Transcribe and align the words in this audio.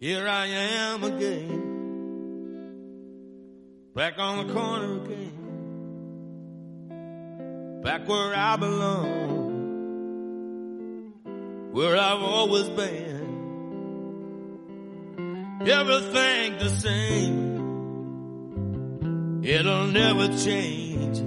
Here 0.00 0.28
I 0.28 0.46
am 0.46 1.02
again, 1.02 1.58
back 3.96 4.16
on 4.16 4.46
the 4.46 4.54
corner 4.54 5.02
again, 5.02 5.32
back 7.82 8.06
where 8.06 8.32
I 8.32 8.54
belong, 8.54 9.24
where 11.72 11.96
I've 11.96 12.22
always 12.22 12.68
been. 12.68 13.16
Everything 15.66 16.58
the 16.58 16.68
same, 16.68 17.58
it'll 19.42 19.88
never 19.88 20.28
change. 20.38 21.18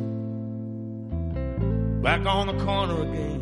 Back 2.01 2.25
on 2.25 2.47
the 2.47 2.63
corner 2.63 3.01
again, 3.01 3.41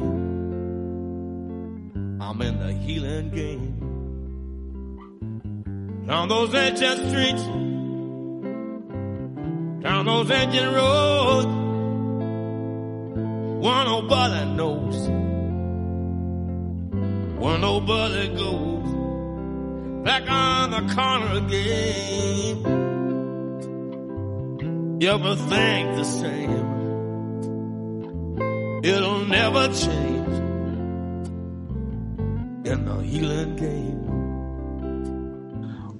I'm 2.19 2.41
in 2.41 2.57
the 2.57 2.73
healing 2.73 3.29
game 3.29 3.88
down 6.09 6.27
those 6.27 6.53
ancient 6.55 7.07
streets, 7.07 7.43
down 9.83 10.05
those 10.07 10.31
ancient 10.31 10.75
roads, 10.75 11.45
one 13.63 13.85
nobody 13.85 14.45
knows, 14.55 15.07
one 17.37 17.61
nobody 17.61 18.27
goes, 18.29 18.89
back 20.03 20.27
on 20.27 20.71
the 20.71 20.81
corner 20.95 21.33
again. 21.45 22.65
Everything's 25.03 25.97
the 25.99 26.05
same, 26.05 26.65
it'll 28.83 29.25
never 29.25 29.67
change. 29.67 30.17
In 32.65 32.85
the 32.85 32.97
healing 33.03 33.55
game. 33.55 34.08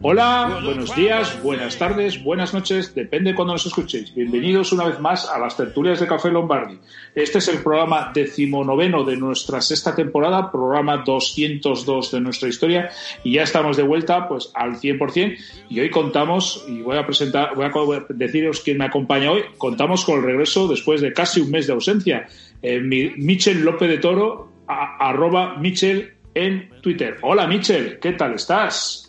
Hola, 0.02 0.62
buenos 0.64 0.96
días, 0.96 1.44
buenas 1.44 1.78
tardes, 1.78 2.24
buenas 2.24 2.54
noches, 2.54 2.96
depende 2.96 3.36
cuando 3.36 3.56
nos 3.56 3.66
escuchéis. 3.66 4.16
Bienvenidos 4.16 4.72
una 4.72 4.86
vez 4.86 4.98
más 5.02 5.28
a 5.28 5.38
las 5.38 5.58
tertulias 5.58 6.00
de 6.00 6.08
Café 6.08 6.32
Lombardi. 6.32 6.80
Este 7.14 7.40
es 7.40 7.50
el 7.50 7.58
programa 7.58 8.10
decimonoveno 8.14 9.04
de 9.04 9.18
nuestra 9.18 9.60
sexta 9.60 9.94
temporada, 9.94 10.50
programa 10.54 11.04
202 11.06 12.12
de 12.12 12.22
nuestra 12.22 12.48
historia, 12.48 12.90
y 13.26 13.34
ya 13.34 13.44
estamos 13.44 13.76
de 13.76 13.84
vuelta 13.84 14.26
pues 14.30 14.52
al 14.54 14.80
100%. 14.80 15.38
Y 15.70 15.82
hoy 15.82 15.90
contamos, 15.90 16.64
y 16.70 16.82
voy 16.82 16.98
a 16.98 17.06
presentar, 17.06 17.54
voy 17.54 17.66
a 17.66 18.06
deciros 18.08 18.62
quién 18.62 18.78
me 18.78 18.86
acompaña 18.86 19.32
hoy, 19.32 19.44
contamos 19.58 20.06
con 20.06 20.20
el 20.20 20.24
regreso 20.24 20.70
después 20.70 21.02
de 21.02 21.12
casi 21.12 21.42
un 21.42 21.52
mes 21.52 21.68
de 21.68 21.74
ausencia. 21.74 22.26
Eh, 22.62 22.80
Michel 22.80 23.66
López 23.66 23.90
de 23.90 23.98
Toro, 23.98 24.50
arroba 24.66 25.58
Michel 25.58 26.14
en 26.34 26.70
Twitter. 26.82 27.18
Hola 27.22 27.48
Michel, 27.48 28.00
¿qué 28.00 28.14
tal 28.14 28.36
estás? 28.36 29.09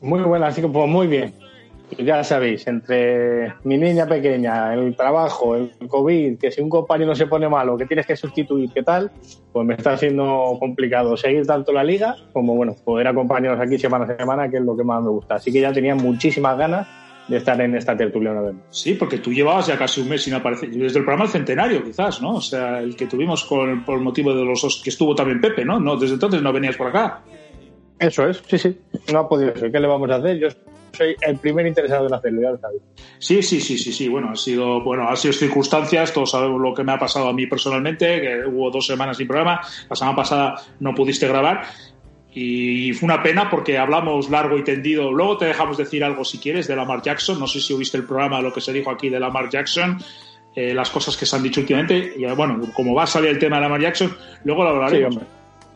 Muy 0.00 0.20
buena, 0.20 0.48
así 0.48 0.60
que 0.60 0.68
pues 0.68 0.88
muy 0.88 1.06
bien. 1.06 1.32
Ya 1.96 2.22
sabéis, 2.22 2.66
entre 2.66 3.54
mi 3.64 3.78
niña 3.78 4.06
pequeña, 4.06 4.74
el 4.74 4.94
trabajo, 4.94 5.56
el 5.56 5.70
COVID, 5.88 6.38
que 6.38 6.50
si 6.50 6.60
un 6.60 6.68
compañero 6.68 7.14
se 7.14 7.26
pone 7.26 7.48
malo, 7.48 7.78
que 7.78 7.86
tienes 7.86 8.06
que 8.06 8.14
sustituir, 8.14 8.70
¿qué 8.74 8.82
tal? 8.82 9.10
Pues 9.52 9.66
me 9.66 9.74
está 9.74 9.94
haciendo 9.94 10.56
complicado 10.60 11.16
seguir 11.16 11.46
tanto 11.46 11.72
la 11.72 11.82
liga 11.82 12.14
como, 12.34 12.54
bueno, 12.54 12.76
poder 12.84 13.08
acompañaros 13.08 13.58
aquí 13.58 13.78
semana 13.78 14.04
a 14.04 14.18
semana, 14.18 14.50
que 14.50 14.58
es 14.58 14.62
lo 14.62 14.76
que 14.76 14.84
más 14.84 15.02
me 15.02 15.08
gusta. 15.08 15.36
Así 15.36 15.50
que 15.50 15.62
ya 15.62 15.72
tenía 15.72 15.94
muchísimas 15.94 16.58
ganas 16.58 16.86
de 17.26 17.38
estar 17.38 17.58
en 17.60 17.74
esta 17.74 17.96
tertulia 17.96 18.32
una 18.32 18.40
vez 18.40 18.54
Sí, 18.70 18.94
porque 18.94 19.18
tú 19.18 19.32
llevabas 19.32 19.66
ya 19.66 19.78
casi 19.78 20.00
un 20.00 20.08
mes 20.08 20.22
sin 20.22 20.34
aparecer, 20.34 20.70
desde 20.70 20.98
el 20.98 21.04
programa 21.04 21.24
El 21.24 21.30
Centenario, 21.30 21.84
quizás, 21.84 22.20
¿no? 22.20 22.36
O 22.36 22.40
sea, 22.40 22.80
el 22.80 22.96
que 22.96 23.06
tuvimos 23.06 23.44
con, 23.44 23.84
por 23.84 23.98
motivo 24.00 24.34
de 24.34 24.44
los 24.44 24.80
que 24.82 24.90
estuvo 24.90 25.14
también 25.14 25.40
Pepe, 25.40 25.64
¿no? 25.64 25.80
no 25.80 25.96
Desde 25.96 26.14
entonces 26.14 26.42
no 26.42 26.52
venías 26.52 26.76
por 26.76 26.88
acá. 26.88 27.22
Eso 27.98 28.28
es, 28.28 28.42
sí, 28.46 28.58
sí. 28.58 28.78
No 29.12 29.20
ha 29.20 29.28
podido 29.28 29.56
ser. 29.56 29.72
¿Qué 29.72 29.80
le 29.80 29.86
vamos 29.86 30.10
a 30.10 30.16
hacer? 30.16 30.38
Yo 30.38 30.48
soy 30.92 31.16
el 31.20 31.36
primer 31.38 31.66
interesado 31.66 32.06
en 32.06 32.14
hacerlo, 32.14 32.42
ya 32.42 32.50
lo 32.50 32.58
sabéis. 32.58 32.82
Sí, 33.18 33.42
sí, 33.42 33.60
sí, 33.60 33.78
sí, 33.78 33.92
sí. 33.92 34.08
Bueno, 34.08 34.30
ha 34.30 34.36
sido, 34.36 34.82
bueno, 34.82 35.08
ha 35.08 35.16
sido 35.16 35.32
circunstancias. 35.32 36.12
Todos 36.12 36.30
sabemos 36.30 36.60
lo 36.60 36.74
que 36.74 36.84
me 36.84 36.92
ha 36.92 36.98
pasado 36.98 37.28
a 37.28 37.32
mí 37.32 37.46
personalmente, 37.46 38.20
que 38.20 38.46
hubo 38.46 38.70
dos 38.70 38.86
semanas 38.86 39.16
sin 39.16 39.26
programa. 39.26 39.60
La 39.88 39.96
semana 39.96 40.16
pasada 40.16 40.54
no 40.80 40.94
pudiste 40.94 41.26
grabar. 41.26 41.62
Y 42.34 42.92
fue 42.92 43.06
una 43.06 43.22
pena 43.22 43.48
porque 43.50 43.78
hablamos 43.78 44.30
largo 44.30 44.58
y 44.58 44.64
tendido. 44.64 45.10
Luego 45.10 45.38
te 45.38 45.46
dejamos 45.46 45.76
decir 45.76 46.04
algo 46.04 46.24
si 46.24 46.38
quieres 46.38 46.68
de 46.68 46.76
Lamar 46.76 47.02
Jackson. 47.02 47.40
No 47.40 47.46
sé 47.46 47.60
si 47.60 47.72
oíste 47.72 47.96
el 47.96 48.04
programa, 48.04 48.40
lo 48.40 48.52
que 48.52 48.60
se 48.60 48.72
dijo 48.72 48.90
aquí 48.90 49.08
de 49.08 49.18
Lamar 49.18 49.48
Jackson. 49.48 49.98
Eh, 50.54 50.74
las 50.74 50.90
cosas 50.90 51.16
que 51.16 51.24
se 51.24 51.36
han 51.36 51.42
dicho 51.42 51.60
últimamente. 51.60 52.14
Y 52.16 52.24
bueno, 52.26 52.60
como 52.74 52.94
va 52.94 53.04
a 53.04 53.06
salir 53.06 53.30
el 53.30 53.38
tema 53.38 53.56
de 53.56 53.62
Lamar 53.62 53.80
Jackson, 53.80 54.14
luego 54.44 54.64
lo 54.64 54.70
hablaremos. 54.70 55.14
Sí, 55.14 55.20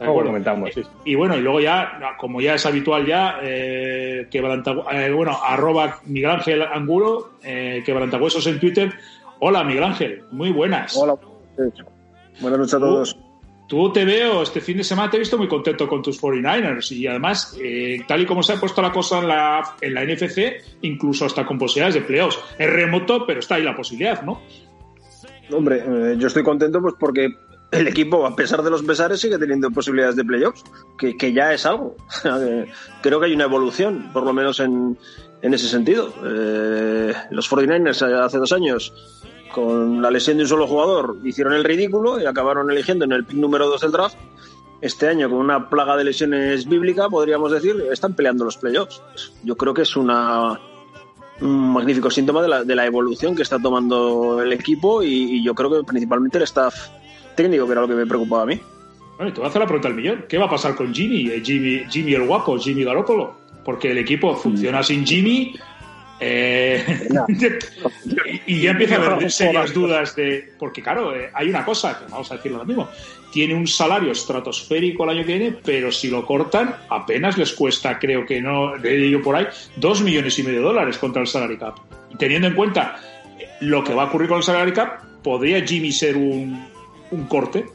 comentamos, 0.05 0.71
sí. 0.75 0.83
Y 1.05 1.15
bueno, 1.15 1.37
y 1.37 1.41
luego 1.41 1.61
ya, 1.61 2.17
como 2.19 2.41
ya 2.41 2.55
es 2.55 2.67
habitual 2.67 3.07
ya, 3.07 3.39
eh, 3.43 4.27
que 4.31 4.39
eh, 4.39 5.13
bueno, 5.13 5.39
arroba 5.43 6.01
Miguel 6.07 6.31
Ángel 6.31 6.63
Angulo, 6.63 7.33
eh, 7.43 7.83
quebrantahuesos 7.85 8.47
en 8.47 8.61
Twitter. 8.61 8.93
Hola, 9.41 9.65
Miguel 9.65 9.85
Ángel, 9.85 10.25
muy 10.31 10.51
buenas. 10.51 10.97
Hola, 10.97 11.17
buenas 12.41 12.59
noches 12.59 12.75
a 12.75 12.79
todos. 12.79 13.19
Tú, 13.69 13.91
te 13.91 14.05
veo, 14.05 14.43
este 14.43 14.61
fin 14.61 14.77
de 14.77 14.85
semana 14.85 15.11
te 15.11 15.17
he 15.17 15.21
visto 15.21 15.39
muy 15.39 15.49
contento 15.49 15.89
con 15.89 16.03
tus 16.03 16.21
49ers 16.21 16.93
y 16.93 17.07
además, 17.07 17.57
eh, 17.59 18.03
tal 18.07 18.21
y 18.21 18.27
como 18.27 18.43
se 18.43 18.53
ha 18.53 18.57
puesto 18.61 18.83
la 18.83 18.93
cosa 18.93 19.21
en 19.21 19.29
la, 19.29 19.77
en 19.81 19.95
la 19.95 20.05
NFC, 20.05 20.63
incluso 20.83 21.25
hasta 21.25 21.47
con 21.47 21.59
posibilidades 21.59 21.95
de 21.95 22.03
playoffs. 22.03 22.39
Es 22.59 22.71
remoto, 22.71 23.25
pero 23.27 23.41
está 23.41 23.55
ahí 23.55 23.63
la 23.63 23.75
posibilidad, 23.75 24.23
¿no? 24.23 24.43
Hombre, 25.51 25.84
yo 26.19 26.27
estoy 26.27 26.43
contento 26.43 26.81
pues 26.83 26.95
porque 26.99 27.29
el 27.72 27.88
equipo, 27.88 28.27
a 28.27 28.37
pesar 28.37 28.62
de 28.62 28.71
los 28.71 28.83
pesares, 28.83 29.21
sigue 29.21 29.38
teniendo 29.38 29.71
posibilidades 29.71 30.15
de 30.15 30.25
playoffs, 30.25 30.62
que, 30.99 31.16
que 31.16 31.33
ya 31.33 31.55
es 31.55 31.65
algo. 31.65 31.97
Creo 33.03 33.19
que 33.19 33.27
hay 33.27 33.34
una 33.34 33.44
evolución, 33.44 34.10
por 34.12 34.25
lo 34.25 34.33
menos 34.34 34.60
en, 34.60 34.99
en 35.41 35.55
ese 35.55 35.69
sentido. 35.69 36.12
Eh, 36.22 37.15
los 37.31 37.50
49ers 37.50 38.03
hace 38.22 38.37
dos 38.37 38.53
años, 38.53 38.93
con 39.55 40.03
la 40.03 40.10
lesión 40.10 40.37
de 40.37 40.43
un 40.43 40.49
solo 40.50 40.66
jugador, 40.66 41.19
hicieron 41.25 41.55
el 41.55 41.65
ridículo 41.65 42.21
y 42.21 42.27
acabaron 42.27 42.71
eligiendo 42.71 43.06
en 43.06 43.12
el 43.12 43.25
pick 43.25 43.38
número 43.38 43.66
2 43.66 43.81
del 43.81 43.93
draft. 43.93 44.16
Este 44.83 45.09
año, 45.09 45.31
con 45.31 45.39
una 45.39 45.71
plaga 45.71 45.97
de 45.97 46.04
lesiones 46.04 46.69
bíblica, 46.69 47.09
podríamos 47.09 47.53
decir, 47.53 47.83
están 47.91 48.15
peleando 48.15 48.44
los 48.44 48.59
playoffs. 48.59 49.00
Yo 49.44 49.56
creo 49.56 49.72
que 49.72 49.83
es 49.83 49.97
una, 49.97 50.60
un 51.41 51.72
magnífico 51.72 52.10
síntoma 52.10 52.43
de 52.43 52.49
la, 52.49 52.65
de 52.65 52.75
la 52.75 52.84
evolución 52.84 53.34
que 53.34 53.43
está 53.43 53.59
tomando 53.59 54.43
el 54.43 54.53
equipo 54.53 55.03
y 55.03 55.43
yo 55.43 55.54
creo 55.54 55.71
que 55.71 55.84
principalmente 55.84 56.37
el 56.37 56.44
staff 56.44 56.75
técnico, 57.34 57.66
que 57.66 57.72
era 57.72 57.81
lo 57.81 57.88
que 57.88 57.94
me 57.94 58.06
preocupaba 58.06 58.43
a 58.43 58.47
mí. 58.47 58.60
Bueno, 59.16 59.32
te 59.32 59.41
voy 59.41 59.47
a 59.47 59.50
hacer 59.50 59.60
la 59.60 59.66
pregunta 59.66 59.88
al 59.88 59.94
millón. 59.94 60.25
¿Qué 60.28 60.38
va 60.38 60.47
a 60.47 60.50
pasar 60.50 60.75
con 60.75 60.93
Jimmy? 60.93 61.28
Eh, 61.28 61.43
Jimmy, 61.44 61.84
Jimmy 61.88 62.15
el 62.15 62.26
guapo, 62.26 62.59
Jimmy 62.59 62.84
Garoppolo. 62.84 63.37
Porque 63.65 63.93
el 63.93 63.98
equipo 63.98 64.34
funciona 64.34 64.81
mm. 64.81 64.84
sin 64.84 65.06
Jimmy. 65.06 65.54
Eh, 66.19 67.09
y, 68.47 68.60
ya 68.60 68.71
empieza 68.71 68.97
a 68.97 69.15
haber 69.15 69.31
serias 69.31 69.72
dudas 69.75 70.15
de. 70.15 70.53
Porque, 70.59 70.82
claro, 70.82 71.15
eh, 71.15 71.31
hay 71.34 71.48
una 71.50 71.65
cosa, 71.65 71.98
que 71.98 72.10
vamos 72.10 72.31
a 72.31 72.37
decirlo 72.37 72.59
lo 72.59 72.65
mismo. 72.65 72.88
Tiene 73.32 73.54
un 73.54 73.66
salario 73.66 74.12
estratosférico 74.12 75.04
el 75.04 75.10
año 75.10 75.26
que 75.26 75.38
viene, 75.38 75.56
pero 75.65 75.91
si 75.91 76.10
lo 76.10 76.25
cortan, 76.25 76.76
apenas 76.91 77.38
les 77.38 77.53
cuesta, 77.53 77.98
creo 77.98 78.26
que 78.26 78.41
no, 78.41 78.76
he 78.76 79.10
yo 79.10 79.22
por 79.22 79.37
ahí, 79.37 79.47
dos 79.76 80.03
millones 80.03 80.38
y 80.38 80.42
medio 80.42 80.59
de 80.59 80.65
dólares 80.66 80.98
contra 80.98 81.22
el 81.22 81.28
salary 81.28 81.59
cap. 81.59 81.76
Y 82.12 82.16
teniendo 82.16 82.48
en 82.48 82.54
cuenta 82.54 83.00
lo 83.60 83.82
que 83.82 83.94
va 83.94 84.03
a 84.03 84.06
ocurrir 84.06 84.28
con 84.28 84.38
el 84.38 84.44
salary 84.44 84.72
cap, 84.72 85.03
¿podría 85.22 85.65
Jimmy 85.66 85.92
ser 85.92 86.16
un, 86.16 86.72
un 87.12 87.27
corte. 87.27 87.67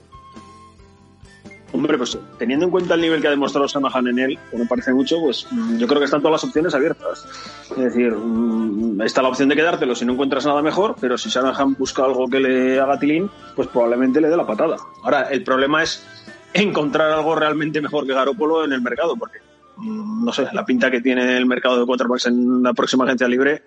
Hombre, 1.73 1.97
pues 1.97 2.17
teniendo 2.39 2.65
en 2.65 2.71
cuenta 2.71 2.95
el 2.95 3.01
nivel 3.01 3.21
que 3.21 3.27
ha 3.27 3.31
demostrado 3.31 3.67
Sanahan 3.67 4.07
en 4.07 4.19
él, 4.19 4.39
que 4.49 4.57
me 4.57 4.65
parece 4.65 4.93
mucho, 4.93 5.19
pues 5.19 5.47
yo 5.77 5.85
creo 5.85 5.99
que 5.99 6.05
están 6.05 6.21
todas 6.21 6.41
las 6.41 6.43
opciones 6.45 6.73
abiertas. 6.73 7.25
Es 7.71 7.77
decir, 7.77 8.13
mm, 8.13 9.01
está 9.01 9.21
la 9.21 9.29
opción 9.29 9.49
de 9.49 9.55
quedártelo 9.55 9.93
si 9.93 10.05
no 10.05 10.13
encuentras 10.13 10.45
nada 10.45 10.61
mejor, 10.61 10.95
pero 10.99 11.17
si 11.17 11.29
Sanahan 11.29 11.75
busca 11.77 12.05
algo 12.05 12.27
que 12.27 12.39
le 12.39 12.79
haga 12.79 12.97
tilín, 12.97 13.29
pues 13.55 13.67
probablemente 13.67 14.21
le 14.21 14.29
dé 14.29 14.37
la 14.37 14.47
patada. 14.47 14.77
Ahora, 15.03 15.23
el 15.23 15.43
problema 15.43 15.83
es 15.83 16.05
encontrar 16.53 17.11
algo 17.11 17.35
realmente 17.35 17.81
mejor 17.81 18.07
que 18.07 18.13
Garópolo 18.13 18.63
en 18.63 18.71
el 18.71 18.81
mercado, 18.81 19.17
porque 19.17 19.39
mm, 19.75 20.23
no 20.23 20.31
sé, 20.31 20.47
la 20.53 20.65
pinta 20.65 20.89
que 20.89 21.01
tiene 21.01 21.35
el 21.35 21.45
mercado 21.45 21.79
de 21.79 21.85
quarterbacks 21.85 22.27
en 22.27 22.63
la 22.63 22.73
próxima 22.73 23.03
agencia 23.03 23.27
libre 23.27 23.63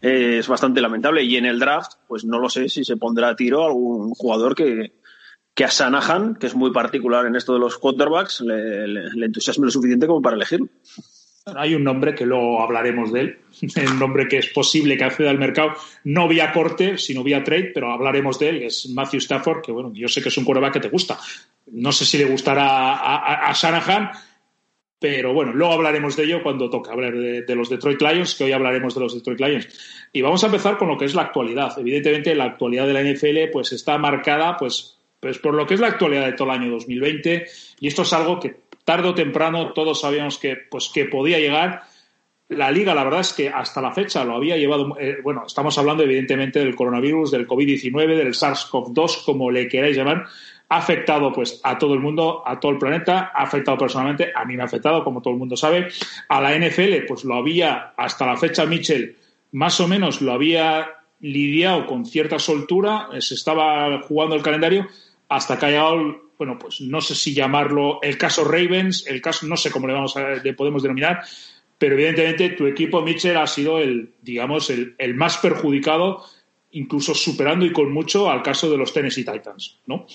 es 0.00 0.46
bastante 0.46 0.80
lamentable. 0.80 1.22
Y 1.24 1.36
en 1.36 1.46
el 1.46 1.58
draft, 1.58 1.94
pues 2.06 2.24
no 2.24 2.38
lo 2.38 2.48
sé 2.48 2.68
si 2.68 2.84
se 2.84 2.96
pondrá 2.96 3.30
a 3.30 3.36
tiro 3.36 3.64
algún 3.64 4.10
jugador 4.14 4.54
que, 4.54 4.92
que 5.54 5.64
a 5.64 5.70
Sanahan, 5.70 6.34
que 6.34 6.46
es 6.46 6.54
muy 6.54 6.72
particular 6.72 7.26
en 7.26 7.36
esto 7.36 7.52
de 7.52 7.60
los 7.60 7.78
quarterbacks, 7.78 8.40
le, 8.40 9.24
entusiasme 9.24 9.66
lo 9.66 9.70
suficiente 9.70 10.06
como 10.06 10.20
para 10.20 10.36
elegirlo. 10.36 10.68
Hay 11.46 11.74
un 11.74 11.84
nombre 11.84 12.14
que 12.14 12.24
luego 12.24 12.62
hablaremos 12.62 13.12
de 13.12 13.20
él, 13.20 13.38
el 13.76 13.98
nombre 13.98 14.26
que 14.26 14.38
es 14.38 14.48
posible 14.48 14.96
que 14.96 15.04
acceda 15.04 15.30
al 15.30 15.38
mercado, 15.38 15.72
no 16.04 16.26
vía 16.26 16.52
corte, 16.52 16.98
sino 16.98 17.22
vía 17.22 17.44
trade, 17.44 17.70
pero 17.74 17.92
hablaremos 17.92 18.38
de 18.38 18.48
él, 18.48 18.62
es 18.62 18.88
Matthew 18.88 19.18
Stafford, 19.18 19.62
que 19.62 19.70
bueno, 19.70 19.92
yo 19.94 20.08
sé 20.08 20.22
que 20.22 20.30
es 20.30 20.38
un 20.38 20.44
quarterback 20.44 20.74
que 20.74 20.80
te 20.80 20.88
gusta. 20.88 21.18
No 21.66 21.92
sé 21.92 22.04
si 22.04 22.18
le 22.18 22.24
gustará 22.24 22.94
a, 22.94 23.48
a, 23.48 23.52
Shanahan, 23.52 24.10
pero 24.98 25.34
bueno, 25.34 25.52
luego 25.52 25.74
hablaremos 25.74 26.16
de 26.16 26.24
ello 26.24 26.42
cuando 26.42 26.70
toque 26.70 26.90
hablar 26.90 27.14
de, 27.14 27.54
los 27.54 27.68
Detroit 27.68 28.00
Lions, 28.00 28.34
que 28.34 28.44
hoy 28.44 28.52
hablaremos 28.52 28.94
de 28.94 29.00
los 29.00 29.14
Detroit 29.14 29.38
Lions. 29.38 30.08
Y 30.14 30.22
vamos 30.22 30.42
a 30.42 30.46
empezar 30.46 30.78
con 30.78 30.88
lo 30.88 30.96
que 30.96 31.04
es 31.04 31.14
la 31.14 31.22
actualidad. 31.22 31.78
Evidentemente, 31.78 32.34
la 32.34 32.44
actualidad 32.44 32.86
de 32.86 32.94
la 32.94 33.02
NFL 33.02 33.52
pues, 33.52 33.72
está 33.72 33.98
marcada 33.98 34.56
pues, 34.56 34.96
pues, 35.24 35.38
por 35.38 35.54
lo 35.54 35.66
que 35.66 35.72
es 35.72 35.80
la 35.80 35.86
actualidad 35.86 36.26
de 36.26 36.34
todo 36.34 36.52
el 36.52 36.60
año 36.60 36.70
2020. 36.72 37.46
Y 37.80 37.88
esto 37.88 38.02
es 38.02 38.12
algo 38.12 38.38
que 38.38 38.56
tarde 38.84 39.08
o 39.08 39.14
temprano 39.14 39.72
todos 39.72 40.02
sabíamos 40.02 40.36
que, 40.36 40.54
pues, 40.70 40.90
que 40.92 41.06
podía 41.06 41.38
llegar. 41.38 41.84
La 42.50 42.70
liga, 42.70 42.94
la 42.94 43.04
verdad 43.04 43.20
es 43.20 43.32
que 43.32 43.48
hasta 43.48 43.80
la 43.80 43.92
fecha 43.92 44.22
lo 44.22 44.34
había 44.34 44.58
llevado, 44.58 44.98
eh, 45.00 45.16
bueno, 45.22 45.44
estamos 45.46 45.78
hablando 45.78 46.02
evidentemente 46.02 46.58
del 46.58 46.76
coronavirus, 46.76 47.30
del 47.30 47.48
COVID-19, 47.48 48.18
del 48.18 48.34
SARS-CoV-2, 48.34 49.24
como 49.24 49.50
le 49.50 49.66
queráis 49.66 49.96
llamar, 49.96 50.26
ha 50.68 50.76
afectado 50.76 51.32
pues 51.32 51.58
a 51.64 51.78
todo 51.78 51.94
el 51.94 52.00
mundo, 52.00 52.42
a 52.46 52.60
todo 52.60 52.72
el 52.72 52.78
planeta, 52.78 53.32
ha 53.34 53.44
afectado 53.44 53.78
personalmente, 53.78 54.30
a 54.36 54.44
mí 54.44 54.56
me 54.56 54.62
ha 54.62 54.66
afectado, 54.66 55.02
como 55.04 55.22
todo 55.22 55.32
el 55.32 55.38
mundo 55.38 55.56
sabe, 55.56 55.88
a 56.28 56.40
la 56.42 56.54
NFL, 56.54 57.06
pues 57.08 57.24
lo 57.24 57.36
había 57.36 57.94
hasta 57.96 58.26
la 58.26 58.36
fecha 58.36 58.66
Mitchell, 58.66 59.16
más 59.52 59.80
o 59.80 59.88
menos 59.88 60.20
lo 60.20 60.32
había 60.32 60.86
lidiado 61.20 61.86
con 61.86 62.04
cierta 62.04 62.38
soltura, 62.38 63.08
se 63.20 63.34
estaba 63.34 64.02
jugando 64.02 64.36
el 64.36 64.42
calendario 64.42 64.86
hasta 65.34 65.58
que 65.58 65.66
ha 65.66 65.70
llegado, 65.70 66.22
bueno, 66.38 66.58
pues 66.58 66.80
no 66.80 67.00
sé 67.00 67.14
si 67.14 67.34
llamarlo 67.34 68.00
el 68.02 68.16
caso 68.16 68.44
Ravens, 68.44 69.06
el 69.06 69.20
caso, 69.20 69.46
no 69.46 69.56
sé 69.56 69.70
cómo 69.70 69.86
le 69.86 69.94
vamos 69.94 70.16
a, 70.16 70.30
le 70.30 70.54
podemos 70.54 70.82
denominar, 70.82 71.22
pero 71.78 71.94
evidentemente 71.94 72.50
tu 72.50 72.66
equipo, 72.66 73.02
Mitchell, 73.02 73.36
ha 73.36 73.46
sido 73.46 73.78
el, 73.78 74.14
digamos, 74.22 74.70
el, 74.70 74.94
el 74.98 75.14
más 75.14 75.38
perjudicado, 75.38 76.24
incluso 76.72 77.14
superando 77.14 77.64
y 77.64 77.72
con 77.72 77.92
mucho 77.92 78.30
al 78.30 78.42
caso 78.42 78.70
de 78.70 78.76
los 78.76 78.92
Tennessee 78.92 79.24
Titans, 79.24 79.80
¿no? 79.86 80.06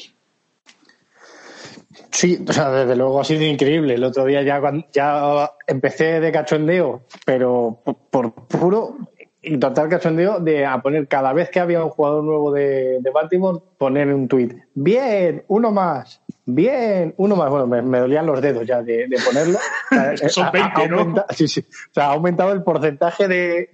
Sí, 2.12 2.38
desde 2.38 2.96
luego 2.96 3.20
ha 3.20 3.24
sido 3.24 3.44
increíble. 3.46 3.94
El 3.94 4.04
otro 4.04 4.26
día 4.26 4.42
ya, 4.42 4.62
ya 4.92 5.52
empecé 5.68 6.20
de 6.20 6.32
cachondeo, 6.32 7.04
pero 7.26 7.82
por 8.10 8.34
puro 8.34 8.98
y 9.42 9.58
total 9.58 9.88
cachondeo 9.90 10.40
de 10.40 10.66
a 10.66 10.82
poner 10.82 11.08
cada 11.08 11.32
vez 11.32 11.50
que 11.50 11.60
había 11.60 11.84
un 11.84 11.90
jugador 11.90 12.24
nuevo 12.24 12.52
de, 12.52 13.00
Baltimore, 13.14 13.60
poner 13.78 14.14
un 14.14 14.28
tuit. 14.28 14.54
Bien, 14.74 15.44
uno 15.48 15.72
más. 15.72 16.22
Bien, 16.46 17.14
uno 17.18 17.36
más. 17.36 17.50
Bueno, 17.50 17.68
me, 17.68 18.00
dolían 18.00 18.26
los 18.26 18.42
dedos 18.42 18.68
ya 18.68 18.82
de, 18.82 19.08
ponerlo. 19.26 19.58
Son 20.28 20.52
20, 20.52 20.88
¿no? 20.90 21.16
sí, 21.30 21.48
sí. 21.48 21.62
O 21.62 21.94
sea, 21.94 22.08
ha 22.08 22.14
aumentado 22.14 22.52
el 22.52 22.64
porcentaje 22.64 23.28
de, 23.28 23.70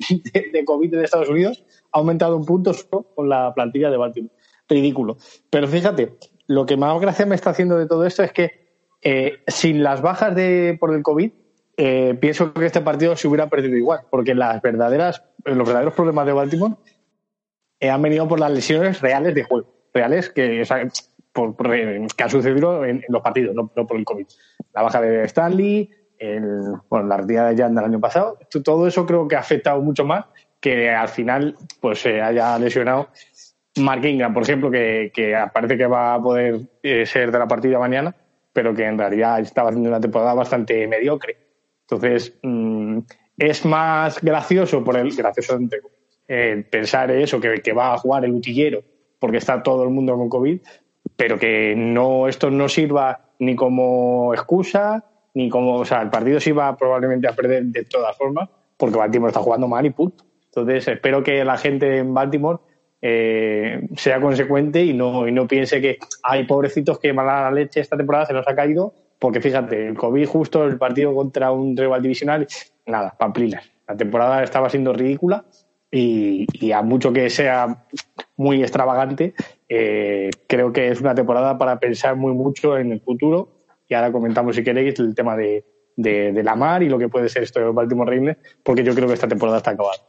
de, 0.53 0.65
COVID 0.65 0.91
de 0.91 1.03
Estados 1.03 1.29
Unidos, 1.29 1.63
ha 1.91 1.97
aumentado 1.97 2.37
un 2.37 2.45
punto 2.45 2.73
solo 2.73 3.07
con 3.15 3.27
la 3.27 3.53
plantilla 3.53 3.89
de 3.89 3.97
Baltimore. 3.97 4.33
Ridículo. 4.69 5.17
Pero 5.49 5.67
fíjate, 5.67 6.17
lo 6.47 6.65
que 6.65 6.77
más 6.77 6.99
gracia 6.99 7.25
me 7.25 7.35
está 7.35 7.51
haciendo 7.51 7.77
de 7.77 7.87
todo 7.87 8.05
esto 8.05 8.23
es 8.23 8.31
que 8.31 8.65
eh, 9.01 9.43
sin 9.47 9.83
las 9.83 10.01
bajas 10.01 10.35
de, 10.35 10.77
por 10.79 10.93
el 10.93 11.03
COVID, 11.03 11.31
eh, 11.77 12.15
pienso 12.19 12.53
que 12.53 12.65
este 12.65 12.81
partido 12.81 13.15
se 13.15 13.27
hubiera 13.27 13.47
perdido 13.47 13.75
igual, 13.75 14.01
porque 14.09 14.35
las 14.35 14.61
verdaderas, 14.61 15.23
los 15.43 15.67
verdaderos 15.67 15.93
problemas 15.93 16.25
de 16.25 16.33
Baltimore 16.33 16.75
eh, 17.79 17.89
han 17.89 18.01
venido 18.01 18.27
por 18.27 18.39
las 18.39 18.51
lesiones 18.51 19.01
reales 19.01 19.35
de 19.35 19.43
juego, 19.43 19.67
reales 19.93 20.29
que, 20.29 20.63
que 20.63 22.23
han 22.23 22.29
sucedido 22.29 22.85
en, 22.85 23.03
los 23.09 23.21
partidos, 23.21 23.55
no, 23.55 23.67
por 23.67 23.97
el 23.97 24.05
COVID. 24.05 24.25
La 24.73 24.81
baja 24.81 25.01
de 25.01 25.23
Stanley, 25.25 25.89
bueno, 26.89 27.07
la 27.07 27.17
retirada 27.17 27.49
de 27.49 27.57
Jan 27.61 27.75
del 27.75 27.85
año 27.85 27.99
pasado, 27.99 28.39
todo 28.63 28.87
eso 28.87 29.05
creo 29.05 29.27
que 29.27 29.35
ha 29.35 29.39
afectado 29.39 29.81
mucho 29.81 30.05
más 30.05 30.25
que 30.61 30.89
al 30.89 31.09
final 31.09 31.55
pues 31.79 31.99
se 31.99 32.21
haya 32.21 32.57
lesionado 32.57 33.09
Mark 33.77 34.05
Ingram, 34.05 34.33
por 34.33 34.43
ejemplo, 34.43 34.71
que, 34.71 35.11
parece 35.53 35.77
que 35.77 35.85
va 35.85 36.15
a 36.15 36.21
poder 36.21 36.61
eh, 36.81 37.05
ser 37.05 37.31
de 37.31 37.39
la 37.39 37.47
partida 37.47 37.77
mañana, 37.77 38.15
pero 38.53 38.73
que 38.73 38.85
en 38.85 38.97
realidad 38.97 39.39
estaba 39.39 39.69
haciendo 39.69 39.89
una 39.89 39.99
temporada 39.99 40.33
bastante 40.33 40.87
mediocre. 40.87 41.37
Entonces, 41.89 42.37
mm, 42.41 42.99
es 43.37 43.65
más 43.65 44.21
gracioso 44.21 44.83
por 44.83 44.97
el 44.97 45.15
gracioso 45.15 45.59
pensar 46.69 47.11
eso, 47.11 47.39
que, 47.39 47.73
va 47.73 47.93
a 47.93 47.97
jugar 47.97 48.25
el 48.25 48.31
utillero 48.31 48.81
porque 49.19 49.37
está 49.37 49.61
todo 49.61 49.83
el 49.83 49.89
mundo 49.89 50.15
con 50.15 50.29
COVID, 50.29 50.59
pero 51.15 51.37
que 51.37 51.75
no 51.75 52.27
esto 52.27 52.49
no 52.49 52.67
sirva 52.67 53.21
ni 53.39 53.55
como 53.55 54.33
excusa, 54.33 55.03
ni 55.33 55.49
como, 55.49 55.75
o 55.75 55.85
sea, 55.85 56.01
el 56.01 56.09
partido 56.09 56.39
se 56.39 56.51
iba 56.51 56.75
probablemente 56.77 57.27
a 57.27 57.33
perder 57.33 57.65
de 57.65 57.83
todas 57.85 58.15
formas, 58.17 58.49
porque 58.77 58.97
Baltimore 58.97 59.29
está 59.29 59.41
jugando 59.41 59.67
mal 59.67 59.85
y 59.85 59.91
punto. 59.91 60.23
Entonces, 60.45 60.87
espero 60.87 61.21
que 61.23 61.43
la 61.43 61.57
gente 61.57 61.97
en 61.97 62.13
Baltimore 62.13 62.59
eh, 63.01 63.87
sea 63.97 64.21
consecuente 64.21 64.83
y 64.83 64.93
no, 64.93 65.27
y 65.27 65.31
no 65.31 65.47
piense 65.47 65.81
que 65.81 65.99
hay 66.23 66.45
pobrecitos 66.45 66.97
que 66.99 67.11
van 67.11 67.27
a 67.27 67.41
la 67.41 67.51
leche 67.51 67.81
esta 67.81 67.97
temporada 67.97 68.25
se 68.25 68.33
nos 68.33 68.47
ha 68.47 68.55
caído, 68.55 68.93
porque 69.19 69.41
fíjate, 69.41 69.87
el 69.87 69.95
COVID 69.95 70.27
justo 70.27 70.65
el 70.65 70.77
partido 70.77 71.13
contra 71.15 71.51
un 71.51 71.75
rival 71.75 72.01
divisional, 72.01 72.47
nada, 72.85 73.15
pamplinas. 73.17 73.63
La 73.87 73.95
temporada 73.95 74.43
estaba 74.43 74.69
siendo 74.69 74.93
ridícula 74.93 75.45
y, 75.91 76.71
a 76.71 76.81
mucho 76.81 77.13
que 77.13 77.29
sea 77.29 77.85
muy 78.35 78.61
extravagante, 78.61 79.33
eh, 79.69 80.29
creo 80.47 80.73
que 80.73 80.89
es 80.89 80.99
una 80.99 81.15
temporada 81.15 81.57
para 81.57 81.79
pensar 81.79 82.15
muy 82.15 82.33
mucho 82.33 82.77
en 82.77 82.91
el 82.91 83.01
futuro. 83.01 83.49
Y 83.87 83.93
ahora 83.93 84.11
comentamos, 84.11 84.55
si 84.55 84.63
queréis, 84.63 84.99
el 84.99 85.13
tema 85.13 85.37
de, 85.37 85.63
de, 85.95 86.43
la 86.43 86.55
mar 86.55 86.83
y 86.83 86.89
lo 86.89 86.97
que 86.97 87.09
puede 87.09 87.29
ser 87.29 87.43
esto 87.43 87.59
de 87.59 87.71
Baltimore 87.71 88.11
Ravens, 88.11 88.37
porque 88.63 88.83
yo 88.83 88.93
creo 88.93 89.07
que 89.07 89.13
esta 89.13 89.27
temporada 89.27 89.57
está 89.57 89.71
acabada. 89.71 90.01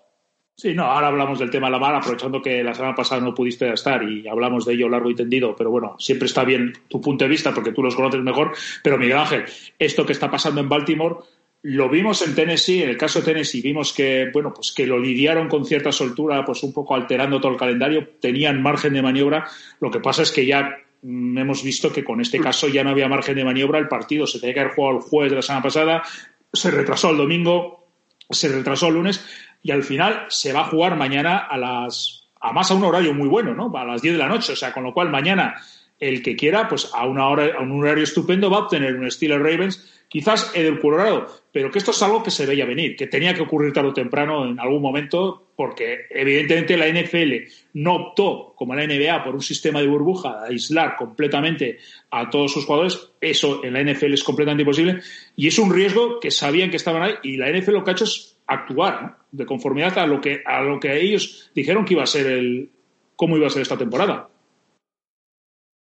Sí, 0.59 0.73
no, 0.73 0.85
ahora 0.85 1.09
hablamos 1.09 1.39
del 1.39 1.51
tema 1.51 1.67
de 1.67 1.73
la 1.73 1.79
mar, 1.79 1.95
aprovechando 1.95 2.41
que 2.41 2.65
la 2.65 2.73
semana 2.73 2.95
pasada 2.95 3.21
no 3.21 3.35
pudiste 3.35 3.71
estar 3.71 4.03
y 4.03 4.27
hablamos 4.27 4.65
de 4.65 4.73
ello 4.73 4.89
largo 4.89 5.11
y 5.11 5.15
tendido, 5.15 5.55
pero 5.55 5.71
bueno, 5.71 5.97
siempre 5.99 6.25
está 6.25 6.45
bien 6.45 6.73
tu 6.89 6.99
punto 6.99 7.27
de 7.27 7.29
vista 7.29 7.53
porque 7.53 7.73
tú 7.73 7.83
los 7.83 7.95
conoces 7.95 8.23
mejor. 8.23 8.53
Pero 8.83 8.97
Miguel 8.97 9.19
Ángel, 9.19 9.45
esto 9.79 10.07
que 10.07 10.15
está 10.15 10.31
pasando 10.31 10.63
en 10.63 10.71
Baltimore, 10.71 11.17
lo 11.61 11.91
vimos 11.91 12.23
en 12.23 12.35
Tennessee, 12.35 12.83
en 12.83 12.89
el 12.89 12.97
caso 12.97 13.19
de 13.19 13.27
Tennessee 13.27 13.61
vimos 13.61 13.93
que, 13.93 14.31
bueno, 14.33 14.55
pues 14.55 14.73
que 14.73 14.87
lo 14.87 14.99
lidiaron 14.99 15.47
con 15.47 15.67
cierta 15.67 15.93
soltura, 15.93 16.43
pues 16.43 16.63
un 16.63 16.73
poco 16.73 16.95
alterando 16.95 17.39
todo 17.39 17.53
el 17.53 17.59
calendario, 17.59 18.09
tenían 18.19 18.63
margen 18.63 18.95
de 18.95 19.03
maniobra. 19.03 19.47
Lo 19.81 19.91
que 19.91 20.01
pasa 20.01 20.23
es 20.23 20.33
que 20.33 20.47
ya 20.47 20.75
mm, 21.03 21.37
hemos 21.37 21.63
visto 21.63 21.93
que 21.93 22.03
con 22.03 22.23
este 22.23 22.41
caso 22.41 22.67
ya 22.69 22.83
no 22.83 22.91
había 22.91 23.09
margen 23.09 23.37
de 23.37 23.45
maniobra, 23.45 23.79
el 23.79 23.89
partido 23.89 24.27
se 24.27 24.41
tenía 24.41 24.55
que 24.55 24.61
haber 24.61 24.73
jugado 24.73 24.97
el 24.97 25.03
jueves 25.03 25.33
de 25.33 25.37
la 25.37 25.43
semana 25.43 25.63
pasada, 25.63 26.03
se 26.51 26.71
retrasó 26.71 27.11
el 27.11 27.19
domingo, 27.19 27.85
se 28.31 28.49
retrasó 28.49 28.89
el 28.89 28.95
lunes 28.95 29.25
y 29.67 29.73
al 29.73 29.83
final 29.83 30.27
se 30.29 30.53
va 30.53 30.61
a 30.61 30.69
jugar 30.69 30.97
mañana 30.97 31.39
a 31.39 31.59
las 31.59 32.29
a 32.41 32.53
más 32.53 32.71
a 32.71 32.75
un 32.75 32.85
horario 32.85 33.13
muy 33.13 33.29
bueno, 33.29 33.53
¿no? 33.53 33.77
A 33.77 33.85
las 33.85 34.01
10 34.01 34.15
de 34.15 34.19
la 34.19 34.29
noche, 34.29 34.53
o 34.53 34.57
sea, 34.57 34.73
con 34.73 34.85
lo 34.85 34.95
cual 34.95 35.11
mañana 35.11 35.57
el 35.99 36.23
que 36.23 36.37
quiera, 36.37 36.69
pues 36.69 36.91
a 36.95 37.05
una 37.05 37.29
hora 37.29 37.57
a 37.59 37.63
un 37.63 37.81
horario 37.81 38.05
estupendo 38.05 38.49
va 38.49 38.59
a 38.59 38.61
obtener 38.61 38.95
un 38.95 39.11
Steelers 39.11 39.43
Ravens, 39.43 40.05
quizás 40.07 40.53
el 40.55 40.79
Colorado, 40.79 41.27
pero 41.51 41.73
que 41.73 41.79
esto 41.79 41.91
es 41.91 42.01
algo 42.01 42.23
que 42.23 42.31
se 42.31 42.47
veía 42.47 42.65
venir, 42.65 42.95
que 42.95 43.09
tenía 43.09 43.35
que 43.35 43.43
ocurrir 43.43 43.73
tarde 43.73 43.89
o 43.89 43.93
temprano 43.93 44.47
en 44.47 44.61
algún 44.61 44.81
momento, 44.81 45.49
porque 45.57 46.03
evidentemente 46.11 46.77
la 46.77 46.87
NFL 46.87 47.49
no 47.73 47.97
optó, 47.97 48.55
como 48.55 48.73
la 48.73 48.87
NBA, 48.87 49.25
por 49.25 49.35
un 49.35 49.43
sistema 49.43 49.81
de 49.81 49.89
burbuja, 49.89 50.43
de 50.43 50.51
aislar 50.51 50.95
completamente 50.95 51.79
a 52.13 52.31
todos 52.31 52.53
sus 52.53 52.67
jugadores. 52.67 53.09
Eso 53.21 53.65
en 53.65 53.73
la 53.73 53.83
NFL 53.83 54.13
es 54.13 54.23
completamente 54.23 54.63
imposible 54.63 55.01
y 55.35 55.49
es 55.49 55.59
un 55.59 55.75
riesgo 55.75 56.21
que 56.21 56.31
sabían 56.31 56.71
que 56.71 56.77
estaban 56.77 57.03
ahí 57.03 57.15
y 57.25 57.37
la 57.37 57.51
NFL 57.51 57.73
lo 57.73 57.83
que 57.83 57.91
ha 57.91 57.95
hecho 57.95 58.05
es 58.05 58.36
actuar 58.47 59.19
de 59.33 59.47
conformidad 59.47 59.99
a 59.99 60.07
lo 60.07 60.21
que 60.21 60.43
a 60.47 60.63
lo 60.63 60.79
que 60.81 61.01
ellos 61.01 61.51
dijeron 61.55 61.85
que 61.85 61.95
iba 61.95 62.03
a 62.03 62.07
ser 62.07 62.27
el 62.27 62.71
cómo 63.17 63.37
iba 63.37 63.47
a 63.47 63.51
ser 63.51 63.63
esta 63.63 63.77
temporada. 63.77 64.29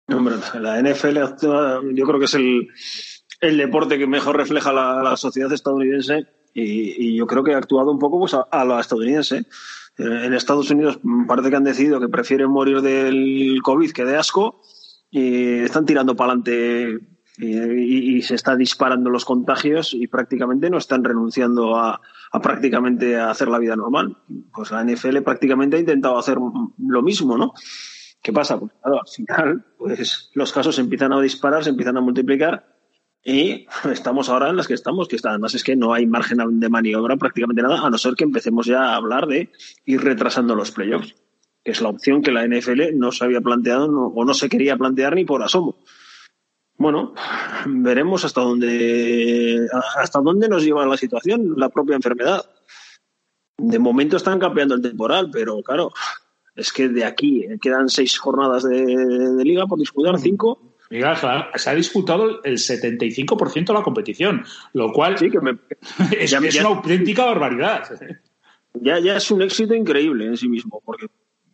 Hombre, 0.07 0.35
la 0.59 0.81
NFL 0.81 1.17
yo 1.93 2.05
creo 2.05 2.19
que 2.19 2.25
es 2.25 2.33
el, 2.33 2.67
el 3.39 3.57
deporte 3.57 3.97
que 3.97 4.05
mejor 4.05 4.37
refleja 4.37 4.73
la, 4.73 5.15
sociedad 5.15 5.51
estadounidense 5.51 6.27
y, 6.53 7.15
yo 7.15 7.25
creo 7.25 7.43
que 7.43 7.53
ha 7.53 7.57
actuado 7.57 7.91
un 7.91 7.99
poco 7.99 8.19
pues, 8.19 8.33
a, 8.33 8.41
a 8.51 8.65
la 8.65 8.79
estadounidense. 8.79 9.45
Eh, 9.97 10.25
en 10.25 10.33
Estados 10.33 10.69
Unidos 10.69 10.99
parece 11.27 11.49
que 11.49 11.55
han 11.55 11.63
decidido 11.63 11.99
que 11.99 12.09
prefieren 12.09 12.49
morir 12.49 12.81
del 12.81 13.59
COVID 13.63 13.91
que 13.91 14.05
de 14.05 14.17
asco 14.17 14.61
y 15.09 15.59
están 15.59 15.85
tirando 15.85 16.15
para 16.15 16.33
adelante 16.33 16.99
y, 17.37 18.21
se 18.21 18.35
está 18.35 18.55
disparando 18.55 19.09
los 19.09 19.25
contagios 19.25 19.93
y 19.93 20.07
prácticamente 20.07 20.69
no 20.69 20.77
están 20.77 21.03
renunciando 21.03 21.75
a, 21.77 22.01
prácticamente 22.41 23.17
a 23.17 23.29
hacer 23.29 23.47
la 23.47 23.59
vida 23.59 23.75
normal. 23.75 24.17
Pues 24.53 24.71
la 24.71 24.83
NFL 24.83 25.21
prácticamente 25.21 25.77
ha 25.77 25.79
intentado 25.79 26.17
hacer 26.17 26.37
lo 26.37 27.01
mismo, 27.01 27.37
¿no? 27.37 27.53
¿Qué 28.21 28.31
pasa? 28.31 28.59
Pues 28.59 28.71
claro, 28.81 29.01
al 29.01 29.07
final, 29.07 29.65
pues 29.77 30.31
los 30.33 30.53
casos 30.53 30.79
empiezan 30.79 31.13
a 31.13 31.21
disparar, 31.21 31.63
se 31.63 31.69
empiezan 31.69 31.97
a 31.97 32.01
multiplicar 32.01 32.73
y 33.23 33.67
estamos 33.91 34.29
ahora 34.29 34.49
en 34.49 34.57
las 34.57 34.67
que 34.67 34.73
estamos, 34.73 35.07
que 35.07 35.17
además 35.23 35.53
es 35.55 35.63
que 35.63 35.75
no 35.75 35.93
hay 35.93 36.05
margen 36.07 36.59
de 36.59 36.69
maniobra 36.69 37.17
prácticamente 37.17 37.61
nada, 37.61 37.81
a 37.81 37.89
no 37.89 37.97
ser 37.97 38.15
que 38.15 38.23
empecemos 38.23 38.65
ya 38.65 38.83
a 38.83 38.95
hablar 38.95 39.27
de 39.27 39.51
ir 39.85 40.01
retrasando 40.01 40.55
los 40.55 40.71
playoffs, 40.71 41.15
que 41.63 41.71
es 41.71 41.81
la 41.81 41.89
opción 41.89 42.21
que 42.21 42.31
la 42.31 42.47
NFL 42.47 42.95
no 42.95 43.11
se 43.11 43.25
había 43.25 43.41
planteado 43.41 43.87
o 43.87 44.25
no 44.25 44.33
se 44.33 44.49
quería 44.49 44.77
plantear 44.77 45.15
ni 45.15 45.25
por 45.25 45.43
asomo. 45.43 45.77
Bueno, 46.83 47.13
veremos 47.65 48.25
hasta 48.25 48.41
dónde, 48.41 49.69
hasta 49.95 50.19
dónde 50.19 50.49
nos 50.49 50.65
lleva 50.65 50.85
la 50.85 50.97
situación, 50.97 51.53
la 51.55 51.69
propia 51.69 51.95
enfermedad. 51.95 52.43
De 53.57 53.79
momento 53.79 54.17
están 54.17 54.37
cambiando 54.37 54.75
el 54.75 54.81
temporal, 54.81 55.29
pero 55.31 55.61
claro, 55.63 55.93
es 56.53 56.73
que 56.73 56.89
de 56.89 57.05
aquí 57.05 57.45
quedan 57.61 57.87
seis 57.87 58.17
jornadas 58.17 58.63
de, 58.63 59.45
liga 59.45 59.65
por 59.65 59.79
disputar, 59.79 60.19
cinco. 60.19 60.75
Mira, 60.89 61.15
se 61.55 61.69
ha 61.69 61.73
disputado 61.73 62.43
el 62.43 62.57
75% 62.57 63.67
de 63.67 63.73
la 63.73 63.81
competición, 63.81 64.43
lo 64.73 64.91
cual 64.91 65.17
sí, 65.17 65.31
que 65.31 65.39
es, 66.19 66.33
es 66.33 66.59
una 66.59 66.67
auténtica 66.67 67.23
barbaridad. 67.23 67.97
Ya, 68.73 68.99
ya 68.99 69.15
es 69.15 69.31
un 69.31 69.41
éxito 69.41 69.73
increíble 69.73 70.25
en 70.25 70.35
sí 70.35 70.49
mismo, 70.49 70.81
porque 70.83 71.07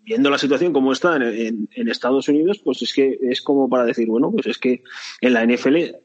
viendo 0.09 0.31
la 0.31 0.39
situación 0.39 0.73
como 0.73 0.91
está 0.91 1.17
en, 1.17 1.69
Estados 1.87 2.27
Unidos, 2.29 2.59
pues 2.63 2.81
es 2.81 2.93
que 2.93 3.19
es 3.29 3.43
como 3.43 3.69
para 3.69 3.85
decir, 3.85 4.07
bueno, 4.07 4.31
pues 4.31 4.47
es 4.47 4.57
que 4.57 4.81
en 5.21 5.33
la 5.33 5.45
NFL 5.45 5.97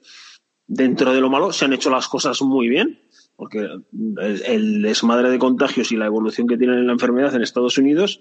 dentro 0.66 1.14
de 1.14 1.23
lo 1.23 1.30
malo, 1.30 1.52
se 1.52 1.64
han 1.64 1.73
hecho 1.73 1.88
las 1.88 2.06
cosas 2.06 2.42
muy 2.42 2.68
bien, 2.68 3.00
porque 3.37 3.66
el, 4.46 4.82
desmadre 4.82 5.30
de 5.30 5.38
contagios 5.38 5.90
y 5.90 5.96
la 5.96 6.04
evolución 6.04 6.46
que 6.46 6.58
tienen 6.58 6.80
en 6.80 6.87
la 6.87 6.92
enfermedad 6.92 7.34
en 7.34 7.40
Estados 7.40 7.78
Unidos 7.78 8.20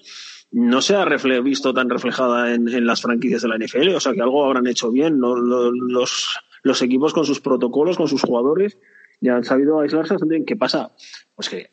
no 0.52 0.82
se 0.82 0.96
ha 0.96 1.04
visto 1.42 1.74
tan 1.74 1.90
reflejada 1.90 2.54
en, 2.54 2.86
las 2.86 3.02
franquicias 3.02 3.42
de 3.42 3.50
la 3.50 3.58
NFL, 3.58 3.90
o 3.90 4.00
sea 4.00 4.14
que 4.14 4.22
algo 4.22 4.46
habrán 4.46 4.68
hecho 4.68 4.90
bien 4.90 5.20
los, 5.20 6.82
equipos 6.82 7.12
con 7.12 7.26
sus 7.26 7.42
protocolos, 7.42 7.98
con 7.98 8.08
sus 8.08 8.22
jugadores, 8.22 8.78
ya 9.20 9.36
han 9.36 9.44
sabido 9.44 9.82
aislarse 9.82 10.14
bastante. 10.14 10.46
¿Qué 10.46 10.56
pasa? 10.56 10.92
Pues 11.36 11.50
que 11.50 11.70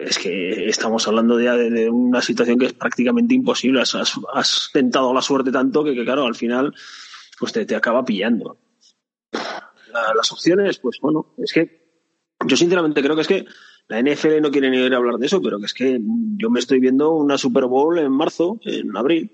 es 0.00 0.18
que 0.18 0.68
estamos 0.68 1.06
hablando 1.06 1.40
ya 1.40 1.56
de, 1.56 1.90
una 1.90 2.22
situación 2.22 2.58
que 2.58 2.66
es 2.66 2.72
prácticamente 2.72 3.34
imposible. 3.34 3.82
Has, 3.82 4.70
tentado 4.72 5.12
la 5.12 5.20
suerte 5.20 5.52
tanto 5.52 5.84
que, 5.84 5.94
claro, 6.04 6.24
al 6.24 6.34
final 6.34 6.74
pues 7.38 7.52
te, 7.52 7.66
te 7.66 7.76
acaba 7.76 8.04
pillando. 8.04 8.58
las 9.92 10.32
opciones, 10.32 10.78
pues 10.78 10.98
bueno, 11.00 11.34
es 11.38 11.52
que 11.52 11.84
yo 12.46 12.56
sinceramente 12.56 13.02
creo 13.02 13.14
que 13.14 13.22
es 13.22 13.28
que 13.28 13.44
la 13.88 14.00
NFL 14.00 14.40
no 14.40 14.50
quiere 14.50 14.70
ni 14.70 14.78
oír 14.78 14.94
hablar 14.94 15.16
de 15.16 15.26
eso, 15.26 15.42
pero 15.42 15.58
que 15.58 15.66
es 15.66 15.74
que 15.74 16.00
yo 16.36 16.48
me 16.48 16.60
estoy 16.60 16.80
viendo 16.80 17.12
una 17.12 17.36
Super 17.36 17.66
Bowl 17.66 17.98
en 17.98 18.10
marzo, 18.10 18.58
en 18.64 18.96
abril. 18.96 19.30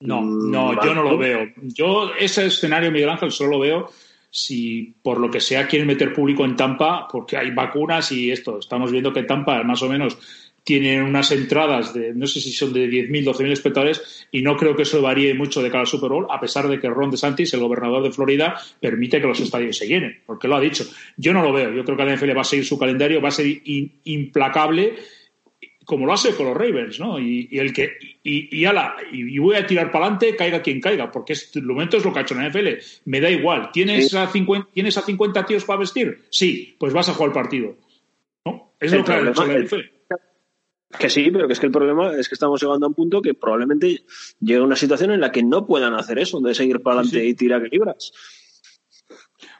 No, 0.00 0.20
no, 0.20 0.72
mm, 0.72 0.78
yo 0.84 0.94
no 0.94 1.02
lo 1.02 1.18
veo. 1.18 1.46
Yo 1.62 2.12
ese 2.18 2.46
escenario, 2.46 2.92
Miguel 2.92 3.10
Ángel, 3.10 3.32
solo 3.32 3.52
lo 3.52 3.58
veo 3.60 3.90
si 4.36 4.92
por 5.00 5.20
lo 5.20 5.30
que 5.30 5.40
sea 5.40 5.68
quieren 5.68 5.86
meter 5.86 6.12
público 6.12 6.44
en 6.44 6.56
Tampa, 6.56 7.06
porque 7.06 7.36
hay 7.36 7.52
vacunas 7.52 8.10
y 8.10 8.32
esto. 8.32 8.58
Estamos 8.58 8.90
viendo 8.90 9.12
que 9.12 9.22
Tampa 9.22 9.62
más 9.62 9.80
o 9.82 9.88
menos 9.88 10.18
tiene 10.64 11.00
unas 11.00 11.30
entradas 11.30 11.94
de, 11.94 12.12
no 12.12 12.26
sé 12.26 12.40
si 12.40 12.50
son 12.50 12.72
de 12.72 12.90
10.000, 12.90 13.24
12.000 13.26 13.52
espectadores, 13.52 14.26
y 14.32 14.42
no 14.42 14.56
creo 14.56 14.74
que 14.74 14.82
eso 14.82 15.00
varíe 15.00 15.34
mucho 15.34 15.62
de 15.62 15.70
cada 15.70 15.86
Super 15.86 16.10
Bowl, 16.10 16.26
a 16.28 16.40
pesar 16.40 16.66
de 16.66 16.80
que 16.80 16.88
Ron 16.88 17.12
DeSantis, 17.12 17.54
el 17.54 17.60
gobernador 17.60 18.02
de 18.02 18.10
Florida, 18.10 18.60
permite 18.80 19.20
que 19.20 19.28
los 19.28 19.38
estadios 19.38 19.76
se 19.76 19.86
llenen, 19.86 20.18
porque 20.26 20.48
lo 20.48 20.56
ha 20.56 20.60
dicho. 20.60 20.84
Yo 21.16 21.32
no 21.32 21.40
lo 21.40 21.52
veo. 21.52 21.72
Yo 21.72 21.84
creo 21.84 21.96
que 21.96 22.04
la 22.04 22.16
NFL 22.16 22.36
va 22.36 22.40
a 22.40 22.44
seguir 22.44 22.66
su 22.66 22.76
calendario, 22.76 23.22
va 23.22 23.28
a 23.28 23.32
ser 23.32 23.46
implacable 24.02 24.96
como 25.84 26.06
lo 26.06 26.12
hace 26.12 26.34
con 26.34 26.46
los 26.46 26.56
Ravens, 26.56 26.98
¿no? 26.98 27.18
Y, 27.18 27.48
el 27.52 27.72
que 27.72 27.92
y, 28.22 28.60
y, 28.60 28.64
ala, 28.64 28.96
y, 29.12 29.38
voy 29.38 29.56
a 29.56 29.66
tirar 29.66 29.90
para 29.90 30.06
adelante, 30.06 30.36
caiga 30.36 30.62
quien 30.62 30.80
caiga, 30.80 31.10
porque 31.10 31.34
es, 31.34 31.54
el 31.56 31.64
momento 31.64 31.96
es 31.96 32.04
lo 32.04 32.12
que 32.12 32.20
ha 32.20 32.22
hecho 32.22 32.34
la 32.34 32.48
NFL. 32.48 32.68
Me 33.06 33.20
da 33.20 33.30
igual. 33.30 33.70
¿Tienes, 33.72 34.14
a 34.14 34.26
50, 34.26 34.70
¿Tienes 34.72 34.96
a 34.96 35.02
50 35.02 35.46
tíos 35.46 35.64
para 35.64 35.80
vestir? 35.80 36.24
Sí, 36.30 36.74
pues 36.78 36.92
vas 36.92 37.08
a 37.08 37.14
jugar 37.14 37.28
el 37.28 37.34
partido. 37.34 37.76
¿No? 38.44 38.72
Es 38.80 38.92
lo 38.92 39.04
que 39.04 39.12
ha 39.12 39.20
hecho 39.20 39.46
la 39.46 39.58
NFL. 39.58 39.80
Que 40.98 41.10
sí, 41.10 41.30
pero 41.32 41.46
que 41.46 41.54
es 41.54 41.60
que 41.60 41.66
el 41.66 41.72
problema 41.72 42.12
es 42.16 42.28
que 42.28 42.34
estamos 42.34 42.62
llegando 42.62 42.86
a 42.86 42.88
un 42.88 42.94
punto 42.94 43.20
que 43.20 43.34
probablemente 43.34 44.04
llegue 44.40 44.60
a 44.60 44.64
una 44.64 44.76
situación 44.76 45.10
en 45.10 45.20
la 45.20 45.32
que 45.32 45.42
no 45.42 45.66
puedan 45.66 45.94
hacer 45.94 46.18
eso, 46.18 46.40
de 46.40 46.54
seguir 46.54 46.80
para 46.80 47.00
adelante 47.00 47.24
y 47.26 47.34
tirar 47.34 47.62
que 47.62 47.68
libras. 47.68 48.12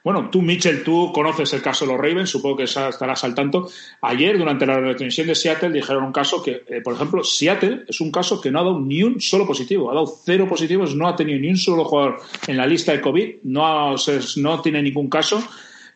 Bueno, 0.05 0.29
tú, 0.31 0.43
Mitchell, 0.43 0.85
tú 0.85 1.11
conoces 1.15 1.51
el 1.55 1.63
caso 1.63 1.87
de 1.87 1.93
los 1.93 2.01
Ravens, 2.01 2.29
supongo 2.29 2.59
que 2.59 2.65
estarás 2.65 3.25
al 3.25 3.35
tanto. 3.35 3.71
Ayer, 4.03 4.37
durante 4.37 4.67
la 4.67 4.79
retransmisión 4.79 5.29
de 5.29 5.35
Seattle, 5.35 5.71
dijeron 5.71 6.05
un 6.05 6.13
caso 6.13 6.43
que, 6.43 6.63
eh, 6.69 6.83
por 6.85 6.93
ejemplo, 6.93 7.25
Seattle 7.25 7.85
es 7.89 8.03
un 8.03 8.13
caso 8.13 8.39
que 8.39 8.51
no 8.51 8.61
ha 8.61 8.65
dado 8.65 8.79
ni 8.79 9.03
un 9.03 9.19
solo 9.19 9.47
positivo, 9.47 9.91
ha 9.91 9.95
dado 9.95 10.07
cero 10.23 10.47
positivos, 10.47 10.95
no 10.95 11.09
ha 11.09 11.17
tenido 11.17 11.41
ni 11.41 11.49
un 11.49 11.57
solo 11.57 11.87
jugador 11.87 12.21
en 12.47 12.59
la 12.59 12.67
lista 12.67 12.93
de 12.93 13.01
COVID, 13.01 13.37
no, 13.45 13.95
no 14.37 14.61
tiene 14.61 14.83
ningún 14.83 15.09
caso. 15.09 15.43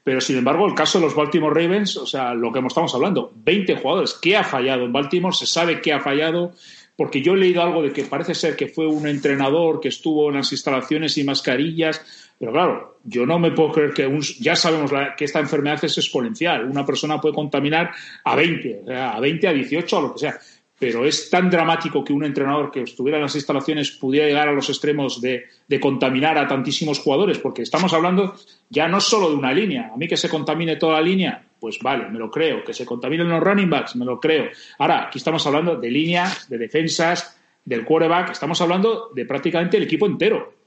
Pero, 0.03 0.23
sin 0.23 0.39
embargo, 0.39 0.67
el 0.67 0.75
caso 0.75 0.99
de 0.99 1.05
los 1.05 1.15
Baltimore 1.15 1.55
Ravens, 1.55 1.99
o 1.99 2.07
sea, 2.07 2.33
lo 2.33 2.51
que 2.51 2.61
estamos 2.61 2.95
hablando, 2.95 3.31
20 3.45 3.77
jugadores, 3.77 4.19
¿qué 4.23 4.39
ha 4.39 4.43
fallado 4.43 4.87
en 4.87 4.93
Baltimore? 4.95 5.37
Se 5.37 5.45
sabe 5.45 5.83
qué 5.83 5.93
ha 5.93 6.01
fallado, 6.01 6.55
porque 6.97 7.21
yo 7.21 7.35
he 7.35 7.37
leído 7.37 7.63
algo 7.63 7.83
de 7.83 7.93
que 7.93 8.05
parece 8.05 8.35
ser 8.35 8.57
que 8.57 8.69
fue 8.69 8.87
un 8.87 9.07
entrenador 9.07 9.81
que 9.81 9.89
estuvo 9.89 10.31
en 10.31 10.37
las 10.37 10.51
instalaciones 10.51 11.19
y 11.19 11.25
mascarillas, 11.25 12.01
pero 12.39 12.53
claro, 12.53 12.99
yo 13.05 13.27
no 13.27 13.39
me 13.39 13.51
puedo 13.51 13.73
creer 13.73 13.93
que 13.93 14.07
un, 14.07 14.21
ya 14.21 14.55
sabemos 14.55 14.93
que 15.17 15.25
esta 15.25 15.41
enfermedad 15.41 15.85
es 15.85 15.99
exponencial. 15.99 16.65
Una 16.67 16.87
persona 16.87 17.21
puede 17.21 17.35
contaminar 17.35 17.91
a 18.25 18.37
20, 18.37 18.85
a 18.95 19.19
20, 19.19 19.49
a 19.49 19.53
18, 19.53 19.99
a 19.99 20.03
lo 20.03 20.13
que 20.13 20.19
sea. 20.21 20.39
Pero 20.79 21.05
es 21.05 21.29
tan 21.29 21.51
dramático 21.51 22.05
que 22.05 22.13
un 22.13 22.25
entrenador 22.25 22.71
que 22.71 22.83
estuviera 22.83 23.19
en 23.19 23.25
las 23.25 23.35
instalaciones 23.35 23.91
pudiera 23.91 24.29
llegar 24.29 24.49
a 24.49 24.53
los 24.53 24.69
extremos 24.69 25.21
de, 25.21 25.47
de 25.67 25.81
contaminar 25.81 26.39
a 26.39 26.47
tantísimos 26.47 27.01
jugadores, 27.01 27.39
porque 27.39 27.63
estamos 27.63 27.93
hablando 27.93 28.37
ya 28.69 28.87
no 28.87 29.01
solo 29.01 29.31
de 29.31 29.35
una 29.35 29.53
línea. 29.53 29.91
A 29.93 29.97
mí 29.97 30.07
que 30.07 30.17
se 30.17 30.29
contamine 30.29 30.77
toda 30.77 30.95
la 30.95 31.01
línea, 31.01 31.45
pues 31.59 31.81
vale, 31.83 32.09
me 32.09 32.21
lo 32.21 32.31
creo. 32.31 32.63
Que 32.63 32.73
se 32.73 32.87
contaminen 32.87 33.29
los 33.29 33.43
running 33.43 33.69
backs, 33.69 33.97
me 33.97 34.05
lo 34.05 34.21
creo. 34.21 34.51
Ahora, 34.79 35.07
aquí 35.07 35.19
estamos 35.19 35.45
hablando 35.49 35.75
de 35.75 35.91
líneas, 35.91 36.49
de 36.49 36.59
defensas, 36.59 37.37
del 37.65 37.85
quarterback, 37.85 38.31
estamos 38.31 38.61
hablando 38.61 39.11
de 39.15 39.27
prácticamente 39.27 39.77
el 39.77 39.83
equipo 39.83 40.07
entero. 40.07 40.58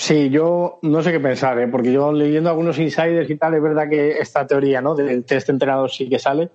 Sí, 0.00 0.30
yo 0.30 0.78
no 0.80 1.02
sé 1.02 1.12
qué 1.12 1.20
pensar, 1.20 1.58
¿eh? 1.58 1.68
porque 1.68 1.92
yo 1.92 2.10
leyendo 2.10 2.48
algunos 2.48 2.78
insiders 2.78 3.28
y 3.28 3.36
tal, 3.36 3.52
es 3.52 3.62
verdad 3.62 3.86
que 3.86 4.12
esta 4.12 4.46
teoría 4.46 4.80
¿no? 4.80 4.94
del 4.94 5.26
test 5.26 5.50
entrenador 5.50 5.90
sí 5.90 6.08
que 6.08 6.18
sale, 6.18 6.48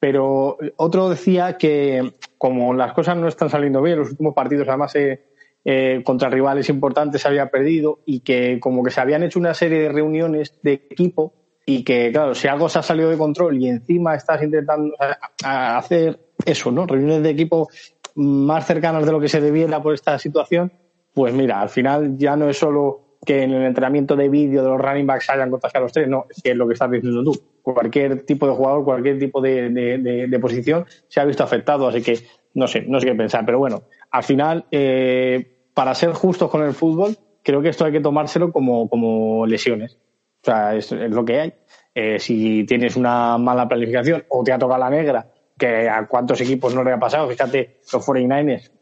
pero 0.00 0.58
otro 0.74 1.08
decía 1.08 1.56
que 1.56 2.14
como 2.38 2.74
las 2.74 2.94
cosas 2.94 3.16
no 3.16 3.28
están 3.28 3.50
saliendo 3.50 3.80
bien, 3.82 4.00
los 4.00 4.10
últimos 4.10 4.34
partidos 4.34 4.66
además 4.66 4.96
eh, 4.96 5.22
eh, 5.64 6.02
contra 6.04 6.28
rivales 6.28 6.68
importantes 6.70 7.22
se 7.22 7.28
había 7.28 7.48
perdido 7.50 8.00
y 8.04 8.18
que 8.18 8.58
como 8.58 8.82
que 8.82 8.90
se 8.90 9.00
habían 9.00 9.22
hecho 9.22 9.38
una 9.38 9.54
serie 9.54 9.78
de 9.78 9.90
reuniones 9.90 10.58
de 10.62 10.72
equipo 10.72 11.32
y 11.64 11.84
que, 11.84 12.10
claro, 12.10 12.34
si 12.34 12.48
algo 12.48 12.68
se 12.68 12.80
ha 12.80 12.82
salido 12.82 13.10
de 13.10 13.16
control 13.16 13.62
y 13.62 13.68
encima 13.68 14.16
estás 14.16 14.42
intentando 14.42 14.96
hacer 15.44 16.18
eso, 16.44 16.72
¿no? 16.72 16.84
Reuniones 16.84 17.22
de 17.22 17.30
equipo 17.30 17.68
más 18.16 18.66
cercanas 18.66 19.06
de 19.06 19.12
lo 19.12 19.20
que 19.20 19.28
se 19.28 19.40
debiera 19.40 19.80
por 19.80 19.94
esta 19.94 20.18
situación, 20.18 20.72
pues 21.18 21.34
mira, 21.34 21.60
al 21.60 21.68
final 21.68 22.16
ya 22.16 22.36
no 22.36 22.48
es 22.48 22.56
solo 22.56 23.16
que 23.26 23.42
en 23.42 23.50
el 23.50 23.64
entrenamiento 23.64 24.14
de 24.14 24.28
vídeo 24.28 24.62
de 24.62 24.68
los 24.68 24.80
running 24.80 25.04
backs 25.04 25.28
hayan 25.30 25.50
contagiado 25.50 25.82
a 25.82 25.86
los 25.86 25.92
tres, 25.92 26.06
no, 26.06 26.26
es 26.30 26.40
que 26.40 26.52
es 26.52 26.56
lo 26.56 26.68
que 26.68 26.74
estás 26.74 26.88
diciendo 26.88 27.24
tú. 27.24 27.42
Cualquier 27.60 28.24
tipo 28.24 28.46
de 28.46 28.52
jugador, 28.52 28.84
cualquier 28.84 29.18
tipo 29.18 29.40
de, 29.40 30.38
posición 30.40 30.86
se 31.08 31.18
ha 31.18 31.24
visto 31.24 31.42
afectado, 31.42 31.88
así 31.88 32.02
que 32.02 32.20
no 32.54 32.68
sé, 32.68 32.84
no 32.86 33.00
sé 33.00 33.08
qué 33.08 33.14
pensar. 33.16 33.44
Pero 33.44 33.58
bueno, 33.58 33.82
al 34.12 34.22
final, 34.22 34.66
eh, 34.70 35.66
para 35.74 35.92
ser 35.96 36.12
justos 36.12 36.52
con 36.52 36.62
el 36.62 36.72
fútbol, 36.72 37.18
creo 37.42 37.60
que 37.62 37.70
esto 37.70 37.84
hay 37.84 37.90
que 37.90 38.00
tomárselo 38.00 38.52
como, 38.52 38.88
como 38.88 39.44
lesiones. 39.44 39.98
O 40.40 40.44
sea, 40.44 40.76
es, 40.76 40.92
lo 40.92 41.24
que 41.24 41.40
hay. 41.40 41.52
Eh, 41.96 42.20
si 42.20 42.62
tienes 42.64 42.94
una 42.94 43.38
mala 43.38 43.66
planificación 43.66 44.24
o 44.28 44.44
te 44.44 44.52
ha 44.52 44.58
tocado 44.58 44.78
la 44.78 44.90
negra, 44.90 45.26
que 45.58 45.88
a 45.88 46.06
cuántos 46.06 46.40
equipos 46.42 46.76
no 46.76 46.84
le 46.84 46.92
ha 46.92 47.00
pasado, 47.00 47.28
fíjate, 47.28 47.80
los 47.92 48.06
49ers 48.06 48.77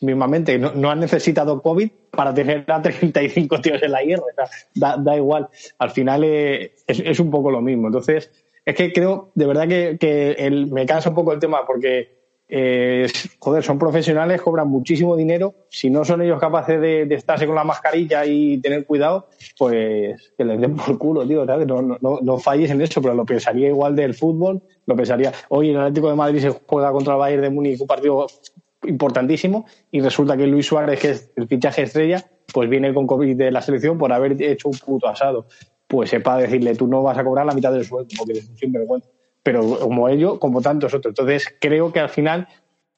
mismamente 0.00 0.58
no, 0.58 0.90
han 0.90 1.00
necesitado 1.00 1.60
COVID 1.62 1.90
para 2.10 2.34
tener 2.34 2.64
a 2.68 2.82
35 2.82 3.60
tíos 3.60 3.82
en 3.82 3.92
la 3.92 4.04
IR. 4.04 4.22
da, 4.74 5.16
igual. 5.16 5.48
Al 5.78 5.90
final 5.90 6.24
eh, 6.24 6.74
es, 6.86 7.20
un 7.20 7.30
poco 7.30 7.50
lo 7.50 7.60
mismo. 7.60 7.88
Entonces, 7.88 8.30
es 8.64 8.74
que 8.74 8.92
creo, 8.92 9.30
de 9.34 9.46
verdad 9.46 9.68
que, 9.68 10.68
me 10.70 10.86
cansa 10.86 11.08
un 11.10 11.14
poco 11.14 11.32
el 11.32 11.38
tema 11.38 11.66
porque, 11.66 12.14
eh, 12.48 13.06
joder, 13.38 13.62
son 13.62 13.78
profesionales, 13.78 14.42
cobran 14.42 14.68
muchísimo 14.68 15.16
dinero. 15.16 15.54
Si 15.70 15.88
no 15.88 16.04
son 16.04 16.20
ellos 16.20 16.38
capaces 16.38 16.80
de, 16.80 17.02
estarse 17.14 17.46
con 17.46 17.54
la 17.54 17.64
mascarilla 17.64 18.26
y 18.26 18.58
tener 18.58 18.84
cuidado, 18.84 19.28
pues 19.58 20.32
que 20.36 20.44
les 20.44 20.60
den 20.60 20.76
por 20.76 20.98
culo, 20.98 21.26
tío. 21.26 21.46
No, 21.46 21.82
no, 21.82 21.98
no, 22.20 22.38
falles 22.38 22.70
en 22.70 22.82
eso, 22.82 23.00
pero 23.00 23.14
lo 23.14 23.24
pensaría 23.24 23.68
igual 23.68 23.96
del 23.96 24.14
fútbol. 24.14 24.62
Lo 24.86 24.94
pensaría, 24.94 25.32
hoy 25.48 25.70
el 25.70 25.78
Atlético 25.78 26.10
de 26.10 26.16
Madrid 26.16 26.40
se 26.40 26.50
juega 26.50 26.92
contra 26.92 27.14
el 27.14 27.18
Bayern 27.18 27.42
de 27.42 27.50
Múnich, 27.50 27.80
un 27.80 27.86
partido 27.86 28.26
importantísimo 28.86 29.66
y 29.90 30.00
resulta 30.00 30.36
que 30.36 30.46
Luis 30.46 30.66
Suárez, 30.66 31.00
que 31.00 31.10
es 31.10 31.32
el 31.36 31.48
fichaje 31.48 31.82
estrella, 31.82 32.24
pues 32.52 32.68
viene 32.68 32.92
con 32.92 33.06
COVID 33.06 33.36
de 33.36 33.50
la 33.50 33.62
selección 33.62 33.98
por 33.98 34.12
haber 34.12 34.40
hecho 34.42 34.68
un 34.68 34.78
puto 34.78 35.08
asado. 35.08 35.46
Pues 35.86 36.10
sepa 36.10 36.38
decirle, 36.38 36.74
tú 36.74 36.86
no 36.86 37.02
vas 37.02 37.18
a 37.18 37.24
cobrar 37.24 37.46
la 37.46 37.54
mitad 37.54 37.72
del 37.72 37.84
sueldo, 37.84 38.08
porque 38.16 38.32
eres 38.32 38.48
un 38.48 38.56
sinvergüenza. 38.56 39.08
Pero 39.42 39.78
como 39.78 40.08
ellos, 40.08 40.38
como 40.38 40.62
tantos 40.62 40.94
otros. 40.94 41.12
Entonces, 41.12 41.54
creo 41.60 41.92
que 41.92 42.00
al 42.00 42.08
final 42.08 42.48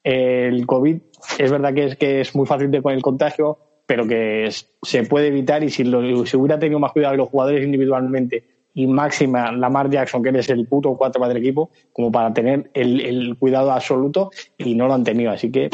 el 0.03 0.65
COVID 0.65 0.97
es 1.37 1.51
verdad 1.51 1.73
que 1.73 1.85
es, 1.85 1.95
que 1.97 2.21
es 2.21 2.33
muy 2.35 2.45
fácil 2.45 2.71
de 2.71 2.81
con 2.81 2.93
el 2.93 3.01
contagio, 3.01 3.59
pero 3.85 4.07
que 4.07 4.49
se 4.81 5.03
puede 5.03 5.27
evitar 5.27 5.63
y 5.63 5.69
si, 5.69 5.83
lo, 5.83 6.25
si 6.25 6.37
hubiera 6.37 6.59
tenido 6.59 6.79
más 6.79 6.91
cuidado 6.91 7.15
los 7.15 7.29
jugadores 7.29 7.65
individualmente 7.65 8.56
y 8.77 8.85
máxima 8.85 9.51
Lamar 9.51 9.89
Jackson, 9.89 10.21
que 10.21 10.29
eres 10.29 10.49
el 10.51 10.67
puto 10.67 10.95
cuatro 10.95 11.27
del 11.27 11.37
equipo, 11.37 11.71
como 11.91 12.11
para 12.11 12.31
tener 12.31 12.69
el, 12.75 13.35
cuidado 13.39 13.71
absoluto 13.71 14.29
y 14.55 14.75
no 14.75 14.85
lo 14.85 14.93
han 14.93 15.03
tenido. 15.03 15.31
Así 15.31 15.51
que 15.51 15.71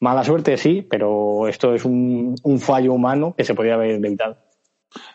mala 0.00 0.24
suerte 0.24 0.56
sí, 0.56 0.80
pero 0.88 1.46
esto 1.46 1.74
es 1.74 1.84
un, 1.84 2.34
fallo 2.58 2.94
humano 2.94 3.34
que 3.36 3.44
se 3.44 3.54
podría 3.54 3.74
haber 3.74 4.02
evitado. 4.02 4.38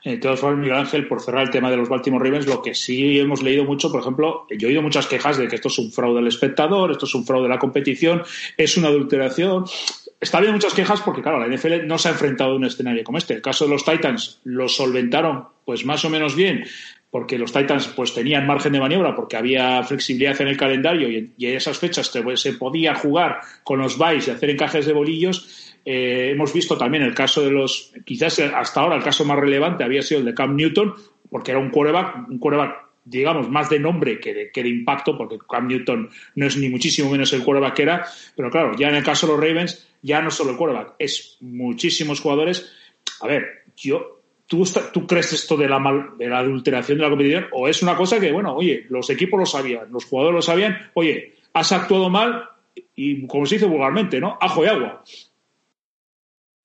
De 0.06 0.18
todas 0.18 0.40
formas, 0.40 0.60
Miguel 0.60 0.78
Ángel, 0.78 1.08
por 1.08 1.20
cerrar 1.20 1.42
el 1.42 1.50
tema 1.50 1.72
de 1.72 1.78
los 1.78 1.90
Baltimore 1.90 2.24
Ravens, 2.24 2.46
lo 2.46 2.62
que 2.62 2.76
sí 2.76 3.18
hemos 3.18 3.42
leído 3.42 3.64
mucho, 3.64 3.92
por 3.92 4.02
ejemplo, 4.02 4.46
yo 4.56 4.68
he 4.68 4.70
oído 4.70 4.84
muchas 4.84 5.08
quejas 5.08 5.38
de 5.38 5.48
que 5.48 5.56
esto 5.56 5.70
es 5.70 5.80
un 5.80 5.92
fraude 5.92 6.18
del 6.18 6.28
espectador, 6.28 6.92
esto 6.92 7.08
es 7.08 7.16
un 7.16 7.26
fraude 7.26 7.44
de 7.44 7.50
la 7.50 7.60
competición, 7.60 8.22
es 8.58 8.78
una 8.78 8.90
adulteración. 8.90 9.66
Está 10.20 10.40
bien 10.40 10.54
muchas 10.54 10.74
quejas 10.74 11.02
porque, 11.02 11.24
claro, 11.24 11.40
la 11.40 11.48
NFL 11.48 11.88
no 11.88 11.98
se 11.98 12.10
ha 12.10 12.12
enfrentado 12.12 12.52
a 12.52 12.56
un 12.56 12.66
escenario 12.66 13.04
como 13.04 13.18
este. 13.18 13.34
El 13.36 13.42
caso 13.42 13.66
de 13.66 13.72
los 13.72 13.86
Titans 13.86 14.40
lo 14.44 14.68
solventaron, 14.68 15.48
pues 15.64 15.86
más 15.86 16.06
o 16.06 16.10
menos 16.10 16.36
bien, 16.36 16.64
porque 17.10 17.38
los 17.38 17.54
Titans 17.54 17.88
pues 17.90 18.14
tenían 18.14 18.46
margen 18.46 18.74
de 18.74 18.80
maniobra 18.80 19.16
porque 19.16 19.38
había 19.38 19.82
flexibilidad 19.84 20.40
en 20.42 20.50
el 20.50 20.58
calendario 20.58 21.10
y 21.10 21.18
en, 21.18 21.34
esas 21.56 21.78
fechas 21.80 22.12
se 22.36 22.54
podía 22.54 22.96
jugar 22.96 23.40
con 23.64 23.80
los 23.80 23.98
buys 23.98 24.28
y 24.28 24.32
hacer 24.32 24.50
encajes 24.50 24.86
de 24.86 24.94
bolillos 24.94 25.68
eh, 25.90 26.32
hemos 26.34 26.52
visto 26.52 26.78
también 26.78 27.04
el 27.04 27.14
caso 27.14 27.42
de 27.42 27.50
los, 27.50 27.94
quizás 28.04 28.38
hasta 28.40 28.82
ahora 28.82 28.98
el 28.98 29.04
caso 29.04 29.24
más 29.24 29.40
relevante 29.40 29.86
había 29.86 30.02
sido 30.02 30.20
el 30.20 30.26
de 30.26 30.34
Cam 30.34 30.54
Newton, 30.54 30.94
porque 31.30 31.52
era 31.52 31.62
un 31.62 31.70
quarterback, 31.70 32.28
un 32.28 32.40
quarterback 32.40 32.88
digamos, 33.06 33.50
más 33.50 33.70
de 33.70 33.80
nombre 33.80 34.20
que 34.20 34.34
de, 34.34 34.52
que 34.52 34.64
de 34.64 34.68
impacto, 34.68 35.18
porque 35.18 35.38
Cam 35.50 35.70
Newton 35.70 36.10
no 36.36 36.46
es 36.46 36.58
ni 36.58 36.68
muchísimo 36.68 37.10
menos 37.10 37.32
el 37.32 37.42
quarterback 37.42 37.74
que 37.74 37.84
era, 37.84 38.06
pero 38.36 38.52
claro, 38.52 38.76
ya 38.76 38.90
en 38.90 38.96
el 38.96 39.04
caso 39.04 39.28
de 39.28 39.32
los 39.32 39.42
Ravens, 39.42 39.88
ya 40.02 40.22
no 40.22 40.30
solo 40.30 40.52
el 40.52 40.58
quarterback, 40.58 40.96
es 41.00 41.38
muchísimos 41.40 42.20
jugadores. 42.20 42.70
A 43.22 43.28
ver, 43.28 43.64
yo, 43.78 44.17
¿tú, 44.48 45.08
crees 45.08 45.34
esto 45.34 45.58
de 45.58 45.68
la, 45.68 45.80
de 46.18 46.28
la 46.28 46.40
adulteración 46.40 46.98
de 46.98 47.04
la 47.04 47.10
competición? 47.10 47.48
¿O 47.52 47.68
es 47.68 47.84
una 47.84 47.96
cosa 47.96 48.20
que, 48.20 48.32
bueno, 48.32 48.56
oye, 48.56 48.86
los 48.90 49.10
equipos 49.10 49.40
lo 49.40 49.46
sabían, 49.46 49.92
los 49.92 50.06
jugadores 50.06 50.36
lo 50.36 50.42
sabían, 50.42 50.78
oye, 50.94 51.36
has 51.54 51.72
actuado 51.72 52.10
mal 52.10 52.50
y, 52.96 53.28
como 53.28 53.46
se 53.46 53.56
dice 53.56 53.68
vulgarmente, 53.68 54.20
¿no? 54.20 54.38
Ajo 54.40 54.64
y 54.64 54.68
agua. 54.68 55.04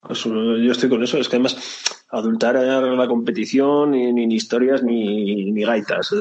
Yo 0.09 0.71
estoy 0.71 0.89
con 0.89 1.03
eso, 1.03 1.17
es 1.17 1.29
que 1.29 1.37
además 1.37 2.05
adultar 2.09 2.55
la 2.55 3.07
competición, 3.07 3.91
ni, 3.91 4.11
ni 4.11 4.35
historias, 4.35 4.83
ni, 4.83 5.51
ni, 5.51 5.63
gaitas. 5.63 6.13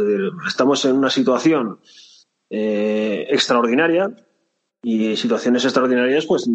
Estamos 0.46 0.84
en 0.84 0.96
una 0.96 1.10
situación 1.10 1.80
eh, 2.48 3.26
extraordinaria 3.28 4.10
y 4.82 5.16
situaciones 5.16 5.64
extraordinarias 5.64 6.26
pues 6.26 6.48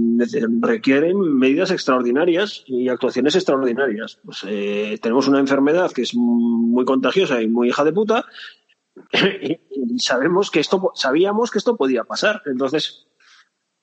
requieren 0.61 1.17
medidas 1.17 1.71
extraordinarias 1.71 2.63
y 2.67 2.89
actuaciones 2.89 3.35
extraordinarias. 3.35 4.19
Pues, 4.23 4.43
eh, 4.47 4.99
tenemos 5.01 5.27
una 5.27 5.39
enfermedad 5.39 5.91
que 5.91 6.01
es 6.01 6.13
muy 6.13 6.83
contagiosa 6.83 7.41
y 7.41 7.47
muy 7.47 7.69
hija 7.69 7.85
de 7.85 7.93
puta 7.93 8.25
y 9.13 9.99
sabemos 9.99 10.51
que 10.51 10.59
esto 10.59 10.91
sabíamos 10.95 11.51
que 11.51 11.59
esto 11.59 11.77
podía 11.77 12.03
pasar. 12.03 12.41
Entonces, 12.45 13.06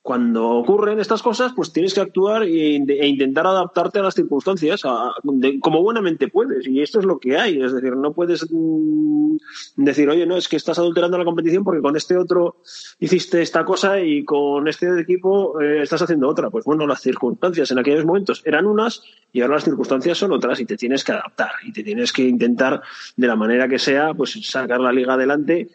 cuando 0.05 0.49
ocurren 0.51 0.99
estas 0.99 1.23
cosas, 1.23 1.53
pues 1.55 1.73
tienes 1.73 1.95
que 1.95 1.99
actuar 1.99 2.43
e, 2.43 2.75
intentar 2.75 3.47
adaptarte 3.47 3.97
a 3.97 4.03
las 4.03 4.13
circunstancias 4.13 4.83
como 4.83 5.81
buenamente 5.81 6.27
puedes. 6.27 6.67
Y 6.67 6.83
esto 6.83 6.99
es 6.99 7.05
lo 7.05 7.17
que 7.17 7.39
hay. 7.39 7.59
Es 7.59 7.73
decir, 7.73 7.95
no 7.95 8.13
puedes 8.13 8.45
mm, 8.51 9.37
decir, 9.77 10.07
oye, 10.07 10.27
no, 10.27 10.37
es 10.37 10.47
que 10.47 10.57
estás 10.57 10.77
adulterando 10.77 11.17
la 11.17 11.25
competición 11.25 11.63
porque 11.63 11.81
con 11.81 11.95
este 11.95 12.19
otro 12.19 12.57
hiciste 12.99 13.41
esta 13.41 13.65
cosa 13.65 13.99
y 13.99 14.23
con 14.23 14.67
este 14.67 14.99
equipo 14.99 15.59
eh, 15.59 15.81
estás 15.81 16.03
haciendo 16.03 16.29
otra. 16.29 16.51
Pues 16.51 16.65
bueno, 16.65 16.85
las 16.85 17.01
circunstancias 17.01 17.71
en 17.71 17.79
aquellos 17.79 18.05
momentos 18.05 18.43
eran 18.45 18.67
unas 18.67 19.01
y 19.33 19.41
ahora 19.41 19.55
las 19.55 19.63
circunstancias 19.63 20.19
son 20.19 20.33
otras 20.33 20.59
y 20.59 20.65
te 20.65 20.77
tienes 20.77 21.03
que 21.03 21.13
adaptar 21.13 21.53
y 21.63 21.73
te 21.73 21.81
tienes 21.81 22.13
que 22.13 22.21
intentar, 22.21 22.83
de 23.17 23.25
la 23.25 23.35
manera 23.35 23.67
que 23.67 23.79
sea, 23.79 24.13
pues 24.13 24.33
sacar 24.47 24.81
la 24.81 24.93
liga 24.93 25.15
adelante 25.15 25.67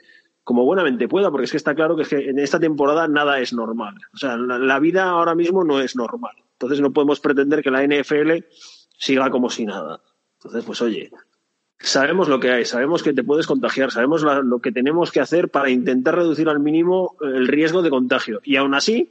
como 0.51 0.65
buenamente 0.65 1.07
pueda, 1.07 1.31
porque 1.31 1.45
es 1.45 1.53
que 1.53 1.59
está 1.59 1.77
claro 1.77 1.95
que, 1.95 2.05
en 2.11 2.41
esta 2.41 2.59
temporada 2.59 3.07
nada 3.07 3.39
es 3.39 3.53
normal. 3.53 3.95
O 4.13 4.17
sea, 4.17 4.37
la, 4.37 4.81
vida 4.81 5.05
ahora 5.05 5.37
mismo 5.37 5.63
no 5.63 5.81
es 5.81 5.95
normal. 5.95 6.33
Entonces 6.55 6.81
no 6.81 6.93
podemos 6.93 7.21
pretender 7.21 7.63
que 7.63 7.71
la 7.71 7.87
NFL 7.87 8.45
siga 8.99 9.31
como 9.31 9.49
si 9.49 9.65
nada. 9.65 10.01
Entonces, 10.39 10.65
pues 10.65 10.83
oye, 10.83 11.13
sabemos 11.79 12.29
lo 12.29 12.41
que 12.41 12.51
hay, 12.51 12.65
sabemos 12.65 13.05
que 13.05 13.13
te 13.13 13.23
puedes 13.23 13.47
contagiar, 13.47 13.93
sabemos 13.93 14.25
lo 14.25 14.59
que 14.59 14.73
tenemos 14.73 15.13
que 15.13 15.21
hacer 15.21 15.51
para 15.51 15.71
intentar 15.71 16.17
reducir 16.17 16.49
al 16.49 16.59
mínimo 16.59 17.15
el 17.21 17.47
riesgo 17.47 17.81
de 17.81 17.91
contagio. 17.91 18.41
Y 18.43 18.57
aún 18.57 18.75
así, 18.75 19.09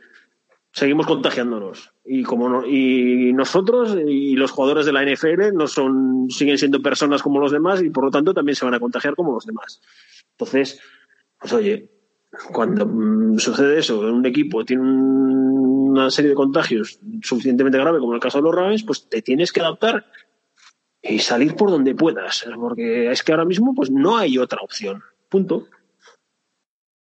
seguimos 0.74 1.08
contagiándonos. 1.08 1.94
Y 2.04 2.24
como 2.24 2.66
y 2.66 3.32
nosotros 3.32 3.96
y 4.06 4.36
los 4.36 4.52
jugadores 4.52 4.86
de 4.86 4.92
la 4.92 5.06
NFL 5.06 5.54
no 5.54 5.68
son, 5.68 6.30
siguen 6.30 6.58
siendo 6.58 6.82
personas 6.82 7.24
como 7.24 7.40
los 7.40 7.54
demás 7.54 7.82
y 7.82 7.92
por 7.92 8.04
lo 8.04 8.12
tanto 8.12 8.34
también 8.34 8.58
se 8.58 8.66
van 8.66 8.74
a 8.74 8.80
contagiar 8.82 9.16
como 9.16 9.32
los 9.32 9.46
demás. 9.46 9.80
Entonces, 10.32 10.82
pues 11.40 11.54
oye, 11.54 11.90
cuando 12.52 12.86
mm, 12.86 13.40
sucede 13.40 13.80
eso, 13.80 14.00
un 14.00 14.26
equipo 14.26 14.64
tiene 14.66 14.84
una 14.84 16.10
serie 16.12 16.30
de 16.30 16.36
contagios 16.36 17.00
suficientemente 17.24 17.78
grave 17.78 18.00
como 18.00 18.14
el 18.14 18.20
caso 18.20 18.38
de 18.38 18.44
los 18.44 18.56
Ravens, 18.56 18.84
pues 18.84 19.08
te 19.10 19.22
tienes 19.22 19.52
que 19.52 19.62
adaptar 19.62 20.06
y 21.02 21.20
salir 21.20 21.56
por 21.56 21.72
donde 21.72 21.96
puedas, 21.96 22.46
porque 22.56 23.10
es 23.10 23.24
que 23.24 23.32
ahora 23.32 23.46
mismo 23.46 23.74
pues 23.74 23.90
no 23.90 24.18
hay 24.18 24.38
otra 24.38 24.62
opción. 24.62 25.02
Punto. 25.30 25.68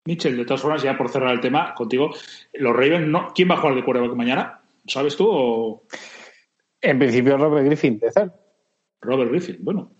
Michel, 0.06 0.38
de 0.38 0.46
todas 0.46 0.62
formas, 0.62 0.84
ya 0.84 0.98
por 0.98 1.10
cerrar 1.10 1.34
el 1.34 1.39
tema 1.39 1.74
contigo, 1.74 2.12
los 2.54 2.74
Ravens, 2.74 3.08
no, 3.08 3.32
¿quién 3.34 3.50
va 3.50 3.56
a 3.56 3.58
jugar 3.58 3.76
de 3.76 3.84
quarterback 3.84 4.15
mañana? 4.15 4.62
¿Sabes 4.86 5.15
tú? 5.15 5.28
O... 5.28 5.84
En 6.80 7.00
principio 7.00 7.38
Robert 7.38 7.65
Griffin, 7.65 7.98
de 7.98 8.12
ser. 8.12 8.32
Robert 9.01 9.29
Griffin, 9.29 9.58
bueno, 9.60 9.91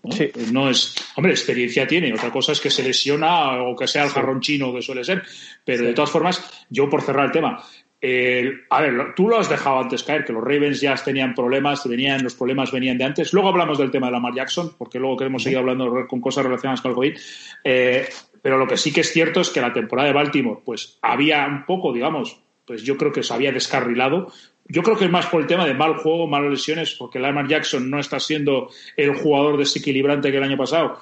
¿no? 0.52 0.68
es, 0.68 0.94
hombre, 1.16 1.32
experiencia 1.32 1.86
tiene, 1.86 2.12
otra 2.12 2.30
cosa 2.32 2.52
es 2.52 2.60
que 2.60 2.70
se 2.70 2.82
lesiona 2.82 3.62
o 3.62 3.76
que 3.76 3.86
sea 3.86 4.04
el 4.04 4.10
jarrón 4.10 4.40
chino 4.40 4.74
que 4.74 4.82
suele 4.82 5.04
ser, 5.04 5.22
pero 5.64 5.84
de 5.84 5.92
todas 5.92 6.10
formas, 6.10 6.66
yo 6.70 6.88
por 6.90 7.02
cerrar 7.02 7.26
el 7.26 7.30
tema, 7.32 7.62
a 8.70 8.80
ver, 8.82 9.14
tú 9.14 9.28
lo 9.28 9.38
has 9.38 9.48
dejado 9.48 9.80
antes 9.80 10.04
caer, 10.04 10.24
que 10.24 10.32
los 10.32 10.42
Ravens 10.42 10.80
ya 10.80 10.94
tenían 10.94 11.34
problemas, 11.34 11.86
venían, 11.88 12.22
los 12.22 12.34
problemas 12.34 12.70
venían 12.70 12.98
de 12.98 13.04
antes. 13.04 13.32
Luego 13.32 13.48
hablamos 13.48 13.78
del 13.78 13.90
tema 13.90 14.06
de 14.06 14.12
Lamar 14.12 14.34
Jackson, 14.34 14.74
porque 14.78 14.98
luego 14.98 15.16
queremos 15.16 15.42
seguir 15.42 15.58
hablando 15.58 16.06
con 16.06 16.20
cosas 16.20 16.44
relacionadas 16.44 16.82
con 16.82 16.90
el 16.90 16.94
COVID. 16.94 17.18
Eh, 17.64 18.08
pero 18.42 18.58
lo 18.58 18.66
que 18.66 18.76
sí 18.76 18.92
que 18.92 19.00
es 19.00 19.12
cierto 19.12 19.40
es 19.40 19.50
que 19.50 19.60
la 19.60 19.72
temporada 19.72 20.08
de 20.08 20.14
Baltimore, 20.14 20.60
pues 20.64 20.98
había 21.02 21.46
un 21.46 21.64
poco, 21.64 21.92
digamos, 21.92 22.40
pues 22.64 22.82
yo 22.82 22.96
creo 22.96 23.12
que 23.12 23.22
se 23.22 23.34
había 23.34 23.50
descarrilado 23.50 24.30
yo 24.68 24.82
creo 24.82 24.96
que 24.96 25.04
es 25.04 25.10
más 25.10 25.26
por 25.26 25.40
el 25.40 25.46
tema 25.46 25.64
de 25.64 25.74
mal 25.74 25.96
juego, 25.96 26.26
malas 26.26 26.50
lesiones, 26.50 26.94
porque 26.94 27.18
Lamar 27.18 27.46
Jackson 27.48 27.88
no 27.88 28.00
está 28.00 28.18
siendo 28.18 28.70
el 28.96 29.14
jugador 29.14 29.58
desequilibrante 29.58 30.30
que 30.30 30.38
el 30.38 30.42
año 30.42 30.56
pasado. 30.56 31.00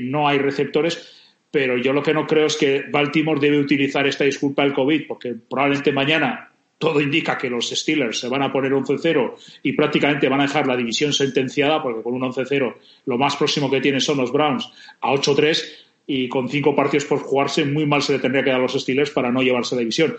no 0.00 0.28
hay 0.28 0.38
receptores, 0.38 1.16
pero 1.50 1.76
yo 1.76 1.92
lo 1.92 2.02
que 2.02 2.14
no 2.14 2.26
creo 2.26 2.46
es 2.46 2.56
que 2.56 2.84
Baltimore 2.90 3.40
debe 3.40 3.58
utilizar 3.58 4.06
esta 4.06 4.24
disculpa 4.24 4.62
del 4.62 4.72
COVID, 4.72 5.06
porque 5.08 5.34
probablemente 5.48 5.92
mañana 5.92 6.50
todo 6.78 7.00
indica 7.00 7.36
que 7.36 7.50
los 7.50 7.68
Steelers 7.68 8.18
se 8.18 8.28
van 8.28 8.42
a 8.42 8.52
poner 8.52 8.72
11-0 8.72 9.34
y 9.64 9.72
prácticamente 9.72 10.28
van 10.28 10.40
a 10.40 10.44
dejar 10.44 10.66
la 10.66 10.76
división 10.76 11.12
sentenciada, 11.12 11.82
porque 11.82 12.02
con 12.02 12.14
un 12.14 12.22
11-0 12.22 12.74
lo 13.06 13.18
más 13.18 13.36
próximo 13.36 13.70
que 13.70 13.80
tienen 13.80 14.00
son 14.00 14.18
los 14.18 14.32
Browns 14.32 14.70
a 15.00 15.12
8-3 15.12 15.62
y 16.06 16.28
con 16.28 16.48
cinco 16.48 16.74
partidos 16.74 17.04
por 17.04 17.18
jugarse, 17.18 17.64
muy 17.64 17.86
mal 17.86 18.02
se 18.02 18.14
le 18.14 18.18
tendría 18.18 18.42
que 18.42 18.50
dar 18.50 18.60
a 18.60 18.62
los 18.62 18.80
Steelers 18.80 19.10
para 19.10 19.30
no 19.30 19.42
llevarse 19.42 19.74
la 19.74 19.80
división. 19.80 20.16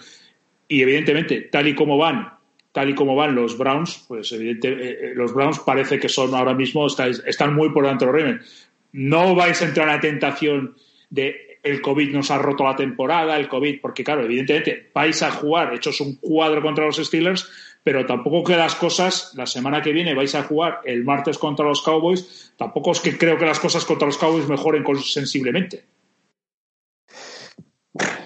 Y 0.68 0.82
evidentemente, 0.82 1.42
tal 1.52 1.68
y 1.68 1.76
como 1.76 1.98
van 1.98 2.41
tal 2.72 2.90
y 2.90 2.96
como 2.96 3.16
van 3.16 3.36
los 3.36 3.58
Browns, 3.58 4.06
pues 4.08 4.32
evidentemente 4.32 4.84
eh, 4.84 5.12
eh, 5.12 5.14
los 5.16 5.34
Browns 5.34 5.60
parece 5.60 6.00
que 6.00 6.10
son 6.10 6.34
ahora 6.34 6.54
mismo, 6.54 6.88
están 6.88 7.54
muy 7.54 7.70
por 7.70 7.84
delante 7.84 8.06
de 8.06 8.12
los 8.12 8.22
Ravens. 8.22 8.68
No 8.94 9.36
vais 9.36 9.62
a 9.62 9.66
entrar 9.66 9.88
en 9.88 9.96
la 9.96 10.00
tentación 10.00 10.76
de 11.10 11.52
el 11.64 11.82
COVID 11.82 12.12
nos 12.12 12.32
ha 12.32 12.38
roto 12.38 12.64
la 12.64 12.76
temporada, 12.76 13.38
el 13.38 13.48
COVID, 13.48 13.82
porque 13.82 14.04
claro, 14.04 14.24
evidentemente 14.24 14.90
vais 14.94 15.22
a 15.22 15.32
jugar, 15.32 15.74
hechos 15.74 16.02
un 16.02 16.16
cuadro 16.16 16.62
contra 16.62 16.86
los 16.86 16.98
Steelers, 16.98 17.48
pero 17.84 18.06
tampoco 18.06 18.44
que 18.44 18.56
las 18.56 18.76
cosas, 18.76 19.34
la 19.36 19.46
semana 19.46 19.82
que 19.82 19.92
viene 19.92 20.16
vais 20.16 20.34
a 20.36 20.44
jugar 20.44 20.82
el 20.86 21.04
martes 21.04 21.38
contra 21.38 21.66
los 21.66 21.82
Cowboys, 21.82 22.54
tampoco 22.58 22.92
es 22.92 23.00
que 23.00 23.18
creo 23.18 23.38
que 23.38 23.46
las 23.46 23.60
cosas 23.60 23.86
contra 23.86 24.08
los 24.08 24.18
Cowboys 24.18 24.48
mejoren 24.48 24.84
sensiblemente. 25.04 25.84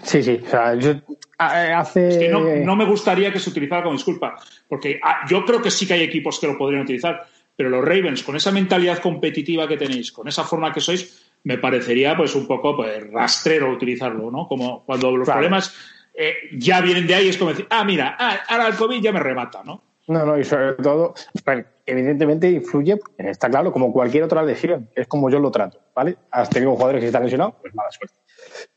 Sí, 0.04 0.24
sí. 0.24 0.42
O 0.46 0.50
sea, 0.50 0.76
yo 0.76 0.92
eh, 0.92 1.04
hace... 1.40 2.10
Es 2.10 2.18
que 2.18 2.30
no, 2.30 2.76
me 2.76 2.86
gustaría 2.86 3.32
que 3.32 3.40
se 3.40 3.50
utilizara 3.50 3.84
como 3.84 3.96
disculpa, 3.96 4.36
porque 4.68 5.00
ah, 5.04 5.26
yo 5.28 5.44
creo 5.46 5.62
que 5.62 5.72
sí 5.72 5.88
que 5.88 5.94
hay 5.94 6.04
equipos 6.04 6.40
que 6.40 6.48
lo 6.48 6.58
podrían 6.58 6.84
utilizar, 6.84 7.26
pero 7.56 7.70
los 7.70 7.84
Ravens, 7.84 8.24
con 8.24 8.36
esa 8.36 8.52
mentalidad 8.52 9.00
competitiva 9.00 9.68
que 9.68 9.78
tenéis, 9.78 10.12
con 10.12 10.28
esa 10.28 10.44
forma 10.44 10.74
que 10.74 10.82
sois, 10.82 11.32
me 11.44 11.58
parecería 11.58 12.16
pues 12.16 12.36
un 12.36 12.48
poco 12.48 12.76
pues, 12.76 13.12
rastrero 13.12 13.72
utilizarlo, 13.72 14.32
¿no? 14.32 14.48
Como 14.48 14.84
cuando 14.86 15.16
los 15.16 15.28
problemas 15.28 15.76
eh, 16.14 16.34
ya 16.58 16.82
vienen 16.82 17.08
de 17.08 17.16
ahí, 17.16 17.30
es 17.30 17.38
como 17.38 17.52
decir, 17.52 17.68
ah, 17.70 17.84
mira, 17.84 18.16
ah, 18.20 18.40
ahora 18.48 18.68
el 18.68 18.76
COVID 18.76 19.02
ya 19.02 19.12
me 19.12 19.20
remata, 19.20 19.64
¿no? 19.64 19.84
No, 20.08 20.24
no, 20.24 20.38
y 20.38 20.44
sobre 20.44 20.74
todo, 20.74 21.16
evidentemente 21.86 22.50
influye, 22.52 23.00
está 23.18 23.50
claro, 23.50 23.72
como 23.72 23.92
cualquier 23.92 24.24
otra 24.24 24.44
lesión, 24.44 24.88
es 24.96 25.08
como 25.08 25.32
yo 25.32 25.40
lo 25.40 25.50
trato, 25.50 25.80
¿vale? 25.96 26.16
Has 26.30 26.50
tenido 26.50 26.74
jugadores 26.74 27.02
que 27.02 27.08
están 27.08 27.24
lesionados, 27.24 27.56
pues 27.60 27.74
mala 27.74 27.90
suerte 27.92 28.25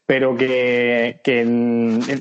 pero 0.06 0.36
que, 0.36 1.20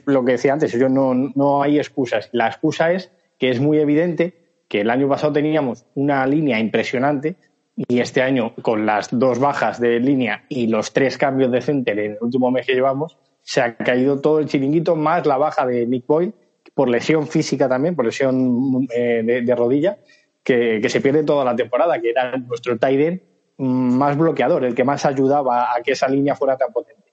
lo 0.06 0.26
que 0.26 0.32
decía 0.34 0.54
antes, 0.54 0.74
yo 0.74 0.90
no, 0.90 1.14
no 1.14 1.64
hay 1.64 1.78
excusas. 1.78 2.30
La 2.34 2.48
excusa 2.48 2.92
es 2.92 3.12
que 3.40 3.50
es 3.50 3.60
muy 3.60 3.80
evidente 3.80 4.34
que 4.68 4.82
el 4.82 4.90
año 4.90 5.08
pasado 5.08 5.34
teníamos 5.34 5.86
una 5.96 6.26
línea 6.28 6.60
impresionante 6.60 7.38
y 7.76 8.00
este 8.00 8.22
año, 8.24 8.54
con 8.62 8.86
las 8.86 9.08
dos 9.12 9.40
bajas 9.40 9.80
de 9.80 10.00
línea 10.00 10.44
y 10.50 10.68
los 10.68 10.94
tres 10.94 11.18
cambios 11.18 11.52
de 11.52 11.62
center 11.62 12.00
en 12.00 12.12
el 12.14 12.18
último 12.22 12.50
mes 12.50 12.66
que 12.66 12.74
llevamos, 12.74 13.18
se 13.44 13.62
ha 13.62 13.78
caído 13.78 14.20
todo 14.20 14.40
el 14.40 14.48
chiringuito, 14.48 14.96
más 14.96 15.26
la 15.26 15.38
baja 15.38 15.66
de 15.66 15.86
Nick 15.86 16.08
Boyle, 16.08 16.34
por 16.74 16.90
lesión 16.90 17.28
física 17.28 17.70
también, 17.70 17.96
por 17.96 18.06
lesión 18.06 18.88
eh, 18.94 19.22
de, 19.24 19.56
rodilla, 19.56 19.98
que, 20.44 20.86
se 20.90 21.02
pierde 21.02 21.24
toda 21.24 21.46
la 21.46 21.56
temporada, 21.56 22.02
que 22.02 22.10
era 22.10 22.36
nuestro 22.36 22.78
tight 22.78 23.22
más 23.58 24.18
bloqueador, 24.18 24.66
el 24.66 24.76
que 24.76 24.84
más 24.84 25.06
ayudaba 25.06 25.74
a 25.74 25.82
que 25.82 25.94
esa 25.94 26.08
línea 26.08 26.36
fuera 26.36 26.58
tan 26.58 26.74
potente 26.74 27.07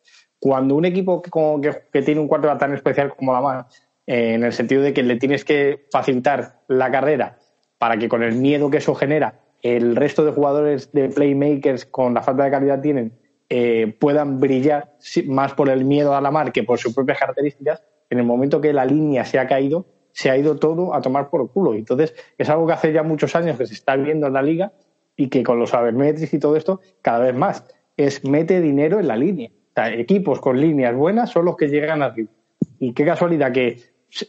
cuando 0.45 0.75
un 0.75 0.85
equipo 0.85 1.23
que, 1.23 2.03
tiene 2.03 2.21
un 2.21 2.29
cuarto 2.29 2.55
tan 2.59 2.75
especial 2.75 3.17
como 3.17 3.33
la 3.33 3.41
mano, 3.41 3.67
eh, 4.07 4.35
en 4.35 4.45
el 4.45 4.53
sentido 4.53 4.83
de 4.83 4.93
que 4.93 5.03
le 5.03 5.17
tienes 5.17 5.43
que 5.43 5.87
facilitar 5.91 6.61
la 6.69 6.91
carrera 6.91 7.39
para 7.79 7.97
que 7.97 8.11
con 8.11 8.23
el 8.23 8.35
miedo 8.35 8.71
que 8.71 8.77
eso 8.77 8.95
genera, 8.95 9.41
el 9.63 9.97
resto 9.97 10.23
de 10.23 10.33
jugadores 10.33 10.93
de 10.93 11.09
playmakers 11.09 11.87
con 11.87 12.13
la 12.13 12.21
falta 12.21 12.45
de 12.45 12.51
calidad 12.51 12.83
tienen, 12.83 13.19
eh, 13.49 13.97
puedan 13.99 14.39
brillar 14.39 14.93
más 15.29 15.55
por 15.55 15.71
el 15.71 15.87
miedo 15.87 16.15
a 16.15 16.21
la 16.21 16.31
mar 16.31 16.53
que 16.53 16.63
por 16.63 16.79
sus 16.79 16.95
propias 16.95 17.21
características, 17.21 17.83
en 18.11 18.19
el 18.19 18.27
momento 18.27 18.61
que 18.61 18.75
la 18.75 18.85
línea 18.85 19.25
se 19.25 19.39
ha 19.39 19.47
caído, 19.47 19.87
se 20.13 20.29
ha 20.29 20.37
ido 20.37 20.59
todo 20.59 20.93
a 20.93 21.01
tomar 21.01 21.31
por 21.31 21.51
culo. 21.51 21.73
Entonces, 21.73 22.15
es 22.37 22.51
algo 22.51 22.67
que 22.67 22.75
hace 22.75 22.93
ya 22.93 23.03
muchos 23.03 23.35
años 23.35 23.57
que 23.57 23.65
se 23.65 23.73
está 23.73 23.97
viendo 23.97 24.27
en 24.27 24.35
la 24.35 24.43
liga 24.43 24.73
y 25.17 25.31
que 25.31 25.43
con 25.43 25.59
los 25.59 25.71
sabermetrics 25.71 26.35
y 26.35 26.39
todo 26.39 26.55
esto, 26.57 26.83
cada 27.01 27.21
vez 27.21 27.35
más, 27.35 27.65
es 27.97 28.27
mete 28.27 28.61
dinero 28.61 29.01
en 29.01 29.09
la 29.09 29.17
línea. 29.17 29.49
Equipos 29.77 30.41
con 30.41 30.61
líneas 30.61 30.95
buenas 30.95 31.31
son 31.31 31.47
los 31.47 31.57
que 31.57 31.69
llegan 31.69 32.03
arriba. 32.03 32.31
Y 32.79 32.93
qué 32.93 33.05
casualidad 33.05 33.53
que 33.53 33.79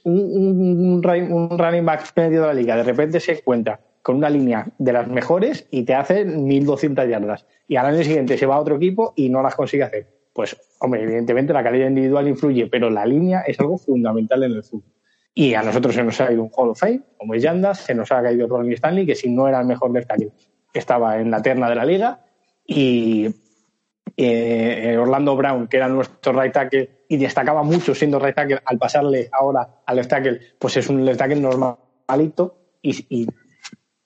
un, 0.04 1.02
un, 1.04 1.58
running 1.58 1.86
back 1.86 2.12
medio 2.16 2.42
de 2.42 2.48
la 2.48 2.54
liga 2.54 2.76
de 2.76 2.84
repente 2.84 3.20
se 3.20 3.34
encuentra 3.34 3.80
con 4.02 4.18
una 4.18 4.30
línea 4.30 4.68
de 4.78 4.94
las 4.94 5.08
mejores 5.08 5.68
y 5.72 5.84
te 5.84 5.94
hace 5.94 6.26
1.200 6.26 7.10
yardas. 7.10 7.46
Y 7.68 7.76
al 7.76 7.88
año 7.88 8.04
siguiente 8.04 8.38
se 8.38 8.46
va 8.46 8.56
a 8.56 8.60
otro 8.60 8.76
equipo 8.76 9.14
y 9.16 9.30
no 9.30 9.42
las 9.42 9.56
consigue 9.56 9.84
hacer. 9.84 10.08
Pues, 10.34 10.58
hombre, 10.80 11.04
evidentemente 11.04 11.54
la 11.54 11.64
calidad 11.64 11.88
individual 11.88 12.28
influye, 12.28 12.68
pero 12.68 12.90
la 12.90 13.06
línea 13.06 13.42
es 13.42 13.60
algo 13.60 13.78
fundamental 13.78 14.44
en 14.44 14.52
el 14.52 14.64
fútbol. 14.64 14.92
Y 15.34 15.54
a 15.54 15.64
nosotros 15.64 15.96
se 15.96 16.04
nos 16.04 16.20
ha 16.22 16.32
ido 16.32 16.44
un 16.44 16.52
Hall 16.56 16.70
of 16.70 16.80
Fame, 16.80 17.02
como 17.18 17.34
es 17.34 17.44
Yandas, 17.44 17.80
se 17.80 17.94
nos 17.94 18.12
ha 18.12 18.22
caído 18.22 18.48
Ronnie 18.48 18.76
Stanley, 18.76 19.06
que 19.06 19.16
si 19.16 19.30
no 19.30 19.48
era 19.48 19.60
el 19.60 19.66
mejor 19.66 19.92
de 19.92 20.00
esta 20.00 20.16
estaba 20.74 21.20
en 21.20 21.32
la 21.32 21.42
terna 21.42 21.70
de 21.70 21.76
la 21.76 21.86
liga. 21.86 22.26
Y 22.66 23.28
eh, 24.18 24.98
Orlando 24.98 25.36
Brown, 25.36 25.68
que 25.68 25.78
era 25.78 25.88
nuestro 25.88 26.34
right 26.34 26.54
tackle 26.54 26.90
y 27.08 27.18
destacaba 27.18 27.64
mucho 27.64 27.94
siendo 27.94 28.20
right 28.20 28.36
tackle, 28.36 28.62
al 28.66 28.78
pasarle 28.78 29.30
ahora 29.32 29.82
al 29.86 29.96
left 29.96 30.10
tackle, 30.10 30.40
pues 30.58 30.78
es 30.78 30.90
un 30.90 31.04
left 31.04 31.20
tackle 31.20 31.40
normalito 31.40 32.58
y, 32.82 33.06
y 33.10 33.28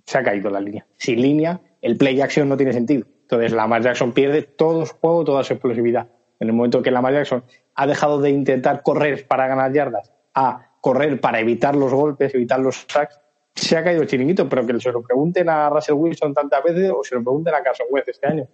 se 0.06 0.18
ha 0.18 0.24
caído 0.24 0.50
la 0.50 0.60
línea. 0.60 0.86
Sin 0.98 1.22
línea, 1.22 1.62
el 1.82 1.98
play 1.98 2.20
action 2.22 2.50
no 2.50 2.58
tiene 2.58 2.74
sentido. 2.74 3.06
Entonces, 3.22 3.52
Lamar 3.52 3.84
Jackson 3.84 4.12
pierde 4.12 4.42
todo 4.42 4.86
su 4.86 4.96
juego, 4.96 5.24
toda 5.24 5.44
su 5.44 5.54
explosividad. 5.54 6.08
En 6.40 6.48
el 6.48 6.54
momento 6.54 6.82
que 6.82 6.90
Lamar 6.90 7.14
Jackson 7.14 7.44
ha 7.76 7.86
dejado 7.86 8.20
de 8.20 8.32
intentar 8.32 8.82
correr 8.82 9.28
para 9.28 9.48
ganar 9.48 9.72
yardas 9.72 10.12
a 10.34 10.72
correr 10.82 11.20
para 11.22 11.40
evitar 11.40 11.76
los 11.76 11.94
golpes, 11.94 12.34
evitar 12.34 12.60
los 12.60 12.86
sacks, 12.88 13.20
se 13.54 13.78
ha 13.78 13.84
caído 13.84 14.02
el 14.02 14.08
chiringuito, 14.08 14.48
pero 14.48 14.66
que 14.66 14.80
se 14.80 14.92
lo 14.92 15.04
pregunten 15.04 15.50
a 15.50 15.70
Russell 15.70 15.96
Wilson 15.96 16.34
tantas 16.34 16.64
veces 16.64 16.92
o 16.96 17.04
se 17.04 17.16
lo 17.16 17.24
pregunten 17.24 17.54
a 17.54 17.62
Carson 17.62 17.88
Wentz 17.92 18.08
este 18.08 18.28
año 18.28 18.48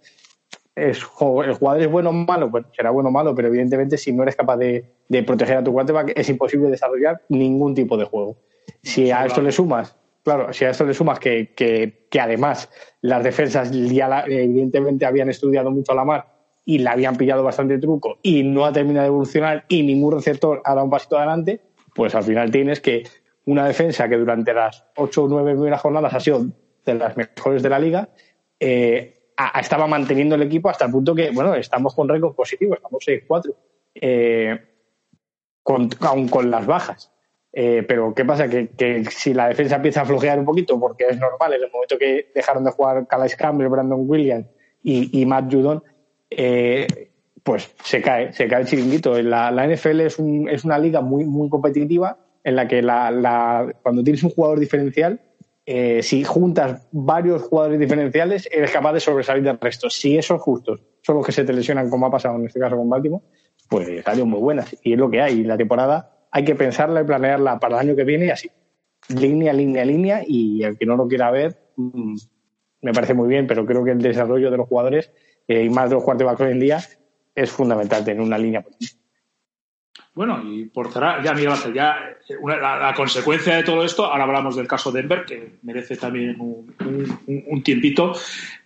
es, 0.76 0.98
el 0.98 1.54
jugador 1.54 1.80
es 1.80 1.90
bueno 1.90 2.10
o 2.10 2.12
malo, 2.12 2.50
pues 2.50 2.66
será 2.76 2.90
bueno 2.90 3.08
o 3.08 3.12
malo, 3.12 3.34
pero 3.34 3.48
evidentemente 3.48 3.96
si 3.96 4.12
no 4.12 4.22
eres 4.22 4.36
capaz 4.36 4.58
de, 4.58 4.84
proteger 5.26 5.56
a 5.56 5.64
tu 5.64 5.72
quarterback 5.72 6.12
es 6.14 6.28
imposible 6.28 6.70
desarrollar 6.70 7.22
ningún 7.30 7.74
tipo 7.74 7.96
de 7.96 8.04
juego. 8.04 8.36
Si 8.82 9.10
a 9.10 9.24
esto 9.24 9.40
le 9.40 9.50
sumas, 9.50 9.96
claro, 10.22 10.52
si 10.52 10.66
a 10.66 10.70
esto 10.70 10.84
le 10.84 10.92
sumas 10.92 11.18
que, 11.18 11.54
que, 11.54 12.20
además 12.20 12.68
las 13.00 13.24
defensas 13.24 13.70
ya 13.72 14.24
evidentemente 14.26 15.06
habían 15.06 15.30
estudiado 15.30 15.70
mucho 15.70 15.92
a 15.92 15.94
la 15.94 16.04
mar 16.04 16.26
y 16.64 16.78
le 16.78 16.88
habían 16.88 17.16
pillado 17.16 17.42
bastante 17.42 17.78
truco 17.78 18.18
y 18.22 18.42
no 18.42 18.66
ha 18.66 18.72
terminado 18.72 19.04
de 19.04 19.08
evolucionar 19.08 19.64
y 19.68 19.82
ningún 19.82 20.14
receptor 20.14 20.60
ha 20.64 20.74
dado 20.74 20.84
un 20.84 20.90
pasito 20.90 21.16
adelante, 21.16 21.60
pues 21.94 22.14
al 22.14 22.24
final 22.24 22.50
tienes 22.50 22.80
que 22.80 23.04
una 23.46 23.66
defensa 23.66 24.08
que 24.08 24.16
durante 24.16 24.52
las 24.52 24.84
ocho 24.96 25.24
o 25.24 25.28
nueve 25.28 25.52
primeras 25.52 25.80
jornadas 25.80 26.12
ha 26.12 26.20
sido 26.20 26.46
de 26.84 26.94
las 26.94 27.16
mejores 27.16 27.62
de 27.62 27.68
la 27.68 27.78
liga, 27.78 28.08
eh, 28.58 29.15
estaba 29.60 29.86
manteniendo 29.86 30.34
el 30.34 30.42
equipo 30.42 30.68
hasta 30.68 30.86
el 30.86 30.90
punto 30.90 31.14
que, 31.14 31.30
bueno, 31.30 31.54
estamos 31.54 31.94
con 31.94 32.08
récord 32.08 32.34
positivo, 32.34 32.74
estamos 32.74 33.04
6-4, 33.06 33.54
eh, 33.94 34.58
con, 35.62 36.50
las 36.50 36.66
bajas. 36.66 37.12
Eh, 37.52 37.84
pero 37.88 38.14
¿qué 38.14 38.24
pasa? 38.24 38.48
Que, 38.48 39.04
si 39.10 39.34
la 39.34 39.48
defensa 39.48 39.76
empieza 39.76 40.02
a 40.02 40.04
flojear 40.04 40.38
un 40.38 40.44
poquito, 40.44 40.78
porque 40.78 41.06
es 41.08 41.18
normal, 41.18 41.54
en 41.54 41.62
el 41.62 41.70
momento 41.70 41.98
que 41.98 42.30
dejaron 42.34 42.64
de 42.64 42.70
jugar 42.70 43.06
Calais 43.06 43.36
Campbell, 43.36 43.68
Brandon 43.68 44.04
Williams 44.08 44.46
y, 44.82 45.24
Matt 45.26 45.52
Judon, 45.52 45.82
eh, 46.30 47.10
pues 47.42 47.74
se 47.82 48.02
cae, 48.02 48.32
se 48.32 48.48
cae 48.48 48.62
el 48.62 48.66
chiringuito. 48.66 49.20
La, 49.22 49.50
la 49.50 49.66
NFL 49.66 50.00
es, 50.00 50.18
un, 50.18 50.48
es, 50.48 50.64
una 50.64 50.78
liga 50.78 51.00
muy, 51.00 51.24
muy 51.24 51.48
competitiva 51.48 52.18
en 52.44 52.56
la 52.56 52.68
que 52.68 52.82
la, 52.82 53.72
cuando 53.82 54.04
tienes 54.04 54.22
un 54.22 54.30
jugador 54.30 54.60
diferencial, 54.60 55.20
eh, 55.68 56.00
si 56.00 56.22
juntas 56.22 56.86
varios 56.92 57.42
jugadores 57.42 57.80
diferenciales, 57.80 58.48
eres 58.52 58.70
capaz 58.70 58.92
de 58.92 59.00
sobresalir 59.00 59.42
del 59.42 59.58
resto. 59.58 59.90
Si 59.90 60.16
esos 60.16 60.40
justos 60.40 60.80
son 61.02 61.16
los 61.16 61.26
que 61.26 61.32
se 61.32 61.44
te 61.44 61.52
lesionan, 61.52 61.90
como 61.90 62.06
ha 62.06 62.10
pasado 62.10 62.36
en 62.36 62.46
este 62.46 62.60
caso 62.60 62.76
con 62.76 62.88
Baltimore, 62.88 63.24
pues 63.68 64.04
salen 64.04 64.28
muy 64.28 64.38
buenas. 64.38 64.76
Y 64.84 64.92
es 64.92 64.98
lo 64.98 65.10
que 65.10 65.20
hay. 65.20 65.42
La 65.42 65.56
temporada 65.56 66.28
hay 66.30 66.44
que 66.44 66.54
pensarla 66.54 67.00
y 67.00 67.04
planearla 67.04 67.58
para 67.58 67.80
el 67.80 67.88
año 67.88 67.96
que 67.96 68.04
viene 68.04 68.26
y 68.26 68.30
así. 68.30 68.48
Línea, 69.08 69.52
línea, 69.52 69.84
línea. 69.84 70.22
Y 70.24 70.62
el 70.62 70.78
que 70.78 70.86
no 70.86 70.96
lo 70.96 71.08
quiera 71.08 71.32
ver, 71.32 71.56
mm, 71.74 72.14
me 72.82 72.92
parece 72.92 73.14
muy 73.14 73.28
bien, 73.28 73.48
pero 73.48 73.66
creo 73.66 73.82
que 73.82 73.90
el 73.90 74.00
desarrollo 74.00 74.52
de 74.52 74.56
los 74.56 74.68
jugadores 74.68 75.10
eh, 75.48 75.64
y 75.64 75.70
más 75.70 75.88
de 75.88 75.96
los 75.96 76.04
quarterbacks 76.04 76.40
hoy 76.42 76.52
en 76.52 76.60
día 76.60 76.78
es 77.34 77.50
fundamental 77.50 78.04
tener 78.04 78.22
una 78.22 78.38
línea. 78.38 78.64
Bueno, 80.16 80.42
y 80.42 80.64
por 80.64 80.90
cerrar, 80.90 81.22
ya 81.22 81.34
Miguel 81.34 81.52
Ángel, 81.52 81.74
ya 81.74 82.16
eh, 82.26 82.36
la, 82.42 82.94
consecuencia 82.96 83.54
de 83.56 83.62
todo 83.62 83.84
esto, 83.84 84.06
ahora 84.06 84.24
hablamos 84.24 84.56
del 84.56 84.66
caso 84.66 84.90
Denver, 84.90 85.26
que 85.26 85.58
merece 85.62 85.98
también 85.98 86.34
un, 86.40 87.62
tiempito. 87.62 88.14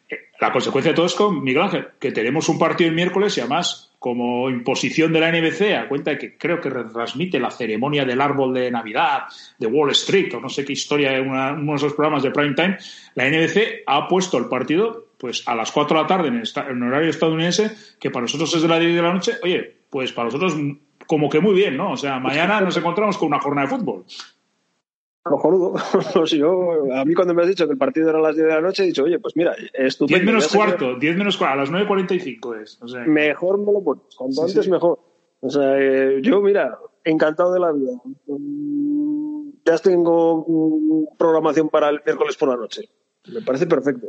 Eh, 0.08 0.28
la 0.40 0.52
consecuencia 0.52 0.92
de 0.92 0.96
todo 0.96 1.06
esto, 1.06 1.32
Miguel 1.32 1.62
Ángel, 1.62 1.88
que 1.98 2.12
tenemos 2.12 2.48
un 2.48 2.56
partido 2.56 2.88
el 2.88 2.94
miércoles 2.94 3.36
y 3.36 3.40
además, 3.40 3.90
como 3.98 4.48
imposición 4.48 5.12
de 5.12 5.18
la 5.18 5.32
NBC, 5.32 5.74
a 5.74 5.88
cuenta 5.88 6.12
de 6.12 6.18
que 6.18 6.38
creo 6.38 6.60
que 6.60 6.70
retransmite 6.70 7.40
la 7.40 7.50
ceremonia 7.50 8.04
del 8.04 8.20
árbol 8.20 8.54
de 8.54 8.70
Navidad 8.70 9.24
de 9.58 9.66
Wall 9.66 9.90
Street, 9.90 10.32
o 10.36 10.40
no 10.40 10.48
sé 10.48 10.64
qué 10.64 10.74
historia, 10.74 11.16
en 11.16 11.28
uno 11.28 11.72
de 11.72 11.76
esos 11.78 11.94
programas 11.94 12.22
de 12.22 12.30
prime 12.30 12.54
time, 12.54 12.78
la 13.16 13.28
NBC 13.28 13.82
ha 13.88 14.06
puesto 14.06 14.38
el 14.38 14.44
partido 14.44 15.08
pues 15.18 15.42
a 15.48 15.56
las 15.56 15.72
4 15.72 15.96
de 15.96 16.02
la 16.02 16.06
tarde 16.06 16.28
en, 16.28 16.42
en 16.70 16.82
horario 16.84 17.10
estadounidense, 17.10 17.72
que 17.98 18.12
para 18.12 18.22
nosotros 18.22 18.54
es 18.54 18.62
de 18.62 18.68
las 18.68 18.78
10 18.78 18.94
de 18.94 19.02
la 19.02 19.12
noche. 19.12 19.32
Oye, 19.42 19.74
pues 19.90 20.12
para 20.12 20.26
nosotros 20.26 20.54
como 21.10 21.28
que 21.28 21.40
muy 21.40 21.54
bien, 21.54 21.76
¿no? 21.76 21.90
O 21.90 21.96
sea, 21.96 22.20
mañana 22.20 22.60
nos 22.60 22.76
encontramos 22.76 23.18
con 23.18 23.26
una 23.26 23.40
jornada 23.40 23.66
de 23.66 23.76
fútbol. 23.76 24.04
Cojonudo. 25.24 25.74
yo, 26.26 26.94
a 26.94 27.04
mí 27.04 27.14
cuando 27.14 27.34
me 27.34 27.42
has 27.42 27.48
dicho 27.48 27.66
que 27.66 27.72
el 27.72 27.78
partido 27.78 28.10
era 28.10 28.20
a 28.20 28.22
las 28.22 28.36
10 28.36 28.46
de 28.46 28.54
la 28.54 28.60
noche, 28.60 28.84
he 28.84 28.86
dicho, 28.86 29.02
oye, 29.02 29.18
pues 29.18 29.34
mira, 29.34 29.56
estupendo. 29.74 30.20
10 30.20 30.24
menos 30.24 30.46
cuarto, 30.46 30.94
10 31.00 31.16
menos 31.16 31.36
cuarto, 31.36 31.54
a 31.54 31.56
las 31.56 31.70
9.45 31.72 32.62
es. 32.62 32.80
O 32.80 32.86
sea, 32.86 33.00
mejor 33.00 33.58
me 33.58 33.72
lo 33.72 33.82
pones, 33.82 34.04
cuanto 34.14 34.44
antes 34.44 34.68
mejor. 34.68 35.00
O 35.40 35.50
sea, 35.50 35.80
eh, 35.80 36.20
yo, 36.22 36.40
mira, 36.42 36.78
encantado 37.02 37.52
de 37.54 37.58
la 37.58 37.72
vida. 37.72 37.90
Mm, 38.28 39.50
ya 39.66 39.78
tengo 39.78 41.08
programación 41.18 41.70
para 41.70 41.88
el 41.88 42.02
miércoles 42.06 42.36
por 42.36 42.50
la 42.50 42.56
noche. 42.56 42.88
Me 43.34 43.42
parece 43.42 43.66
perfecto. 43.66 44.06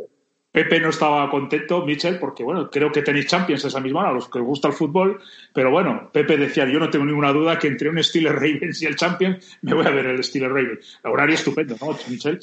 Pepe 0.51 0.79
no 0.81 0.89
estaba 0.89 1.29
contento, 1.29 1.85
Mitchell, 1.85 2.19
porque 2.19 2.43
bueno, 2.43 2.69
creo 2.69 2.91
que 2.91 3.01
tenéis 3.01 3.27
Champions 3.27 3.63
esa 3.63 3.79
misma 3.79 4.09
a 4.09 4.11
los 4.11 4.27
que 4.27 4.39
os 4.39 4.45
gusta 4.45 4.67
el 4.67 4.73
fútbol, 4.73 5.21
pero 5.53 5.71
bueno, 5.71 6.09
Pepe 6.11 6.35
decía, 6.35 6.65
yo 6.65 6.79
no 6.79 6.89
tengo 6.89 7.05
ninguna 7.05 7.31
duda 7.31 7.57
que 7.57 7.67
entre 7.67 7.89
un 7.89 8.03
Steelers 8.03 8.35
Ravens 8.35 8.81
y 8.81 8.85
el 8.85 8.97
Champions 8.97 9.57
me 9.61 9.73
voy 9.73 9.85
a 9.85 9.91
ver 9.91 10.07
el 10.07 10.23
Steelers 10.23 10.53
Ravens. 10.53 10.99
El 11.03 11.11
horario 11.11 11.35
estupendo, 11.35 11.75
¿no, 11.79 11.95
Mitchell? 12.09 12.39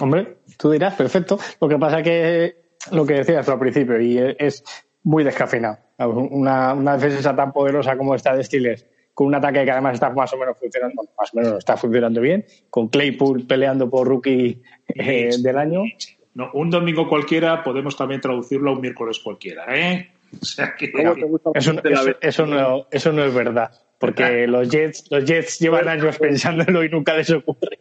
Hombre, 0.00 0.38
tú 0.58 0.70
dirás, 0.70 0.94
perfecto. 0.94 1.38
Lo 1.60 1.68
que 1.68 1.78
pasa 1.78 2.02
que 2.02 2.64
lo 2.90 3.06
que 3.06 3.14
decías 3.14 3.48
al 3.48 3.58
principio, 3.58 3.98
y 4.00 4.18
es 4.38 4.62
muy 5.04 5.24
descafeinado. 5.24 5.78
Una, 5.98 6.74
una 6.74 6.96
defensa 6.96 7.34
tan 7.34 7.52
poderosa 7.52 7.96
como 7.96 8.14
esta 8.14 8.36
de 8.36 8.44
Steelers, 8.44 8.84
con 9.14 9.28
un 9.28 9.34
ataque 9.36 9.64
que 9.64 9.70
además 9.70 9.94
está 9.94 10.10
más 10.10 10.32
o 10.32 10.36
menos 10.36 10.58
funcionando, 10.58 11.02
más 11.16 11.32
o 11.32 11.36
menos 11.36 11.58
está 11.58 11.76
funcionando 11.76 12.20
bien, 12.20 12.44
con 12.68 12.88
Claypool 12.88 13.46
peleando 13.46 13.88
por 13.88 14.08
rookie 14.08 14.60
eh, 14.88 15.30
del 15.38 15.56
año. 15.56 15.82
No, 16.34 16.50
un 16.54 16.68
domingo 16.68 17.08
cualquiera 17.08 17.62
podemos 17.62 17.96
también 17.96 18.20
traducirlo 18.20 18.70
a 18.70 18.74
un 18.74 18.80
miércoles 18.80 19.20
cualquiera, 19.20 19.64
¿eh? 19.74 20.10
O 20.40 20.44
sea 20.44 20.74
que... 20.74 20.92
eso, 22.20 22.44
no, 22.44 22.88
eso 22.90 23.12
no 23.12 23.24
es 23.24 23.32
verdad, 23.32 23.70
porque 24.00 24.46
los 24.48 24.68
Jets, 24.68 25.06
los 25.10 25.24
Jets 25.24 25.60
llevan 25.60 25.88
años 25.88 26.18
pensándolo 26.18 26.82
y 26.82 26.88
nunca 26.88 27.16
les 27.16 27.30
ocurre. 27.30 27.78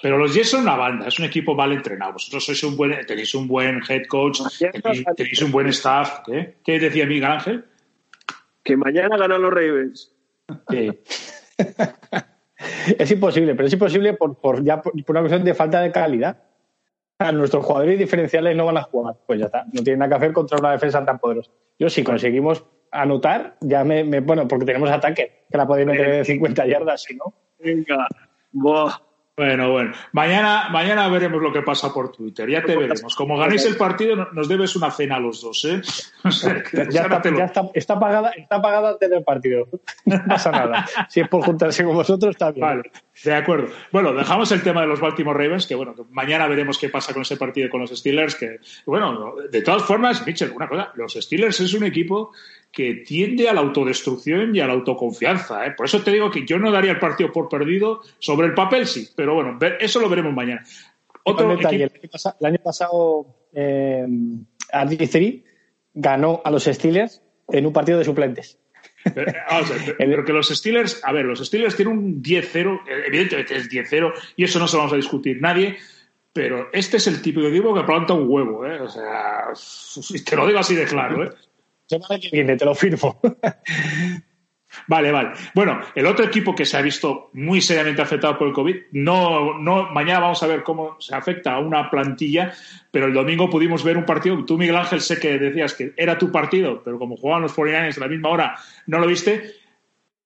Pero 0.00 0.16
los 0.16 0.34
Jets 0.34 0.50
son 0.50 0.62
una 0.62 0.76
banda, 0.76 1.08
es 1.08 1.18
un 1.18 1.26
equipo 1.26 1.54
mal 1.54 1.72
entrenado. 1.72 2.14
Vosotros 2.14 2.46
sois 2.46 2.62
un 2.64 2.76
buen, 2.76 3.04
tenéis 3.06 3.34
un 3.34 3.46
buen 3.46 3.80
head 3.86 4.06
coach, 4.06 4.40
tenéis, 4.58 5.42
un 5.42 5.50
buen 5.50 5.66
staff. 5.68 6.20
¿Qué, 6.26 6.56
¿Qué 6.64 6.78
decía 6.78 7.04
Miguel 7.04 7.24
Ángel? 7.24 7.64
Que 8.62 8.76
mañana 8.76 9.16
ganan 9.18 9.42
los 9.42 9.52
Ravens. 9.52 10.12
Sí. 10.70 10.90
es 12.98 13.10
imposible, 13.10 13.54
pero 13.54 13.66
es 13.66 13.72
imposible 13.72 14.14
por, 14.14 14.40
por, 14.40 14.64
ya 14.64 14.80
por 14.80 14.94
una 15.08 15.20
cuestión 15.20 15.44
de 15.44 15.54
falta 15.54 15.82
de 15.82 15.92
calidad 15.92 16.38
nuestros 17.32 17.64
jugadores 17.64 17.98
diferenciales 17.98 18.56
no 18.56 18.66
van 18.66 18.78
a 18.78 18.82
jugar. 18.82 19.16
Pues 19.26 19.38
ya 19.40 19.46
está, 19.46 19.64
no 19.72 19.82
tiene 19.82 19.98
nada 19.98 20.10
que 20.10 20.16
hacer 20.16 20.32
contra 20.32 20.58
una 20.58 20.72
defensa 20.72 21.04
tan 21.04 21.18
poderosa. 21.18 21.50
Yo, 21.78 21.88
si 21.88 22.02
conseguimos 22.04 22.64
anotar, 22.90 23.56
ya 23.60 23.84
me, 23.84 24.20
bueno, 24.20 24.46
porque 24.46 24.66
tenemos 24.66 24.90
ataque, 24.90 25.44
que 25.50 25.58
la 25.58 25.66
podemos 25.66 25.96
meter 25.96 26.10
de 26.10 26.24
50 26.24 26.66
yardas, 26.66 27.02
si 27.02 27.16
no. 27.16 27.34
Venga, 27.58 28.06
Buah. 28.52 29.00
Bueno, 29.36 29.72
bueno. 29.72 29.92
Mañana, 30.12 30.68
mañana 30.70 31.08
veremos 31.08 31.42
lo 31.42 31.52
que 31.52 31.62
pasa 31.62 31.92
por 31.92 32.12
Twitter. 32.12 32.48
Ya 32.48 32.62
te 32.62 32.76
veremos. 32.76 33.16
Como 33.16 33.36
ganéis 33.36 33.64
el 33.64 33.76
partido, 33.76 34.28
nos 34.32 34.48
debes 34.48 34.76
una 34.76 34.92
cena 34.92 35.16
a 35.16 35.18
los 35.18 35.40
dos, 35.40 35.64
¿eh? 35.64 35.82
ya, 36.90 37.02
está, 37.02 37.70
está, 37.74 37.98
pagada, 37.98 38.30
está 38.30 38.62
pagada 38.62 38.90
antes 38.90 39.10
del 39.10 39.24
partido. 39.24 39.66
No 40.04 40.22
pasa 40.28 40.52
nada. 40.52 40.86
Si 41.08 41.20
es 41.20 41.28
por 41.28 41.44
juntarse 41.44 41.82
con 41.82 41.94
vosotros, 41.94 42.30
está 42.30 42.52
bien. 42.52 42.64
Vale, 42.64 42.92
de 43.24 43.34
acuerdo. 43.34 43.72
Bueno, 43.90 44.12
dejamos 44.12 44.52
el 44.52 44.62
tema 44.62 44.82
de 44.82 44.86
los 44.86 45.00
Baltimore 45.00 45.36
Ravens, 45.36 45.66
que 45.66 45.74
bueno, 45.74 45.96
mañana 46.10 46.46
veremos 46.46 46.78
qué 46.78 46.88
pasa 46.88 47.12
con 47.12 47.22
ese 47.22 47.36
partido 47.36 47.68
con 47.68 47.80
los 47.80 47.90
Steelers. 47.90 48.36
Que, 48.36 48.60
bueno, 48.86 49.34
de 49.50 49.62
todas 49.62 49.82
formas, 49.82 50.24
Mitchell, 50.24 50.52
una 50.54 50.68
cosa, 50.68 50.92
los 50.94 51.12
Steelers 51.12 51.58
es 51.58 51.74
un 51.74 51.82
equipo 51.82 52.30
que 52.74 52.94
tiende 53.06 53.48
a 53.48 53.54
la 53.54 53.60
autodestrucción 53.60 54.54
y 54.54 54.60
a 54.60 54.66
la 54.66 54.72
autoconfianza. 54.72 55.64
¿eh? 55.64 55.72
Por 55.76 55.86
eso 55.86 56.02
te 56.02 56.10
digo 56.10 56.30
que 56.30 56.44
yo 56.44 56.58
no 56.58 56.72
daría 56.72 56.92
el 56.92 56.98
partido 56.98 57.30
por 57.32 57.48
perdido. 57.48 58.02
Sobre 58.18 58.48
el 58.48 58.54
papel 58.54 58.86
sí, 58.86 59.08
pero 59.14 59.34
bueno, 59.34 59.58
eso 59.78 60.00
lo 60.00 60.08
veremos 60.08 60.34
mañana. 60.34 60.64
Otro 61.22 61.52
el, 61.52 61.66
año 62.42 62.58
pasado, 62.62 63.26
eh, 63.54 64.06
ganó 65.94 66.42
a 66.44 66.50
los 66.50 66.64
Steelers 66.64 67.22
en 67.48 67.66
un 67.66 67.72
partido 67.72 67.98
de 67.98 68.04
suplentes. 68.04 68.58
Pero, 69.14 69.30
eh, 69.30 70.24
que 70.26 70.32
los 70.32 70.48
Steelers, 70.48 71.00
a 71.04 71.12
ver, 71.12 71.24
los 71.24 71.38
Steelers 71.38 71.76
tienen 71.76 71.96
un 71.96 72.22
10-0, 72.22 72.80
evidentemente 73.06 73.56
es 73.56 73.70
10-0, 73.70 74.12
y 74.36 74.44
eso 74.44 74.58
no 74.58 74.66
se 74.66 74.76
lo 74.76 74.80
vamos 74.80 74.94
a 74.94 74.96
discutir 74.96 75.40
nadie, 75.40 75.76
pero 76.32 76.68
este 76.72 76.96
es 76.96 77.06
el 77.06 77.22
típico 77.22 77.46
equipo 77.46 77.74
que 77.74 77.84
planta 77.84 78.12
un 78.12 78.28
huevo, 78.28 78.66
¿eh? 78.66 78.80
O 78.80 78.88
sea, 78.88 79.52
te 80.24 80.36
lo 80.36 80.46
digo 80.46 80.58
así 80.58 80.74
de 80.74 80.84
claro, 80.84 81.24
¿eh? 81.24 81.30
Semana 81.86 82.18
que 82.20 82.30
viene, 82.30 82.56
te 82.56 82.64
lo 82.64 82.74
firmo. 82.74 83.20
Vale, 84.86 85.12
vale. 85.12 85.30
Bueno, 85.54 85.80
el 85.94 86.06
otro 86.06 86.24
equipo 86.24 86.54
que 86.54 86.64
se 86.64 86.76
ha 86.76 86.82
visto 86.82 87.30
muy 87.34 87.60
seriamente 87.60 88.02
afectado 88.02 88.36
por 88.36 88.48
el 88.48 88.54
COVID, 88.54 88.76
no, 88.92 89.58
no, 89.58 89.90
mañana 89.92 90.20
vamos 90.20 90.42
a 90.42 90.46
ver 90.46 90.62
cómo 90.62 90.96
se 91.00 91.14
afecta 91.14 91.54
a 91.54 91.60
una 91.60 91.90
plantilla, 91.90 92.52
pero 92.90 93.06
el 93.06 93.14
domingo 93.14 93.48
pudimos 93.48 93.82
ver 93.84 93.96
un 93.96 94.04
partido. 94.04 94.44
Tú, 94.44 94.58
Miguel 94.58 94.76
Ángel, 94.76 95.00
sé 95.00 95.18
que 95.18 95.38
decías 95.38 95.74
que 95.74 95.92
era 95.96 96.18
tu 96.18 96.30
partido, 96.30 96.82
pero 96.84 96.98
como 96.98 97.16
jugaban 97.16 97.42
los 97.42 97.56
49ers 97.56 97.96
a 97.96 98.00
la 98.00 98.08
misma 98.08 98.28
hora, 98.30 98.56
no 98.86 98.98
lo 98.98 99.06
viste. 99.06 99.54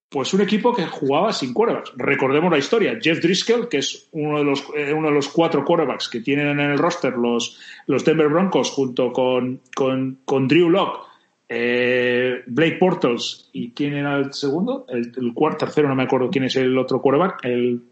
Pues 0.09 0.33
un 0.33 0.40
equipo 0.40 0.75
que 0.75 0.87
jugaba 0.87 1.35
sin 1.35 1.53
quarterbacks. 1.53 1.92
Recordemos 1.99 2.51
la 2.51 2.57
historia. 2.57 2.99
Jeff 2.99 3.21
Driscoll, 3.21 3.68
que 3.68 3.79
es 3.79 4.09
uno 4.12 4.38
de 4.38 4.44
los, 4.44 4.64
eh, 4.75 4.94
uno 4.94 5.09
de 5.09 5.14
los 5.14 5.29
cuatro 5.29 5.66
quarterbacks 5.66 6.09
que 6.09 6.21
tienen 6.21 6.49
en 6.49 6.61
el 6.61 6.79
roster 6.79 7.12
los, 7.12 7.61
los 7.87 8.07
Denver 8.07 8.29
Broncos 8.29 8.71
junto 8.71 9.12
con, 9.12 9.61
con, 9.75 10.21
con 10.25 10.49
Drew 10.49 10.71
Locke 10.71 11.08
eh, 11.49 12.43
Blake 12.47 12.77
Portals 12.79 13.49
y 13.53 13.73
quién 13.73 13.95
era 13.95 14.17
el 14.17 14.33
segundo, 14.33 14.85
el, 14.89 15.33
cuarto, 15.35 15.65
tercero, 15.65 15.89
no 15.89 15.95
me 15.95 16.03
acuerdo 16.03 16.31
quién 16.31 16.45
es 16.45 16.57
el 16.57 16.77
otro 16.77 17.01
quarterback, 17.01 17.45
el 17.45 17.83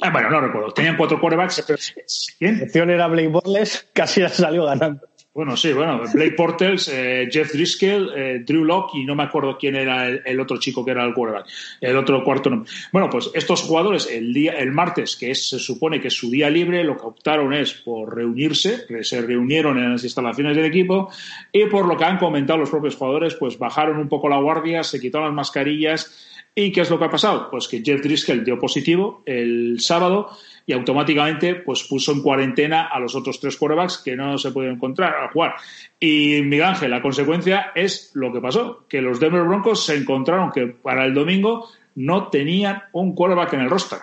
ah, 0.00 0.10
bueno, 0.10 0.30
no 0.30 0.40
recuerdo, 0.40 0.70
tenían 0.72 0.96
cuatro 0.96 1.20
quarterbacks. 1.20 2.36
¿Quién? 2.38 2.58
La 2.58 2.64
opción 2.64 2.90
era 2.90 3.08
Blake 3.08 3.28
Bortles, 3.28 3.90
casi 3.92 4.26
salió 4.28 4.64
ganando. 4.64 5.08
Bueno, 5.34 5.56
sí, 5.56 5.72
bueno, 5.72 6.02
Blake 6.12 6.32
Portels, 6.32 6.88
eh, 6.88 7.26
Jeff 7.32 7.54
Driscoll, 7.54 8.12
eh, 8.14 8.42
Drew 8.46 8.66
Locke 8.66 8.98
y 8.98 9.04
no 9.06 9.14
me 9.14 9.22
acuerdo 9.22 9.56
quién 9.56 9.76
era 9.76 10.06
el, 10.06 10.38
otro 10.38 10.58
chico 10.58 10.84
que 10.84 10.90
era 10.90 11.06
el 11.06 11.14
quarterback, 11.14 11.46
el 11.80 11.96
otro 11.96 12.22
cuarto 12.22 12.50
nombre. 12.50 12.70
Bueno, 12.92 13.08
pues 13.08 13.30
estos 13.32 13.62
jugadores 13.62 14.06
el 14.10 14.34
día, 14.34 14.52
el 14.52 14.72
martes, 14.72 15.16
que 15.16 15.34
se 15.34 15.58
supone 15.58 16.02
que 16.02 16.08
es 16.08 16.14
su 16.14 16.30
día 16.30 16.50
libre, 16.50 16.84
lo 16.84 16.98
que 16.98 17.06
optaron 17.06 17.54
es 17.54 17.72
por 17.72 18.14
reunirse, 18.14 18.84
se 19.02 19.22
reunieron 19.22 19.78
en 19.78 19.92
las 19.92 20.04
instalaciones 20.04 20.54
del 20.54 20.66
equipo 20.66 21.10
y 21.50 21.64
por 21.64 21.86
lo 21.86 21.96
que 21.96 22.04
han 22.04 22.18
comentado 22.18 22.58
los 22.58 22.68
propios 22.68 22.96
jugadores, 22.96 23.34
pues 23.34 23.58
bajaron 23.58 23.96
un 23.96 24.10
poco 24.10 24.28
la 24.28 24.38
guardia, 24.38 24.82
se 24.82 25.00
quitaron 25.00 25.28
las 25.28 25.34
mascarillas 25.34 26.28
y 26.54 26.72
¿qué 26.72 26.82
es 26.82 26.90
lo 26.90 26.98
que 26.98 27.06
ha 27.06 27.10
pasado? 27.10 27.48
Pues 27.50 27.68
que 27.68 27.80
Jeff 27.82 28.02
Driscoll 28.02 28.44
dio 28.44 28.58
positivo 28.58 29.22
el 29.24 29.80
sábado 29.80 30.28
y 30.66 30.72
automáticamente 30.72 31.56
pues 31.56 31.84
puso 31.84 32.12
en 32.12 32.22
cuarentena 32.22 32.86
a 32.86 32.98
los 32.98 33.14
otros 33.14 33.40
tres 33.40 33.56
quarterbacks 33.56 33.98
que 33.98 34.16
no 34.16 34.38
se 34.38 34.50
pueden 34.50 34.72
encontrar 34.72 35.14
a 35.16 35.28
jugar. 35.28 35.54
Y 35.98 36.42
Miguel 36.42 36.66
Ángel, 36.66 36.90
la 36.90 37.02
consecuencia 37.02 37.72
es 37.74 38.10
lo 38.14 38.32
que 38.32 38.40
pasó, 38.40 38.86
que 38.88 39.00
los 39.00 39.20
Denver 39.20 39.42
Broncos 39.42 39.84
se 39.84 39.96
encontraron 39.96 40.50
que 40.50 40.66
para 40.66 41.04
el 41.04 41.14
domingo 41.14 41.68
no 41.94 42.28
tenían 42.28 42.82
un 42.92 43.14
quarterback 43.14 43.54
en 43.54 43.60
el 43.60 43.70
roster. 43.70 43.98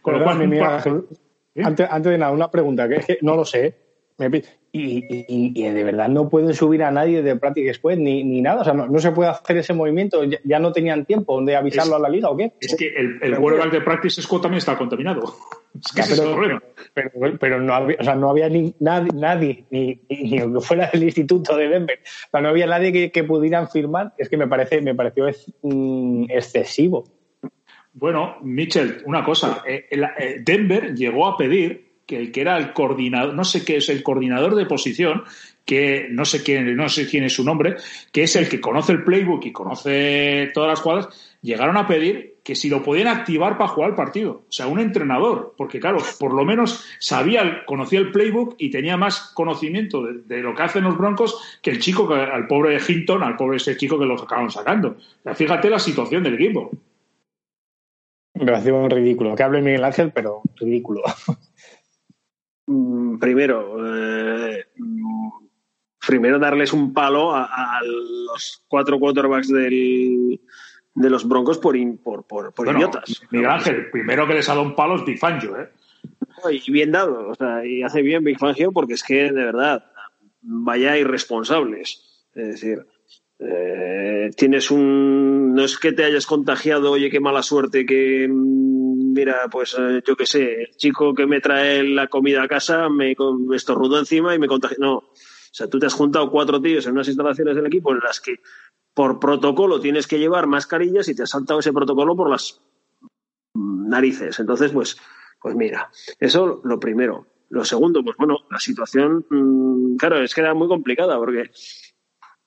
Con 0.00 0.18
lo 0.18 0.24
cual, 0.24 0.40
antes, 1.62 1.88
antes, 1.90 2.12
de 2.12 2.18
nada, 2.18 2.32
una 2.32 2.50
pregunta, 2.50 2.88
que 2.88 2.96
es 2.96 3.06
que 3.06 3.18
no 3.22 3.36
lo 3.36 3.44
sé. 3.44 3.81
Y, 4.74 5.62
de 5.62 5.84
verdad 5.84 6.08
no 6.08 6.30
pueden 6.30 6.54
subir 6.54 6.82
a 6.82 6.90
nadie 6.90 7.22
de 7.22 7.36
Practice 7.36 7.74
Squad 7.74 7.96
ni, 7.96 8.24
ni 8.24 8.40
nada. 8.40 8.62
O 8.62 8.64
sea, 8.64 8.72
no, 8.72 8.98
se 8.98 9.12
puede 9.12 9.30
hacer 9.30 9.58
ese 9.58 9.74
movimiento. 9.74 10.22
Ya, 10.44 10.58
no 10.58 10.72
tenían 10.72 11.04
tiempo 11.04 11.42
de 11.42 11.56
avisarlo 11.56 11.96
a 11.96 11.98
la 11.98 12.08
liga 12.08 12.30
o 12.30 12.36
qué. 12.36 12.52
Es 12.60 12.74
que 12.76 12.88
el, 12.88 13.18
el 13.20 13.36
quarterback 13.36 13.72
de 13.72 13.80
Practice 13.82 14.22
Squad 14.22 14.40
también 14.40 14.58
está 14.58 14.78
contaminado. 14.78 15.34
pero, 17.38 17.60
no 17.60 17.74
había, 17.74 17.96
o 18.00 18.04
sea, 18.04 18.14
no 18.14 18.30
había 18.30 18.48
ni, 18.48 18.74
nadie, 18.80 19.10
nadie 19.14 19.64
ni, 19.70 20.00
ni, 20.08 20.60
fuera 20.60 20.88
del 20.90 21.02
instituto 21.02 21.56
de 21.56 21.68
Denver. 21.68 21.98
O 22.02 22.30
sea, 22.30 22.40
no 22.40 22.48
había 22.48 22.66
nadie 22.66 22.92
que, 22.92 23.12
que 23.12 23.24
pudieran 23.24 23.68
firmar. 23.68 24.14
Es 24.16 24.30
que 24.30 24.38
me 24.38 24.46
parece, 24.46 24.80
me 24.80 24.94
pareció 24.94 25.26
mm, 25.62 26.30
excesivo. 26.30 27.04
Bueno, 27.94 28.36
Mitchell, 28.42 29.02
una 29.04 29.22
cosa. 29.22 29.62
Eh, 29.66 29.86
eh, 29.90 30.36
Denver 30.40 30.94
llegó 30.94 31.26
a 31.26 31.36
pedir 31.36 31.81
que 32.06 32.32
que 32.32 32.40
era 32.40 32.56
el 32.56 32.72
coordinador, 32.72 33.34
no 33.34 33.44
sé 33.44 33.64
qué 33.64 33.76
es 33.76 33.88
el 33.88 34.02
coordinador 34.02 34.54
de 34.54 34.66
posición, 34.66 35.24
que 35.64 36.08
no 36.10 36.24
sé 36.24 36.42
quién, 36.42 36.76
no 36.76 36.88
sé 36.88 37.08
quién 37.08 37.24
es 37.24 37.34
su 37.34 37.44
nombre, 37.44 37.76
que 38.10 38.24
es 38.24 38.36
el 38.36 38.48
que 38.48 38.60
conoce 38.60 38.92
el 38.92 39.04
playbook 39.04 39.44
y 39.46 39.52
conoce 39.52 40.50
todas 40.52 40.70
las 40.70 40.80
cuadras, 40.80 41.08
llegaron 41.40 41.76
a 41.76 41.86
pedir 41.86 42.32
que 42.42 42.56
si 42.56 42.68
lo 42.68 42.82
podían 42.82 43.06
activar 43.06 43.56
para 43.56 43.68
jugar 43.68 43.90
el 43.90 43.96
partido. 43.96 44.42
O 44.48 44.52
sea, 44.52 44.66
un 44.66 44.80
entrenador, 44.80 45.54
porque 45.56 45.78
claro, 45.78 45.98
por 46.18 46.34
lo 46.34 46.44
menos 46.44 46.84
sabía, 46.98 47.64
conocía 47.66 48.00
el 48.00 48.10
playbook 48.10 48.56
y 48.58 48.70
tenía 48.70 48.96
más 48.96 49.32
conocimiento 49.34 50.02
de, 50.02 50.42
lo 50.42 50.54
que 50.54 50.62
hacen 50.62 50.84
los 50.84 50.98
Broncos 50.98 51.58
que 51.62 51.70
el 51.70 51.78
chico, 51.78 52.12
al 52.12 52.46
pobre 52.48 52.78
Hinton, 52.86 53.22
al 53.22 53.36
pobre 53.36 53.58
ese 53.58 53.76
chico 53.76 53.98
que 53.98 54.06
los 54.06 54.22
acaban 54.22 54.50
sacando. 54.50 54.96
fíjate 55.34 55.70
la 55.70 55.78
situación 55.78 56.24
del 56.24 56.34
equipo. 56.34 56.70
Me 58.34 58.46
parece 58.46 58.72
un 58.72 58.90
ridículo. 58.90 59.36
Que 59.36 59.42
hable 59.42 59.62
Miguel 59.62 59.84
Ángel, 59.84 60.10
pero 60.12 60.42
ridículo. 60.56 61.02
Mm, 62.66 63.18
primero, 63.18 63.76
eh, 63.86 64.66
primero 66.06 66.38
darles 66.38 66.72
un 66.72 66.92
palo 66.92 67.34
a, 67.34 67.80
los 67.84 68.64
cuatro 68.68 68.98
quarterbacks 68.98 69.48
del, 69.48 70.40
de 70.94 71.10
los 71.10 71.26
Broncos 71.26 71.58
por, 71.58 71.76
por, 72.02 72.24
por, 72.24 72.76
idiotas. 72.76 73.22
Miguel 73.30 73.50
Ángel, 73.50 73.90
primero 73.90 74.26
que 74.26 74.34
les 74.34 74.48
ha 74.48 74.54
dado 74.54 74.66
un 74.66 74.74
palo 74.74 74.96
es 74.96 75.04
Big 75.04 75.18
Fangio, 75.18 75.60
¿eh? 75.60 75.68
Y 76.50 76.72
bien 76.72 76.90
dado, 76.90 77.28
o 77.28 77.34
sea, 77.34 77.64
y 77.64 77.82
hace 77.82 78.02
bien 78.02 78.24
Big 78.24 78.38
Fangio 78.38 78.72
porque 78.72 78.94
es 78.94 79.02
que, 79.02 79.24
de 79.24 79.44
verdad, 79.44 79.84
vaya 80.40 80.98
irresponsables. 80.98 82.24
Es 82.34 82.46
decir, 82.48 82.84
eh, 83.38 84.30
tienes 84.36 84.70
un. 84.70 85.54
No 85.54 85.64
es 85.64 85.78
que 85.78 85.92
te 85.92 86.04
hayas 86.04 86.26
contagiado, 86.26 86.92
oye, 86.92 87.10
qué 87.10 87.20
mala 87.20 87.42
suerte, 87.42 87.86
que. 87.86 88.28
Mira, 89.12 89.46
pues 89.50 89.76
eh, 89.78 90.02
yo 90.06 90.16
qué 90.16 90.24
sé, 90.24 90.62
el 90.62 90.76
chico 90.76 91.14
que 91.14 91.26
me 91.26 91.40
trae 91.40 91.82
la 91.82 92.08
comida 92.08 92.42
a 92.42 92.48
casa 92.48 92.88
me, 92.88 93.14
me 93.46 93.56
estornudó 93.56 93.98
encima 93.98 94.34
y 94.34 94.38
me 94.38 94.48
contagió. 94.48 94.78
No. 94.80 94.94
O 94.96 95.54
sea, 95.54 95.68
tú 95.68 95.78
te 95.78 95.84
has 95.84 95.92
juntado 95.92 96.30
cuatro 96.30 96.62
tíos 96.62 96.86
en 96.86 96.92
unas 96.92 97.08
instalaciones 97.08 97.54
del 97.54 97.66
equipo 97.66 97.92
en 97.92 98.00
las 98.00 98.20
que 98.20 98.36
por 98.94 99.20
protocolo 99.20 99.80
tienes 99.80 100.06
que 100.06 100.18
llevar 100.18 100.46
mascarillas 100.46 101.08
y 101.08 101.14
te 101.14 101.24
has 101.24 101.30
saltado 101.30 101.60
ese 101.60 101.74
protocolo 101.74 102.16
por 102.16 102.30
las 102.30 102.62
narices. 103.54 104.40
Entonces, 104.40 104.72
pues, 104.72 104.96
pues 105.40 105.54
mira, 105.54 105.90
eso 106.18 106.62
lo 106.64 106.80
primero. 106.80 107.26
Lo 107.50 107.66
segundo, 107.66 108.02
pues 108.02 108.16
bueno, 108.16 108.38
la 108.50 108.58
situación, 108.58 109.26
mm, 109.28 109.96
claro, 109.96 110.22
es 110.22 110.34
que 110.34 110.40
era 110.40 110.54
muy 110.54 110.68
complicada 110.68 111.18
porque 111.18 111.50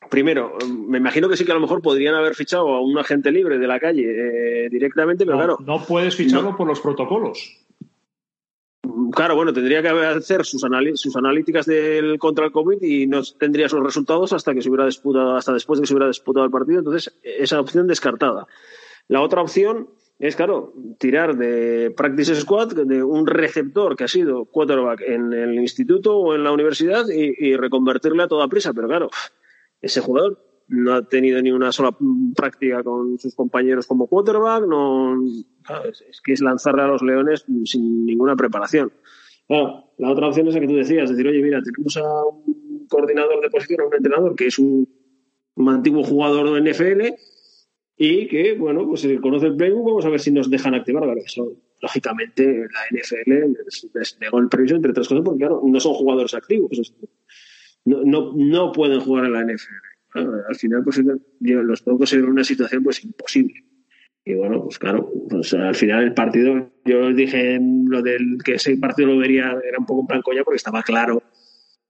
primero, 0.10 0.58
me 0.68 0.98
imagino 0.98 1.30
que 1.30 1.38
sí 1.38 1.46
que 1.46 1.52
a 1.52 1.56
lo 1.56 1.62
mejor 1.62 1.82
podrían 1.82 2.15
haber 2.15 2.36
fichado 2.36 2.68
a 2.70 2.82
un 2.82 2.98
agente 2.98 3.32
libre 3.32 3.58
de 3.58 3.68
la 3.68 3.80
calle 3.80 4.65
eh, 4.65 4.70
directamente, 4.70 5.26
pero 5.26 5.38
claro. 5.38 5.58
No 5.65 5.84
puedes 5.84 6.15
ficharlo 6.15 6.56
por 6.56 6.68
los 6.68 6.80
protocolos. 6.80 7.65
Claro, 9.12 9.36
bueno, 9.36 9.52
tendría 9.52 9.82
que 9.82 9.89
hacer 9.89 10.46
sus, 10.46 10.63
sus 10.96 11.15
analíticas 11.15 11.65
del 11.65 12.20
contra 12.20 12.46
el 12.46 12.52
COVID 12.52 12.82
y 12.82 13.08
no 13.08 13.22
tendría 13.38 13.68
sus 13.68 13.84
resultados 13.84 14.32
hasta 14.34 14.54
que 14.54 14.62
se 14.62 14.70
hubiera 14.70 14.86
disputado, 14.86 15.36
hasta 15.36 15.54
después 15.54 15.80
de 15.80 15.84
que 15.84 15.88
se 15.88 15.94
hubiera 15.94 16.08
disputado 16.08 16.46
el 16.46 16.52
partido. 16.52 16.80
Entonces, 16.80 17.18
esa 17.24 17.60
opción 17.60 17.88
descartada. 17.88 18.48
La 19.08 19.22
otra 19.22 19.41
opción 19.41 19.89
es, 20.20 20.36
claro, 20.36 20.74
tirar 20.98 21.36
de 21.36 21.94
Practice 21.96 22.36
Squad, 22.36 22.74
de 22.74 23.04
un 23.04 23.28
receptor 23.28 23.96
que 23.96 24.06
ha 24.06 24.08
sido 24.08 24.46
quarterback 24.46 25.02
en 25.02 25.34
el 25.34 25.56
instituto 25.56 26.18
o 26.18 26.36
en 26.36 26.44
la 26.44 26.52
universidad 26.52 27.06
y, 27.10 27.34
y 27.38 27.56
reconvertirle 27.58 28.24
a 28.24 28.28
toda 28.28 28.48
prisa. 28.48 28.74
Pero 28.74 28.88
claro, 28.88 29.10
ese 29.86 30.02
jugador 30.02 30.43
no 30.67 30.95
ha 30.95 31.08
tenido 31.08 31.39
ni 31.41 31.52
una 31.52 31.71
sola 31.71 31.95
práctica 32.36 32.84
con 32.84 33.19
sus 33.19 33.36
compañeros 33.36 33.86
como 33.86 34.08
quarterback, 34.08 34.65
no, 34.65 35.15
es, 35.88 36.21
que 36.24 36.34
es 36.34 36.41
lanzarle 36.41 36.82
a 36.82 36.88
los 36.88 37.04
leones 37.04 37.45
sin 37.65 38.06
ninguna 38.06 38.36
preparación. 38.36 38.91
la 39.48 40.10
otra 40.10 40.28
opción 40.28 40.48
es 40.48 40.56
la 40.56 40.62
que 40.62 40.67
tú 40.67 40.76
decías, 40.76 41.10
decir, 41.10 41.28
oye, 41.28 41.41
mira, 41.41 41.62
tenemos 41.62 41.95
a 41.98 42.26
un 42.26 42.88
coordinador 42.89 43.41
de 43.41 43.50
posición, 43.50 43.82
a 43.82 43.88
un 43.88 43.93
entrenador 43.93 44.36
que 44.36 44.48
es 44.48 44.58
un, 44.58 44.88
antiguo 45.67 46.04
jugador 46.04 46.52
de 46.52 46.71
NFL 46.71 47.13
y 47.98 48.28
que, 48.28 48.56
bueno, 48.58 48.88
pues 48.88 49.08
conoce 49.21 49.48
el 49.48 49.56
playbook, 49.56 49.86
vamos 49.86 50.06
a 50.06 50.10
ver 50.10 50.19
si 50.19 50.32
nos 50.32 50.50
dejan 50.50 50.74
activar. 50.74 51.04
Claro, 51.04 51.21
eso, 51.24 51.54
lógicamente, 51.80 52.43
la 52.43 53.00
NFL 53.00 53.54
les, 53.93 54.19
negó 54.19 54.39
el 54.39 54.50
entre 54.52 54.91
otras 54.91 55.08
cosas, 55.08 55.24
porque, 55.24 55.39
claro, 55.39 55.62
no 55.63 55.80
son 55.80 55.93
jugadores 55.93 56.34
activos. 56.34 56.93
No, 57.86 58.04
no, 58.04 58.34
no 58.36 58.71
pueden 58.71 59.00
jugar 59.00 59.26
en 59.26 59.34
la 59.34 59.43
NFL 59.43 59.86
al 60.15 60.56
final 60.56 60.84
pues 60.84 61.02
los 61.39 61.82
pocos 61.82 62.13
en 62.13 62.26
una 62.26 62.43
situación 62.43 62.84
pues 62.84 63.04
imposible. 63.04 63.63
Y 64.24 64.34
bueno, 64.34 64.63
pues 64.63 64.80
claro, 64.80 65.12
pues 65.30 65.54
al 65.54 65.76
final 65.76 66.04
el 66.04 66.13
partido, 66.13 66.71
yo 66.84 67.13
dije 67.13 67.60
lo 67.88 68.02
del 68.02 68.38
que 68.43 68.56
ese 68.56 68.76
partido 68.78 69.10
lo 69.10 69.17
vería, 69.17 69.56
era 69.67 69.78
un 69.78 69.86
poco 69.86 70.02
en 70.02 70.08
plan 70.08 70.21
coña 70.21 70.43
porque 70.43 70.58
estaba 70.58 70.82
claro 70.82 71.21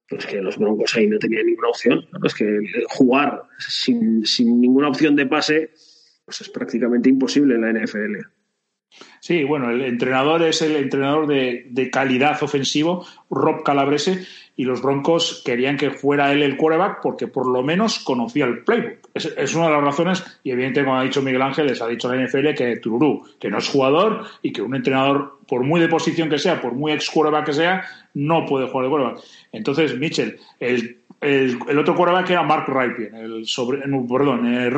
pues 0.07 0.25
que 0.27 0.39
los 0.39 0.57
Broncos 0.57 0.95
ahí 0.95 1.07
no 1.07 1.17
tenían 1.17 1.45
ninguna 1.45 1.69
opción. 1.69 2.05
Es 2.23 2.35
que 2.35 2.59
jugar 2.89 3.43
sin, 3.57 4.25
sin 4.25 4.59
ninguna 4.59 4.89
opción 4.89 5.15
de 5.15 5.25
pase 5.25 5.71
pues 6.25 6.41
es 6.41 6.49
prácticamente 6.49 7.09
imposible 7.09 7.55
en 7.55 7.61
la 7.61 7.71
NFL. 7.71 8.17
Sí, 9.19 9.43
bueno, 9.43 9.71
el 9.71 9.81
entrenador 9.81 10.43
es 10.43 10.61
el 10.61 10.75
entrenador 10.75 11.27
de, 11.27 11.67
de, 11.69 11.89
calidad 11.89 12.41
ofensivo, 12.41 13.05
Rob 13.29 13.63
Calabrese, 13.63 14.25
y 14.55 14.63
los 14.63 14.81
Broncos 14.81 15.41
querían 15.45 15.77
que 15.77 15.91
fuera 15.91 16.31
él 16.31 16.43
el 16.43 16.57
quarterback 16.57 16.99
porque 17.01 17.27
por 17.27 17.47
lo 17.47 17.63
menos 17.63 17.99
conocía 17.99 18.45
el 18.45 18.59
playbook. 18.63 19.09
Es, 19.13 19.25
es 19.37 19.55
una 19.55 19.67
de 19.67 19.73
las 19.73 19.83
razones, 19.83 20.39
y 20.43 20.51
evidentemente, 20.51 20.85
como 20.85 20.99
ha 20.99 21.03
dicho 21.03 21.21
Miguel 21.21 21.41
Ángel, 21.41 21.67
les 21.67 21.81
ha 21.81 21.87
dicho 21.87 22.13
la 22.13 22.23
NFL 22.23 22.53
que 22.53 22.77
Tururú, 22.77 23.23
que 23.39 23.49
no 23.49 23.57
es 23.57 23.69
jugador 23.69 24.25
y 24.41 24.53
que 24.53 24.61
un 24.61 24.75
entrenador, 24.75 25.39
por 25.47 25.63
muy 25.63 25.81
de 25.81 25.87
posición 25.87 26.29
que 26.29 26.39
sea, 26.39 26.61
por 26.61 26.73
muy 26.73 26.91
ex 26.91 27.09
quarterback 27.09 27.45
que 27.45 27.53
sea, 27.53 27.85
no 28.13 28.45
puede 28.45 28.67
jugar 28.67 28.85
de 28.85 28.89
quarterback. 28.91 29.23
Entonces, 29.51 29.97
Mitchell, 29.97 30.37
el 30.59 30.97
el, 31.21 31.79
otro 31.79 31.95
quarterback 31.95 32.29
era 32.29 32.43
Mark 32.43 32.65
Ripien, 32.67 33.15
el 33.15 33.47
sobre, 33.47 33.79
perdón, 33.79 34.45
eh, 34.45 34.71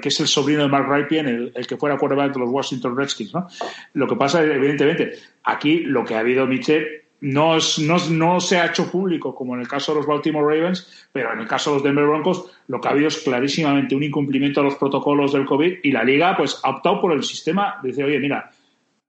que 0.00 0.08
es 0.08 0.20
el 0.20 0.26
sobrino 0.26 0.62
de 0.62 0.68
Mark 0.68 0.86
Ripien, 0.90 1.26
el, 1.26 1.52
el, 1.54 1.66
que 1.66 1.76
fuera 1.76 1.96
quarterback 1.96 2.34
de 2.34 2.40
los 2.40 2.50
Washington 2.50 2.96
Redskins. 2.96 3.32
¿no? 3.32 3.46
Lo 3.94 4.06
que 4.06 4.16
pasa, 4.16 4.42
evidentemente, 4.42 5.12
aquí 5.44 5.80
lo 5.80 6.04
que 6.04 6.14
ha 6.14 6.18
habido 6.18 6.46
Mitchell 6.46 7.01
no, 7.22 7.56
es, 7.56 7.78
no, 7.78 7.96
no, 8.10 8.40
se 8.40 8.58
ha 8.58 8.66
hecho 8.66 8.90
público 8.90 9.34
como 9.34 9.54
en 9.54 9.60
el 9.60 9.68
caso 9.68 9.92
de 9.92 9.98
los 9.98 10.06
Baltimore 10.06 10.44
Ravens, 10.44 11.08
pero 11.12 11.32
en 11.32 11.40
el 11.40 11.48
caso 11.48 11.70
de 11.70 11.76
los 11.76 11.84
Denver 11.84 12.04
Broncos 12.04 12.50
lo 12.68 12.80
que 12.80 12.88
ha 12.88 12.90
habido 12.90 13.08
es 13.08 13.18
clarísimamente 13.18 13.94
un 13.94 14.02
incumplimiento 14.02 14.60
a 14.60 14.64
los 14.64 14.74
protocolos 14.74 15.32
del 15.32 15.46
COVID 15.46 15.78
y 15.82 15.92
la 15.92 16.04
liga 16.04 16.36
pues 16.36 16.60
ha 16.62 16.70
optado 16.70 17.00
por 17.00 17.12
el 17.12 17.22
sistema, 17.22 17.76
dice, 17.82 18.04
oye, 18.04 18.18
mira, 18.18 18.50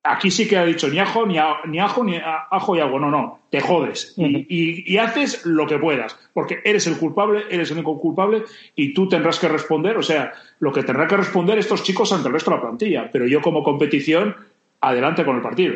aquí 0.03 0.29
sí 0.29 0.47
que 0.47 0.57
ha 0.57 0.65
dicho 0.65 0.87
ni 0.89 0.99
ajo, 0.99 1.25
ni, 1.25 1.37
a, 1.37 1.57
ni 1.65 1.79
ajo, 1.79 2.03
ni 2.03 2.17
a, 2.17 2.47
ajo 2.51 2.75
y 2.75 2.79
agua. 2.81 2.99
No, 2.99 3.09
no, 3.09 3.39
te 3.49 3.61
jodes. 3.61 4.13
Y, 4.17 4.45
y, 4.49 4.93
y, 4.93 4.97
haces 4.97 5.45
lo 5.45 5.65
que 5.65 5.79
puedas. 5.79 6.17
Porque 6.33 6.59
eres 6.63 6.85
el 6.87 6.97
culpable, 6.97 7.43
eres 7.49 7.71
el 7.71 7.77
único 7.77 7.99
culpable 7.99 8.43
y 8.75 8.93
tú 8.93 9.07
tendrás 9.07 9.39
que 9.39 9.47
responder. 9.47 9.97
O 9.97 10.03
sea, 10.03 10.33
lo 10.59 10.71
que 10.71 10.83
tendrán 10.83 11.07
que 11.07 11.17
responder 11.17 11.57
estos 11.57 11.83
chicos 11.83 12.11
ante 12.11 12.27
el 12.27 12.33
resto 12.33 12.51
de 12.51 12.57
la 12.57 12.61
plantilla. 12.61 13.09
Pero 13.11 13.25
yo, 13.25 13.41
como 13.41 13.63
competición, 13.63 14.35
adelante 14.81 15.23
con 15.23 15.37
el 15.37 15.41
partido. 15.41 15.75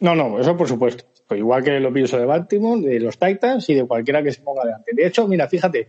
No, 0.00 0.14
no, 0.14 0.38
eso 0.38 0.56
por 0.56 0.68
supuesto. 0.68 1.04
Pues 1.26 1.38
igual 1.38 1.64
que 1.64 1.80
lo 1.80 1.92
pienso 1.92 2.18
de 2.18 2.24
Baltimore, 2.24 2.80
de 2.80 3.00
los 3.00 3.18
Titans 3.18 3.68
y 3.68 3.74
de 3.74 3.86
cualquiera 3.86 4.22
que 4.22 4.32
se 4.32 4.42
ponga 4.42 4.62
adelante. 4.62 4.92
De 4.94 5.06
hecho, 5.06 5.26
mira, 5.26 5.48
fíjate, 5.48 5.88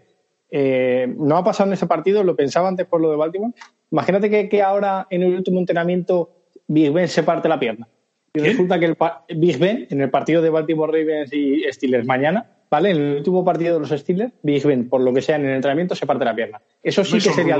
eh, 0.50 1.14
no 1.18 1.38
ha 1.38 1.44
pasado 1.44 1.70
en 1.70 1.74
ese 1.74 1.88
partido, 1.88 2.24
lo 2.24 2.36
pensaba 2.36 2.68
antes 2.68 2.88
por 2.88 3.02
lo 3.02 3.12
de 3.12 3.18
Baltimore. 3.18 3.54
Imagínate 3.92 4.30
que, 4.30 4.50
que 4.50 4.62
ahora 4.62 5.08
en 5.10 5.24
el 5.24 5.36
último 5.36 5.60
entrenamiento 5.60 6.32
Big 6.68 6.92
Ben 6.92 7.08
se 7.08 7.24
parte 7.24 7.50
la 7.50 7.60
pierna. 7.60 7.88
Y 8.34 8.40
resulta 8.40 8.80
que 8.80 8.86
el 8.86 8.98
Big 9.38 9.58
Ben, 9.58 9.88
en 9.90 10.02
el 10.02 10.10
partido 10.10 10.42
de 10.42 10.50
Baltimore 10.50 10.92
Ravens 10.92 11.34
y 11.34 11.64
Steelers 11.72 12.06
mañana, 12.06 12.46
¿vale? 12.70 12.92
En 12.92 12.98
el 12.98 13.18
último 13.18 13.44
partido 13.44 13.76
de 13.76 13.80
los 13.80 13.90
Steelers, 13.90 14.34
Big 14.44 14.66
Ben, 14.66 14.90
por 14.90 15.02
lo 15.02 15.14
que 15.14 15.22
sea 15.22 15.38
en 15.38 15.46
el 15.46 15.56
entrenamiento, 15.56 15.96
se 15.96 16.06
parte 16.06 16.24
la 16.24 16.36
pierna. 16.36 16.62
Eso 16.84 17.04
sí 17.04 17.14
que 17.14 17.32
sería. 17.32 17.58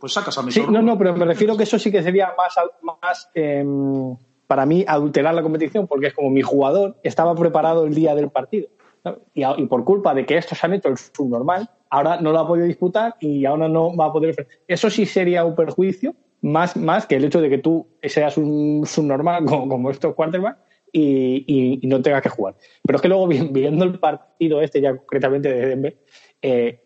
Pues 0.00 0.12
sacas 0.12 0.36
a 0.36 0.50
sí, 0.50 0.62
No, 0.68 0.82
no, 0.82 0.98
pero 0.98 1.14
me 1.14 1.24
refiero 1.24 1.56
que 1.56 1.62
eso 1.62 1.78
sí 1.78 1.92
que 1.92 2.02
sería 2.02 2.32
más, 2.36 2.54
más 2.82 3.30
eh, 3.34 3.64
para 4.46 4.66
mí, 4.66 4.84
adulterar 4.86 5.34
la 5.34 5.42
competición, 5.42 5.86
porque 5.86 6.08
es 6.08 6.14
como 6.14 6.30
mi 6.30 6.42
jugador 6.42 6.96
estaba 7.02 7.34
preparado 7.34 7.86
el 7.86 7.94
día 7.94 8.14
del 8.14 8.30
partido. 8.30 8.68
Y, 9.34 9.44
por 9.66 9.84
culpa 9.84 10.14
de 10.14 10.26
que 10.26 10.36
estos 10.36 10.62
han 10.64 10.74
hecho 10.74 10.88
el 10.88 10.96
subnormal, 10.96 11.70
ahora 11.90 12.20
no 12.20 12.32
lo 12.32 12.40
ha 12.40 12.46
podido 12.46 12.66
disputar 12.66 13.14
y 13.20 13.44
ahora 13.44 13.68
no 13.68 13.96
va 13.96 14.06
a 14.06 14.12
poder. 14.12 14.48
Eso 14.66 14.90
sí 14.90 15.06
sería 15.06 15.44
un 15.44 15.54
perjuicio, 15.54 16.14
más, 16.42 16.76
más 16.76 17.06
que 17.06 17.16
el 17.16 17.24
hecho 17.24 17.40
de 17.40 17.48
que 17.48 17.58
tú 17.58 17.86
seas 18.02 18.36
un 18.36 18.84
subnormal 18.84 19.44
como, 19.44 19.90
estos 19.90 20.14
quarterbacks 20.14 20.58
y, 20.92 21.80
no 21.84 22.02
tengas 22.02 22.22
que 22.22 22.28
jugar. 22.28 22.54
Pero 22.84 22.96
es 22.96 23.02
que 23.02 23.08
luego, 23.08 23.28
viendo 23.28 23.84
el 23.84 23.98
partido 23.98 24.60
este, 24.60 24.80
ya 24.80 24.96
concretamente 24.96 25.52
de 25.52 25.66
Denver, 25.66 25.96
eh, 26.42 26.80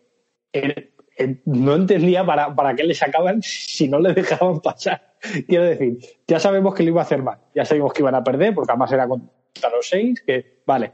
no 1.45 1.75
entendía 1.75 2.25
para, 2.25 2.55
para 2.55 2.75
qué 2.75 2.83
le 2.83 2.93
sacaban 2.93 3.41
si 3.41 3.87
no 3.87 3.99
le 3.99 4.13
dejaban 4.13 4.59
pasar. 4.59 5.13
Quiero 5.47 5.65
decir, 5.65 5.99
ya 6.27 6.39
sabemos 6.39 6.73
que 6.73 6.83
lo 6.83 6.89
iba 6.89 7.01
a 7.01 7.03
hacer 7.03 7.21
mal, 7.21 7.37
ya 7.53 7.65
sabemos 7.65 7.93
que 7.93 8.01
iban 8.01 8.15
a 8.15 8.23
perder, 8.23 8.55
porque 8.55 8.71
además 8.71 8.91
era 8.91 9.07
contra 9.07 9.69
los 9.75 9.87
seis, 9.87 10.23
que 10.25 10.61
vale, 10.65 10.93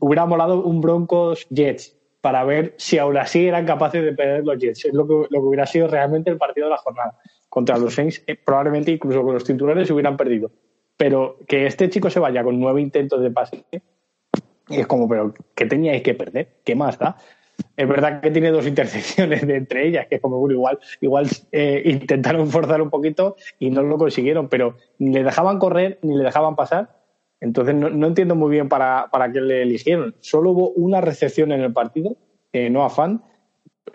hubiera 0.00 0.26
molado 0.26 0.64
un 0.64 0.80
Broncos 0.80 1.46
Jets, 1.50 1.96
para 2.20 2.42
ver 2.42 2.74
si 2.76 2.98
aún 2.98 3.16
así 3.18 3.46
eran 3.46 3.64
capaces 3.66 4.02
de 4.02 4.12
perder 4.12 4.44
los 4.44 4.58
Jets. 4.58 4.86
Es 4.86 4.92
lo 4.92 5.06
que, 5.06 5.14
lo 5.14 5.28
que 5.28 5.46
hubiera 5.46 5.64
sido 5.64 5.86
realmente 5.86 6.28
el 6.28 6.38
partido 6.38 6.66
de 6.66 6.72
la 6.72 6.78
jornada. 6.78 7.16
Contra 7.48 7.78
los 7.78 7.94
Saints, 7.94 8.20
eh, 8.26 8.34
probablemente 8.34 8.90
incluso 8.90 9.22
con 9.22 9.34
los 9.34 9.44
titulares 9.44 9.88
hubieran 9.92 10.16
perdido. 10.16 10.50
Pero 10.96 11.38
que 11.46 11.66
este 11.66 11.88
chico 11.88 12.10
se 12.10 12.18
vaya 12.18 12.42
con 12.42 12.58
nueve 12.58 12.80
intentos 12.80 13.22
de 13.22 13.30
pase, 13.30 13.64
es 14.68 14.86
como, 14.88 15.08
pero 15.08 15.32
¿qué 15.54 15.66
teníais 15.66 16.02
que 16.02 16.14
perder? 16.14 16.56
¿Qué 16.64 16.74
más 16.74 16.98
da? 16.98 17.16
Es 17.76 17.88
verdad 17.88 18.20
que 18.20 18.30
tiene 18.30 18.50
dos 18.50 18.66
intercepciones 18.66 19.46
de 19.46 19.56
entre 19.56 19.86
ellas, 19.86 20.06
que 20.08 20.16
es 20.16 20.20
como, 20.20 20.38
bueno, 20.38 20.54
igual, 20.54 20.78
igual 21.00 21.28
eh, 21.52 21.82
intentaron 21.84 22.48
forzar 22.48 22.80
un 22.80 22.90
poquito 22.90 23.36
y 23.58 23.70
no 23.70 23.82
lo 23.82 23.98
consiguieron, 23.98 24.48
pero 24.48 24.76
ni 24.98 25.12
le 25.12 25.22
dejaban 25.22 25.58
correr 25.58 25.98
ni 26.02 26.16
le 26.16 26.24
dejaban 26.24 26.56
pasar. 26.56 26.96
Entonces 27.40 27.74
no, 27.74 27.90
no 27.90 28.06
entiendo 28.06 28.34
muy 28.34 28.50
bien 28.50 28.68
para, 28.68 29.08
para 29.10 29.30
qué 29.30 29.40
le 29.40 29.62
eligieron. 29.62 30.14
Solo 30.20 30.50
hubo 30.50 30.70
una 30.70 31.02
recepción 31.02 31.52
en 31.52 31.60
el 31.60 31.72
partido, 31.72 32.16
eh, 32.52 32.70
no 32.70 32.82
afán, 32.82 33.22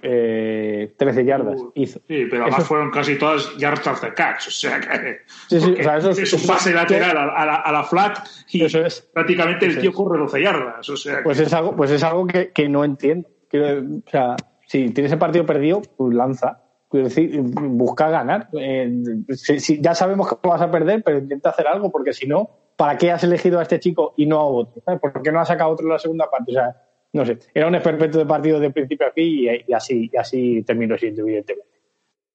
eh, 0.03 0.93
13 0.97 1.25
yardas 1.25 1.61
Uh, 1.61 1.71
hizo. 1.75 1.99
Sí, 2.07 2.25
pero 2.29 2.43
además 2.43 2.59
eso... 2.59 2.67
fueron 2.67 2.91
casi 2.91 3.17
todas 3.17 3.55
yards 3.57 3.85
after 3.85 4.13
catch. 4.13 4.47
O 4.47 4.51
sea 4.51 4.79
que 4.79 5.21
sí, 5.49 5.59
sí, 5.59 5.75
o 5.79 5.83
sea, 5.83 5.97
eso 5.97 6.11
es, 6.11 6.33
un 6.33 6.47
pase 6.47 6.73
lateral 6.73 7.17
a, 7.17 7.23
a, 7.23 7.45
la, 7.45 7.55
a, 7.55 7.71
la, 7.71 7.83
flat 7.83 8.19
y 8.51 8.63
eso 8.63 8.85
es. 8.85 9.01
prácticamente 9.13 9.65
el 9.65 9.79
tío 9.79 9.91
corre 9.91 10.19
12 10.19 10.41
yardas. 10.41 10.89
O 10.89 10.97
sea 10.97 11.21
pues, 11.23 11.39
es 11.39 11.53
algo, 11.53 11.75
pues 11.75 11.91
es 11.91 12.03
algo 12.03 12.25
que, 12.25 12.51
que 12.51 12.69
no 12.69 12.83
entiendo. 12.83 13.27
Quiero, 13.51 13.81
o 13.81 14.09
sea, 14.09 14.37
si 14.65 14.89
tienes 14.91 15.11
el 15.11 15.19
partido 15.19 15.45
perdido, 15.45 15.81
pues 15.97 16.15
lanza. 16.15 16.61
Quiero 16.89 17.09
decir, 17.09 17.39
busca 17.41 18.09
ganar. 18.09 18.47
Eh, 18.53 18.89
si, 19.29 19.59
si, 19.59 19.81
ya 19.81 19.93
sabemos 19.93 20.29
que 20.29 20.47
vas 20.47 20.61
a 20.61 20.71
perder, 20.71 21.03
pero 21.03 21.19
intenta 21.19 21.49
hacer 21.49 21.67
algo, 21.67 21.91
porque 21.91 22.13
si 22.13 22.27
no, 22.27 22.49
¿para 22.77 22.97
qué 22.97 23.11
has 23.11 23.23
elegido 23.23 23.59
a 23.59 23.63
este 23.63 23.79
chico 23.79 24.13
y 24.15 24.25
no 24.25 24.39
a 24.39 24.45
otro? 24.45 24.81
¿sabes? 24.85 25.01
¿Por 25.01 25.21
qué 25.21 25.31
no 25.31 25.41
has 25.41 25.49
sacado 25.49 25.71
otro 25.71 25.85
en 25.85 25.91
la 25.91 25.99
segunda 25.99 26.29
parte? 26.29 26.51
O 26.51 26.55
sea, 26.55 26.75
no 27.13 27.25
sé, 27.25 27.39
era 27.53 27.67
un 27.67 27.75
experimento 27.75 28.17
de 28.17 28.25
partido 28.25 28.59
de 28.59 28.71
principio 28.71 29.07
a 29.07 29.11
fin 29.11 29.25
y, 29.27 29.47
y, 29.67 29.73
así, 29.73 30.09
y 30.11 30.17
así 30.17 30.63
terminó 30.63 30.97
siendo, 30.97 31.21
evidentemente. 31.23 31.69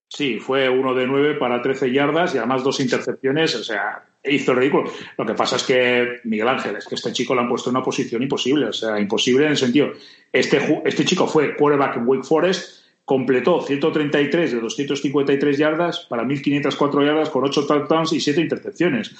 Sí, 0.08 0.38
fue 0.38 0.68
uno 0.68 0.94
de 0.94 1.06
nueve 1.06 1.34
para 1.34 1.60
13 1.62 1.92
yardas 1.92 2.34
y 2.34 2.38
además 2.38 2.62
dos 2.62 2.78
intercepciones, 2.80 3.54
o 3.56 3.64
sea, 3.64 4.04
hizo 4.28 4.52
el 4.52 4.58
ridículo. 4.58 4.90
Lo 5.16 5.26
que 5.26 5.34
pasa 5.34 5.56
es 5.56 5.62
que, 5.62 6.20
Miguel 6.24 6.48
Ángel, 6.48 6.76
es 6.76 6.86
que 6.86 6.94
este 6.94 7.12
chico 7.12 7.34
lo 7.34 7.42
han 7.42 7.48
puesto 7.48 7.70
en 7.70 7.76
una 7.76 7.84
posición 7.84 8.22
imposible, 8.22 8.66
o 8.66 8.72
sea, 8.72 8.98
imposible 8.98 9.44
en 9.44 9.52
el 9.52 9.56
sentido, 9.56 9.92
este, 10.32 10.82
este 10.84 11.04
chico 11.04 11.26
fue 11.26 11.56
quarterback 11.56 11.96
en 11.96 12.06
Wake 12.06 12.24
Forest, 12.24 12.84
completó 13.04 13.62
133 13.62 14.52
de 14.52 14.60
253 14.60 15.58
yardas 15.58 16.00
para 16.10 16.24
1.504 16.24 17.06
yardas 17.06 17.30
con 17.30 17.44
8 17.44 17.66
touchdowns 17.66 18.12
y 18.12 18.20
7 18.20 18.40
intercepciones. 18.40 19.14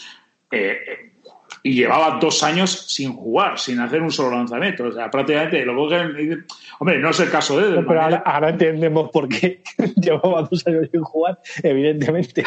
Eh, 0.51 0.77
y 1.63 1.75
llevaba 1.75 2.19
dos 2.21 2.43
años 2.43 2.71
sin 2.71 3.13
jugar, 3.13 3.59
sin 3.59 3.81
hacer 3.81 4.01
un 4.01 4.13
solo 4.13 4.37
lanzamiento. 4.37 4.85
O 4.85 4.93
sea, 4.93 5.11
prácticamente 5.11 5.65
lo 5.65 5.75
cogen. 5.75 6.45
Hombre, 6.79 6.99
no 6.99 7.11
es 7.11 7.21
el 7.21 7.31
caso 7.31 7.59
de 7.59 7.69
él. 7.69 7.75
No, 7.75 7.87
pero 7.87 8.03
ahora, 8.03 8.23
ahora, 8.25 8.51
entendemos 8.51 9.11
por 9.11 9.29
qué 9.29 9.63
llevaba 9.97 10.43
dos 10.43 10.67
años 10.67 10.89
sin 10.93 11.03
jugar, 11.03 11.41
evidentemente. 11.63 12.45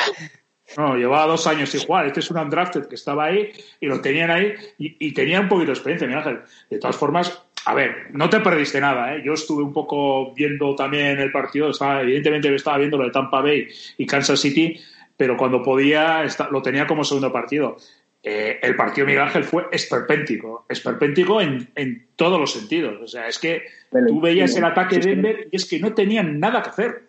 No, 0.78 0.96
llevaba 0.96 1.26
dos 1.26 1.48
años 1.48 1.70
sin 1.70 1.82
jugar. 1.82 2.08
Este 2.08 2.20
es 2.20 2.30
un 2.32 2.38
undrafted 2.38 2.88
que 2.88 2.96
estaba 2.96 3.26
ahí 3.26 3.52
y 3.80 3.88
lo 3.88 4.02
tenían 4.02 4.30
ahí 4.30 4.54
y, 4.78 4.96
y 5.08 5.14
tenía 5.14 5.40
un 5.40 5.50
poquito 5.50 5.68
de 5.68 5.74
experiencia, 5.74 6.08
mi 6.08 6.14
Ángel. 6.14 6.40
De 6.70 6.78
todas 6.78 6.96
formas, 6.96 7.44
a 7.66 7.74
ver, 7.74 8.08
no 8.12 8.30
te 8.30 8.40
perdiste 8.40 8.80
nada, 8.80 9.16
¿eh? 9.16 9.22
Yo 9.24 9.34
estuve 9.34 9.64
un 9.64 9.74
poco 9.74 10.34
viendo 10.34 10.76
también 10.76 11.20
el 11.20 11.32
partido, 11.32 11.70
estaba, 11.70 12.02
evidentemente 12.02 12.54
estaba 12.54 12.78
viendo 12.78 12.98
lo 12.98 13.06
de 13.06 13.12
Tampa 13.12 13.42
Bay 13.42 13.68
y 13.98 14.06
Kansas 14.06 14.40
City, 14.40 14.80
pero 15.18 15.36
cuando 15.36 15.62
podía 15.62 16.26
lo 16.52 16.62
tenía 16.62 16.88
como 16.88 17.04
segundo 17.04 17.32
partido. 17.32 17.78
Eh, 18.22 18.60
el 18.62 18.76
partido 18.76 19.08
Miguel 19.08 19.24
Ángel 19.24 19.44
fue 19.46 19.68
esperpéntico, 19.72 20.66
esperpéntico 20.68 21.40
en, 21.40 21.70
en, 21.76 22.08
todos 22.16 22.40
los 22.40 22.52
sentidos. 22.52 23.00
O 23.02 23.08
sea, 23.08 23.28
es 23.28 23.40
que 23.40 23.64
tú 24.08 24.20
veías 24.20 24.56
el 24.58 24.66
ataque 24.66 25.00
de 25.00 25.10
Denver 25.12 25.48
y 25.52 25.56
es 25.56 25.66
que 25.66 25.80
no 25.80 25.94
tenían 25.94 26.40
nada 26.40 26.62
que 26.62 26.70
hacer. 26.70 27.04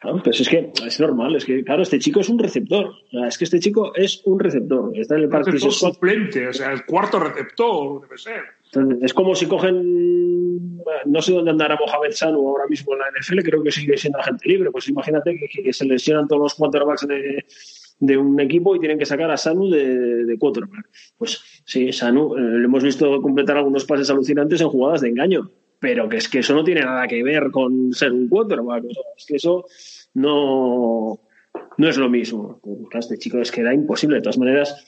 Claro, 0.00 0.22
pues 0.24 0.40
es 0.40 0.48
que 0.48 0.72
es 0.86 0.98
normal, 0.98 1.36
es 1.36 1.44
que, 1.44 1.62
claro, 1.62 1.82
este 1.82 1.98
chico 1.98 2.20
es 2.20 2.30
un 2.30 2.38
receptor. 2.38 2.90
Es 3.28 3.36
que 3.36 3.44
este 3.44 3.60
chico 3.60 3.94
es 3.94 4.22
un 4.24 4.40
receptor. 4.40 4.96
Está 4.96 5.16
en 5.16 5.24
el 5.24 5.28
parque 5.28 5.58
suplente, 5.58 6.48
o 6.48 6.52
sea, 6.54 6.72
el 6.72 6.86
cuarto 6.86 7.20
receptor 7.20 8.00
debe 8.00 8.16
ser. 8.16 8.40
Entonces, 8.64 8.98
es 9.02 9.12
como 9.12 9.34
si 9.34 9.44
cogen, 9.44 10.78
no 11.04 11.20
sé 11.20 11.32
dónde 11.32 11.50
andará 11.50 11.76
Mohamed 11.76 12.12
Sanu 12.12 12.48
ahora 12.48 12.66
mismo 12.66 12.94
en 12.94 13.00
la 13.00 13.06
NFL, 13.10 13.40
creo 13.40 13.62
que 13.62 13.70
sigue 13.70 13.98
siendo 13.98 14.18
agente 14.18 14.48
libre. 14.48 14.70
Pues 14.70 14.88
imagínate 14.88 15.36
que, 15.36 15.62
que 15.62 15.72
se 15.72 15.84
lesionan 15.84 16.26
todos 16.26 16.42
los 16.42 16.54
quarterbacks 16.54 17.06
de, 17.06 17.44
de 17.98 18.16
un 18.16 18.40
equipo 18.40 18.74
y 18.74 18.80
tienen 18.80 18.98
que 18.98 19.04
sacar 19.04 19.30
a 19.30 19.36
Sanu 19.36 19.68
de, 19.68 20.24
de 20.24 20.38
quarterback. 20.38 20.88
Pues 21.18 21.62
sí, 21.66 21.92
Sanu, 21.92 22.36
eh, 22.36 22.40
le 22.40 22.64
hemos 22.64 22.82
visto 22.82 23.20
completar 23.20 23.58
algunos 23.58 23.84
pases 23.84 24.08
alucinantes 24.08 24.62
en 24.62 24.68
jugadas 24.68 25.02
de 25.02 25.10
engaño, 25.10 25.50
pero 25.80 26.08
que 26.08 26.18
es 26.18 26.28
que 26.28 26.40
eso 26.40 26.54
no 26.54 26.62
tiene 26.62 26.82
nada 26.82 27.08
que 27.08 27.22
ver 27.22 27.50
con 27.50 27.92
ser 27.92 28.12
un 28.12 28.28
quarterback. 28.28 28.84
O 28.84 28.92
sea, 28.92 29.02
es 29.16 29.26
que 29.26 29.36
eso 29.36 29.64
no, 30.14 31.18
no 31.78 31.88
es 31.88 31.96
lo 31.96 32.10
mismo. 32.10 32.60
Este 32.92 33.18
chico 33.18 33.38
es 33.38 33.50
que 33.50 33.62
era 33.62 33.74
imposible. 33.74 34.16
De 34.16 34.22
todas 34.22 34.38
maneras, 34.38 34.86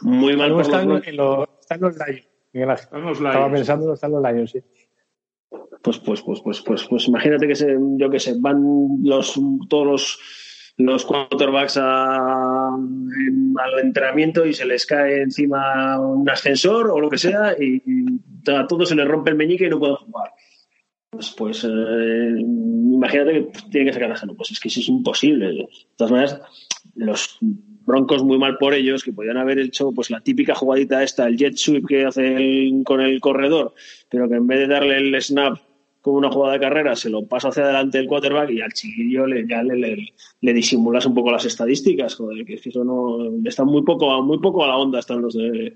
muy 0.00 0.36
mal. 0.36 0.52
Por 0.52 0.62
está, 0.62 0.84
los... 0.84 1.06
en 1.06 1.16
lo, 1.16 1.48
está 1.60 1.74
en 1.74 1.80
los 1.82 1.96
Lions. 1.96 2.28
Estaba 2.52 3.52
pensando 3.52 3.84
en 3.84 4.10
los 4.10 4.24
años, 4.24 4.50
sí. 4.50 4.60
Pues, 5.82 5.98
pues, 5.98 6.22
pues, 6.22 6.40
pues, 6.40 6.62
pues, 6.62 6.84
pues 6.88 7.06
imagínate 7.06 7.46
que 7.46 7.54
se, 7.54 7.76
yo 7.96 8.10
qué 8.10 8.18
sé, 8.18 8.34
van 8.38 8.98
los 9.04 9.38
todos 9.68 9.86
los 9.86 10.18
los 10.78 11.04
quarterbacks 11.06 11.78
al 11.78 12.78
entrenamiento 13.82 14.44
y 14.44 14.52
se 14.52 14.66
les 14.66 14.84
cae 14.84 15.22
encima 15.22 15.98
un 15.98 16.28
ascensor 16.28 16.90
o 16.90 17.00
lo 17.00 17.08
que 17.08 17.18
sea 17.18 17.54
y, 17.58 17.82
a 18.48 18.66
todos 18.66 18.88
se 18.90 18.94
les 18.94 19.08
rompe 19.08 19.30
el 19.30 19.36
meñique 19.36 19.66
y 19.66 19.70
no 19.70 19.78
pueden 19.78 19.96
jugar. 19.96 20.30
Pues, 21.10 21.30
pues 21.36 21.64
eh, 21.64 22.34
imagínate 22.38 23.32
que 23.32 23.50
tiene 23.70 23.86
que 23.86 23.92
sacar 23.94 24.12
a 24.12 24.34
Pues 24.34 24.50
es 24.50 24.60
que 24.60 24.68
eso 24.68 24.80
es 24.80 24.88
imposible. 24.88 25.46
De 25.48 25.68
todas 25.96 26.12
maneras, 26.12 26.40
los 26.94 27.38
broncos 27.40 28.22
muy 28.22 28.38
mal 28.38 28.58
por 28.58 28.74
ellos, 28.74 29.02
que 29.02 29.12
podían 29.12 29.38
haber 29.38 29.58
hecho 29.58 29.92
pues 29.92 30.10
la 30.10 30.20
típica 30.20 30.54
jugadita 30.54 31.02
esta, 31.02 31.26
el 31.26 31.36
jet 31.36 31.56
sweep 31.56 31.86
que 31.86 32.04
hace 32.04 32.70
con 32.84 33.00
el 33.00 33.20
corredor, 33.20 33.74
pero 34.10 34.28
que 34.28 34.34
en 34.34 34.46
vez 34.46 34.60
de 34.60 34.66
darle 34.66 34.98
el 34.98 35.22
snap 35.22 35.58
como 36.06 36.18
una 36.18 36.30
jugada 36.30 36.52
de 36.52 36.60
carrera, 36.60 36.94
se 36.94 37.10
lo 37.10 37.26
pasa 37.26 37.48
hacia 37.48 37.64
adelante 37.64 37.98
el 37.98 38.06
quarterback 38.06 38.48
y 38.50 38.60
al 38.60 38.72
chiquillo 38.72 39.26
le, 39.26 39.44
ya 39.44 39.60
le, 39.64 40.14
le, 40.40 40.52
disimulas 40.52 41.04
un 41.04 41.16
poco 41.16 41.32
las 41.32 41.44
estadísticas, 41.44 42.14
joder, 42.14 42.46
que 42.46 42.54
eso 42.54 42.84
no 42.84 43.28
están 43.44 43.66
muy 43.66 43.82
poco, 43.82 44.22
muy 44.22 44.38
poco 44.38 44.62
a 44.62 44.68
la 44.68 44.76
onda 44.76 45.00
están 45.00 45.20
los 45.20 45.34
de 45.34 45.74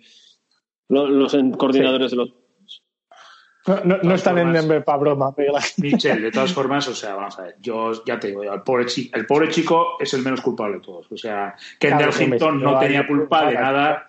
los, 0.89 1.37
coordinadores 1.59 2.12
de 2.12 2.16
los 2.16 2.33
no, 3.66 3.99
no, 4.05 4.14
están 4.14 4.39
en 4.39 4.53
Denver 4.53 4.85
para 4.85 4.99
broma. 4.99 5.35
Michel, 5.78 6.22
de 6.22 6.31
todas 6.31 6.53
formas, 6.55 6.87
o 6.87 6.95
sea, 6.95 7.16
vamos 7.16 7.37
a 7.41 7.43
ver, 7.43 7.57
yo 7.61 8.05
ya 8.05 8.20
te 8.20 8.28
digo, 8.28 8.45
el 8.45 8.62
pobre, 8.62 8.87
chico, 8.87 9.18
el 9.18 9.26
pobre 9.26 9.49
chico 9.49 9.97
es 9.99 10.14
el 10.14 10.22
menos 10.22 10.43
culpable 10.43 10.76
de 10.76 10.83
todos. 10.83 11.11
O 11.11 11.16
sea, 11.16 11.57
Kendall 11.81 12.11
claro, 12.11 12.53
no 12.53 12.78
tenía 12.78 13.05
culpa 13.05 13.49
de 13.49 13.55
nada, 13.55 14.07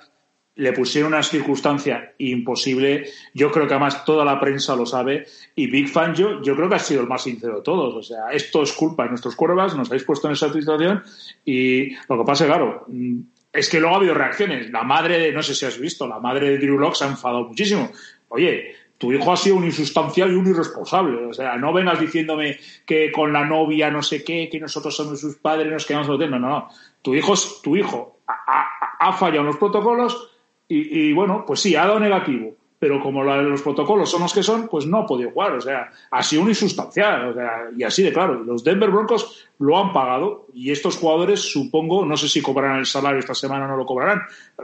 le 0.55 0.73
pusieron 0.73 1.13
una 1.13 1.23
circunstancia 1.23 2.13
imposible. 2.17 3.09
Yo 3.33 3.51
creo 3.51 3.67
que 3.67 3.73
además 3.73 4.03
toda 4.03 4.25
la 4.25 4.39
prensa 4.39 4.75
lo 4.75 4.85
sabe. 4.85 5.25
Y 5.55 5.67
Big 5.67 5.87
Fan, 5.87 6.13
yo, 6.13 6.41
yo 6.41 6.55
creo 6.55 6.67
que 6.67 6.75
ha 6.75 6.79
sido 6.79 7.01
el 7.01 7.07
más 7.07 7.23
sincero 7.23 7.57
de 7.57 7.61
todos. 7.61 7.95
O 7.95 8.03
sea, 8.03 8.31
esto 8.31 8.63
es 8.63 8.73
culpa 8.73 9.03
de 9.03 9.09
nuestros 9.09 9.35
cuervas, 9.35 9.75
nos 9.75 9.89
habéis 9.89 10.03
puesto 10.03 10.27
en 10.27 10.33
esa 10.33 10.51
situación. 10.51 11.03
Y 11.45 11.95
lo 12.09 12.17
que 12.17 12.25
pasa, 12.25 12.45
claro, 12.45 12.85
mm, 12.87 13.19
es 13.53 13.69
que 13.69 13.79
luego 13.79 13.95
ha 13.95 13.99
habido 13.99 14.13
reacciones. 14.13 14.69
La 14.71 14.83
madre 14.83 15.19
de, 15.19 15.31
no 15.31 15.41
sé 15.41 15.55
si 15.55 15.65
has 15.65 15.79
visto, 15.79 16.05
la 16.05 16.19
madre 16.19 16.49
de 16.49 16.57
Drew 16.57 16.77
Locke 16.77 16.97
se 16.97 17.05
ha 17.05 17.07
enfadado 17.07 17.47
muchísimo. 17.47 17.89
Oye, 18.27 18.75
tu 18.97 19.11
hijo 19.13 19.31
ha 19.31 19.37
sido 19.37 19.55
un 19.55 19.63
insustancial 19.63 20.31
y 20.31 20.35
un 20.35 20.47
irresponsable. 20.47 21.25
O 21.25 21.33
sea, 21.33 21.55
no 21.55 21.71
vengas 21.71 21.99
diciéndome 21.99 22.59
que 22.85 23.09
con 23.11 23.31
la 23.31 23.45
novia 23.45 23.89
no 23.89 24.03
sé 24.03 24.23
qué, 24.23 24.49
que 24.49 24.59
nosotros 24.59 24.95
somos 24.95 25.21
sus 25.21 25.37
padres, 25.37 25.71
nos 25.71 25.85
quedamos 25.85 26.09
hotel. 26.09 26.29
No, 26.29 26.39
no, 26.39 26.49
no. 26.49 26.69
Tu 27.01 27.15
hijo, 27.15 27.33
tu 27.63 27.77
hijo 27.77 28.19
ha 28.27 29.13
fallado 29.13 29.41
en 29.41 29.47
los 29.47 29.57
protocolos 29.57 30.30
y, 30.73 31.13
bueno, 31.13 31.43
pues 31.45 31.59
sí, 31.59 31.75
ha 31.75 31.85
dado 31.85 31.99
negativo, 31.99 32.55
pero 32.79 33.01
como 33.01 33.23
los 33.23 33.61
protocolos 33.61 34.09
son 34.09 34.21
los 34.21 34.33
que 34.33 34.41
son, 34.41 34.67
pues 34.67 34.85
no 34.85 34.99
ha 34.99 35.05
podido 35.05 35.31
jugar. 35.31 35.51
O 35.51 35.61
sea, 35.61 35.91
ha 36.09 36.23
sido 36.23 36.41
un 36.41 36.49
insustancial. 36.49 37.29
O 37.29 37.33
sea, 37.33 37.69
y 37.77 37.83
así 37.83 38.01
de 38.01 38.13
claro, 38.13 38.35
los 38.43 38.63
Denver 38.63 38.89
Broncos 38.89 39.47
lo 39.59 39.77
han 39.77 39.93
pagado 39.93 40.47
y 40.53 40.71
estos 40.71 40.97
jugadores, 40.97 41.41
supongo, 41.41 42.05
no 42.05 42.17
sé 42.17 42.27
si 42.27 42.41
cobrarán 42.41 42.79
el 42.79 42.85
salario 42.85 43.19
esta 43.19 43.35
semana 43.35 43.65
o 43.65 43.67
no 43.67 43.77
lo 43.77 43.85
cobrarán, 43.85 44.21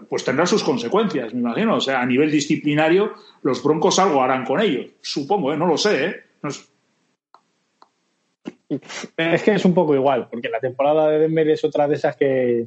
pues 0.09 0.23
tendrán 0.23 0.47
sus 0.47 0.63
consecuencias, 0.63 1.33
me 1.33 1.41
imagino. 1.41 1.75
O 1.75 1.81
sea, 1.81 2.01
a 2.01 2.05
nivel 2.05 2.31
disciplinario, 2.31 3.13
los 3.43 3.61
Broncos 3.61 3.99
algo 3.99 4.23
harán 4.23 4.45
con 4.45 4.61
ellos. 4.61 4.87
Supongo, 5.01 5.53
¿eh? 5.53 5.57
no 5.57 5.67
lo 5.67 5.77
sé. 5.77 6.05
¿eh? 6.05 6.15
Es 9.17 9.43
que 9.43 9.51
es 9.51 9.65
un 9.65 9.73
poco 9.73 9.93
igual, 9.93 10.27
porque 10.29 10.49
la 10.49 10.59
temporada 10.59 11.09
de 11.09 11.19
Denver 11.19 11.49
es 11.49 11.63
otra 11.63 11.87
de 11.87 11.95
esas 11.95 12.15
que 12.15 12.65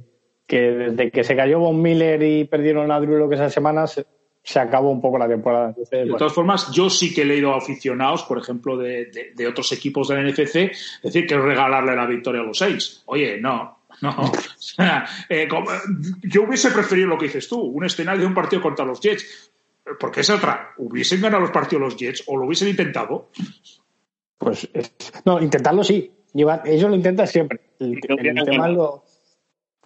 que 0.50 0.60
desde 0.62 1.12
que 1.12 1.22
se 1.22 1.36
cayó 1.36 1.60
Von 1.60 1.80
Miller 1.80 2.20
y 2.24 2.42
perdieron 2.42 2.90
a 2.90 2.98
Drew 2.98 3.16
lo 3.16 3.28
que 3.28 3.36
esas 3.36 3.52
semanas 3.52 4.04
se 4.42 4.58
acabó 4.58 4.90
un 4.90 5.00
poco 5.00 5.16
la 5.16 5.28
temporada. 5.28 5.72
de 5.92 6.06
todas 6.18 6.32
formas, 6.32 6.72
yo 6.72 6.90
sí 6.90 7.14
que 7.14 7.22
he 7.22 7.24
leído 7.24 7.54
a 7.54 7.58
aficionados, 7.58 8.24
por 8.24 8.36
ejemplo, 8.36 8.76
de, 8.76 9.46
otros 9.48 9.70
equipos 9.70 10.08
de 10.08 10.16
la 10.16 10.28
NFC, 10.28 10.72
decir 11.04 11.24
que 11.28 11.38
regalarle 11.38 11.94
la 11.94 12.04
victoria 12.04 12.40
a 12.40 12.44
los 12.44 12.58
seis. 12.58 13.00
Oye, 13.06 13.40
no, 13.40 13.78
no. 14.00 14.32
Eh, 15.28 15.46
yo 16.22 16.42
hubiese 16.42 16.70
preferido 16.72 17.06
lo 17.06 17.18
que 17.18 17.26
dices 17.26 17.48
tú, 17.48 17.60
un 17.60 17.84
escenario 17.84 18.22
de 18.22 18.26
un 18.26 18.34
partido 18.34 18.60
contra 18.60 18.84
los 18.84 19.00
Jets. 19.00 19.52
Porque 20.00 20.20
es 20.20 20.30
otra. 20.30 20.72
¿Hubiesen 20.78 21.20
ganado 21.20 21.42
los 21.42 21.50
partidos 21.52 21.82
los 21.82 21.96
Jets 21.96 22.24
o 22.26 22.36
lo 22.36 22.46
hubiesen 22.46 22.68
intentado? 22.68 23.30
Pues 24.36 24.68
no, 25.24 25.40
intentarlo 25.40 25.84
sí. 25.84 26.10
Ellos 26.34 26.90
lo 26.90 26.96
intentan 26.96 27.26
siempre. 27.26 27.60
El, 27.78 28.00
tema 28.00 28.68
lo, 28.68 29.04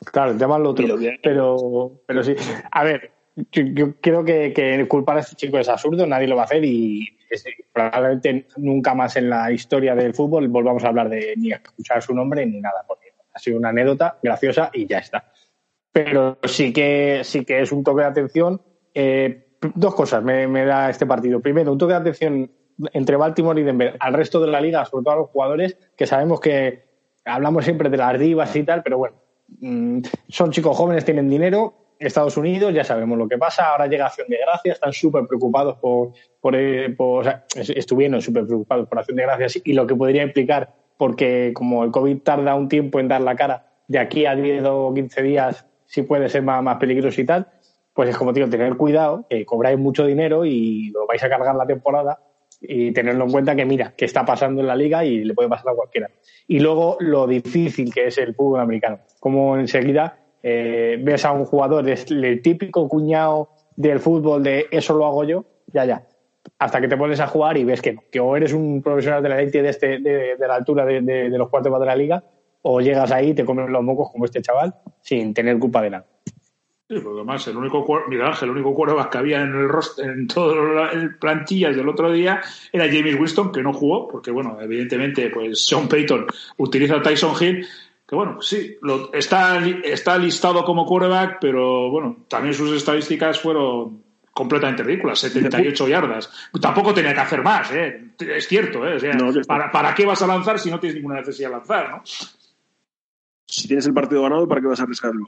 Claro, 0.04 0.32
el 0.32 0.38
tema 0.38 0.56
es 0.56 0.62
lo 0.62 0.70
otro. 0.70 0.96
Pero, 1.22 1.92
pero 2.06 2.22
sí. 2.22 2.34
A 2.70 2.84
ver, 2.84 3.10
yo, 3.50 3.94
creo 4.00 4.24
que, 4.24 4.86
culpar 4.88 5.16
a 5.16 5.20
este 5.20 5.36
chico 5.36 5.58
es 5.58 5.68
absurdo, 5.68 6.06
nadie 6.06 6.28
lo 6.28 6.36
va 6.36 6.42
a 6.42 6.44
hacer 6.44 6.64
y 6.64 7.08
probablemente 7.72 8.46
nunca 8.58 8.94
más 8.94 9.16
en 9.16 9.28
la 9.28 9.50
historia 9.50 9.96
del 9.96 10.14
fútbol 10.14 10.46
volvamos 10.48 10.84
a 10.84 10.88
hablar 10.88 11.08
de 11.08 11.34
ni 11.36 11.50
a 11.50 11.56
escuchar 11.56 12.00
su 12.00 12.14
nombre 12.14 12.46
ni 12.46 12.60
nada, 12.60 12.84
porque 12.86 13.08
ha 13.32 13.38
sido 13.40 13.58
una 13.58 13.70
anécdota 13.70 14.18
graciosa 14.22 14.70
y 14.72 14.86
ya 14.86 14.98
está. 14.98 15.32
Pero 15.90 16.38
sí 16.44 16.72
que, 16.72 17.22
sí 17.24 17.44
que 17.44 17.60
es 17.60 17.72
un 17.72 17.82
toque 17.82 18.02
de 18.02 18.08
atención. 18.08 18.62
Eh, 18.94 19.48
dos 19.74 19.94
cosas 19.94 20.22
me, 20.22 20.46
me 20.46 20.64
da 20.64 20.90
este 20.90 21.06
partido. 21.06 21.40
Primero, 21.40 21.72
un 21.72 21.78
toque 21.78 21.94
de 21.94 21.98
atención 21.98 22.50
entre 22.92 23.16
Baltimore 23.16 23.60
y 23.60 23.64
Denver 23.64 23.96
al 23.98 24.14
resto 24.14 24.40
de 24.40 24.48
la 24.48 24.60
liga, 24.60 24.84
sobre 24.84 25.04
todo 25.04 25.14
a 25.14 25.18
los 25.18 25.30
jugadores, 25.30 25.76
que 25.96 26.06
sabemos 26.06 26.40
que 26.40 26.84
hablamos 27.24 27.64
siempre 27.64 27.88
de 27.88 27.96
las 27.96 28.18
divas 28.18 28.54
y 28.54 28.62
tal, 28.64 28.82
pero 28.82 28.98
bueno, 28.98 29.16
son 30.28 30.50
chicos 30.50 30.76
jóvenes, 30.76 31.04
tienen 31.04 31.28
dinero. 31.28 31.74
Estados 31.98 32.36
Unidos, 32.36 32.74
ya 32.74 32.84
sabemos 32.84 33.16
lo 33.18 33.28
que 33.28 33.38
pasa. 33.38 33.70
Ahora 33.70 33.86
llega 33.86 34.06
Acción 34.06 34.28
de 34.28 34.38
Gracias, 34.38 34.76
están 34.76 34.92
súper 34.92 35.26
preocupados 35.26 35.78
por, 35.78 36.12
por, 36.40 36.54
eh, 36.56 36.94
o 36.98 37.22
sea, 37.22 37.44
estuvieron 37.54 38.20
súper 38.20 38.46
preocupados 38.46 38.88
por 38.88 38.98
Acción 38.98 39.16
de 39.16 39.22
Gracias 39.22 39.60
y 39.64 39.72
lo 39.72 39.86
que 39.86 39.94
podría 39.94 40.22
implicar, 40.22 40.74
porque 40.96 41.52
como 41.54 41.84
el 41.84 41.90
COVID 41.90 42.18
tarda 42.18 42.54
un 42.54 42.68
tiempo 42.68 43.00
en 43.00 43.08
dar 43.08 43.20
la 43.20 43.36
cara, 43.36 43.66
de 43.88 43.98
aquí 43.98 44.26
a 44.26 44.34
10 44.34 44.64
o 44.66 44.92
15 44.94 45.22
días 45.22 45.66
sí 45.86 46.02
puede 46.02 46.28
ser 46.28 46.42
más, 46.42 46.62
más 46.62 46.78
peligroso 46.78 47.20
y 47.20 47.24
tal, 47.24 47.48
pues 47.92 48.10
es 48.10 48.16
como 48.16 48.32
digo, 48.32 48.48
tener 48.48 48.76
cuidado, 48.76 49.26
que 49.28 49.46
cobráis 49.46 49.78
mucho 49.78 50.04
dinero 50.04 50.44
y 50.44 50.90
lo 50.90 51.06
vais 51.06 51.22
a 51.22 51.28
cargar 51.28 51.54
la 51.54 51.66
temporada 51.66 52.18
y 52.68 52.92
tenerlo 52.92 53.24
en 53.24 53.30
cuenta 53.30 53.54
que 53.54 53.64
mira, 53.64 53.94
que 53.96 54.04
está 54.04 54.24
pasando 54.24 54.60
en 54.60 54.66
la 54.66 54.76
liga 54.76 55.04
y 55.04 55.24
le 55.24 55.34
puede 55.34 55.48
pasar 55.48 55.72
a 55.72 55.74
cualquiera. 55.74 56.10
Y 56.46 56.60
luego 56.60 56.96
lo 57.00 57.26
difícil 57.26 57.92
que 57.92 58.06
es 58.06 58.18
el 58.18 58.34
fútbol 58.34 58.60
americano. 58.60 59.00
Como 59.20 59.56
enseguida 59.56 60.18
eh, 60.42 60.98
ves 61.00 61.24
a 61.24 61.32
un 61.32 61.44
jugador, 61.44 61.88
el 61.88 62.42
típico 62.42 62.88
cuñado 62.88 63.50
del 63.76 64.00
fútbol 64.00 64.42
de 64.42 64.66
eso 64.70 64.94
lo 64.94 65.06
hago 65.06 65.24
yo, 65.24 65.44
ya, 65.72 65.84
ya. 65.84 66.06
Hasta 66.58 66.80
que 66.80 66.88
te 66.88 66.96
pones 66.96 67.20
a 67.20 67.26
jugar 67.26 67.56
y 67.56 67.64
ves 67.64 67.80
que, 67.80 67.96
que 68.10 68.20
o 68.20 68.36
eres 68.36 68.52
un 68.52 68.82
profesional 68.82 69.22
de 69.22 69.28
la 69.28 69.40
élite 69.40 69.62
de, 69.62 69.68
este, 69.70 69.98
de, 69.98 70.36
la 70.38 70.54
altura 70.54 70.84
de, 70.84 71.00
de 71.00 71.38
los 71.38 71.48
cuartos 71.48 71.78
de 71.80 71.86
la 71.86 71.96
liga, 71.96 72.24
o 72.62 72.80
llegas 72.80 73.12
ahí 73.12 73.30
y 73.30 73.34
te 73.34 73.44
comen 73.44 73.70
los 73.70 73.82
mocos 73.82 74.10
como 74.10 74.24
este 74.24 74.40
chaval 74.40 74.74
sin 75.00 75.34
tener 75.34 75.58
culpa 75.58 75.82
de 75.82 75.90
nada. 75.90 76.06
Sí, 76.94 77.00
porque 77.00 77.18
además 77.18 77.44
el 77.48 77.56
único 77.56 77.84
Miguel 78.08 78.26
Ángel, 78.26 78.50
el 78.50 78.54
único 78.54 78.72
cuervo 78.72 79.10
que 79.10 79.18
había 79.18 79.40
en 79.42 79.52
el 79.52 79.68
roster, 79.68 80.10
en 80.10 80.28
todas 80.28 80.94
las 80.94 81.16
plantillas 81.16 81.74
del 81.74 81.88
otro 81.88 82.12
día 82.12 82.40
era 82.70 82.86
James 82.86 83.18
Winston, 83.18 83.50
que 83.50 83.64
no 83.64 83.72
jugó, 83.72 84.06
porque 84.06 84.30
bueno, 84.30 84.58
evidentemente, 84.60 85.28
pues 85.30 85.66
Sean 85.66 85.88
Payton 85.88 86.26
utiliza 86.58 86.96
a 86.96 87.02
Tyson 87.02 87.34
Hill, 87.40 87.66
que 88.06 88.14
bueno, 88.14 88.40
sí, 88.40 88.76
lo, 88.82 89.12
está, 89.12 89.60
está 89.82 90.16
listado 90.18 90.64
como 90.64 90.86
quarterback, 90.86 91.38
pero 91.40 91.90
bueno, 91.90 92.26
también 92.28 92.54
sus 92.54 92.70
estadísticas 92.70 93.40
fueron 93.40 94.04
completamente 94.32 94.84
ridículas, 94.84 95.18
78 95.18 95.88
yardas. 95.88 96.30
Tampoco 96.60 96.94
tenía 96.94 97.12
que 97.12 97.20
hacer 97.20 97.42
más, 97.42 97.72
¿eh? 97.72 98.12
es 98.20 98.46
cierto, 98.46 98.86
¿eh? 98.86 98.94
O 98.94 99.00
sea, 99.00 99.18
¿para, 99.48 99.72
¿para 99.72 99.92
qué 99.96 100.06
vas 100.06 100.22
a 100.22 100.28
lanzar 100.28 100.60
si 100.60 100.70
no 100.70 100.78
tienes 100.78 100.94
ninguna 100.94 101.16
necesidad 101.16 101.48
de 101.48 101.56
lanzar, 101.56 101.90
no? 101.90 102.02
Si 103.46 103.66
tienes 103.66 103.84
el 103.84 103.94
partido 103.94 104.22
ganado, 104.22 104.46
¿para 104.46 104.60
qué 104.60 104.68
vas 104.68 104.78
a 104.78 104.84
arriesgarlo? 104.84 105.26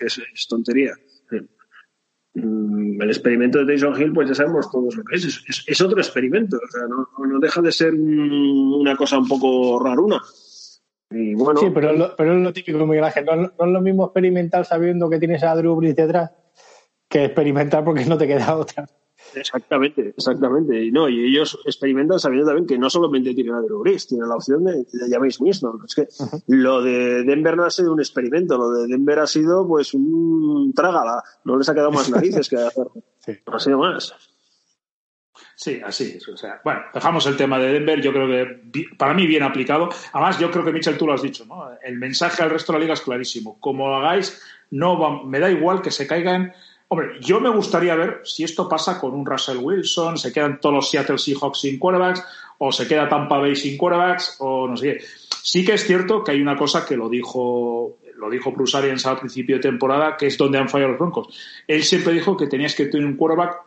Es 0.00 0.16
que 0.16 0.22
es, 0.22 0.46
tontería. 0.48 0.92
Mm, 2.34 3.02
el 3.02 3.08
experimento 3.10 3.58
de 3.58 3.72
Tyson 3.72 4.00
Hill, 4.00 4.12
pues 4.12 4.28
ya 4.28 4.34
sabemos 4.34 4.70
todos 4.70 4.96
lo 4.96 5.04
que 5.04 5.16
es. 5.16 5.42
Es, 5.66 5.80
otro 5.80 5.98
experimento, 5.98 6.56
o 6.56 6.70
sea, 6.70 6.82
no, 6.88 7.38
deja 7.40 7.60
de 7.60 7.72
ser 7.72 7.94
una 7.94 8.96
cosa 8.96 9.18
un 9.18 9.28
poco 9.28 9.82
raruna. 9.82 10.20
Y 11.10 11.34
bueno, 11.34 11.60
sí, 11.60 11.66
pero, 11.74 11.92
lo, 11.92 12.16
pero 12.16 12.34
es 12.34 12.42
lo 12.42 12.52
típico, 12.52 12.86
Miguel 12.86 13.04
Ángel. 13.04 13.26
No, 13.26 13.36
no, 13.36 13.44
es 13.44 13.72
lo 13.72 13.80
mismo 13.82 14.04
experimentar 14.06 14.64
sabiendo 14.64 15.10
que 15.10 15.18
tienes 15.18 15.42
a 15.42 15.54
Drew 15.54 15.76
Brees 15.76 15.94
detrás 15.94 16.30
que 17.12 17.26
experimentar 17.26 17.84
porque 17.84 18.06
no 18.06 18.16
te 18.16 18.26
queda 18.26 18.56
otra. 18.56 18.88
Exactamente, 19.34 20.14
exactamente. 20.16 20.84
Y 20.84 20.90
no, 20.90 21.08
y 21.08 21.24
ellos 21.24 21.58
experimentan 21.64 22.18
sabiendo 22.18 22.46
también 22.46 22.66
que 22.66 22.78
no 22.78 22.90
solamente 22.90 23.34
tienen 23.34 23.54
a 23.54 23.60
Drew 23.60 23.80
Brees, 23.80 24.06
tienen 24.06 24.28
la 24.28 24.36
opción 24.36 24.64
de, 24.64 24.84
de 24.92 25.10
James 25.10 25.40
Winston. 25.40 25.80
Es 25.86 25.94
que 25.94 26.08
lo 26.48 26.82
de 26.82 27.24
Denver 27.24 27.56
no 27.56 27.64
ha 27.64 27.70
sido 27.70 27.92
un 27.92 28.00
experimento, 28.00 28.58
lo 28.58 28.70
de 28.70 28.86
Denver 28.86 29.20
ha 29.20 29.26
sido 29.26 29.66
pues 29.66 29.94
un 29.94 30.72
trágala. 30.74 31.22
No 31.44 31.56
les 31.56 31.68
ha 31.68 31.74
quedado 31.74 31.92
más 31.92 32.10
narices 32.10 32.48
que 32.48 32.56
hacer. 32.56 32.86
No 33.46 33.54
ha 33.54 33.60
sido 33.60 33.78
más. 33.78 34.12
Sí, 35.54 35.80
así 35.84 36.14
es. 36.16 36.28
O 36.28 36.36
sea, 36.36 36.60
bueno, 36.64 36.80
dejamos 36.92 37.24
el 37.26 37.36
tema 37.36 37.56
de 37.56 37.72
Denver. 37.72 38.00
Yo 38.00 38.12
creo 38.12 38.26
que 38.26 38.84
para 38.98 39.14
mí 39.14 39.28
bien 39.28 39.44
aplicado. 39.44 39.90
Además, 40.12 40.40
yo 40.40 40.50
creo 40.50 40.64
que 40.64 40.72
Mitchell 40.72 40.98
tú 40.98 41.06
lo 41.06 41.12
has 41.12 41.22
dicho, 41.22 41.44
¿no? 41.46 41.68
El 41.84 41.98
mensaje 41.98 42.42
al 42.42 42.50
resto 42.50 42.72
de 42.72 42.78
la 42.78 42.82
liga 42.82 42.94
es 42.94 43.00
clarísimo. 43.00 43.60
Como 43.60 43.88
lo 43.88 43.94
hagáis, 43.94 44.42
no 44.72 45.22
me 45.22 45.38
da 45.38 45.48
igual 45.50 45.80
que 45.80 45.92
se 45.92 46.08
caigan 46.08 46.52
Hombre, 46.92 47.12
yo 47.22 47.40
me 47.40 47.48
gustaría 47.48 47.94
ver 47.94 48.20
si 48.22 48.44
esto 48.44 48.68
pasa 48.68 49.00
con 49.00 49.14
un 49.14 49.24
Russell 49.24 49.56
Wilson, 49.56 50.18
se 50.18 50.30
quedan 50.30 50.60
todos 50.60 50.74
los 50.74 50.90
Seattle 50.90 51.16
Seahawks 51.16 51.60
sin 51.60 51.78
quarterbacks, 51.78 52.22
o 52.58 52.70
se 52.70 52.86
queda 52.86 53.08
Tampa 53.08 53.38
Bay 53.38 53.56
sin 53.56 53.78
quarterbacks, 53.78 54.36
o 54.40 54.68
no 54.68 54.76
sé 54.76 54.98
qué. 54.98 55.04
Sí 55.42 55.64
que 55.64 55.72
es 55.72 55.86
cierto 55.86 56.22
que 56.22 56.32
hay 56.32 56.42
una 56.42 56.54
cosa 56.54 56.84
que 56.84 56.94
lo 56.94 57.08
dijo 57.08 57.96
lo 58.16 58.28
dijo 58.28 58.52
Bruce 58.52 58.76
Arians 58.76 59.06
al 59.06 59.18
principio 59.18 59.56
de 59.56 59.62
temporada, 59.62 60.18
que 60.18 60.26
es 60.26 60.36
donde 60.36 60.58
han 60.58 60.68
fallado 60.68 60.90
los 60.90 60.98
Broncos. 60.98 61.34
Él 61.66 61.82
siempre 61.82 62.12
dijo 62.12 62.36
que 62.36 62.46
tenías 62.46 62.74
que 62.74 62.84
tener 62.84 63.06
un 63.06 63.16
quarterback 63.16 63.62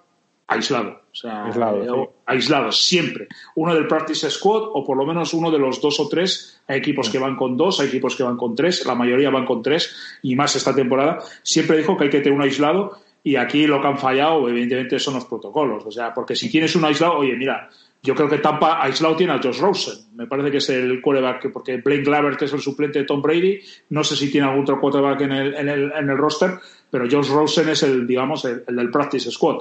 aislado, 0.46 1.02
o 1.12 1.16
sea, 1.16 1.46
Aislado, 1.46 1.82
eh, 1.82 1.88
sí. 1.88 2.16
aislado, 2.28 2.72
siempre. 2.72 3.28
Uno 3.56 3.74
del 3.74 3.88
practice 3.88 4.30
squad 4.30 4.62
o 4.72 4.86
por 4.86 4.98
lo 4.98 5.06
menos 5.08 5.34
uno 5.34 5.50
de 5.50 5.58
los 5.58 5.82
dos 5.82 6.00
o 6.00 6.08
tres. 6.08 6.62
Hay 6.68 6.78
equipos 6.78 7.10
que 7.10 7.18
van 7.18 7.36
con 7.36 7.58
dos, 7.58 7.80
hay 7.80 7.88
equipos 7.88 8.16
que 8.16 8.22
van 8.22 8.38
con 8.38 8.56
tres, 8.56 8.86
la 8.86 8.94
mayoría 8.94 9.32
van 9.32 9.46
con 9.46 9.64
tres 9.64 10.20
y 10.22 10.36
más 10.36 10.56
esta 10.56 10.76
temporada. 10.76 11.24
Siempre 11.42 11.78
dijo 11.78 11.98
que 11.98 12.04
hay 12.04 12.10
que 12.12 12.20
tener 12.20 12.38
un 12.38 12.44
aislado 12.44 13.00
y 13.26 13.38
aquí 13.38 13.66
lo 13.66 13.82
que 13.82 13.88
han 13.88 13.98
fallado, 13.98 14.48
evidentemente, 14.48 15.00
son 15.00 15.16
los 15.16 15.26
protocolos. 15.26 15.84
O 15.84 15.90
sea, 15.90 16.14
porque 16.14 16.36
si 16.36 16.48
tienes 16.48 16.76
un 16.76 16.86
aislado, 16.86 17.18
oye, 17.18 17.36
mira, 17.36 17.72
yo 18.04 18.14
creo 18.14 18.30
que 18.30 18.38
Tampa 18.38 18.84
aislado 18.84 19.16
tiene 19.16 19.34
a 19.34 19.42
Josh 19.42 19.60
Rosen. 19.60 19.96
Me 20.14 20.28
parece 20.28 20.52
que 20.52 20.58
es 20.58 20.70
el 20.70 21.02
quarterback, 21.02 21.52
porque 21.52 21.78
Blaine 21.78 22.04
Glavert 22.04 22.40
es 22.44 22.54
el 22.54 22.60
suplente 22.60 23.00
de 23.00 23.06
Tom 23.06 23.24
Brady. 23.24 23.60
No 23.90 24.04
sé 24.04 24.16
si 24.16 24.32
tiene 24.32 24.46
algún 24.46 24.62
otro 24.62 24.80
quarterback 24.80 25.22
en 25.22 25.32
el, 25.32 25.56
en 25.56 25.70
el, 25.70 25.92
en 25.92 26.08
el 26.08 26.18
roster, 26.20 26.52
pero 26.92 27.08
Josh 27.10 27.30
Rosen 27.30 27.68
es 27.70 27.82
el, 27.82 28.06
digamos, 28.06 28.46
el, 28.46 28.64
el 28.68 28.76
del 28.76 28.92
practice 28.92 29.32
squad. 29.32 29.58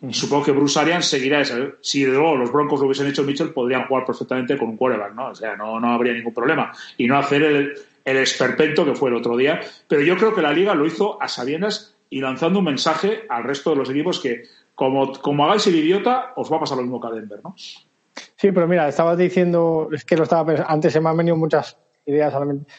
Y 0.00 0.14
supongo 0.14 0.46
que 0.46 0.52
Bruce 0.52 0.80
Arians 0.80 1.04
seguirá 1.04 1.42
esa. 1.42 1.58
Si 1.82 2.06
luego 2.06 2.36
los 2.36 2.50
Broncos 2.50 2.80
lo 2.80 2.86
hubiesen 2.86 3.08
hecho 3.08 3.22
Mitchell, 3.22 3.50
podrían 3.50 3.86
jugar 3.86 4.06
perfectamente 4.06 4.56
con 4.56 4.70
un 4.70 4.78
quarterback, 4.78 5.14
¿no? 5.14 5.28
O 5.28 5.34
sea, 5.34 5.56
no, 5.56 5.78
no 5.78 5.92
habría 5.92 6.14
ningún 6.14 6.32
problema. 6.32 6.72
Y 6.96 7.06
no 7.06 7.18
hacer 7.18 7.42
el, 7.42 7.74
el 8.02 8.16
esperpento 8.16 8.86
que 8.86 8.94
fue 8.94 9.10
el 9.10 9.16
otro 9.16 9.36
día. 9.36 9.60
Pero 9.86 10.00
yo 10.00 10.16
creo 10.16 10.34
que 10.34 10.40
la 10.40 10.54
liga 10.54 10.74
lo 10.74 10.86
hizo 10.86 11.22
a 11.22 11.28
sabiendas 11.28 11.93
y 12.14 12.20
lanzando 12.20 12.60
un 12.60 12.66
mensaje 12.66 13.24
al 13.28 13.42
resto 13.42 13.70
de 13.70 13.76
los 13.76 13.90
equipos 13.90 14.20
que, 14.20 14.44
como, 14.76 15.10
como 15.14 15.46
hagáis 15.46 15.66
el 15.66 15.74
idiota, 15.74 16.32
os 16.36 16.50
va 16.50 16.58
a 16.58 16.60
pasar 16.60 16.76
lo 16.76 16.84
mismo 16.84 17.00
que 17.00 17.08
a 17.08 17.10
Denver, 17.10 17.40
¿no? 17.42 17.56
Sí, 17.56 18.52
pero 18.52 18.68
mira, 18.68 18.86
estabas 18.86 19.18
diciendo, 19.18 19.88
es 19.92 20.04
que 20.04 20.16
lo 20.16 20.22
estaba 20.22 20.46
pensando, 20.46 20.70
antes 20.70 20.92
se 20.92 21.00
me 21.00 21.08
han 21.08 21.16
venido 21.16 21.34
muchas 21.34 21.76
ideas. 22.06 22.32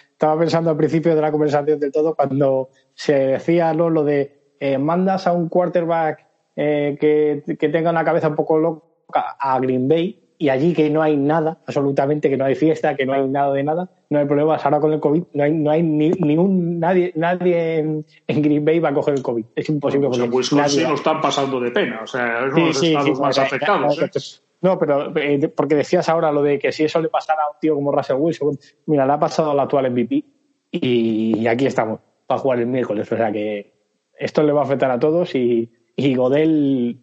Estaba 0.10 0.40
pensando 0.40 0.70
al 0.70 0.78
principio 0.78 1.14
de 1.14 1.22
la 1.22 1.34
conversación 1.34 1.82
del 1.82 1.92
todo 1.92 2.16
cuando 2.16 2.70
se 2.94 3.14
decía 3.14 3.74
¿no? 3.74 3.90
lo 3.90 4.06
de 4.06 4.56
eh, 4.62 4.78
mandas 4.78 5.28
a 5.28 5.34
un 5.34 5.50
quarterback 5.50 6.26
eh, 6.56 6.96
que, 6.98 7.58
que 7.58 7.68
tenga 7.68 7.90
una 7.90 8.06
cabeza 8.06 8.30
un 8.30 8.36
poco 8.36 8.58
loca 8.58 9.36
a 9.38 9.60
Green 9.60 9.90
Bay 9.90 10.25
y 10.38 10.50
allí 10.50 10.74
que 10.74 10.90
no 10.90 11.02
hay 11.02 11.16
nada, 11.16 11.60
absolutamente 11.66 12.30
que 12.30 12.38
no 12.38 12.46
hay 12.46 12.56
fiesta, 12.56 12.96
que 12.96 13.06
no 13.06 13.14
hay 13.14 13.28
nada 13.28 13.54
de 13.54 13.64
nada, 13.64 13.90
no 14.10 14.20
hay 14.20 14.26
problemas. 14.26 14.64
Ahora 14.66 14.80
con 14.80 14.92
el 14.92 15.00
COVID 15.00 15.24
no 15.34 15.44
hay, 15.44 15.54
no 15.54 15.72
hay 15.72 15.84
ni, 15.84 16.10
ni 16.10 16.38
un, 16.38 16.80
nadie, 16.80 17.14
nadie 17.16 17.78
en, 17.78 18.06
en 18.28 18.42
Green 18.42 18.66
Bay 18.66 18.80
va 18.80 18.90
a 18.90 18.94
coger 18.94 19.14
el 19.14 19.22
COVID. 19.22 19.46
Es 19.56 19.70
imposible. 19.70 20.08
Pues 20.08 20.20
en 20.20 20.26
porque 20.26 20.38
Wisconsin 20.38 20.90
lo 20.90 20.96
están 20.96 21.22
pasando 21.22 21.60
de 21.60 21.72
pena. 21.72 22.02
O 22.04 22.08
sea, 22.08 22.46
es 22.46 22.54
uno 22.54 22.56
Sí, 22.56 22.62
de 22.62 22.68
los 22.68 22.80
sí, 22.80 22.88
estados 22.88 23.18
sí, 23.18 23.22
más 23.22 23.38
afectados. 23.38 24.02
¿eh? 24.02 24.42
No, 24.62 24.80
pero 24.80 25.16
eh, 25.18 25.48
porque 25.50 25.76
decías 25.76 26.10
ahora 26.10 26.32
lo 26.32 26.44
de 26.44 26.60
que 26.60 26.72
si 26.72 26.84
eso 26.84 27.00
le 27.00 27.10
pasara 27.10 27.44
a 27.44 27.52
un 27.52 27.60
tío 27.60 27.76
como 27.76 27.92
Russell 27.92 28.18
Wilson, 28.18 28.58
mira, 28.88 29.06
le 29.06 29.14
ha 29.14 29.20
pasado 29.20 29.52
al 29.52 29.60
actual 29.60 29.92
MVP 29.92 30.24
y 30.72 31.48
aquí 31.48 31.66
estamos 31.66 32.00
para 32.28 32.40
jugar 32.40 32.60
el 32.60 32.68
miércoles. 32.68 33.10
O 33.12 33.16
sea 33.16 33.32
que 33.32 33.74
esto 34.18 34.44
le 34.44 34.52
va 34.52 34.62
a 34.62 34.64
afectar 34.66 34.92
a 34.92 35.00
todos 35.00 35.36
y, 35.36 35.72
y 35.96 36.16
Godel 36.16 37.00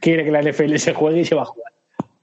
quiere 0.00 0.24
que 0.24 0.30
la 0.30 0.42
NFL 0.42 0.76
se 0.76 0.94
juegue 0.94 1.20
y 1.20 1.24
se 1.24 1.34
va 1.34 1.42
a 1.42 1.46
jugar. 1.46 1.72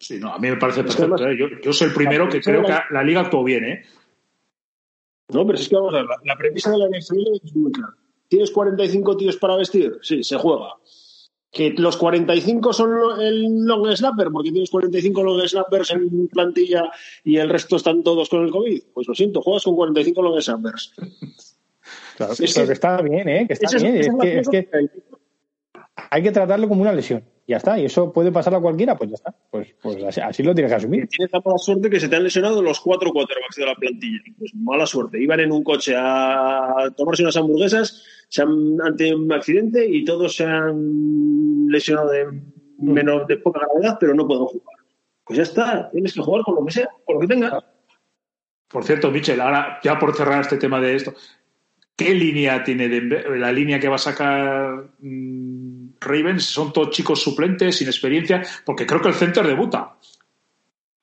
Sí, 0.03 0.19
no, 0.19 0.33
a 0.33 0.39
mí 0.39 0.49
me 0.49 0.57
parece 0.57 0.83
perfecto. 0.83 1.25
¿eh? 1.27 1.37
Yo, 1.37 1.47
yo 1.63 1.71
soy 1.73 1.87
el 1.87 1.93
primero 1.93 2.27
que 2.29 2.41
creo 2.41 2.63
que 2.63 2.73
la 2.91 3.03
liga 3.03 3.21
actuó 3.21 3.43
bien. 3.43 3.63
¿eh? 3.63 3.83
No, 5.29 5.45
pero 5.45 5.57
es 5.57 5.67
que 5.69 5.75
vamos 5.75 5.93
a 5.93 5.97
ver, 5.97 6.05
la, 6.05 6.17
la 6.25 6.35
premisa 6.37 6.71
de 6.71 6.77
la 6.77 6.87
NFL 6.87 7.17
es 7.43 7.55
muy 7.55 7.71
clara. 7.71 7.93
¿Tienes 8.27 8.51
45 8.51 9.17
tíos 9.17 9.37
para 9.37 9.55
vestir? 9.55 9.97
Sí, 10.01 10.23
se 10.23 10.37
juega. 10.37 10.73
¿Que 11.51 11.69
los 11.77 11.97
45 11.97 12.73
son 12.73 13.21
el 13.21 13.63
long 13.65 13.87
snapper? 13.95 14.29
Porque 14.31 14.51
tienes 14.51 14.71
45 14.71 15.23
long 15.23 15.41
snappers 15.47 15.91
en 15.91 16.27
plantilla 16.27 16.91
y 17.23 17.37
el 17.37 17.47
resto 17.49 17.75
están 17.75 18.03
todos 18.03 18.27
con 18.27 18.43
el 18.43 18.51
COVID. 18.51 18.83
Pues 18.93 19.07
lo 19.07 19.13
siento, 19.13 19.41
juegas 19.41 19.63
con 19.63 19.75
45 19.75 20.21
long 20.21 20.41
snappers. 20.41 20.93
Claro, 22.15 22.33
Es 22.33 22.39
pero 22.39 22.53
que- 22.53 22.65
que 22.67 22.73
está 22.73 23.01
bien, 23.01 23.27
¿eh? 23.27 23.45
que 23.47 23.53
está 23.53 23.75
bien. 23.77 23.97
Es 23.97 24.47
que, 24.47 24.59
es 24.59 24.67
hay 26.11 26.21
que 26.23 26.31
tratarlo 26.31 26.69
como 26.69 26.81
una 26.81 26.93
lesión. 26.93 27.23
Ya 27.47 27.57
está. 27.57 27.77
Y 27.77 27.85
eso 27.85 28.13
puede 28.13 28.31
pasar 28.31 28.55
a 28.55 28.59
cualquiera, 28.59 28.95
pues 28.95 29.09
ya 29.09 29.15
está. 29.15 29.35
Pues, 29.51 29.75
pues 29.81 30.03
así, 30.03 30.21
así 30.21 30.43
lo 30.43 30.53
tienes 30.53 30.71
que 30.71 30.77
asumir. 30.77 31.07
Tienes 31.07 31.31
la 31.33 31.41
mala 31.43 31.57
suerte 31.57 31.89
que 31.89 31.99
se 31.99 32.07
te 32.07 32.15
han 32.15 32.23
lesionado 32.23 32.61
los 32.61 32.79
cuatro 32.79 33.11
quarterbacks 33.11 33.55
de 33.57 33.65
la 33.65 33.75
plantilla. 33.75 34.19
Pues 34.37 34.55
mala 34.55 34.85
suerte. 34.85 35.21
Iban 35.21 35.41
en 35.41 35.51
un 35.51 35.63
coche 35.63 35.93
a 35.97 36.89
tomarse 36.95 37.23
unas 37.23 37.37
hamburguesas, 37.37 38.03
se 38.29 38.41
han, 38.41 38.77
han 38.81 38.95
tenido 38.95 39.17
un 39.17 39.31
accidente 39.31 39.85
y 39.85 40.05
todos 40.05 40.35
se 40.35 40.45
han 40.45 41.67
lesionado 41.67 42.09
de 42.09 42.27
menos 42.77 43.27
de 43.27 43.37
poca 43.37 43.61
gravedad, 43.61 43.97
pero 43.99 44.13
no 44.13 44.27
pueden 44.27 44.45
jugar. 44.45 44.77
Pues 45.25 45.37
ya 45.37 45.43
está, 45.43 45.89
tienes 45.91 46.13
que 46.13 46.21
jugar 46.21 46.43
con 46.43 46.55
lo 46.55 46.65
que 46.65 46.71
sea, 46.71 46.89
con 47.05 47.15
lo 47.15 47.21
que 47.21 47.27
tengas. 47.27 47.63
Por 48.67 48.83
cierto, 48.83 49.11
Michel, 49.11 49.39
ahora 49.39 49.79
ya 49.83 49.99
por 49.99 50.15
cerrar 50.15 50.41
este 50.41 50.57
tema 50.57 50.79
de 50.79 50.95
esto, 50.95 51.13
¿qué 51.95 52.13
línea 52.13 52.63
tiene 52.63 52.89
Denver? 52.89 53.37
La 53.37 53.51
línea 53.51 53.79
que 53.79 53.87
va 53.87 53.95
a 53.95 53.99
sacar 53.99 54.89
mm, 54.99 55.52
Ravens 56.03 56.45
son 56.45 56.71
todos 56.73 56.89
chicos 56.91 57.21
suplentes, 57.21 57.77
sin 57.77 57.87
experiencia, 57.87 58.41
porque 58.65 58.85
creo 58.85 59.01
que 59.01 59.09
el 59.09 59.13
center 59.15 59.45
debuta. 59.47 59.97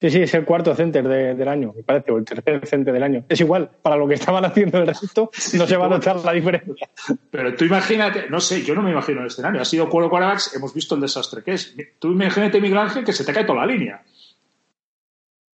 Sí, 0.02 0.08
sí, 0.08 0.22
es 0.22 0.32
el 0.32 0.46
cuarto 0.46 0.74
center 0.74 1.06
de- 1.06 1.34
del 1.34 1.46
año, 1.48 1.74
me 1.76 1.82
parece, 1.82 2.10
o 2.10 2.16
el 2.16 2.24
tercer 2.24 2.66
center 2.66 2.94
del 2.94 3.02
año. 3.02 3.24
Es 3.28 3.38
igual, 3.40 3.68
para 3.82 3.96
lo 3.96 4.08
que 4.08 4.14
estaban 4.14 4.42
haciendo 4.46 4.78
el 4.78 4.86
resto, 4.86 5.30
no 5.54 5.66
se 5.66 5.76
va 5.76 5.86
a 5.86 5.88
notar 5.90 6.16
la 6.24 6.32
diferencia. 6.32 6.88
Pero 7.30 7.54
tú 7.54 7.66
imagínate, 7.66 8.30
no 8.30 8.40
sé, 8.40 8.62
yo 8.62 8.74
no 8.74 8.80
me 8.80 8.92
imagino 8.92 9.20
el 9.20 9.26
escenario. 9.26 9.60
Ha 9.60 9.64
sido 9.66 9.90
cuatro 9.90 10.08
quarterbacks, 10.08 10.54
hemos 10.56 10.72
visto 10.72 10.94
el 10.94 11.02
desastre 11.02 11.42
que 11.42 11.52
es. 11.52 11.76
Tú 11.98 12.12
imagínate, 12.12 12.60
Miguel 12.62 12.78
Ángel, 12.78 13.04
que 13.04 13.12
se 13.12 13.24
te 13.26 13.32
cae 13.34 13.44
toda 13.44 13.58
la 13.58 13.66
línea. 13.66 14.02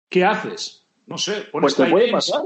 ¿Qué 0.09 0.25
haces? 0.25 0.85
No 1.07 1.17
sé, 1.17 1.43
pones 1.51 1.73
Pues 1.73 1.75
te 1.75 1.91
puede 1.91 2.11
pasar. 2.11 2.41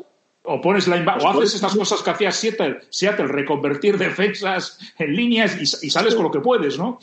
O 0.49 0.61
pones 0.61 0.87
linebacker, 0.87 1.21
Pues 1.21 1.25
o 1.25 1.27
haces 1.29 1.35
puede 1.37 1.55
estas 1.55 1.75
cosas 1.75 2.01
que 2.01 2.09
hacía 2.11 2.31
Seattle, 2.31 2.77
Seattle, 2.89 3.27
reconvertir 3.27 3.97
defensas 4.07 4.79
en 4.97 5.13
líneas 5.15 5.57
y, 5.59 5.63
y 5.87 5.89
sales 5.89 6.15
con 6.15 6.23
lo 6.23 6.31
que 6.31 6.39
puedes, 6.39 6.77
¿no? 6.79 6.99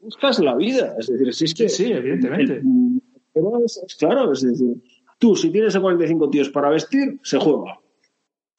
Buscas 0.00 0.38
la 0.40 0.54
vida. 0.56 0.94
Es 0.98 1.06
decir, 1.06 1.32
si 1.34 1.44
es 1.44 1.54
que. 1.54 1.68
Sí, 1.68 1.84
sí, 1.86 1.92
evidentemente. 1.92 2.54
el- 2.54 3.00
pero 3.34 3.64
es, 3.64 3.80
es 3.86 3.94
claro, 3.94 4.32
es 4.32 4.42
decir, 4.42 4.74
tú 5.18 5.34
si 5.36 5.50
tienes 5.50 5.74
a 5.76 5.80
45 5.80 6.28
tíos 6.30 6.50
para 6.50 6.68
vestir, 6.68 7.18
se 7.22 7.38
juega. 7.38 7.78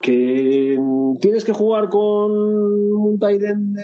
Que 0.02 0.80
tienes 1.22 1.44
que 1.46 1.54
jugar 1.54 1.90
con 1.90 2.32
un 2.32 3.20
end 3.22 3.76
de 3.78 3.84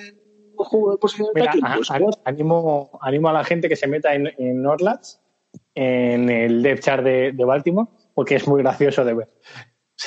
juego 0.55 0.91
de 0.91 0.97
posición 0.97 1.27
de 1.33 1.41
Mira, 1.41 1.53
a- 1.61 1.75
pues 1.75 1.91
a- 1.91 1.99
animo, 2.25 2.97
animo 3.01 3.29
a 3.29 3.33
la 3.33 3.43
gente 3.43 3.69
que 3.69 3.75
se 3.75 3.87
meta 3.87 4.13
en, 4.15 4.27
en 4.37 4.61
Norlands, 4.61 5.21
en 5.75 6.29
el 6.29 6.61
depth 6.63 6.83
chart 6.83 7.03
de, 7.03 7.31
de 7.33 7.45
Baltimore, 7.45 7.87
porque 8.13 8.35
es 8.35 8.47
muy 8.47 8.61
gracioso 8.61 9.05
de 9.05 9.13
ver. 9.13 9.29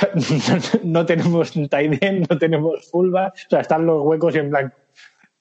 No, 0.85 1.05
tenemos 1.07 1.53
tight 1.69 2.03
no 2.29 2.39
tenemos 2.39 2.91
fullback, 2.91 3.35
o 3.35 3.51
sea, 3.51 3.61
están 3.61 3.87
los 3.87 4.03
huecos 4.05 4.35
en 4.37 4.51
blanco. 4.51 4.77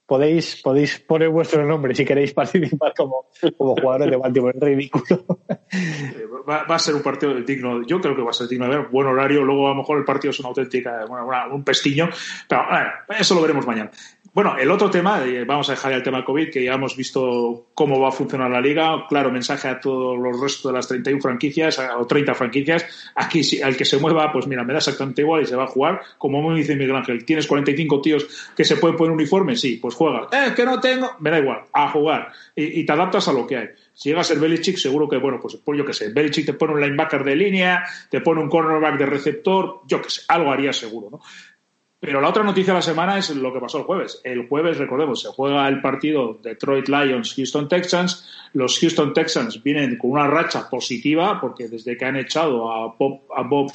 Podéis, 0.05 0.61
podéis 0.61 0.99
poner 0.99 1.29
vuestro 1.29 1.65
nombre 1.65 1.95
si 1.95 2.03
queréis 2.03 2.33
participar 2.33 2.93
como, 2.97 3.27
como 3.57 3.75
jugadores 3.77 4.11
de 4.11 4.17
Baltimore. 4.17 4.57
Es 4.57 4.61
ridículo. 4.63 5.25
Eh, 5.71 6.25
Va, 6.49 6.63
a 6.67 6.79
ser 6.79 6.95
un 6.95 7.01
partido 7.01 7.33
digno, 7.35 7.85
yo 7.85 8.01
creo 8.01 8.13
que 8.15 8.21
va 8.21 8.31
a 8.31 8.33
ser 8.33 8.47
digno 8.47 8.65
de 8.67 8.75
ver, 8.77 8.87
buen 8.87 9.07
horario, 9.07 9.43
luego 9.43 9.67
a 9.67 9.69
lo 9.69 9.75
mejor 9.75 9.99
el 9.99 10.03
partido 10.03 10.31
es 10.31 10.39
una 10.39 10.49
auténtica, 10.49 11.05
una- 11.07 11.47
un 11.47 11.63
pestiño, 11.63 12.09
pero 12.49 12.63
bueno, 12.67 12.89
eso 13.19 13.35
lo 13.35 13.41
veremos 13.41 13.65
mañana. 13.65 13.91
Bueno, 14.33 14.55
el 14.57 14.71
otro 14.71 14.89
tema, 14.89 15.21
eh, 15.25 15.43
vamos 15.43 15.67
a 15.67 15.73
dejar 15.73 15.91
el 15.91 16.03
tema 16.03 16.23
COVID, 16.23 16.51
que 16.51 16.63
ya 16.63 16.75
hemos 16.75 16.95
visto 16.95 17.65
cómo 17.73 17.99
va 17.99 18.07
a 18.07 18.11
funcionar 18.13 18.49
la 18.49 18.61
liga, 18.61 19.05
claro, 19.09 19.29
mensaje 19.29 19.67
a 19.67 19.81
todos 19.81 20.17
los 20.17 20.39
restos 20.39 20.71
de 20.71 20.77
las 20.77 20.87
31 20.87 21.21
franquicias 21.21 21.77
o 21.97 22.07
30 22.07 22.33
franquicias, 22.33 23.11
aquí 23.13 23.41
al 23.61 23.75
que 23.75 23.83
se 23.83 23.97
mueva, 23.97 24.31
pues 24.31 24.47
mira, 24.47 24.63
me 24.63 24.71
da 24.71 24.79
exactamente 24.79 25.21
igual 25.21 25.41
y 25.41 25.47
se 25.47 25.57
va 25.57 25.65
a 25.65 25.67
jugar, 25.67 25.99
como 26.17 26.41
me 26.41 26.57
dice 26.57 26.77
Miguel 26.77 26.95
Ángel, 26.95 27.25
¿tienes 27.25 27.45
45 27.45 27.99
tíos 27.99 28.51
que 28.55 28.63
se 28.63 28.77
pueden 28.77 28.95
poner 28.95 29.11
uniforme? 29.11 29.57
Sí, 29.57 29.79
pues 29.81 29.95
juega. 29.95 30.29
Eh, 30.31 30.53
que 30.55 30.63
no 30.63 30.79
tengo, 30.79 31.11
me 31.19 31.29
da 31.29 31.39
igual, 31.39 31.63
a 31.73 31.89
jugar, 31.89 32.31
y, 32.55 32.79
y 32.79 32.85
te 32.85 32.93
adaptas 32.93 33.27
a 33.27 33.33
lo 33.33 33.45
que 33.45 33.57
hay. 33.57 33.67
Si 33.93 34.09
llega 34.09 34.21
a 34.21 34.23
ser 34.23 34.39
Belichick, 34.39 34.77
seguro 34.77 35.09
que, 35.09 35.17
bueno, 35.17 35.39
pues, 35.41 35.57
pues 35.57 35.77
yo 35.77 35.85
qué 35.85 35.91
sé, 35.91 36.09
Belichick 36.09 36.45
te 36.45 36.53
pone 36.53 36.73
un 36.73 36.79
linebacker 36.79 37.25
de 37.25 37.35
línea, 37.35 37.83
te 38.09 38.21
pone 38.21 38.41
un 38.41 38.49
cornerback 38.49 38.97
de 38.97 39.05
receptor, 39.05 39.81
yo 39.85 40.01
qué 40.01 40.09
sé, 40.09 40.21
algo 40.29 40.51
haría 40.51 40.71
seguro, 40.71 41.09
¿no? 41.11 41.21
Pero 42.01 42.19
la 42.19 42.29
otra 42.29 42.43
noticia 42.43 42.73
de 42.73 42.79
la 42.79 42.81
semana 42.81 43.19
es 43.19 43.29
lo 43.35 43.53
que 43.53 43.59
pasó 43.59 43.77
el 43.77 43.83
jueves. 43.83 44.19
El 44.23 44.47
jueves, 44.47 44.79
recordemos, 44.79 45.21
se 45.21 45.29
juega 45.29 45.67
el 45.69 45.81
partido 45.81 46.39
Detroit 46.41 46.87
Lions, 46.89 47.35
Houston 47.35 47.67
Texans. 47.69 48.27
Los 48.53 48.79
Houston 48.79 49.13
Texans 49.13 49.61
vienen 49.61 49.99
con 49.99 50.09
una 50.11 50.25
racha 50.25 50.67
positiva 50.67 51.39
porque 51.39 51.67
desde 51.67 51.95
que 51.95 52.03
han 52.05 52.15
echado 52.15 52.71
a 52.71 52.95
Bob, 52.97 53.21
a 53.37 53.43
Bob, 53.43 53.71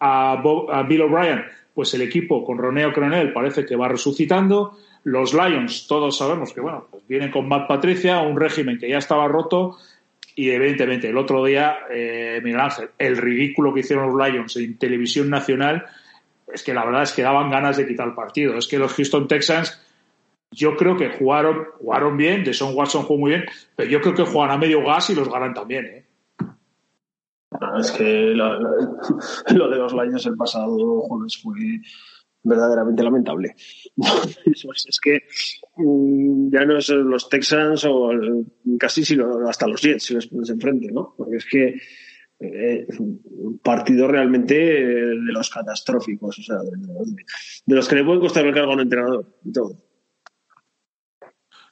a, 0.00 0.40
Bob- 0.42 0.70
a 0.72 0.82
Bill 0.84 1.02
O'Brien, 1.02 1.44
pues 1.74 1.92
el 1.92 2.00
equipo 2.00 2.42
con 2.46 2.56
Roneo 2.56 2.94
Cronel 2.94 3.34
parece 3.34 3.66
que 3.66 3.76
va 3.76 3.88
resucitando. 3.88 4.78
Los 5.04 5.34
Lions, 5.34 5.86
todos 5.86 6.16
sabemos 6.16 6.54
que 6.54 6.62
bueno, 6.62 6.86
pues 6.90 7.06
vienen 7.06 7.30
con 7.30 7.46
Matt 7.46 7.68
Patricia, 7.68 8.22
un 8.22 8.40
régimen 8.40 8.78
que 8.78 8.88
ya 8.88 8.96
estaba 8.98 9.28
roto. 9.28 9.76
Y 10.34 10.48
evidentemente, 10.50 11.10
el 11.10 11.18
otro 11.18 11.44
día, 11.44 11.76
eh, 11.90 12.40
Miguel 12.42 12.60
Ángel, 12.60 12.88
el 12.98 13.18
ridículo 13.18 13.74
que 13.74 13.80
hicieron 13.80 14.16
los 14.16 14.28
Lions 14.28 14.56
en 14.56 14.78
televisión 14.78 15.28
nacional, 15.30 15.84
es 16.52 16.62
que 16.62 16.74
la 16.74 16.84
verdad 16.84 17.02
es 17.02 17.12
que 17.12 17.22
daban 17.22 17.50
ganas 17.50 17.76
de 17.76 17.86
quitar 17.86 18.08
el 18.08 18.14
partido. 18.14 18.56
Es 18.56 18.66
que 18.66 18.78
los 18.78 18.94
Houston 18.94 19.28
Texans 19.28 19.80
yo 20.50 20.76
creo 20.76 20.96
que 20.96 21.10
jugaron, 21.10 21.66
jugaron 21.78 22.16
bien, 22.16 22.44
de 22.44 22.54
Son 22.54 22.74
Watson 22.74 23.02
jugó 23.02 23.20
muy 23.20 23.30
bien, 23.30 23.44
pero 23.74 23.90
yo 23.90 24.00
creo 24.00 24.14
que 24.14 24.24
juegan 24.24 24.52
a 24.52 24.58
medio 24.58 24.84
gas 24.84 25.10
y 25.10 25.14
los 25.14 25.28
ganan 25.28 25.54
también, 25.54 25.86
¿eh? 25.86 26.06
es 27.78 27.90
que 27.92 28.04
lo, 28.34 29.70
de 29.70 29.76
los 29.76 29.92
Lions 29.92 30.26
el 30.26 30.36
pasado 30.36 31.00
jueves 31.00 31.40
fue 31.42 31.80
verdaderamente 32.42 33.02
lamentable. 33.02 33.54
es 34.46 35.00
que 35.00 35.20
mm, 35.76 36.52
ya 36.52 36.64
no 36.64 36.78
es 36.78 36.88
los 36.90 37.28
Texans 37.28 37.84
o 37.84 38.10
casi 38.78 39.04
sino 39.04 39.48
hasta 39.48 39.66
los 39.66 39.80
Jets 39.82 40.04
si 40.04 40.14
les 40.14 40.26
pones 40.26 40.50
enfrente, 40.50 40.92
¿no? 40.92 41.14
Porque 41.16 41.36
es 41.36 41.46
que 41.46 41.80
eh, 42.38 42.86
un 42.98 43.60
partido 43.62 44.08
realmente 44.08 44.54
de 44.54 45.32
los 45.32 45.48
catastróficos, 45.48 46.38
o 46.38 46.42
sea, 46.42 46.56
de, 46.58 47.74
los 47.74 47.88
que 47.88 47.96
le 47.96 48.04
pueden 48.04 48.20
costar 48.20 48.46
el 48.46 48.54
cargo 48.54 48.72
a 48.72 48.74
un 48.74 48.80
entrenador 48.80 49.26
y 49.44 49.52
todo. 49.52 49.76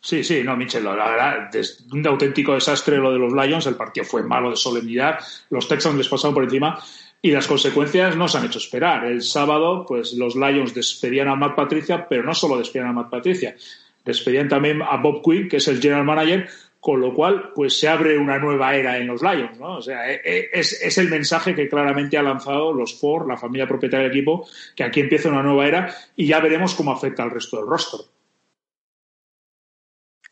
Sí, 0.01 0.23
sí, 0.23 0.43
no, 0.45 0.57
Michel, 0.57 0.85
la 0.85 0.95
verdad, 0.95 1.57
es 1.57 1.87
un 1.91 2.07
auténtico 2.07 2.55
desastre 2.55 2.99
lo 2.99 3.11
de 3.11 3.19
los 3.19 3.33
Lions, 3.33 3.67
el 3.67 3.75
partido 3.75 4.05
fue 4.05 4.23
malo 4.23 4.51
de 4.51 4.57
solemnidad, 4.57 5.19
los 5.51 5.67
Texans 5.67 5.97
les 5.97 6.09
pasaron 6.09 6.35
por 6.35 6.45
encima 6.45 6.79
y 7.23 7.31
las 7.31 7.47
consecuencias 7.47 8.15
no 8.15 8.29
se 8.29 8.37
han 8.37 8.45
hecho 8.45 8.59
esperar. 8.59 9.07
El 9.07 9.23
sábado, 9.23 9.87
pues 9.87 10.12
los 10.12 10.37
Lions 10.37 10.75
despedían 10.75 11.29
a 11.29 11.37
Matt 11.37 11.57
Patricia, 11.57 12.07
pero 12.07 12.23
no 12.23 12.35
solo 12.35 12.59
despedían 12.59 12.91
a 12.91 12.93
Matt 12.93 13.09
Patricia, 13.09 13.57
despedían 14.05 14.47
también 14.47 14.83
a 14.83 14.99
Bob 14.99 15.23
Quinn, 15.23 15.49
que 15.49 15.57
es 15.57 15.69
el 15.69 15.81
general 15.81 16.05
manager, 16.05 16.49
con 16.85 17.01
lo 17.01 17.14
cual, 17.14 17.51
pues 17.55 17.80
se 17.80 17.89
abre 17.89 18.18
una 18.18 18.39
nueva 18.39 18.76
era 18.76 18.99
en 18.99 19.07
los 19.07 19.22
Lions, 19.22 19.59
¿no? 19.59 19.78
O 19.78 19.80
sea, 19.80 20.12
e, 20.12 20.20
e, 20.22 20.51
es, 20.53 20.82
es 20.82 20.99
el 20.99 21.09
mensaje 21.09 21.55
que 21.55 21.66
claramente 21.66 22.18
ha 22.18 22.22
lanzado 22.22 22.74
los 22.74 23.01
Ford, 23.01 23.26
la 23.26 23.39
familia 23.39 23.66
propietaria 23.66 24.07
del 24.07 24.14
equipo, 24.14 24.47
que 24.76 24.85
aquí 24.85 25.01
empieza 25.01 25.30
una 25.30 25.43
nueva 25.43 25.66
era 25.66 25.95
y 26.14 26.26
ya 26.26 26.41
veremos 26.41 26.74
cómo 26.74 26.93
afecta 26.93 27.22
al 27.22 27.30
resto 27.30 27.57
del 27.57 27.66
rostro. 27.66 28.01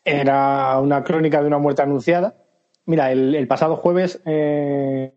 Era 0.05 0.79
una 0.79 1.03
crónica 1.03 1.41
de 1.41 1.47
una 1.47 1.57
muerte 1.57 1.81
anunciada. 1.81 2.35
Mira, 2.85 3.11
el, 3.11 3.47
pasado 3.47 3.75
jueves, 3.77 4.21
eh, 4.23 5.11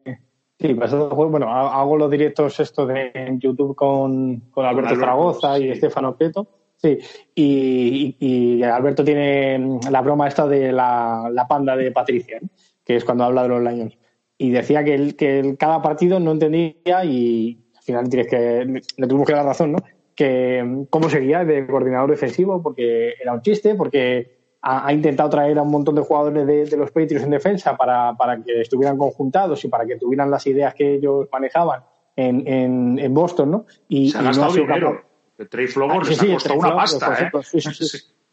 sí, 0.59 0.67
el 0.69 0.79
pasado 0.79 1.11
jueves, 1.11 1.33
bueno, 1.33 1.51
hago 1.51 1.99
los 1.99 2.11
directos 2.11 2.59
estos 2.61 2.89
de, 2.89 3.11
en 3.13 3.41
YouTube 3.41 3.77
con, 3.77 4.41
con 4.51 4.65
Alberto 4.65 4.97
Zaragoza 4.97 5.59
y 5.59 5.69
Estefano 5.69 6.17
Peto. 6.17 6.49
Sí, 6.77 6.99
y, 7.35 8.63
Alberto 8.63 9.05
tiene 9.05 9.79
la 9.91 10.03
broma 10.03 10.29
esta 10.29 10.47
de 10.47 10.73
la, 10.73 11.47
panda 11.49 11.77
de 11.77 11.91
Patricia, 11.91 12.39
que 12.85 12.97
es 12.97 13.05
cuando 13.05 13.25
habla 13.25 13.43
de 13.43 13.49
los 13.49 13.63
Lions. 13.63 13.99
Y 14.39 14.51
decía 14.51 14.85
que, 14.85 14.95
el, 14.95 15.17
que 15.17 15.57
cada 15.59 15.81
partido 15.81 16.21
no 16.21 16.33
entendía 16.33 17.05
y 17.05 17.59
al 17.77 17.83
final 17.83 18.09
tienes 18.09 18.29
que, 18.29 18.83
le 18.97 19.07
tuvimos 19.07 19.27
que 19.27 19.33
dar 19.33 19.47
razón, 19.47 19.73
¿no? 19.73 19.79
Que 20.15 20.85
cómo 20.91 21.09
seguía 21.09 21.45
de 21.45 21.67
coordinador 21.67 22.11
defensivo, 22.11 22.63
porque 22.63 23.15
era 23.21 23.33
un 23.33 23.41
chiste, 23.41 23.75
porque 23.75 24.37
ha, 24.61 24.93
intentado 24.93 25.31
traer 25.31 25.59
a 25.59 25.63
un 25.63 25.71
montón 25.71 25.95
de 25.95 26.03
jugadores 26.03 26.71
de, 26.71 26.77
los 26.77 26.91
Patriots 26.91 27.25
en 27.25 27.31
defensa 27.31 27.77
para, 27.77 28.15
para, 28.17 28.43
que 28.43 28.61
estuvieran 28.61 28.99
conjuntados 28.99 29.65
y 29.65 29.69
para 29.69 29.87
que 29.87 29.97
tuvieran 29.97 30.31
las 30.31 30.47
ideas 30.47 30.75
que 30.75 30.95
ellos 30.95 31.29
manejaban 31.33 31.83
en, 32.17 32.47
en, 32.47 32.99
en 32.99 33.15
Boston, 33.15 33.51
¿no? 33.51 33.67
Y, 33.89 34.11
se 34.11 34.19
ha 34.19 34.23
gastado 34.23 34.55
dinero. 34.55 35.06
Trey 35.51 35.67
Flowers 35.67 36.11
ah, 36.11 36.15
sí, 36.15 36.31
ha 36.31 36.35
costado 36.35 36.59
una 36.59 36.75
pasta, 36.75 37.31
¿eh? 37.33 37.61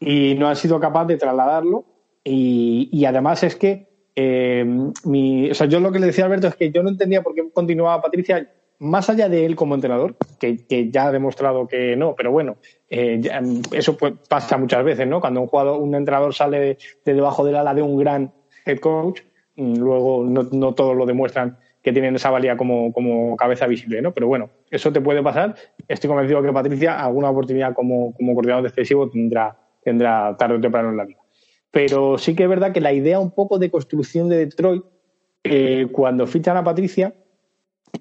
y 0.00 0.34
no 0.34 0.48
ha 0.48 0.54
sido 0.54 0.80
capaz 0.80 1.06
de 1.06 1.16
trasladarlo. 1.16 1.84
Y, 2.24 2.88
y 2.90 3.04
además 3.04 3.42
es 3.42 3.56
que 3.56 3.88
eh, 4.16 4.64
mi, 5.04 5.50
o 5.50 5.54
sea, 5.54 5.66
yo 5.66 5.80
lo 5.80 5.90
que 5.90 5.98
le 5.98 6.06
decía 6.06 6.24
a 6.24 6.26
Alberto 6.26 6.48
es 6.48 6.54
que 6.54 6.70
yo 6.70 6.82
no 6.82 6.88
entendía 6.88 7.22
por 7.22 7.34
qué 7.34 7.50
continuaba 7.52 8.00
Patricia 8.00 8.48
más 8.78 9.08
allá 9.08 9.28
de 9.28 9.46
él 9.46 9.56
como 9.56 9.74
entrenador, 9.74 10.16
que, 10.38 10.90
ya 10.90 11.06
ha 11.06 11.12
demostrado 11.12 11.66
que 11.66 11.96
no, 11.96 12.14
pero 12.14 12.30
bueno, 12.32 12.56
eh, 12.90 13.20
eso 13.72 13.96
pasa 14.28 14.58
muchas 14.58 14.84
veces, 14.84 15.06
¿no? 15.06 15.20
Cuando 15.20 15.40
un 15.40 15.46
jugador, 15.46 15.80
un 15.80 15.94
entrenador 15.94 16.34
sale 16.34 16.78
de, 17.04 17.14
debajo 17.14 17.44
del 17.44 17.56
ala 17.56 17.72
de 17.72 17.82
un 17.82 17.96
gran 17.98 18.32
head 18.66 18.78
coach, 18.78 19.20
mm, 19.56 19.76
luego 19.76 20.24
no, 20.24 20.74
todos 20.74 20.96
lo 20.96 21.06
demuestran 21.06 21.56
que 21.84 21.92
tienen 21.92 22.16
esa 22.16 22.30
valía 22.30 22.56
como, 22.56 22.92
como, 22.94 23.36
cabeza 23.36 23.66
visible, 23.66 24.00
¿no? 24.00 24.14
Pero 24.14 24.26
bueno, 24.26 24.48
eso 24.70 24.90
te 24.90 25.02
puede 25.02 25.22
pasar. 25.22 25.54
Estoy 25.86 26.08
convencido 26.08 26.42
que 26.42 26.50
Patricia 26.50 26.98
alguna 26.98 27.28
oportunidad 27.28 27.74
como, 27.74 28.14
como 28.14 28.32
coordinador 28.32 28.64
defensivo 28.64 29.10
tendrá, 29.10 29.54
tendrá 29.82 30.34
tarde 30.38 30.56
o 30.56 30.60
temprano 30.60 30.88
en 30.88 30.96
la 30.96 31.04
vida. 31.04 31.18
Pero 31.70 32.16
sí 32.16 32.34
que 32.34 32.44
es 32.44 32.48
verdad 32.48 32.72
que 32.72 32.80
la 32.80 32.94
idea 32.94 33.20
un 33.20 33.32
poco 33.32 33.58
de 33.58 33.70
construcción 33.70 34.30
de 34.30 34.38
Detroit, 34.38 34.82
eh, 35.44 35.88
cuando 35.92 36.26
fichan 36.26 36.56
a 36.56 36.64
Patricia, 36.64 37.12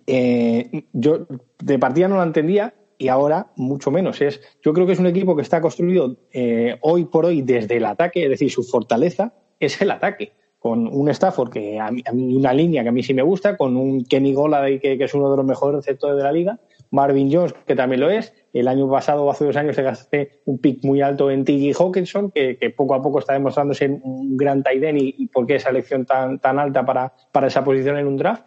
eh, 0.08 0.86
yo 0.94 1.28
de 1.62 1.78
partida 1.78 2.08
no 2.08 2.18
la 2.18 2.24
entendía 2.24 2.74
y 2.98 3.10
ahora 3.10 3.48
mucho 3.58 3.92
menos. 3.92 4.22
Es, 4.22 4.40
yo 4.64 4.72
creo 4.72 4.86
que 4.88 4.94
es 4.94 5.00
un 5.00 5.08
equipo 5.08 5.36
que 5.36 5.42
está 5.42 5.60
construido 5.60 6.16
eh, 6.32 6.78
hoy 6.82 7.04
por 7.04 7.26
hoy 7.26 7.42
desde 7.42 7.76
el 7.76 7.86
ataque, 7.86 8.24
es 8.24 8.30
decir, 8.30 8.50
su 8.50 8.64
fortaleza 8.64 9.34
es 9.60 9.82
el 9.82 9.92
ataque. 9.92 10.32
Con 10.64 10.88
un 10.88 11.10
Stafford 11.10 11.52
que 11.52 11.78
a 11.78 11.92
mí, 11.92 12.02
una 12.38 12.54
línea 12.54 12.84
que 12.84 12.90
a 12.90 12.94
mí 12.94 13.04
sí 13.04 13.14
me 13.14 13.22
gusta, 13.22 13.58
con 13.58 13.76
un 13.76 14.06
Kenny 14.06 14.34
Gola 14.34 14.66
que, 14.66 14.98
que 14.98 15.04
es 15.04 15.14
uno 15.14 15.30
de 15.30 15.36
los 15.36 15.46
mejores 15.46 15.76
receptores 15.76 16.16
de 16.16 16.24
la 16.24 16.32
liga, 16.32 16.58
Marvin 16.90 17.30
Jones, 17.30 17.54
que 17.68 17.76
también 17.76 18.00
lo 18.00 18.10
es. 18.10 18.34
El 18.54 18.70
año 18.70 18.90
pasado, 18.90 19.30
hace 19.30 19.44
dos 19.44 19.58
años, 19.58 19.76
se 19.76 19.84
gasté 19.84 20.40
un 20.46 20.60
pick 20.60 20.86
muy 20.86 21.02
alto 21.02 21.30
en 21.30 21.44
T.J. 21.44 21.84
Hawkinson, 21.84 22.32
que, 22.32 22.56
que, 22.58 22.70
poco 22.70 22.96
a 22.96 23.02
poco 23.02 23.20
está 23.20 23.34
demostrándose 23.34 23.90
un 23.90 24.38
gran 24.38 24.64
tight 24.64 24.82
end 24.82 25.02
y, 25.02 25.16
y 25.18 25.28
por 25.28 25.46
qué 25.46 25.56
esa 25.56 25.70
elección 25.70 26.06
tan, 26.06 26.40
tan 26.40 26.58
alta 26.58 26.86
para, 26.86 27.12
para 27.34 27.48
esa 27.48 27.62
posición 27.64 27.98
en 27.98 28.08
un 28.08 28.16
draft 28.16 28.46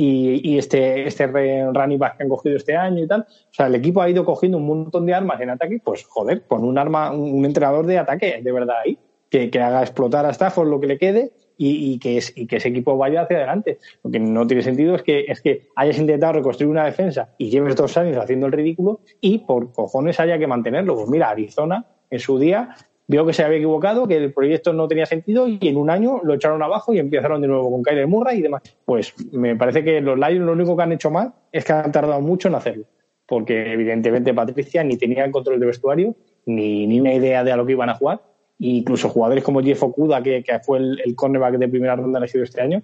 y, 0.00 0.56
este, 0.56 1.08
este 1.08 1.26
running 1.26 1.98
back 1.98 2.16
que 2.16 2.22
han 2.22 2.28
cogido 2.28 2.56
este 2.56 2.76
año 2.76 3.02
y 3.02 3.08
tal. 3.08 3.22
O 3.22 3.52
sea, 3.54 3.66
el 3.66 3.74
equipo 3.74 4.00
ha 4.00 4.08
ido 4.08 4.24
cogiendo 4.24 4.58
un 4.58 4.66
montón 4.66 5.04
de 5.04 5.14
armas 5.14 5.40
en 5.40 5.50
ataque, 5.50 5.80
pues 5.84 6.04
joder, 6.04 6.46
pon 6.46 6.64
un 6.64 6.78
arma, 6.78 7.10
un 7.10 7.44
entrenador 7.44 7.84
de 7.84 7.98
ataque 7.98 8.40
de 8.40 8.52
verdad 8.52 8.76
ahí, 8.84 8.96
que, 9.28 9.50
que 9.50 9.60
haga 9.60 9.82
explotar 9.82 10.24
a 10.24 10.30
Stafford 10.30 10.68
lo 10.68 10.78
que 10.78 10.86
le 10.86 10.98
quede 10.98 11.32
y, 11.58 11.92
y, 11.92 11.98
que 11.98 12.16
es, 12.16 12.32
y 12.34 12.46
que 12.46 12.56
ese 12.56 12.68
equipo 12.68 12.96
vaya 12.96 13.22
hacia 13.22 13.36
adelante. 13.36 13.78
Lo 14.02 14.10
que 14.10 14.20
no 14.20 14.46
tiene 14.46 14.62
sentido 14.62 14.94
es 14.94 15.02
que, 15.02 15.26
es 15.28 15.42
que 15.42 15.66
hayas 15.76 15.98
intentado 15.98 16.34
reconstruir 16.34 16.70
una 16.70 16.86
defensa 16.86 17.34
y 17.36 17.50
lleves 17.50 17.76
dos 17.76 17.96
años 17.98 18.16
haciendo 18.16 18.46
el 18.46 18.52
ridículo 18.52 19.00
y 19.20 19.40
por 19.40 19.72
cojones 19.72 20.18
haya 20.20 20.38
que 20.38 20.46
mantenerlo. 20.46 20.94
Pues 20.94 21.08
mira, 21.08 21.28
Arizona 21.28 21.84
en 22.10 22.20
su 22.20 22.38
día 22.38 22.74
vio 23.08 23.26
que 23.26 23.32
se 23.32 23.42
había 23.42 23.56
equivocado, 23.56 24.06
que 24.06 24.16
el 24.16 24.32
proyecto 24.32 24.72
no 24.72 24.86
tenía 24.86 25.06
sentido 25.06 25.48
y 25.48 25.58
en 25.62 25.76
un 25.76 25.90
año 25.90 26.20
lo 26.22 26.34
echaron 26.34 26.62
abajo 26.62 26.94
y 26.94 26.98
empezaron 26.98 27.40
de 27.40 27.48
nuevo 27.48 27.70
con 27.70 27.82
Kyler 27.82 28.06
Murray 28.06 28.38
y 28.38 28.42
demás. 28.42 28.62
Pues 28.84 29.14
me 29.32 29.56
parece 29.56 29.82
que 29.82 30.00
los 30.00 30.16
Lions 30.16 30.46
lo 30.46 30.52
único 30.52 30.76
que 30.76 30.82
han 30.82 30.92
hecho 30.92 31.10
mal 31.10 31.32
es 31.50 31.64
que 31.64 31.72
han 31.72 31.90
tardado 31.90 32.20
mucho 32.20 32.48
en 32.48 32.54
hacerlo, 32.54 32.84
porque 33.26 33.72
evidentemente 33.72 34.32
Patricia 34.34 34.84
ni 34.84 34.96
tenía 34.96 35.24
el 35.24 35.32
control 35.32 35.58
de 35.58 35.66
vestuario 35.66 36.14
ni, 36.46 36.86
ni 36.86 37.00
una 37.00 37.14
idea 37.14 37.42
de 37.42 37.52
a 37.52 37.56
lo 37.56 37.66
que 37.66 37.72
iban 37.72 37.88
a 37.88 37.94
jugar. 37.94 38.20
Incluso 38.60 39.08
jugadores 39.08 39.44
como 39.44 39.62
Jeff 39.62 39.82
Okuda, 39.82 40.22
que, 40.22 40.42
que 40.42 40.58
fue 40.60 40.78
el, 40.78 41.14
cornerback 41.14 41.58
de 41.58 41.68
primera 41.68 41.96
ronda 41.96 42.18
elegido 42.18 42.44
este 42.44 42.60
año, 42.60 42.82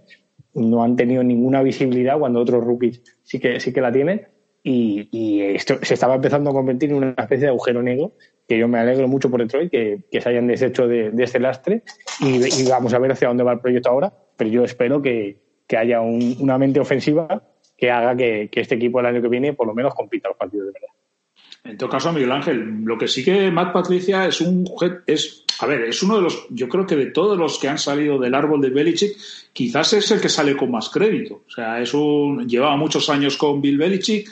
no 0.54 0.82
han 0.82 0.96
tenido 0.96 1.22
ninguna 1.22 1.62
visibilidad 1.62 2.18
cuando 2.18 2.40
otros 2.40 2.64
rookies 2.64 3.02
sí 3.24 3.40
que, 3.40 3.58
sí 3.60 3.72
que 3.72 3.80
la 3.80 3.92
tienen. 3.92 4.28
Y, 4.62 5.08
y, 5.10 5.42
esto 5.42 5.78
se 5.82 5.94
estaba 5.94 6.14
empezando 6.14 6.50
a 6.50 6.54
convertir 6.54 6.90
en 6.90 6.96
una 6.96 7.10
especie 7.10 7.46
de 7.46 7.48
agujero 7.48 7.82
negro 7.82 8.12
que 8.48 8.58
yo 8.58 8.68
me 8.68 8.78
alegro 8.78 9.08
mucho 9.08 9.30
por 9.30 9.40
Detroit 9.40 9.70
que, 9.70 10.04
que 10.10 10.20
se 10.20 10.28
hayan 10.28 10.46
deshecho 10.46 10.86
de, 10.86 11.12
este 11.18 11.40
lastre 11.40 11.82
y, 12.20 12.68
vamos 12.68 12.92
a 12.94 12.98
ver 12.98 13.12
hacia 13.12 13.28
dónde 13.28 13.44
va 13.44 13.52
el 13.52 13.60
proyecto 13.60 13.90
ahora, 13.90 14.12
pero 14.36 14.50
yo 14.50 14.64
espero 14.64 15.00
que, 15.00 15.38
que 15.66 15.76
haya 15.76 16.00
una 16.00 16.58
mente 16.58 16.80
ofensiva 16.80 17.42
que 17.76 17.90
haga 17.90 18.16
que, 18.16 18.50
este 18.52 18.74
equipo 18.74 19.00
el 19.00 19.06
año 19.06 19.22
que 19.22 19.28
viene 19.28 19.54
por 19.54 19.66
lo 19.66 19.74
menos 19.74 19.94
compita 19.94 20.28
los 20.28 20.36
partidos 20.36 20.66
de 20.66 20.72
verdad. 20.72 20.88
En 21.64 21.78
todo 21.78 21.88
caso, 21.88 22.12
Miguel 22.12 22.32
Ángel, 22.32 22.82
lo 22.84 22.98
que 22.98 23.08
sí 23.08 23.24
que 23.24 23.50
Matt 23.50 23.72
Patricia 23.72 24.26
es 24.26 24.40
un 24.42 24.66
es 25.06 25.43
a 25.64 25.66
ver, 25.66 25.84
es 25.84 26.02
uno 26.02 26.16
de 26.16 26.22
los, 26.22 26.46
yo 26.50 26.68
creo 26.68 26.86
que 26.86 26.94
de 26.94 27.06
todos 27.06 27.38
los 27.38 27.58
que 27.58 27.68
han 27.68 27.78
salido 27.78 28.18
del 28.18 28.34
árbol 28.34 28.60
de 28.60 28.68
Belichick, 28.68 29.16
quizás 29.52 29.94
es 29.94 30.10
el 30.10 30.20
que 30.20 30.28
sale 30.28 30.54
con 30.54 30.70
más 30.70 30.90
crédito. 30.90 31.42
O 31.48 31.50
sea, 31.50 31.80
es 31.80 31.94
un, 31.94 32.46
llevaba 32.46 32.76
muchos 32.76 33.08
años 33.08 33.38
con 33.38 33.62
Bill 33.62 33.78
Belichick, 33.78 34.28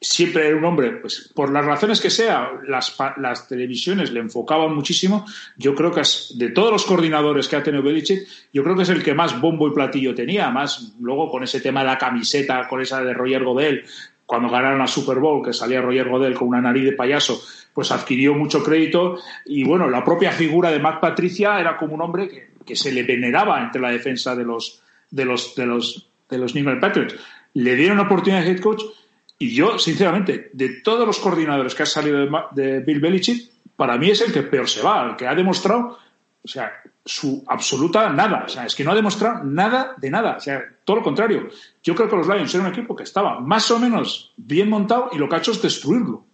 siempre 0.00 0.48
era 0.48 0.56
un 0.56 0.64
hombre, 0.64 0.90
pues 0.96 1.30
por 1.34 1.52
las 1.52 1.64
razones 1.64 2.00
que 2.00 2.10
sea, 2.10 2.50
las, 2.66 2.96
las 3.18 3.46
televisiones 3.46 4.10
le 4.10 4.18
enfocaban 4.18 4.74
muchísimo. 4.74 5.24
Yo 5.56 5.72
creo 5.76 5.92
que 5.92 6.00
es, 6.00 6.34
de 6.36 6.50
todos 6.50 6.72
los 6.72 6.84
coordinadores 6.84 7.46
que 7.46 7.54
ha 7.54 7.62
tenido 7.62 7.84
Belichick, 7.84 8.26
yo 8.52 8.64
creo 8.64 8.74
que 8.74 8.82
es 8.82 8.88
el 8.88 9.04
que 9.04 9.14
más 9.14 9.40
bombo 9.40 9.68
y 9.68 9.72
platillo 9.72 10.16
tenía. 10.16 10.50
Más 10.50 10.94
luego 10.98 11.30
con 11.30 11.44
ese 11.44 11.60
tema 11.60 11.80
de 11.80 11.86
la 11.86 11.98
camiseta, 11.98 12.66
con 12.68 12.80
esa 12.80 13.00
de 13.02 13.14
Roger 13.14 13.44
Godel, 13.44 13.84
cuando 14.26 14.48
ganaron 14.48 14.80
la 14.80 14.88
Super 14.88 15.20
Bowl, 15.20 15.44
que 15.44 15.52
salía 15.52 15.80
Roger 15.80 16.08
Godel 16.08 16.34
con 16.34 16.48
una 16.48 16.60
nariz 16.60 16.84
de 16.84 16.92
payaso, 16.92 17.40
pues 17.76 17.92
adquirió 17.92 18.32
mucho 18.32 18.64
crédito. 18.64 19.18
Y 19.44 19.62
bueno, 19.62 19.90
la 19.90 20.02
propia 20.02 20.32
figura 20.32 20.70
de 20.70 20.78
Matt 20.78 20.98
Patricia 20.98 21.60
era 21.60 21.76
como 21.76 21.94
un 21.94 22.00
hombre 22.00 22.54
que, 22.64 22.74
se 22.74 22.90
le 22.90 23.02
veneraba 23.02 23.62
entre 23.62 23.82
la 23.82 23.90
defensa 23.90 24.34
de 24.34 24.44
los, 24.44 24.82
de 25.10 25.26
los, 25.26 25.54
de 25.54 25.66
los, 25.66 26.08
de 26.26 26.38
los 26.38 26.54
New 26.54 26.62
England 26.62 26.80
Patriots. 26.80 27.16
Le 27.52 27.76
dieron 27.76 28.00
oportunidad 28.00 28.42
de 28.42 28.52
head 28.52 28.60
coach 28.60 28.82
y 29.38 29.54
yo, 29.54 29.78
sinceramente, 29.78 30.48
de 30.54 30.80
todos 30.80 31.06
los 31.06 31.18
coordinadores 31.18 31.74
que 31.74 31.82
ha 31.82 31.86
salido 31.86 32.26
de, 32.52 32.80
Bill 32.80 32.98
Belichick, 32.98 33.50
para 33.76 33.98
mí 33.98 34.08
es 34.08 34.22
el 34.22 34.32
que 34.32 34.42
peor 34.42 34.70
se 34.70 34.80
va, 34.80 35.10
el 35.10 35.16
que 35.16 35.26
ha 35.26 35.34
demostrado, 35.34 35.98
o 36.42 36.48
sea, 36.48 36.72
su 37.04 37.44
absoluta 37.46 38.08
nada. 38.08 38.44
O 38.46 38.48
sea, 38.48 38.64
es 38.64 38.74
que 38.74 38.84
no 38.84 38.92
ha 38.92 38.94
demostrado 38.94 39.44
nada 39.44 39.94
de 39.98 40.08
nada. 40.08 40.36
O 40.38 40.40
sea, 40.40 40.64
todo 40.82 40.96
lo 40.96 41.02
contrario. 41.02 41.50
Yo 41.82 41.94
creo 41.94 42.08
que 42.08 42.16
los 42.16 42.26
Lions 42.26 42.54
eran 42.54 42.68
un 42.68 42.72
equipo 42.72 42.96
que 42.96 43.02
estaba 43.02 43.38
más 43.38 43.70
o 43.70 43.78
menos 43.78 44.32
bien 44.38 44.70
montado 44.70 45.10
y 45.12 45.18
lo 45.18 45.28
que 45.28 45.34
ha 45.34 45.38
hecho 45.40 45.52
es 45.52 45.60
destruirlo. 45.60 46.25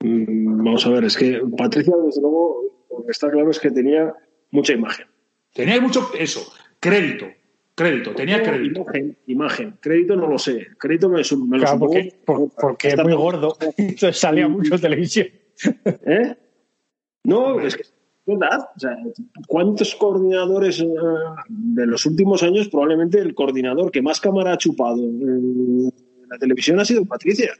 Mm, 0.00 0.64
vamos 0.64 0.86
a 0.86 0.90
ver, 0.90 1.04
es 1.04 1.16
que 1.16 1.40
Patricia, 1.56 1.94
desde 2.04 2.20
luego, 2.20 2.62
lo 2.90 3.04
que 3.04 3.12
está 3.12 3.30
claro 3.30 3.50
es 3.50 3.58
que 3.58 3.70
tenía 3.70 4.12
mucha 4.50 4.72
imagen. 4.72 5.06
Tenía 5.54 5.80
mucho, 5.80 6.10
eso, 6.18 6.40
crédito, 6.78 7.26
crédito, 7.74 8.14
tenía 8.14 8.42
crédito. 8.42 8.82
Imagen, 8.82 9.18
imagen, 9.26 9.78
crédito 9.80 10.16
no 10.16 10.26
lo 10.26 10.38
sé, 10.38 10.68
crédito 10.78 11.08
me, 11.08 11.22
me 11.48 11.58
lo 11.58 11.64
claro, 11.64 11.78
porque, 11.78 12.14
porque 12.60 12.88
es 12.88 13.02
muy 13.02 13.14
gordo, 13.14 13.56
entonces 13.76 14.18
salía 14.18 14.48
mucho 14.48 14.74
en 14.74 14.80
televisión. 14.80 15.28
¿Eh? 15.84 16.36
No, 17.24 17.60
es 17.60 17.76
que 17.76 17.82
verdad. 18.26 18.68
O 18.76 18.80
sea, 18.80 18.96
¿Cuántos 19.46 19.94
coordinadores 19.94 20.80
uh, 20.80 20.88
de 21.48 21.86
los 21.86 22.06
últimos 22.06 22.42
años? 22.42 22.68
Probablemente 22.68 23.18
el 23.18 23.34
coordinador 23.34 23.90
que 23.90 24.02
más 24.02 24.20
cámara 24.20 24.52
ha 24.52 24.58
chupado 24.58 25.02
en 25.02 25.92
la 26.28 26.38
televisión 26.38 26.78
ha 26.80 26.84
sido 26.84 27.04
Patricia. 27.04 27.52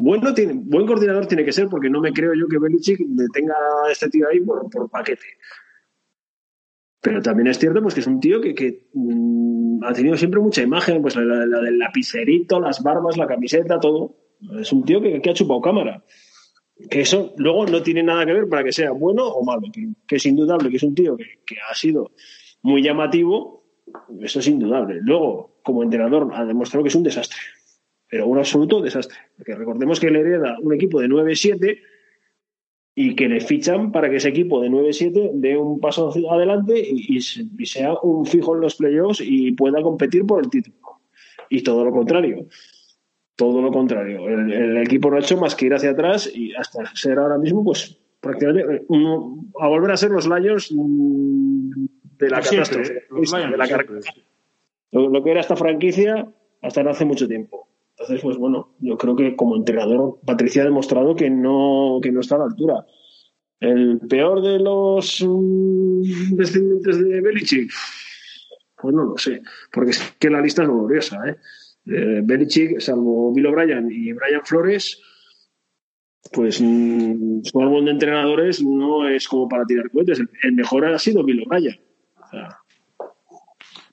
Bueno, 0.00 0.32
tiene, 0.34 0.54
buen 0.54 0.86
coordinador 0.86 1.26
tiene 1.26 1.44
que 1.44 1.52
ser 1.52 1.68
porque 1.68 1.90
no 1.90 2.00
me 2.00 2.12
creo 2.12 2.32
yo 2.34 2.46
que 2.48 2.58
Belichick 2.58 3.00
tenga 3.32 3.54
a 3.86 3.90
este 3.90 4.08
tío 4.08 4.28
ahí 4.28 4.40
por, 4.40 4.68
por, 4.70 4.90
paquete. 4.90 5.26
Pero 7.00 7.22
también 7.22 7.48
es 7.48 7.58
cierto 7.58 7.82
pues, 7.82 7.94
que 7.94 8.00
es 8.00 8.06
un 8.06 8.20
tío 8.20 8.40
que, 8.40 8.88
mm, 8.92 9.84
ha 9.84 9.92
tenido 9.92 10.16
siempre 10.16 10.40
mucha 10.40 10.62
imagen, 10.62 11.00
pues 11.02 11.16
la, 11.16 11.46
la, 11.46 11.60
del 11.60 11.78
lapicerito, 11.78 12.60
las 12.60 12.82
barbas, 12.82 13.16
la 13.16 13.26
camiseta, 13.26 13.78
todo. 13.78 14.16
Es 14.58 14.72
un 14.72 14.84
tío 14.84 15.00
que, 15.00 15.20
que 15.20 15.30
ha 15.30 15.34
chupado 15.34 15.60
cámara 15.60 16.02
que 16.88 17.00
eso 17.00 17.34
luego 17.36 17.66
no 17.66 17.82
tiene 17.82 18.02
nada 18.02 18.24
que 18.24 18.32
ver 18.32 18.48
para 18.48 18.64
que 18.64 18.72
sea 18.72 18.92
bueno 18.92 19.26
o 19.26 19.44
malo, 19.44 19.68
que, 19.72 20.16
es 20.16 20.26
indudable 20.26 20.70
que 20.70 20.76
es 20.76 20.82
un 20.82 20.94
tío 20.94 21.16
que, 21.16 21.56
ha 21.68 21.74
sido 21.74 22.12
muy 22.62 22.82
llamativo, 22.82 23.64
eso 24.20 24.40
es 24.40 24.46
indudable. 24.46 24.98
Luego, 25.02 25.60
como 25.62 25.82
entrenador, 25.82 26.30
ha 26.34 26.44
demostrado 26.44 26.84
que 26.84 26.88
es 26.88 26.94
un 26.94 27.02
desastre, 27.02 27.38
pero 28.10 28.26
un 28.26 28.38
absoluto 28.38 28.80
desastre. 28.80 29.18
Porque 29.36 29.54
recordemos 29.54 30.00
que 30.00 30.10
le 30.10 30.20
hereda 30.20 30.56
un 30.60 30.74
equipo 30.74 31.00
de 31.00 31.08
9-7 31.08 31.78
y 32.94 33.14
que 33.14 33.28
le 33.28 33.40
fichan 33.40 33.92
para 33.92 34.10
que 34.10 34.16
ese 34.16 34.28
equipo 34.28 34.60
de 34.60 34.68
9-7 34.68 35.30
dé 35.34 35.56
un 35.56 35.80
paso 35.80 36.12
adelante 36.30 36.78
y, 36.78 37.16
y 37.16 37.66
sea 37.66 37.94
un 38.02 38.26
fijo 38.26 38.54
en 38.54 38.60
los 38.60 38.74
playoffs 38.74 39.22
y 39.24 39.52
pueda 39.52 39.80
competir 39.80 40.26
por 40.26 40.42
el 40.42 40.50
título. 40.50 40.76
Y 41.48 41.62
todo 41.62 41.84
lo 41.84 41.92
contrario 41.92 42.46
todo 43.40 43.62
lo 43.62 43.72
contrario. 43.72 44.28
El, 44.28 44.76
equipo 44.76 45.08
no 45.08 45.16
ha 45.16 45.20
hecho 45.20 45.38
más 45.38 45.54
que 45.54 45.64
ir 45.64 45.72
hacia 45.72 45.92
atrás 45.92 46.30
y 46.32 46.54
hasta 46.54 46.94
ser 46.94 47.18
ahora 47.18 47.38
mismo, 47.38 47.64
pues 47.64 47.98
prácticamente 48.20 48.74
eh, 48.76 48.86
a 49.58 49.66
volver 49.66 49.92
a 49.92 49.96
ser 49.96 50.10
los 50.10 50.28
Lions 50.28 50.68
de 50.70 52.28
la 52.28 52.42
catástrofe. 52.42 53.06
lo, 54.92 55.24
que 55.24 55.30
era 55.30 55.40
esta 55.40 55.56
franquicia 55.56 56.30
hasta 56.60 56.82
no 56.82 56.90
hace 56.90 57.06
mucho 57.06 57.26
tiempo. 57.26 57.66
Entonces, 58.00 58.22
pues 58.22 58.38
bueno, 58.38 58.70
yo 58.78 58.96
creo 58.96 59.14
que 59.14 59.36
como 59.36 59.56
entrenador, 59.56 60.18
Patricia 60.24 60.62
ha 60.62 60.64
demostrado 60.64 61.14
que 61.14 61.28
no, 61.28 61.98
que 62.02 62.10
no 62.10 62.20
está 62.20 62.36
a 62.36 62.38
la 62.38 62.44
altura. 62.46 62.86
El 63.60 64.00
peor 64.08 64.40
de 64.40 64.58
los 64.58 65.22
mm, 65.22 66.34
descendientes 66.34 66.98
de 66.98 67.20
Belichick, 67.20 67.70
pues 68.80 68.94
no 68.94 69.04
lo 69.04 69.18
sé, 69.18 69.42
porque 69.70 69.90
es 69.90 70.16
que 70.18 70.30
la 70.30 70.40
lista 70.40 70.62
es 70.62 70.68
gloriosa, 70.70 71.28
¿eh? 71.28 71.36
eh, 71.88 72.20
Belichick, 72.24 72.80
salvo 72.80 73.34
Bill 73.34 73.48
O'Brien 73.48 73.90
y 73.92 74.14
Brian 74.14 74.46
Flores, 74.46 74.98
pues 76.32 76.58
mm, 76.58 77.42
su 77.42 77.60
álbum 77.60 77.84
de 77.84 77.90
entrenadores 77.90 78.62
no 78.62 79.06
es 79.10 79.28
como 79.28 79.46
para 79.46 79.66
tirar 79.66 79.90
cohetes. 79.90 80.22
El, 80.42 80.52
mejor 80.54 80.86
ha 80.86 80.98
sido 80.98 81.22
Bill 81.22 81.44
O'Brien. 81.46 81.78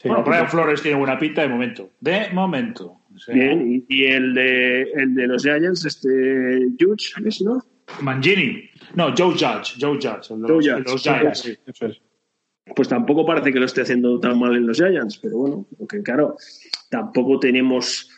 bueno, 0.05 0.23
Brian 0.23 0.47
Flores 0.47 0.81
tiene 0.81 0.97
buena 0.97 1.19
pinta 1.19 1.41
de 1.41 1.49
momento. 1.49 1.89
De 1.99 2.29
momento. 2.31 2.96
Bien, 3.33 3.85
y, 3.87 4.03
el, 4.05 4.33
de, 4.33 4.81
el 4.93 5.15
de 5.15 5.27
los 5.27 5.43
Giants, 5.43 5.85
este 5.85 6.67
Judge, 6.79 7.13
¿no? 7.43 7.63
Mangini. 8.01 8.69
No, 8.95 9.13
Joe 9.17 9.31
Judge. 9.31 9.75
Joe 9.79 9.95
Judge. 9.95 10.33
El 10.33 10.41
de 10.41 10.47
los, 10.47 10.65
Judge. 10.65 10.91
los 10.91 11.03
Giants, 11.03 11.39
sí. 11.39 11.57
Eso 11.65 11.85
es 11.87 12.01
pues 12.75 12.87
tampoco 12.87 13.25
parece 13.25 13.51
que 13.51 13.59
lo 13.59 13.65
esté 13.65 13.81
haciendo 13.81 14.19
tan 14.19 14.39
mal 14.39 14.55
en 14.55 14.67
los 14.67 14.77
Giants, 14.77 15.17
pero 15.17 15.37
bueno, 15.37 15.67
porque 15.77 16.01
claro, 16.01 16.35
tampoco 16.89 17.39
tenemos 17.39 18.09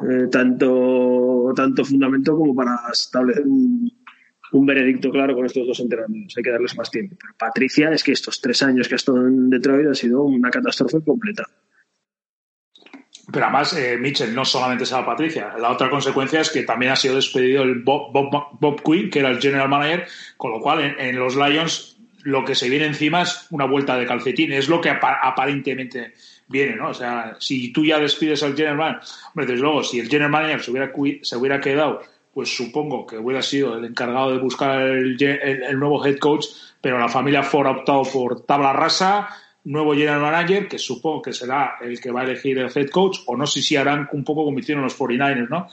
eh, 0.00 0.28
tanto, 0.30 1.52
tanto 1.54 1.84
fundamento 1.84 2.36
como 2.36 2.54
para 2.54 2.78
establecer 2.92 3.44
un, 3.46 3.90
veredicto 4.66 5.10
claro 5.10 5.34
con 5.34 5.46
estos 5.46 5.66
dos 5.66 5.80
entrenamientos. 5.80 6.36
Hay 6.36 6.42
que 6.42 6.50
darles 6.50 6.76
más 6.76 6.90
tiempo. 6.90 7.16
Pero 7.20 7.34
Patricia 7.38 7.90
es 7.92 8.02
que 8.02 8.12
estos 8.12 8.40
tres 8.40 8.62
años 8.62 8.88
que 8.88 8.94
ha 8.94 8.96
estado 8.96 9.26
en 9.26 9.50
Detroit 9.50 9.88
ha 9.88 9.94
sido 9.94 10.24
una 10.24 10.50
catástrofe 10.50 11.02
completa. 11.04 11.44
Pero 13.32 13.44
además, 13.44 13.72
eh, 13.74 13.96
Mitchell 13.98 14.34
no 14.34 14.44
solamente 14.44 14.86
se 14.86 14.94
va 14.94 15.04
Patricia. 15.04 15.54
La 15.58 15.70
otra 15.70 15.88
consecuencia 15.88 16.40
es 16.40 16.50
que 16.50 16.62
también 16.62 16.92
ha 16.92 16.96
sido 16.96 17.16
despedido 17.16 17.62
el 17.62 17.82
Bob, 17.82 18.12
Bob, 18.12 18.82
Quinn, 18.82 19.10
que 19.10 19.20
era 19.20 19.30
el 19.30 19.40
general 19.40 19.68
manager, 19.68 20.06
con 20.36 20.52
lo 20.52 20.60
cual 20.60 20.96
en 20.98 21.18
los 21.18 21.36
Lions 21.36 21.96
lo 22.22 22.44
que 22.44 22.54
se 22.54 22.68
viene 22.68 22.86
encima 22.86 23.22
es 23.22 23.46
una 23.50 23.64
vuelta 23.64 23.96
de 23.96 24.06
calcetín, 24.06 24.52
es 24.52 24.68
lo 24.68 24.80
que 24.80 24.90
aparentemente 24.90 26.12
viene, 26.48 26.76
¿no? 26.76 26.90
O 26.90 26.94
sea, 26.94 27.36
si 27.38 27.72
tú 27.72 27.84
ya 27.84 27.98
despides 27.98 28.42
al 28.42 28.56
general 28.56 28.76
manager, 28.76 29.08
hombre, 29.28 29.46
desde 29.46 29.62
luego, 29.62 29.82
si 29.82 30.00
el 30.00 30.08
general 30.08 30.30
manager 30.30 30.62
se 30.62 30.70
hubiera, 30.70 30.92
se 31.22 31.36
hubiera 31.36 31.60
quedado, 31.60 32.02
pues 32.34 32.54
supongo 32.54 33.06
que 33.06 33.18
hubiera 33.18 33.42
sido 33.42 33.76
el 33.76 33.84
encargado 33.84 34.32
de 34.32 34.38
buscar 34.38 34.80
el, 34.82 35.16
nuevo 35.78 36.04
head 36.04 36.18
coach, 36.18 36.46
pero 36.80 36.98
la 36.98 37.08
familia 37.08 37.42
Ford 37.42 37.66
ha 37.66 37.70
optado 37.70 38.02
por 38.02 38.44
tabla 38.44 38.72
rasa, 38.72 39.28
nuevo 39.64 39.92
general 39.92 40.20
manager, 40.20 40.68
que 40.68 40.78
supongo 40.78 41.22
que 41.22 41.32
será 41.32 41.76
el 41.80 42.00
que 42.00 42.10
va 42.10 42.22
a 42.22 42.24
elegir 42.24 42.58
el 42.58 42.70
head 42.74 42.88
coach, 42.88 43.18
o 43.26 43.36
no 43.36 43.46
sé 43.46 43.62
si 43.62 43.76
harán 43.76 44.08
un 44.12 44.24
poco 44.24 44.44
como 44.44 44.58
hicieron 44.58 44.84
los 44.84 44.98
49ers, 44.98 45.48
¿no? 45.48 45.68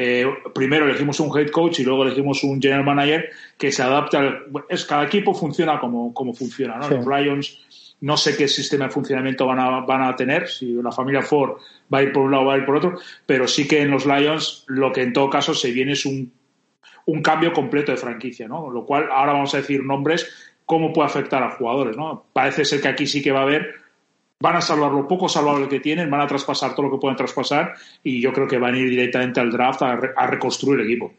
Eh, 0.00 0.26
primero 0.54 0.84
elegimos 0.84 1.18
un 1.18 1.36
head 1.36 1.50
coach 1.50 1.80
y 1.80 1.84
luego 1.84 2.04
elegimos 2.04 2.44
un 2.44 2.62
general 2.62 2.84
manager 2.84 3.30
que 3.56 3.72
se 3.72 3.82
adapta. 3.82 4.20
Al, 4.20 4.46
es, 4.68 4.84
cada 4.84 5.04
equipo 5.04 5.34
funciona 5.34 5.80
como, 5.80 6.14
como 6.14 6.32
funciona. 6.34 6.76
¿no? 6.76 6.88
Los 6.88 7.04
Lions, 7.04 7.96
no 8.00 8.16
sé 8.16 8.36
qué 8.36 8.46
sistema 8.46 8.84
de 8.84 8.90
funcionamiento 8.92 9.44
van 9.46 9.58
a, 9.58 9.80
van 9.80 10.02
a 10.02 10.14
tener, 10.14 10.48
si 10.48 10.72
la 10.74 10.92
familia 10.92 11.22
Ford 11.22 11.56
va 11.92 11.98
a 11.98 12.02
ir 12.04 12.12
por 12.12 12.24
un 12.24 12.30
lado 12.30 12.44
o 12.44 12.46
va 12.46 12.54
a 12.54 12.58
ir 12.58 12.64
por 12.64 12.76
otro, 12.76 12.94
pero 13.26 13.48
sí 13.48 13.66
que 13.66 13.82
en 13.82 13.90
los 13.90 14.06
Lions 14.06 14.64
lo 14.68 14.92
que 14.92 15.02
en 15.02 15.12
todo 15.12 15.28
caso 15.28 15.52
se 15.52 15.72
viene 15.72 15.92
es 15.92 16.06
un, 16.06 16.32
un 17.06 17.22
cambio 17.22 17.52
completo 17.52 17.90
de 17.90 17.98
franquicia, 17.98 18.46
¿no? 18.46 18.70
Lo 18.70 18.84
cual 18.84 19.08
ahora 19.10 19.32
vamos 19.32 19.54
a 19.54 19.56
decir 19.56 19.82
nombres, 19.82 20.47
cómo 20.68 20.92
puede 20.92 21.06
afectar 21.06 21.42
a 21.42 21.52
jugadores, 21.52 21.96
¿no? 21.96 22.26
Parece 22.30 22.66
ser 22.66 22.82
que 22.82 22.88
aquí 22.88 23.06
sí 23.06 23.22
que 23.22 23.32
va 23.32 23.40
a 23.40 23.44
haber 23.44 23.74
van 24.38 24.56
a 24.56 24.60
salvar 24.60 24.92
lo 24.92 25.08
poco 25.08 25.28
salvable 25.28 25.66
que 25.66 25.80
tienen, 25.80 26.10
van 26.10 26.20
a 26.20 26.26
traspasar 26.26 26.74
todo 26.74 26.86
lo 26.86 26.92
que 26.92 27.00
pueden 27.00 27.16
traspasar 27.16 27.72
y 28.04 28.20
yo 28.20 28.32
creo 28.34 28.46
que 28.46 28.58
van 28.58 28.74
a 28.74 28.78
ir 28.78 28.90
directamente 28.90 29.40
al 29.40 29.50
draft 29.50 29.82
a, 29.82 30.26
reconstruir 30.26 30.80
el 30.80 30.86
equipo. 30.86 31.12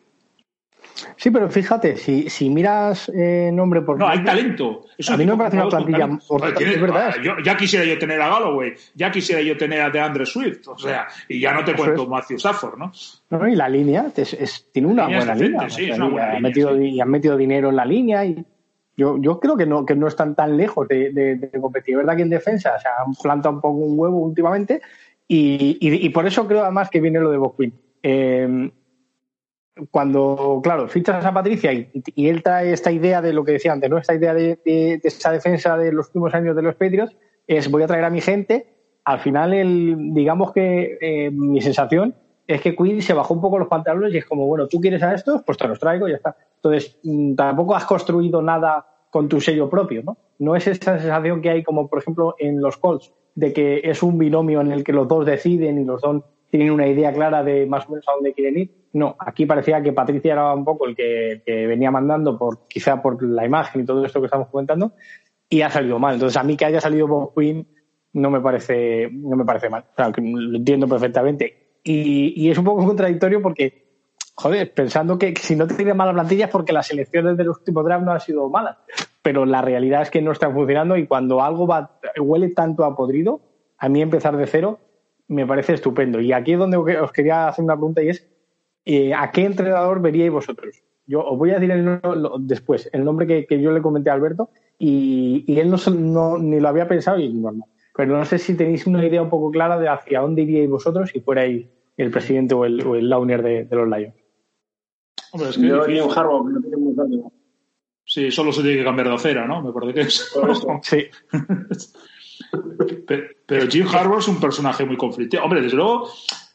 Sí, 1.16 1.32
pero 1.32 1.50
fíjate, 1.50 1.98
si, 1.98 2.30
si 2.30 2.50
miras 2.50 3.10
eh, 3.10 3.50
nombre 3.52 3.82
por 3.82 3.98
No, 3.98 4.08
hay 4.08 4.24
talento. 4.24 4.86
a 5.08 5.18
mí 5.18 5.26
no 5.26 5.36
me 5.36 5.46
parece 5.46 5.58
una 5.58 5.70
plantilla. 5.70 6.10
es 6.60 6.82
verdad. 6.82 7.16
Yo, 7.24 7.34
ya 7.44 7.58
quisiera 7.58 7.86
yo 7.86 7.98
tener 7.98 8.22
a 8.22 8.30
Galloway, 8.30 8.76
ya 8.94 9.10
quisiera 9.10 9.42
yo 9.42 9.58
tener 9.58 9.82
a 9.82 9.90
DeAndre 9.90 10.28
Swift, 10.28 10.68
o 10.68 10.78
sea, 10.78 11.08
y 11.28 11.40
ya 11.40 11.54
no 11.54 11.64
te 11.64 11.74
cuento 11.74 12.06
Matthew 12.06 12.38
Stafford, 12.38 12.78
¿no? 12.78 12.92
No, 13.32 13.48
y 13.48 13.56
la 13.56 13.68
línea 13.68 14.12
tiene 14.72 14.88
una 14.88 15.08
buena 15.08 15.34
línea. 15.34 15.70
Sí, 15.70 15.90
es 15.90 15.98
una 15.98 16.10
buena 16.10 16.28
línea, 16.34 16.42
metido, 16.42 16.80
Y 16.80 17.02
han 17.02 17.10
metido 17.10 17.36
dinero 17.36 17.70
en 17.70 17.76
la 17.76 17.86
línea 17.86 18.26
y 18.26 18.46
yo, 19.00 19.18
yo 19.18 19.40
creo 19.40 19.56
que 19.56 19.66
no, 19.66 19.86
que 19.86 19.96
no 19.96 20.08
están 20.08 20.36
tan 20.36 20.58
lejos 20.58 20.88
de, 20.90 21.12
de, 21.12 21.62
competir. 21.62 21.94
Es 21.94 22.00
verdad 22.00 22.18
que 22.18 22.24
en 22.24 22.30
defensa 22.30 22.78
se 22.78 22.88
han 22.88 23.14
plantado 23.14 23.56
un 23.56 23.62
poco 23.62 23.78
un 23.78 23.98
huevo 23.98 24.18
últimamente 24.18 24.82
y, 25.26 25.78
y, 25.80 26.10
por 26.10 26.28
eso 26.28 26.46
creo 26.48 26.64
además 26.64 26.90
que 26.90 27.00
viene 27.00 27.20
lo 27.20 27.32
de 27.32 27.38
Boquin. 27.38 27.74
Eh, 28.04 28.72
cuando, 29.90 30.60
claro, 30.62 30.90
fichas 30.90 31.24
a 31.24 31.34
Patricia 31.34 31.72
y, 31.72 31.90
y, 32.14 32.28
él 32.28 32.44
trae 32.44 32.74
esta 32.74 32.92
idea 32.92 33.22
de 33.22 33.32
lo 33.32 33.46
que 33.46 33.54
decía 33.54 33.72
antes, 33.72 33.90
¿no? 33.90 33.98
Esta 33.98 34.16
idea 34.16 34.34
de, 34.34 34.60
de, 34.66 35.00
esa 35.02 35.32
defensa 35.32 35.78
de 35.78 35.94
los 35.94 36.08
últimos 36.08 36.34
años 36.34 36.54
de 36.56 36.62
los 36.62 36.76
Patriots 36.76 37.16
es 37.48 37.72
voy 37.72 37.84
a 37.84 37.88
traer 37.88 38.04
a 38.04 38.10
mi 38.10 38.20
gente. 38.20 38.74
Al 39.06 39.20
final, 39.20 39.54
el, 39.54 40.14
digamos 40.14 40.52
que 40.52 40.98
eh, 41.00 41.32
mi 41.32 41.62
sensación 41.62 42.16
es 42.50 42.62
que 42.62 42.76
Quinn 42.76 43.00
se 43.04 43.14
bajó 43.14 43.36
un 43.36 43.42
poco 43.42 43.60
los 43.60 43.68
pantalones 43.68 44.12
y 44.12 44.18
es 44.18 44.26
como, 44.26 44.48
bueno, 44.48 44.68
tú 44.68 44.82
quieres 44.82 45.04
a 45.04 45.14
estos, 45.14 45.44
pues 45.44 45.56
te 45.56 45.68
los 45.68 45.80
traigo 45.80 46.08
y 46.08 46.12
ya 46.12 46.18
está. 46.18 46.36
Entonces, 46.56 46.98
mm, 47.04 47.36
tampoco 47.36 47.76
has 47.76 47.86
construido 47.86 48.42
nada 48.42 48.88
con 49.12 49.30
tu 49.30 49.40
sello 49.40 49.70
propio, 49.70 50.02
¿no? 50.04 50.18
No 50.40 50.56
es 50.56 50.66
esa 50.66 50.98
sensación 50.98 51.44
que 51.44 51.52
hay 51.52 51.64
como, 51.64 51.88
por 51.88 52.00
ejemplo, 52.00 52.34
en 52.40 52.60
los 52.60 52.78
Colts, 52.78 53.14
de 53.36 53.54
que 53.54 53.82
es 53.84 54.02
un 54.02 54.18
binomio 54.18 54.62
en 54.62 54.72
el 54.72 54.84
que 54.84 54.94
los 54.94 55.08
dos 55.08 55.28
deciden 55.28 55.80
y 55.80 55.86
los 55.86 56.02
dos 56.02 56.24
tienen 56.50 56.72
una 56.72 56.88
idea 56.88 57.14
clara 57.14 57.44
de 57.44 57.68
más 57.68 57.88
o 57.88 57.92
menos 57.92 58.10
a 58.10 58.14
dónde 58.14 58.34
quieren 58.34 58.58
ir. 58.58 58.72
No, 58.94 59.16
aquí 59.20 59.46
parecía 59.46 59.84
que 59.84 59.94
Patricia 59.94 60.34
era 60.34 60.52
un 60.52 60.66
poco 60.66 60.88
el 60.88 60.96
que, 60.96 61.44
venía 61.46 61.92
mandando, 61.92 62.36
por 62.36 62.68
quizá 62.68 63.00
por 63.00 63.22
la 63.22 63.46
imagen 63.46 63.84
y 63.84 63.86
todo 63.86 64.04
esto 64.04 64.20
que 64.22 64.26
estamos 64.26 64.48
comentando, 64.48 64.94
y 65.48 65.62
ha 65.62 65.70
salido 65.70 66.00
mal. 66.00 66.16
Entonces, 66.16 66.38
a 66.38 66.44
mí 66.44 66.58
que 66.58 66.66
haya 66.66 66.82
salido 66.82 67.08
Bob 67.08 67.34
Quinn 67.36 67.68
no 68.14 68.32
me 68.32 68.42
parece, 68.42 69.08
no 69.12 69.36
me 69.36 69.46
parece 69.46 69.70
mal. 69.70 69.86
O 69.96 70.22
lo 70.22 70.58
entiendo 70.58 70.88
perfectamente. 70.88 71.69
Y, 71.84 72.50
es 72.50 72.58
un 72.58 72.66
poco 72.66 72.86
contradictorio 72.88 73.42
porque, 73.42 73.86
joder, 74.36 74.74
pensando 74.74 75.18
que, 75.18 75.34
si 75.36 75.56
no 75.56 75.68
tiene 75.68 75.94
mala 75.94 76.14
plantilla 76.14 76.46
es 76.46 76.52
porque 76.52 76.74
las 76.74 76.92
elecciones 76.92 77.38
del 77.38 77.50
último 77.50 77.84
draft 77.84 78.06
no 78.06 78.12
han 78.12 78.20
sido 78.20 78.50
malas. 78.50 78.78
Pero 79.22 79.46
la 79.46 79.62
realidad 79.62 80.02
es 80.02 80.10
que 80.10 80.22
no 80.22 80.32
están 80.32 80.54
funcionando 80.54 80.96
y 80.96 81.06
cuando 81.06 81.42
algo 81.42 81.68
va, 81.68 82.00
huele 82.20 82.50
tanto 82.50 82.86
a 82.86 82.96
podrido, 82.96 83.42
a 83.78 83.90
mí 83.90 84.02
empezar 84.02 84.38
de 84.38 84.48
cero 84.48 84.80
me 85.28 85.46
parece 85.46 85.74
estupendo. 85.74 86.20
Y 86.20 86.34
aquí 86.34 86.54
es 86.54 86.60
donde 86.60 86.78
os 86.78 87.12
quería 87.12 87.48
hacer 87.48 87.64
una 87.64 87.76
pregunta 87.76 88.02
y 88.02 88.10
es, 88.10 88.28
eh, 88.86 89.14
¿a 89.14 89.32
qué 89.32 89.46
entrenador 89.46 90.02
veríais 90.02 90.32
vosotros? 90.32 90.82
Yo 91.06 91.24
os 91.26 91.38
voy 91.38 91.52
a 91.52 91.60
decir 91.60 91.72
el, 91.72 92.00
después 92.42 92.90
el 92.94 93.04
nombre 93.04 93.46
que, 93.48 93.62
yo 93.62 93.72
le 93.72 93.82
comenté 93.82 94.10
a 94.10 94.14
Alberto 94.14 94.50
y, 94.78 95.44
él 95.60 95.70
no, 95.70 96.38
ni 96.38 96.60
lo 96.60 96.68
había 96.68 96.88
pensado 96.88 97.20
y 97.20 97.34
normal. 97.34 97.70
Pero 98.00 98.18
no 98.18 98.24
sé 98.24 98.38
si 98.38 98.56
tenéis 98.56 98.88
una 98.88 99.06
idea 99.06 99.22
un 99.22 99.30
poco 99.30 99.52
clara 99.52 99.78
de 99.78 99.90
hacia 99.90 100.22
dónde 100.22 100.44
iríais 100.44 100.70
vosotros 100.70 101.10
si 101.12 101.20
fuerais 101.20 101.68
el 101.98 102.10
presidente 102.12 102.56
o 102.56 102.64
el, 102.64 102.80
o 102.88 102.96
el 102.96 103.10
launer 103.10 103.44
de, 103.44 103.68
los 103.70 103.90
Lions. 103.90 104.16
Hombre, 105.34 105.50
es 105.50 105.58
que 105.58 105.68
yo 105.68 106.06
un 106.06 106.18
Harbaugh, 106.18 106.50
no 106.50 106.62
tiene 106.62 106.78
muy 106.78 106.96
Sí, 108.06 108.32
solo 108.32 108.54
se 108.54 108.62
tiene 108.62 108.78
que 108.78 108.84
cambiar 108.86 109.10
de 109.10 109.16
acera, 109.16 109.46
¿no? 109.46 109.62
Me 109.62 109.74
parece 109.74 109.94
que 109.94 110.02
es. 110.04 110.34
sí. 110.82 111.08
Pero, 113.46 113.68
Jim 113.68 113.86
Harbaugh 113.86 114.20
es 114.20 114.30
un 114.30 114.40
personaje 114.40 114.86
muy 114.86 114.96
conflictivo. 114.96 115.44
Hombre, 115.44 115.62
desde 115.62 115.76
luego, 115.76 116.08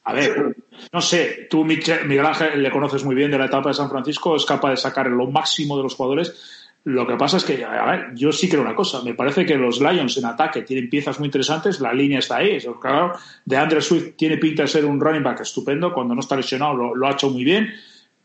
a 0.04 0.14
ver, 0.14 0.56
no 0.94 1.02
sé, 1.02 1.46
tú, 1.50 1.62
Miguel 1.62 2.24
Ángel, 2.24 2.62
le 2.62 2.70
conoces 2.70 3.04
muy 3.04 3.14
bien 3.14 3.30
de 3.30 3.36
la 3.36 3.46
etapa 3.46 3.68
de 3.68 3.74
San 3.74 3.90
Francisco, 3.90 4.34
es 4.34 4.46
capaz 4.46 4.70
de 4.70 4.76
sacar 4.78 5.08
lo 5.08 5.26
máximo 5.26 5.76
de 5.76 5.82
los 5.82 5.94
jugadores. 5.94 6.63
Lo 6.84 7.06
que 7.06 7.16
pasa 7.16 7.38
es 7.38 7.44
que, 7.44 7.64
a 7.64 7.86
ver, 7.86 8.14
yo 8.14 8.30
sí 8.30 8.46
creo 8.46 8.60
una 8.60 8.74
cosa. 8.74 9.02
Me 9.02 9.14
parece 9.14 9.46
que 9.46 9.56
los 9.56 9.80
Lions 9.80 10.18
en 10.18 10.26
ataque 10.26 10.62
tienen 10.62 10.90
piezas 10.90 11.18
muy 11.18 11.26
interesantes, 11.28 11.80
la 11.80 11.94
línea 11.94 12.18
está 12.18 12.36
ahí. 12.36 12.58
Claro, 12.80 13.14
de 13.44 13.56
Andrew 13.56 13.80
Swift 13.80 14.16
tiene 14.16 14.36
pinta 14.36 14.62
de 14.62 14.68
ser 14.68 14.84
un 14.84 15.00
running 15.00 15.22
back 15.22 15.40
estupendo. 15.40 15.94
Cuando 15.94 16.14
no 16.14 16.20
está 16.20 16.36
lesionado 16.36 16.74
lo, 16.74 16.94
lo 16.94 17.06
ha 17.06 17.12
hecho 17.12 17.30
muy 17.30 17.42
bien. 17.42 17.70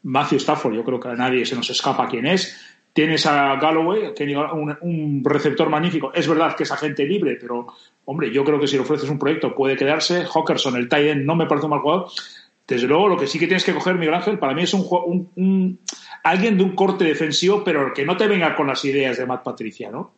Matthew 0.04 0.40
Stafford, 0.40 0.76
yo 0.76 0.84
creo 0.84 1.00
que 1.00 1.08
a 1.08 1.16
nadie 1.16 1.46
se 1.46 1.56
nos 1.56 1.70
escapa 1.70 2.08
quién 2.10 2.26
es. 2.26 2.60
Tienes 2.92 3.26
a 3.28 3.56
Galloway, 3.56 4.14
que 4.14 4.26
un, 4.26 4.78
un 4.82 5.24
receptor 5.24 5.70
magnífico. 5.70 6.12
Es 6.14 6.28
verdad 6.28 6.54
que 6.56 6.64
es 6.64 6.72
agente 6.72 7.06
libre, 7.06 7.38
pero, 7.40 7.68
hombre, 8.06 8.30
yo 8.30 8.44
creo 8.44 8.60
que 8.60 8.68
si 8.68 8.76
le 8.76 8.82
ofreces 8.82 9.10
un 9.10 9.20
proyecto 9.20 9.56
puede 9.56 9.78
quedarse. 9.78 10.26
Hawkerson, 10.26 10.76
el 10.76 10.90
tight 10.90 11.08
end, 11.08 11.26
no 11.26 11.36
me 11.36 11.46
parece 11.46 11.68
un 11.68 11.72
mal 11.72 11.80
jugador. 11.80 12.08
Desde 12.70 12.88
luego, 12.88 13.08
lo 13.08 13.18
que 13.18 13.26
sí 13.26 13.40
que 13.40 13.48
tienes 13.48 13.66
que 13.66 13.74
coger, 13.74 13.96
Miguel 13.96 14.14
Ángel, 14.14 14.38
para 14.38 14.54
mí 14.54 14.62
es 14.62 14.74
un, 14.76 14.86
un, 15.36 15.80
alguien 16.24 16.56
de 16.56 16.64
un 16.64 16.76
corte 16.76 17.04
defensivo, 17.04 17.64
pero 17.64 17.92
que 17.96 18.06
no 18.06 18.16
te 18.16 18.28
venga 18.28 18.56
con 18.56 18.68
las 18.68 18.86
ideas 18.86 19.18
de 19.18 19.26
Matt 19.26 19.44
Patricia, 19.44 19.90
¿no? 19.90 20.14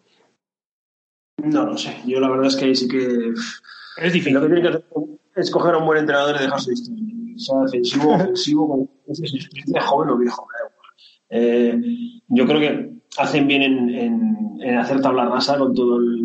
No 1.37 1.65
lo 1.65 1.77
sé. 1.77 2.01
Yo 2.05 2.19
la 2.19 2.29
verdad 2.29 2.47
es 2.47 2.57
que 2.57 2.65
ahí 2.65 2.75
sí 2.75 2.89
que. 2.89 3.33
Es 3.97 4.13
difícil. 4.13 4.33
Lo 4.33 4.41
que 4.41 4.47
tiene 4.47 4.61
que 4.61 4.67
hacer 4.67 4.83
es 5.35 5.49
coger 5.49 5.75
a 5.75 5.77
un 5.77 5.85
buen 5.85 5.99
entrenador 5.99 6.35
y 6.35 6.43
dejarse 6.43 6.71
de 6.71 7.35
O 7.35 7.39
sea, 7.39 7.59
defensivo, 7.61 8.15
ofensivo, 8.15 8.67
con 8.67 8.89
experiencia 9.07 9.81
joven 9.83 10.09
o 10.09 10.17
viejo. 10.17 10.47
Eh, 11.29 11.81
yo 12.27 12.45
creo 12.45 12.59
que 12.59 12.91
hacen 13.17 13.47
bien 13.47 13.61
en, 13.63 14.77
hacer 14.77 15.01
tabla 15.01 15.29
rasa 15.29 15.57
con 15.57 15.73
todo 15.73 15.97
el, 15.97 16.19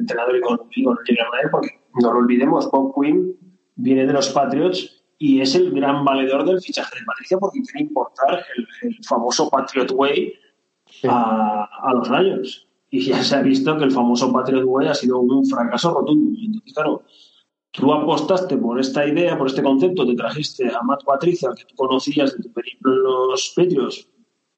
entrenador 0.00 0.36
y 0.36 0.40
con, 0.40 0.58
el 0.74 1.06
general 1.06 1.50
porque 1.52 1.80
no 2.00 2.12
lo 2.12 2.18
olvidemos, 2.18 2.68
Bob 2.70 2.94
Quinn 3.00 3.36
viene 3.76 4.06
de 4.06 4.12
los 4.12 4.30
Patriots 4.30 5.01
y 5.22 5.40
es 5.40 5.54
el 5.54 5.70
gran 5.70 6.04
valedor 6.04 6.44
del 6.44 6.60
fichaje 6.60 6.98
de 6.98 7.04
Patricia 7.04 7.38
porque 7.38 7.62
quiere 7.62 7.86
importar 7.86 8.44
el, 8.82 8.96
famoso 9.04 9.48
Patriot 9.48 9.92
Way 9.92 10.34
a, 11.08 11.92
los 11.94 12.10
Lions. 12.10 12.66
Y 12.90 13.02
ya 13.02 13.22
se 13.22 13.36
ha 13.36 13.40
visto 13.40 13.78
que 13.78 13.84
el 13.84 13.92
famoso 13.92 14.32
Patriot 14.32 14.64
Way 14.66 14.88
ha 14.88 14.94
sido 14.94 15.20
un 15.20 15.46
fracaso 15.46 15.94
rotundo. 15.94 16.36
Entonces, 16.42 16.74
claro, 16.74 17.04
tú 17.70 17.92
apostaste 17.92 18.56
por 18.56 18.80
esta 18.80 19.06
idea, 19.06 19.38
por 19.38 19.46
este 19.46 19.62
concepto, 19.62 20.04
te 20.04 20.16
trajiste 20.16 20.68
a 20.74 20.82
Matt 20.82 21.04
Patricia, 21.04 21.50
que 21.56 21.66
tú 21.66 21.76
conocías 21.76 22.36
de 22.36 22.42
tu 22.42 22.52
periplo 22.52 22.92
en 22.92 23.02
los 23.04 23.52
Patriots, 23.54 24.08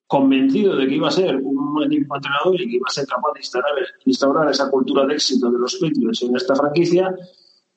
convencido 0.06 0.76
de 0.76 0.86
que 0.86 0.94
iba 0.94 1.08
a 1.08 1.10
ser 1.10 1.36
un 1.36 1.82
equipo 1.82 2.16
entrenador 2.16 2.58
y 2.58 2.70
que 2.70 2.76
iba 2.76 2.86
a 2.88 2.90
ser 2.90 3.06
capaz 3.06 3.34
de 3.34 3.40
instaurar, 4.06 4.50
esa 4.50 4.70
cultura 4.70 5.04
de 5.04 5.12
éxito 5.12 5.50
de 5.50 5.58
los 5.58 5.74
Patriots 5.74 6.22
en 6.22 6.34
esta 6.34 6.56
franquicia 6.56 7.14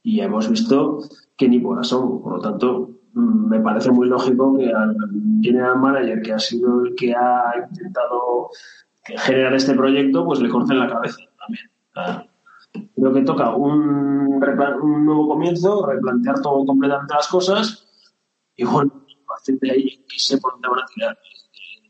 y 0.03 0.21
hemos 0.21 0.49
visto 0.49 1.01
que 1.37 1.47
ni 1.47 1.59
por 1.59 1.79
asomo. 1.79 2.21
Por 2.21 2.37
lo 2.37 2.41
tanto, 2.41 2.89
mm, 3.13 3.49
me 3.49 3.59
parece 3.59 3.91
muy 3.91 4.07
lógico 4.07 4.57
que 4.57 4.71
al 4.71 4.95
general 5.41 5.79
manager, 5.79 6.21
que 6.21 6.33
ha 6.33 6.39
sido 6.39 6.83
el 6.85 6.95
que 6.95 7.13
ha 7.13 7.53
intentado 7.69 8.49
generar 9.03 9.53
este 9.53 9.73
proyecto, 9.73 10.25
pues 10.25 10.39
le 10.41 10.49
corten 10.49 10.79
la 10.79 10.89
cabeza 10.89 11.19
también. 11.39 12.29
creo 12.95 13.13
que 13.13 13.21
toca 13.21 13.55
un, 13.55 14.41
un 14.81 15.05
nuevo 15.05 15.29
comienzo, 15.29 15.85
replantear 15.85 16.41
todo 16.41 16.65
completamente 16.65 17.13
las 17.13 17.27
cosas 17.27 17.87
y 18.55 18.65
bueno, 18.65 18.91
partir 19.27 19.59
de 19.59 19.71
ahí 19.71 20.05
que 20.09 20.19
sé 20.19 20.37
por 20.39 20.53
dónde 20.53 20.69
van 20.69 20.79
a 20.79 20.85
tirar 20.93 21.17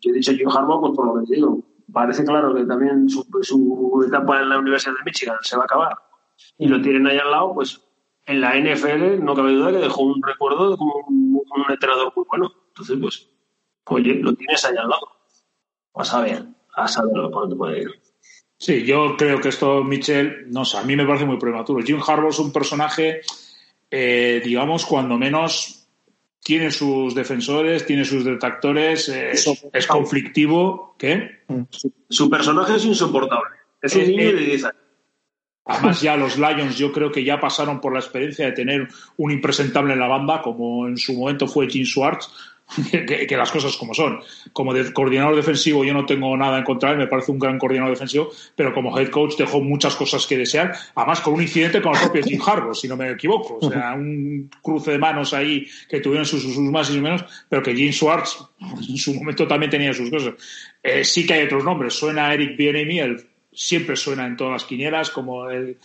yo 0.01 0.11
he 0.11 0.13
dicho 0.13 0.33
Jim 0.33 0.49
Harbaugh 0.49 0.81
pues 0.81 0.93
por 0.95 1.07
lo 1.07 1.19
que 1.19 1.27
te 1.27 1.35
digo. 1.35 1.63
Parece 1.91 2.23
claro 2.25 2.53
que 2.53 2.65
también 2.65 3.07
su, 3.09 4.03
etapa 4.05 4.41
en 4.41 4.49
la 4.49 4.59
Universidad 4.59 4.93
de 4.93 5.03
Michigan 5.05 5.37
se 5.41 5.55
va 5.55 5.63
a 5.63 5.65
acabar 5.65 5.97
y 6.57 6.67
lo 6.67 6.81
tienen 6.81 7.07
ahí 7.07 7.17
al 7.17 7.31
lado, 7.31 7.53
pues 7.53 7.81
en 8.27 8.41
la 8.41 8.55
NFL 8.55 9.23
no 9.23 9.33
cabe 9.33 9.53
duda 9.53 9.71
que 9.71 9.77
dejó 9.77 10.03
un 10.03 10.21
recuerdo 10.21 10.71
de 10.71 10.77
como 10.77 10.93
un, 11.07 11.41
entrenador 11.69 12.13
muy 12.15 12.25
bueno. 12.29 12.53
Entonces, 12.67 12.97
pues, 13.01 13.29
oye, 13.85 14.15
lo 14.15 14.33
tienes 14.35 14.63
ahí 14.65 14.75
al 14.77 14.89
lado. 14.89 15.07
Vas 15.93 16.13
a 16.13 16.21
ver, 16.21 16.45
a 16.75 16.87
saber 16.87 17.13
por 17.13 17.31
dónde 17.31 17.55
puede 17.55 17.81
ir. 17.81 18.01
Sí, 18.57 18.85
yo 18.85 19.15
creo 19.17 19.39
que 19.39 19.49
esto, 19.49 19.83
Michel, 19.83 20.51
no 20.51 20.65
sé, 20.65 20.77
a 20.77 20.83
mí 20.83 20.95
me 20.95 21.05
parece 21.05 21.25
muy 21.25 21.37
prematuro. 21.37 21.83
Jim 21.83 22.01
Harbaugh 22.05 22.29
es 22.29 22.39
un 22.39 22.51
personaje, 22.51 23.21
eh, 23.89 24.41
digamos, 24.43 24.85
cuando 24.85 25.17
menos 25.17 25.87
tiene 26.43 26.71
sus 26.71 27.15
defensores, 27.15 27.85
tiene 27.85 28.03
sus 28.03 28.25
detractores, 28.25 29.09
es, 29.09 29.87
conflictivo. 29.87 30.95
¿Qué? 30.97 31.43
Su, 32.09 32.29
personaje 32.29 32.75
es 32.75 32.85
insoportable. 32.85 33.55
Es 33.81 33.95
un 33.95 34.03
niño 34.03 34.33
de 34.33 34.45
10 34.45 34.63
años. 34.65 34.86
Además, 35.67 36.01
ya 36.01 36.15
los 36.17 36.37
Lions 36.37 36.77
yo 36.77 36.91
creo 36.91 37.11
que 37.11 37.23
ya 37.23 37.39
pasaron 37.39 37.79
por 37.81 37.93
la 37.93 37.99
experiencia 37.99 38.45
de 38.45 38.51
tener 38.53 38.87
un 39.17 39.31
impresentable 39.31 39.93
en 39.93 39.99
la 39.99 40.07
banda, 40.07 40.41
como 40.41 40.87
en 40.87 40.97
su 40.97 41.13
momento 41.13 41.47
fue 41.47 41.69
Jim 41.69 41.85
Schwartz, 41.85 42.29
que, 43.07 43.37
las 43.37 43.51
cosas 43.51 43.77
como 43.77 43.93
son. 43.93 44.19
Como 44.51 44.73
de 44.73 44.91
coordinador 44.91 45.35
defensivo 45.35 45.85
yo 45.85 45.93
no 45.93 46.05
tengo 46.05 46.35
nada 46.35 46.57
en 46.57 46.63
contra 46.63 46.89
de 46.89 46.95
él, 46.95 46.99
me 46.99 47.07
parece 47.07 47.31
un 47.31 47.39
gran 47.39 47.57
coordinador 47.57 47.93
defensivo, 47.93 48.29
pero 48.55 48.73
como 48.73 48.97
head 48.97 49.09
coach 49.09 49.37
dejó 49.37 49.61
muchas 49.61 49.95
cosas 49.95 50.25
que 50.27 50.37
desear, 50.37 50.75
además 50.95 51.21
con 51.21 51.33
un 51.35 51.41
incidente 51.41 51.81
con 51.81 51.93
el 51.95 52.01
propio 52.01 52.23
Jim 52.23 52.41
Harbaugh, 52.45 52.75
si 52.75 52.87
no 52.87 52.97
me 52.97 53.11
equivoco. 53.11 53.59
O 53.61 53.69
sea, 53.69 53.93
un 53.93 54.49
cruce 54.61 54.91
de 54.91 54.99
manos 54.99 55.33
ahí 55.33 55.65
que 55.89 56.01
tuvieron 56.01 56.25
sus, 56.25 56.45
más 56.57 56.89
y 56.89 56.93
sus 56.93 57.01
menos, 57.01 57.23
pero 57.49 57.63
que 57.63 57.73
Jim 57.73 57.91
Schwartz 57.91 58.37
en 58.89 58.97
su 58.97 59.13
momento 59.13 59.47
también 59.47 59.69
tenía 59.69 59.93
sus 59.93 60.09
cosas. 60.09 60.33
Eh, 60.83 61.03
sí 61.03 61.25
que 61.25 61.33
hay 61.33 61.45
otros 61.45 61.63
nombres. 61.63 61.93
Suena 61.93 62.33
Eric 62.33 62.57
Bieniemy, 62.57 62.99
el 62.99 63.27
siempre 63.57 63.95
suena 63.95 64.27
en 64.27 64.37
todas 64.37 64.53
las 64.53 64.65
quinielas, 64.65 65.09
como 65.09 65.49
el, 65.49 65.77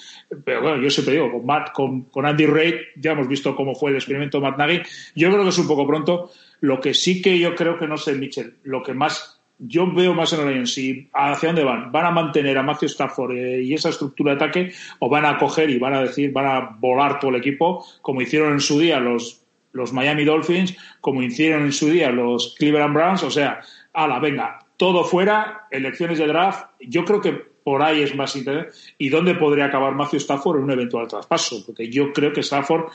pero 0.44 0.60
bueno, 0.60 0.82
yo 0.82 0.90
siempre 0.90 1.14
digo, 1.14 1.32
con, 1.32 1.46
Matt, 1.46 1.72
con, 1.72 2.02
con 2.02 2.26
Andy 2.26 2.44
Reid, 2.44 2.74
ya 2.96 3.12
hemos 3.12 3.26
visto 3.26 3.56
cómo 3.56 3.74
fue 3.74 3.90
el 3.90 3.96
experimento 3.96 4.38
de 4.38 4.42
Matt 4.42 4.58
Nagy, 4.58 4.82
yo 5.14 5.30
creo 5.30 5.42
que 5.42 5.48
es 5.48 5.58
un 5.58 5.66
poco 5.66 5.86
pronto, 5.86 6.30
lo 6.60 6.80
que 6.80 6.92
sí 6.92 7.22
que 7.22 7.38
yo 7.38 7.54
creo 7.54 7.78
que 7.78 7.88
no 7.88 7.96
sé, 7.96 8.14
Mitchell, 8.14 8.54
lo 8.64 8.82
que 8.82 8.92
más 8.92 9.40
yo 9.58 9.90
veo 9.90 10.12
más 10.12 10.32
en 10.32 10.40
el 10.40 10.48
año, 10.48 10.66
si 10.66 11.08
hacia 11.14 11.48
dónde 11.48 11.64
van, 11.64 11.90
van 11.90 12.06
a 12.06 12.10
mantener 12.10 12.58
a 12.58 12.62
Matthew 12.62 12.88
Stafford 12.88 13.32
eh, 13.32 13.62
y 13.62 13.72
esa 13.72 13.88
estructura 13.88 14.34
de 14.34 14.36
ataque, 14.36 14.72
o 14.98 15.08
van 15.08 15.24
a 15.24 15.38
coger 15.38 15.70
y 15.70 15.78
van 15.78 15.94
a 15.94 16.02
decir, 16.02 16.30
van 16.30 16.46
a 16.46 16.76
volar 16.78 17.20
todo 17.20 17.30
el 17.30 17.36
equipo, 17.36 17.86
como 18.02 18.20
hicieron 18.20 18.52
en 18.52 18.60
su 18.60 18.78
día 18.78 19.00
los, 19.00 19.42
los 19.72 19.92
Miami 19.92 20.24
Dolphins, 20.24 20.76
como 21.00 21.22
hicieron 21.22 21.62
en 21.62 21.72
su 21.72 21.88
día 21.88 22.10
los 22.10 22.54
Cleveland 22.58 22.94
Browns, 22.94 23.22
o 23.22 23.30
sea, 23.30 23.60
ala, 23.92 24.18
venga, 24.18 24.58
todo 24.76 25.04
fuera, 25.04 25.68
elecciones 25.70 26.18
de 26.18 26.26
draft, 26.26 26.66
yo 26.80 27.04
creo 27.04 27.20
que 27.20 27.51
por 27.62 27.82
ahí 27.82 28.02
es 28.02 28.14
más 28.14 28.36
interés. 28.36 28.94
¿Y 28.98 29.08
dónde 29.08 29.34
podría 29.34 29.66
acabar 29.66 29.94
Matthew 29.94 30.18
Stafford 30.18 30.58
en 30.58 30.64
un 30.64 30.70
eventual 30.72 31.08
traspaso? 31.08 31.64
Porque 31.64 31.88
yo 31.88 32.12
creo 32.12 32.32
que 32.32 32.40
Stafford, 32.40 32.90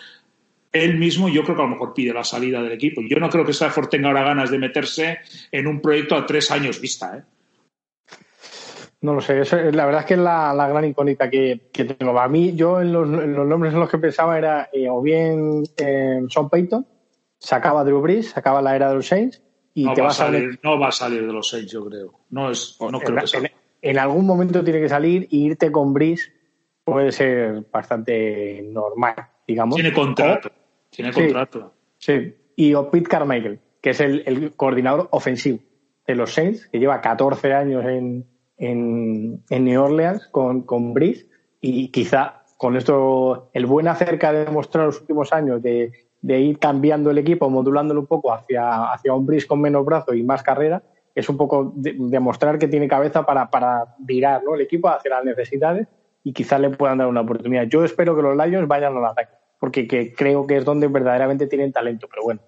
él 0.72 0.98
mismo, 0.98 1.30
yo 1.30 1.44
creo 1.44 1.56
que 1.56 1.62
a 1.62 1.66
lo 1.66 1.72
mejor 1.72 1.94
pide 1.94 2.14
la 2.14 2.24
salida 2.24 2.62
del 2.62 2.74
equipo. 2.74 3.02
Yo 3.02 3.18
no 3.18 3.30
creo 3.30 3.46
que 3.46 3.52
Stafford 3.52 3.90
tenga 3.90 4.10
ahora 4.10 4.24
ganas 4.24 4.52
de 4.52 4.60
meterse 4.60 5.20
en 5.52 5.68
un 5.68 5.82
proyecto 5.82 6.16
a 6.16 6.26
tres 6.26 6.52
años 6.52 6.82
vista. 6.82 7.18
¿eh? 7.18 7.24
No 9.02 9.14
lo 9.14 9.22
sé, 9.22 9.44
la 9.72 9.86
verdad 9.86 10.02
es 10.02 10.08
que 10.08 10.14
es 10.16 10.20
la, 10.20 10.68
gran 10.68 10.86
incógnita 10.86 11.30
que, 11.30 11.62
tengo. 11.72 12.20
A 12.20 12.28
mí, 12.28 12.56
yo 12.56 12.82
en 12.82 12.92
los, 12.92 13.08
nombres 13.08 13.74
en 13.74 13.80
los 13.80 13.90
que 13.90 14.00
pensaba 14.00 14.38
era 14.38 14.70
eh, 14.74 14.90
o 14.90 15.02
bien 15.02 15.64
eh, 15.78 16.22
Sean 16.30 16.50
Payton, 16.50 16.86
sacaba 17.38 17.84
Drew 17.84 18.02
Brees, 18.02 18.32
sacaba 18.32 18.62
la 18.62 18.76
era 18.76 18.90
de 18.90 18.96
los 18.96 19.08
Saints 19.08 19.42
y 19.76 19.84
no 19.84 19.94
te 19.94 20.02
va 20.02 20.08
a 20.08 20.14
salir, 20.14 20.60
No 20.64 20.80
va 20.80 20.88
a 20.88 20.92
salir 20.92 21.28
de 21.28 21.32
los 21.32 21.48
Saints, 21.48 21.72
yo 21.72 21.86
creo. 21.86 22.14
No, 22.32 22.50
es, 22.50 22.76
no 22.80 23.00
creo 23.00 23.24
que 23.24 23.38
en 23.38 23.52
algún 24.00 24.26
momento 24.26 24.64
tiene 24.64 24.82
que 24.82 24.90
salir 24.90 25.28
y 25.30 25.46
irte 25.46 25.72
con 25.72 25.94
Brice 25.94 26.32
puede 26.84 27.12
ser 27.12 27.66
bastante 27.72 28.62
normal, 28.64 29.16
digamos. 29.48 29.76
Tiene 29.76 29.94
contrato. 29.94 30.52
tiene 30.90 31.12
contrato. 31.12 31.74
Sí, 31.98 32.36
Y 32.56 32.74
o 32.74 32.90
Pete 32.90 33.10
Carmichael, 33.10 33.60
que 33.82 33.90
es 33.90 34.00
el, 34.00 34.54
coordinador 34.56 35.08
ofensivo 35.12 35.60
de 36.06 36.16
los 36.16 36.34
Saints, 36.34 36.68
que 36.68 36.80
lleva 36.80 37.02
14 37.02 37.54
años 37.54 37.86
en, 37.86 38.26
en, 38.58 39.44
New 39.50 39.82
Orleans 39.82 40.28
con, 40.32 40.62
con 40.62 40.94
Brice 40.94 41.28
y 41.60 41.90
quizá 41.90 42.44
con 42.58 42.76
esto, 42.76 43.50
el 43.54 43.66
buen 43.66 43.88
acerca 43.88 44.34
de 44.34 44.46
demostrar 44.46 44.86
los 44.86 45.02
últimos 45.02 45.32
años 45.32 45.62
de, 45.62 45.92
de 46.22 46.40
ir 46.40 46.60
cambiando 46.60 47.12
el 47.12 47.18
equipo, 47.18 47.50
modulándolo 47.50 48.02
un 48.02 48.08
poco 48.08 48.34
hacia, 48.34 48.92
hacia 48.92 49.14
un 49.14 49.26
Brice 49.26 49.48
con 49.48 49.62
menos 49.62 49.86
brazo 49.86 50.14
y 50.14 50.24
más 50.24 50.42
carrera, 50.42 50.82
es 51.18 51.28
un 51.30 51.36
poco 51.36 51.74
demostrar 51.76 52.60
que 52.60 52.68
tiene 52.68 52.88
cabeza 52.88 53.26
para, 53.26 53.50
para 53.50 53.96
virar 53.98 54.44
¿no? 54.44 54.54
el 54.54 54.62
equipo 54.62 54.88
hacia 54.88 55.10
las 55.10 55.26
necesidades 55.26 55.88
y 56.24 56.32
quizás 56.32 56.62
le 56.62 56.70
puedan 56.70 57.00
dar 57.00 57.08
una 57.08 57.22
oportunidad. 57.22 57.64
Yo 57.64 57.84
espero 57.84 58.16
que 58.16 58.22
los 58.22 58.38
Lions 58.38 58.68
vayan 58.68 58.96
al 58.96 59.04
ataque, 59.04 59.34
porque 59.60 60.14
creo 60.16 60.46
que 60.46 60.58
es 60.58 60.64
donde 60.64 60.88
verdaderamente 60.88 61.48
tienen 61.48 61.72
talento, 61.72 62.08
pero 62.08 62.22
bueno, 62.22 62.42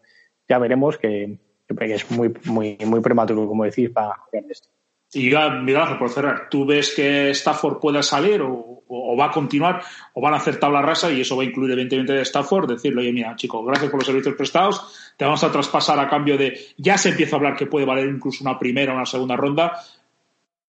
ya 0.48 0.60
veremos 0.60 1.00
que, 1.00 1.40
que 1.68 1.94
es 1.96 2.12
muy, 2.12 2.32
muy, 2.46 2.78
muy 2.86 3.02
prematuro, 3.02 3.48
como 3.48 3.64
decís, 3.64 3.90
para 3.90 4.16
esto. 4.48 4.70
Y 5.14 5.32
Miguel 5.64 5.98
por 5.98 6.10
cerrar, 6.12 6.48
¿tú 6.52 6.68
ves 6.68 6.94
que 6.96 7.32
Stafford 7.32 7.80
pueda 7.80 8.04
salir 8.04 8.44
o, 8.44 8.79
va 8.90 9.26
a 9.26 9.32
continuar 9.32 9.82
o 10.14 10.22
van 10.22 10.34
a 10.34 10.38
hacer 10.38 10.60
tabla 10.60 10.82
rasa 10.82 11.12
y 11.12 11.22
eso 11.22 11.36
va 11.38 11.44
a 11.44 11.46
incluir 11.46 11.72
evidentemente 11.72 12.14
de 12.14 12.22
Stafford? 12.22 12.70
Decirle, 12.70 13.02
oye, 13.02 13.14
mira, 13.14 13.36
chicos, 13.36 13.66
gracias 13.66 13.90
por 13.90 14.00
los 14.00 14.08
servicios 14.08 14.36
prestados, 14.36 15.14
te 15.18 15.26
vamos 15.26 15.44
a 15.44 15.52
traspasar 15.52 16.00
a 16.00 16.10
cambio 16.10 16.38
de. 16.38 16.58
Ya 16.78 16.98
se 16.98 17.10
empieza 17.10 17.36
a 17.36 17.40
hablar 17.40 17.56
que 17.56 17.68
puede 17.68 17.86
valer 17.86 18.08
incluso 18.08 18.44
una 18.44 18.58
primera 18.58 18.94
o 18.94 18.96
una 18.96 19.06
segunda 19.06 19.36
ronda. 19.36 19.80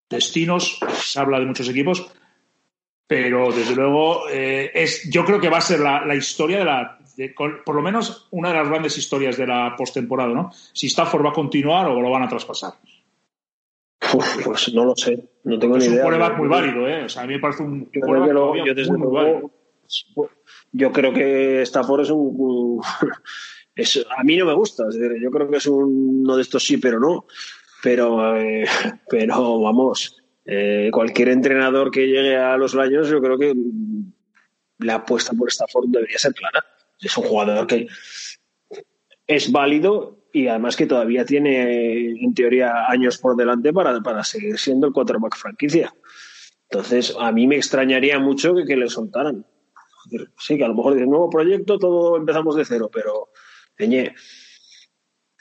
Destinos, 0.08 0.80
se 0.94 1.20
habla 1.20 1.38
de 1.38 1.46
muchos 1.46 1.68
equipos, 1.68 2.10
pero 3.06 3.52
desde 3.52 3.76
luego 3.76 4.28
eh, 4.28 4.70
es, 4.74 5.08
yo 5.10 5.24
creo 5.24 5.40
que 5.40 5.48
va 5.48 5.58
a 5.58 5.62
ser 5.62 5.80
la, 5.80 6.14
historia 6.14 6.58
de 6.58 6.64
la. 6.64 6.98
por 7.64 7.74
lo 7.74 7.82
menos 7.82 8.26
una 8.32 8.50
de 8.50 8.56
las 8.56 8.68
grandes 8.68 8.98
historias 8.98 9.36
de 9.36 9.46
la 9.46 9.74
postemporada, 9.76 10.34
¿no? 10.34 10.50
Si 10.72 10.88
Stafford 10.88 11.24
va 11.24 11.30
a 11.30 11.34
continuar 11.34 11.86
o 11.86 12.00
lo 12.00 12.10
van 12.10 12.24
a 12.24 12.28
traspasar 12.28 12.74
pues 14.44 14.72
no 14.74 14.84
lo 14.84 14.96
sé, 14.96 15.28
no 15.44 15.58
tengo 15.58 15.76
ni 15.76 15.84
idea. 15.84 15.94
Es 15.94 16.02
un 16.02 16.08
prueba 16.08 16.36
muy 16.36 16.48
válido, 16.48 16.88
¿eh? 16.88 17.04
O 17.04 17.08
sea, 17.08 17.22
a 17.22 17.26
mí 17.26 17.34
me 17.34 17.40
parece 17.40 17.62
un 17.62 17.90
yo 17.92 18.64
yo, 18.64 18.74
desde 18.74 18.96
muy, 18.96 19.12
válido. 19.12 19.50
yo 20.72 20.92
creo 20.92 21.12
que 21.12 21.62
Stafford 21.62 22.02
es 22.02 22.10
un, 22.10 22.80
es, 23.74 24.06
a 24.16 24.22
mí 24.24 24.36
no 24.36 24.46
me 24.46 24.54
gusta, 24.54 24.84
es 24.88 24.98
decir, 24.98 25.20
yo 25.20 25.30
creo 25.30 25.50
que 25.50 25.56
es 25.56 25.66
uno 25.66 26.36
de 26.36 26.42
estos 26.42 26.64
sí, 26.64 26.76
pero 26.78 26.98
no. 26.98 27.26
Pero, 27.82 28.36
eh, 28.36 28.66
pero 29.08 29.60
vamos, 29.60 30.22
eh, 30.44 30.90
cualquier 30.92 31.28
entrenador 31.28 31.90
que 31.90 32.06
llegue 32.06 32.36
a 32.36 32.56
los 32.56 32.74
Lions, 32.74 33.08
yo 33.08 33.20
creo 33.20 33.38
que 33.38 33.54
la 34.78 34.96
apuesta 34.96 35.32
por 35.32 35.48
Stafford 35.48 35.88
debería 35.88 36.18
ser 36.18 36.34
clara. 36.34 36.64
Es 37.00 37.16
un 37.16 37.24
jugador 37.24 37.66
que 37.66 37.86
es 39.26 39.52
válido 39.52 40.19
y 40.32 40.46
además 40.46 40.76
que 40.76 40.86
todavía 40.86 41.24
tiene, 41.24 42.22
en 42.22 42.34
teoría, 42.34 42.86
años 42.88 43.18
por 43.18 43.36
delante 43.36 43.72
para, 43.72 44.00
para 44.00 44.24
seguir 44.24 44.58
siendo 44.58 44.86
el 44.86 44.92
quarterback 44.92 45.36
franquicia. 45.36 45.92
Entonces, 46.70 47.16
a 47.18 47.32
mí 47.32 47.46
me 47.46 47.56
extrañaría 47.56 48.18
mucho 48.18 48.54
que, 48.54 48.76
le 48.76 48.88
soltaran. 48.88 49.44
Sí, 50.38 50.56
que 50.56 50.64
a 50.64 50.68
lo 50.68 50.74
mejor 50.74 50.94
dice 50.94 51.06
nuevo 51.06 51.28
proyecto, 51.28 51.78
todo 51.78 52.16
empezamos 52.16 52.56
de 52.56 52.64
cero, 52.64 52.88
pero, 52.92 53.30
eñe, 53.76 54.14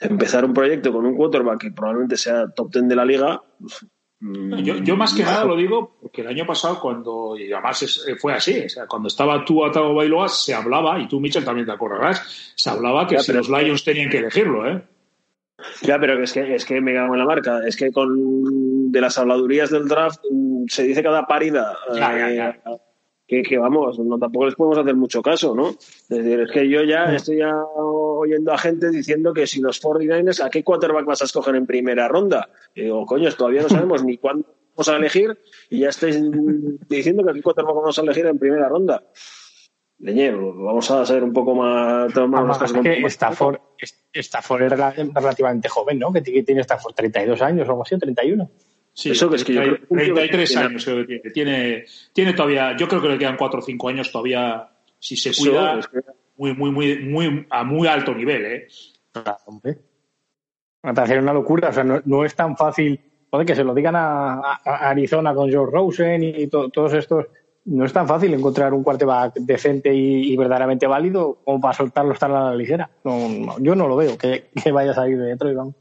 empezar 0.00 0.44
un 0.44 0.52
proyecto 0.52 0.92
con 0.92 1.06
un 1.06 1.16
quarterback 1.16 1.60
que 1.60 1.70
probablemente 1.70 2.16
sea 2.16 2.48
top 2.48 2.72
ten 2.72 2.88
de 2.88 2.96
la 2.96 3.04
liga, 3.04 3.42
pues, 3.58 3.86
yo, 4.20 4.76
yo, 4.76 4.96
más 4.96 5.14
que 5.14 5.22
nada 5.22 5.44
lo 5.46 5.56
digo 5.56 5.96
porque 6.00 6.20
el 6.20 6.28
año 6.28 6.46
pasado, 6.46 6.78
cuando, 6.78 7.36
y 7.38 7.50
además 7.50 8.04
eh, 8.06 8.16
fue 8.16 8.34
así, 8.34 8.60
o 8.60 8.68
sea, 8.68 8.86
cuando 8.86 9.08
estaba 9.08 9.44
tú 9.44 9.64
Atago 9.64 9.94
Bailoa, 9.94 10.28
se 10.28 10.54
hablaba, 10.54 11.00
y 11.00 11.08
tú, 11.08 11.20
Mitchell, 11.20 11.44
también 11.44 11.66
te 11.66 11.72
acordarás, 11.72 12.52
se 12.54 12.68
hablaba 12.68 13.06
que 13.06 13.18
si 13.18 13.32
los 13.32 13.48
Lions 13.48 13.82
tenían 13.82 14.10
que 14.10 14.18
elegirlo, 14.18 14.68
¿eh? 14.68 14.82
Ya, 15.82 15.98
pero 15.98 16.22
es 16.22 16.32
que, 16.32 16.54
es 16.54 16.64
que 16.64 16.80
me 16.80 16.94
cago 16.94 17.14
en 17.14 17.18
la 17.18 17.26
marca. 17.26 17.60
Es 17.66 17.76
que 17.76 17.92
con 17.92 18.90
de 18.90 19.00
las 19.00 19.18
habladurías 19.18 19.70
del 19.70 19.88
draft 19.88 20.20
mm, 20.30 20.64
se 20.68 20.84
dice 20.84 21.02
cada 21.02 21.26
parida. 21.26 21.76
Eh, 21.94 23.42
que, 23.44 23.58
vamos, 23.58 23.96
no 24.00 24.18
tampoco 24.18 24.46
les 24.46 24.56
podemos 24.56 24.78
hacer 24.78 24.96
mucho 24.96 25.22
caso, 25.22 25.54
¿no? 25.54 25.68
Es 25.68 26.08
decir, 26.08 26.40
es 26.40 26.50
que 26.50 26.68
yo 26.68 26.82
ya 26.82 27.14
estoy 27.14 27.38
ya 27.38 27.52
oyendo 28.20 28.52
a 28.52 28.58
gente 28.58 28.90
diciendo 28.90 29.32
que 29.32 29.46
si 29.46 29.60
los 29.60 29.82
49ers, 29.82 30.44
¿a 30.44 30.50
qué 30.50 30.62
quarterback 30.62 31.04
vas 31.04 31.22
a 31.22 31.24
escoger 31.24 31.54
en 31.56 31.66
primera 31.66 32.08
ronda? 32.08 32.48
Y 32.74 32.82
digo, 32.82 33.04
coño, 33.06 33.30
todavía 33.32 33.62
no 33.62 33.68
sabemos 33.68 34.04
ni 34.04 34.18
cuándo 34.18 34.46
vamos 34.74 34.88
a 34.88 34.96
elegir 34.96 35.38
y 35.68 35.80
ya 35.80 35.88
estáis 35.88 36.20
diciendo 36.88 37.24
que 37.24 37.30
a 37.30 37.34
qué 37.34 37.42
quarterback 37.42 37.74
vamos 37.74 37.98
a 37.98 38.02
elegir 38.02 38.26
en 38.26 38.38
primera 38.38 38.68
ronda. 38.68 39.02
Leñe, 39.98 40.30
vamos 40.30 40.90
a 40.90 41.04
ser 41.04 41.22
un 41.22 41.32
poco 41.32 41.54
más... 41.54 42.14
más 42.16 42.72
que 42.72 43.02
Stafford, 43.06 43.58
Stafford 44.14 44.62
es 44.62 44.70
relativamente 45.14 45.68
joven, 45.68 45.98
¿no? 45.98 46.10
Que 46.10 46.22
tiene 46.22 46.62
Stafford 46.62 46.94
32 46.94 47.42
años 47.42 47.68
o 47.68 47.72
algo 47.72 47.82
así, 47.82 47.98
31. 47.98 48.50
Sí, 48.92 49.10
Eso 49.10 49.30
que 49.30 49.36
es 49.36 49.44
que 49.44 49.54
yo 49.54 49.62
33 49.88 50.56
años 50.56 50.84
creo 50.84 51.06
que 51.06 51.30
tiene. 51.30 51.84
tiene. 52.12 52.32
todavía, 52.32 52.76
yo 52.76 52.88
creo 52.88 53.00
que 53.00 53.08
le 53.08 53.18
quedan 53.18 53.36
4 53.36 53.58
o 53.58 53.62
5 53.62 53.88
años 53.88 54.10
todavía, 54.10 54.68
si 54.98 55.16
se 55.16 55.34
cuida, 55.34 55.80
muy, 56.40 56.54
muy, 56.54 56.70
muy, 56.70 56.98
muy, 57.00 57.46
a 57.50 57.64
muy 57.64 57.86
alto 57.86 58.14
nivel, 58.14 58.44
¿eh? 58.46 58.68
Me 60.82 60.94
parece 60.94 61.18
una 61.18 61.34
locura, 61.34 61.68
o 61.68 61.72
sea, 61.72 61.84
no, 61.84 62.24
es 62.24 62.34
tan 62.34 62.56
fácil, 62.56 62.98
joder, 63.30 63.46
que 63.46 63.54
se 63.54 63.62
lo 63.62 63.74
digan 63.74 63.94
a, 63.94 64.54
Arizona 64.64 65.34
con 65.34 65.50
George 65.50 65.70
Rosen 65.70 66.22
y 66.24 66.46
todos 66.46 66.94
estos, 66.94 67.26
no 67.66 67.84
es 67.84 67.92
tan 67.92 68.08
fácil 68.08 68.32
encontrar 68.32 68.72
un 68.72 68.82
quarterback 68.82 69.34
decente 69.34 69.94
y, 69.94 70.34
verdaderamente 70.34 70.86
válido 70.86 71.40
como 71.44 71.60
para 71.60 71.74
soltarlo 71.74 72.14
tan 72.14 72.32
a 72.32 72.44
la 72.44 72.54
ligera. 72.54 72.88
yo 73.04 73.74
no 73.74 73.86
lo 73.86 73.96
veo, 73.96 74.16
que, 74.16 74.48
que 74.62 74.72
vaya 74.72 74.92
a 74.92 74.94
salir 74.94 75.18
de 75.18 75.26
Detroit, 75.26 75.56
vamos. 75.56 75.74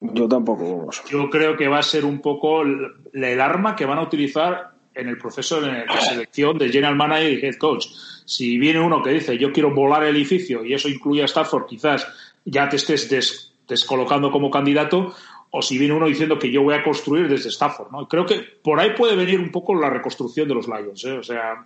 Yo 0.00 0.28
tampoco. 0.28 0.88
Yo 1.08 1.30
creo 1.30 1.56
que 1.56 1.68
va 1.68 1.78
a 1.78 1.82
ser 1.84 2.04
un 2.04 2.20
poco 2.20 2.62
el, 2.62 3.40
arma 3.40 3.76
que 3.76 3.84
van 3.84 3.98
a 3.98 4.02
utilizar 4.02 4.72
en 4.94 5.08
el 5.08 5.18
proceso 5.18 5.60
de 5.60 5.84
selección 6.08 6.58
de 6.58 6.68
general 6.68 6.96
manager 6.96 7.32
y 7.32 7.44
head 7.44 7.56
coach. 7.56 7.86
Si 8.24 8.58
viene 8.58 8.80
uno 8.80 9.02
que 9.02 9.10
dice 9.10 9.38
yo 9.38 9.52
quiero 9.52 9.74
volar 9.74 10.04
el 10.04 10.16
edificio 10.16 10.64
y 10.64 10.74
eso 10.74 10.88
incluye 10.88 11.22
a 11.22 11.26
Stafford, 11.26 11.66
quizás 11.66 12.06
ya 12.44 12.68
te 12.68 12.76
estés 12.76 13.52
descolocando 13.68 14.30
como 14.30 14.50
candidato, 14.50 15.14
o 15.52 15.62
si 15.62 15.78
viene 15.78 15.94
uno 15.94 16.06
diciendo 16.06 16.38
que 16.38 16.50
yo 16.50 16.62
voy 16.62 16.74
a 16.74 16.82
construir 16.82 17.28
desde 17.28 17.48
Stafford, 17.48 17.90
¿no? 17.90 18.06
Creo 18.06 18.24
que 18.24 18.40
por 18.62 18.78
ahí 18.78 18.90
puede 18.96 19.16
venir 19.16 19.40
un 19.40 19.50
poco 19.50 19.74
la 19.74 19.90
reconstrucción 19.90 20.46
de 20.46 20.54
los 20.54 20.68
Lions, 20.68 21.04
¿eh? 21.04 21.12
O 21.12 21.24
sea, 21.24 21.64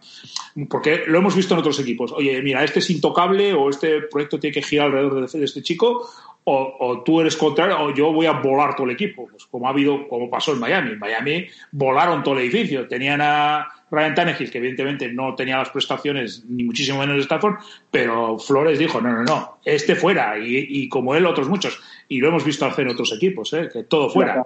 porque 0.70 1.04
lo 1.06 1.18
hemos 1.18 1.36
visto 1.36 1.52
en 1.52 1.60
otros 1.60 1.78
equipos. 1.80 2.10
Oye, 2.12 2.40
mira, 2.40 2.64
este 2.64 2.78
es 2.78 2.88
intocable 2.88 3.52
o 3.52 3.68
este 3.68 4.02
proyecto 4.02 4.40
tiene 4.40 4.54
que 4.54 4.62
girar 4.62 4.86
alrededor 4.86 5.30
de 5.30 5.44
este 5.44 5.62
chico 5.62 6.08
o, 6.46 7.02
tú 7.04 7.20
eres 7.22 7.36
contrario 7.36 7.78
o 7.80 7.94
yo 7.94 8.12
voy 8.12 8.26
a 8.26 8.32
volar 8.32 8.76
todo 8.76 8.86
el 8.86 8.92
equipo, 8.92 9.26
pues 9.30 9.46
como 9.46 9.66
ha 9.66 9.70
habido, 9.70 10.06
como 10.08 10.28
pasó 10.28 10.52
en 10.52 10.60
Miami. 10.60 10.92
En 10.92 10.98
Miami 10.98 11.46
volaron 11.72 12.22
todo 12.22 12.34
el 12.34 12.40
edificio. 12.40 12.86
Tenían 12.86 13.20
a 13.22 13.66
Ryan 13.90 14.14
Tannehill, 14.14 14.50
que 14.50 14.58
evidentemente 14.58 15.10
no 15.10 15.34
tenía 15.34 15.56
las 15.56 15.70
prestaciones 15.70 16.44
ni 16.46 16.64
muchísimo 16.64 16.98
menos 16.98 17.16
de 17.16 17.22
Stafford, 17.22 17.56
pero 17.90 18.38
Flores 18.38 18.78
dijo, 18.78 19.00
no, 19.00 19.10
no, 19.12 19.22
no, 19.22 19.58
este 19.64 19.94
fuera. 19.94 20.38
Y, 20.38 20.88
como 20.90 21.14
él, 21.14 21.24
otros 21.24 21.48
muchos. 21.48 21.80
Y 22.08 22.20
lo 22.20 22.28
hemos 22.28 22.44
visto 22.44 22.66
hacer 22.66 22.86
en 22.86 22.92
otros 22.92 23.12
equipos, 23.12 23.52
¿eh? 23.54 23.70
que 23.72 23.84
todo 23.84 24.10
fuera. 24.10 24.44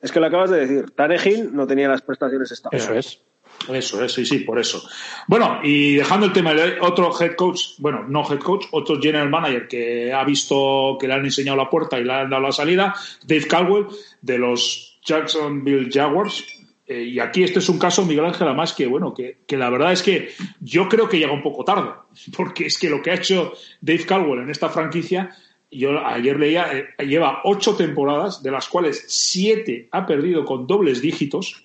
Es 0.00 0.10
que 0.10 0.18
lo 0.18 0.26
acabas 0.26 0.50
de 0.50 0.66
decir. 0.66 0.90
Tannehill 0.90 1.54
no 1.54 1.68
tenía 1.68 1.88
las 1.88 2.02
prestaciones 2.02 2.50
Stafford. 2.50 2.80
Eso 2.80 2.94
es. 2.94 3.22
Eso 3.70 4.02
es, 4.02 4.12
sí, 4.12 4.24
sí, 4.24 4.38
por 4.40 4.58
eso. 4.58 4.82
Bueno, 5.26 5.60
y 5.62 5.94
dejando 5.94 6.26
el 6.26 6.32
tema, 6.32 6.52
otro 6.80 7.10
head 7.20 7.34
coach, 7.34 7.60
bueno, 7.78 8.04
no 8.08 8.22
head 8.30 8.38
coach, 8.40 8.66
otro 8.70 9.00
general 9.00 9.30
manager 9.30 9.68
que 9.68 10.12
ha 10.12 10.24
visto 10.24 10.96
que 10.98 11.06
le 11.06 11.14
han 11.14 11.24
enseñado 11.24 11.56
la 11.56 11.70
puerta 11.70 11.98
y 11.98 12.04
le 12.04 12.12
han 12.12 12.30
dado 12.30 12.42
la 12.42 12.52
salida, 12.52 12.94
Dave 13.26 13.46
Caldwell, 13.46 13.86
de 14.20 14.38
los 14.38 14.98
Jacksonville 15.04 15.90
Jaguars. 15.92 16.44
Eh, 16.86 17.04
y 17.04 17.20
aquí 17.20 17.42
este 17.44 17.60
es 17.60 17.68
un 17.68 17.78
caso, 17.78 18.04
Miguel 18.04 18.24
Ángel, 18.24 18.48
además 18.48 18.72
que, 18.72 18.86
bueno, 18.86 19.14
que, 19.14 19.38
que, 19.46 19.56
la 19.56 19.70
verdad 19.70 19.92
es 19.92 20.02
que 20.02 20.30
yo 20.60 20.88
creo 20.88 21.08
que 21.08 21.18
llega 21.18 21.32
un 21.32 21.42
poco 21.42 21.64
tarde, 21.64 21.90
porque 22.36 22.66
es 22.66 22.78
que 22.78 22.90
lo 22.90 23.02
que 23.02 23.10
ha 23.10 23.14
hecho 23.14 23.52
Dave 23.80 24.04
Caldwell 24.04 24.40
en 24.40 24.50
esta 24.50 24.68
franquicia, 24.68 25.36
yo 25.70 26.04
ayer 26.04 26.38
leía, 26.38 26.66
eh, 26.72 27.06
lleva 27.06 27.40
ocho 27.44 27.74
temporadas, 27.74 28.42
de 28.42 28.50
las 28.50 28.68
cuales 28.68 29.04
siete 29.08 29.88
ha 29.90 30.06
perdido 30.06 30.44
con 30.44 30.66
dobles 30.66 31.00
dígitos, 31.00 31.64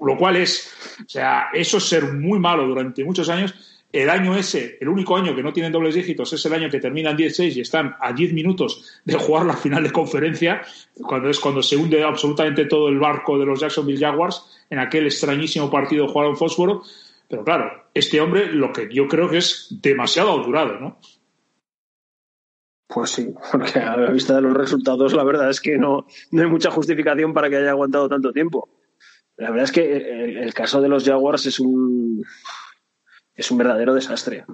lo 0.00 0.16
cual 0.16 0.36
es, 0.36 0.72
o 1.00 1.08
sea, 1.08 1.48
eso 1.52 1.78
es 1.78 1.84
ser 1.84 2.12
muy 2.12 2.38
malo 2.38 2.66
durante 2.66 3.04
muchos 3.04 3.28
años. 3.28 3.54
El 3.92 4.10
año 4.10 4.36
ese, 4.36 4.76
el 4.80 4.88
único 4.88 5.16
año 5.16 5.36
que 5.36 5.42
no 5.42 5.52
tienen 5.52 5.70
dobles 5.70 5.94
dígitos 5.94 6.32
es 6.32 6.44
el 6.46 6.54
año 6.54 6.68
que 6.68 6.80
terminan 6.80 7.16
16 7.16 7.56
y 7.56 7.60
están 7.60 7.94
a 8.00 8.12
10 8.12 8.32
minutos 8.32 9.00
de 9.04 9.14
jugar 9.14 9.46
la 9.46 9.56
final 9.56 9.84
de 9.84 9.92
conferencia, 9.92 10.62
cuando 11.00 11.30
es 11.30 11.38
cuando 11.38 11.62
se 11.62 11.76
hunde 11.76 12.02
absolutamente 12.02 12.64
todo 12.64 12.88
el 12.88 12.98
barco 12.98 13.38
de 13.38 13.46
los 13.46 13.60
Jacksonville 13.60 14.00
Jaguars 14.00 14.66
en 14.68 14.80
aquel 14.80 15.06
extrañísimo 15.06 15.70
partido 15.70 16.08
jugado 16.08 16.30
en 16.30 16.36
Fósforo. 16.36 16.82
Pero 17.28 17.44
claro, 17.44 17.84
este 17.94 18.20
hombre 18.20 18.52
lo 18.52 18.72
que 18.72 18.88
yo 18.92 19.06
creo 19.06 19.28
que 19.28 19.38
es 19.38 19.68
demasiado 19.80 20.42
durado, 20.42 20.80
¿no? 20.80 20.98
Pues 22.88 23.10
sí, 23.10 23.32
porque 23.52 23.78
a 23.78 23.96
la 23.96 24.10
vista 24.10 24.34
de 24.34 24.42
los 24.42 24.54
resultados, 24.54 25.14
la 25.14 25.24
verdad 25.24 25.50
es 25.50 25.60
que 25.60 25.78
no, 25.78 26.06
no 26.32 26.42
hay 26.42 26.48
mucha 26.48 26.70
justificación 26.70 27.32
para 27.32 27.48
que 27.48 27.56
haya 27.56 27.70
aguantado 27.70 28.08
tanto 28.08 28.32
tiempo. 28.32 28.68
La 29.36 29.50
verdad 29.50 29.64
es 29.64 29.72
que 29.72 29.96
el, 30.42 30.54
caso 30.54 30.80
de 30.80 30.88
los 30.88 31.04
Jaguars 31.04 31.46
es 31.46 31.58
un 31.58 32.24
es 33.34 33.50
un 33.50 33.58
verdadero 33.58 33.94
desastre. 33.94 34.44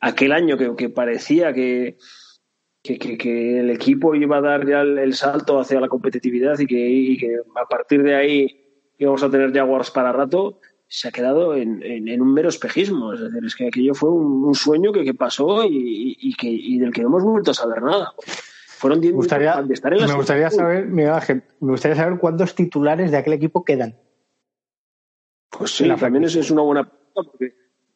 aquel 0.00 0.32
año 0.32 0.58
que, 0.58 0.90
parecía 0.90 1.54
que, 1.54 1.96
que, 2.82 3.60
el 3.60 3.70
equipo 3.70 4.14
iba 4.14 4.36
a 4.36 4.42
dar 4.42 4.66
ya 4.66 4.82
el, 4.82 5.14
salto 5.14 5.58
hacia 5.58 5.80
la 5.80 5.88
competitividad 5.88 6.58
y 6.58 6.66
que, 7.16 7.36
a 7.54 7.66
partir 7.66 8.02
de 8.02 8.14
ahí 8.14 8.62
íbamos 8.98 9.22
a 9.22 9.30
tener 9.30 9.54
Jaguars 9.54 9.90
para 9.90 10.12
rato, 10.12 10.60
se 10.86 11.08
ha 11.08 11.12
quedado 11.12 11.54
en, 11.56 12.20
un 12.20 12.34
mero 12.34 12.50
espejismo. 12.50 13.14
Es 13.14 13.20
decir, 13.20 13.42
es 13.42 13.56
que 13.56 13.68
aquello 13.68 13.94
fue 13.94 14.10
un, 14.10 14.54
sueño 14.54 14.92
que, 14.92 15.14
pasó 15.14 15.64
y, 15.64 16.16
y, 16.20 16.34
que, 16.34 16.48
y 16.48 16.78
del 16.78 16.92
que 16.92 17.00
no 17.00 17.08
hemos 17.08 17.24
vuelto 17.24 17.52
a 17.52 17.54
saber 17.54 17.82
nada. 17.82 18.12
Fueron 18.86 19.00
10 19.00 19.14
me 19.14 19.16
gustaría, 19.16 19.60
Me 20.06 20.14
gustaría 20.14 20.48
saber, 20.48 20.86
me 20.86 21.10
gustaría 21.60 21.96
saber 21.96 22.20
cuántos 22.20 22.54
titulares 22.54 23.10
de 23.10 23.16
aquel 23.16 23.32
equipo 23.32 23.64
quedan. 23.64 23.98
Pues 25.50 25.72
sí, 25.72 25.88
también 25.98 26.22
es 26.22 26.50
una 26.52 26.62
buena 26.62 26.84
pregunta, 26.84 27.32
porque 27.32 27.54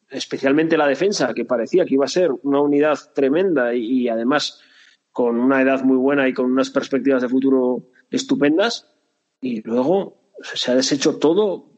especialmente 0.09 0.75
la 0.75 0.87
defensa, 0.87 1.33
que 1.33 1.45
parecía 1.45 1.85
que 1.85 1.93
iba 1.93 2.03
a 2.03 2.09
ser 2.09 2.29
una 2.43 2.59
unidad 2.59 2.99
tremenda 3.15 3.73
y, 3.73 4.09
además 4.09 4.59
con 5.13 5.39
una 5.39 5.61
edad 5.61 5.81
muy 5.83 5.95
buena 5.95 6.27
y 6.27 6.33
con 6.33 6.51
unas 6.51 6.69
perspectivas 6.69 7.21
de 7.21 7.29
futuro 7.29 7.87
estupendas, 8.09 8.93
y 9.39 9.61
luego 9.61 10.33
se 10.41 10.71
ha 10.71 10.75
deshecho 10.75 11.19
todo, 11.19 11.71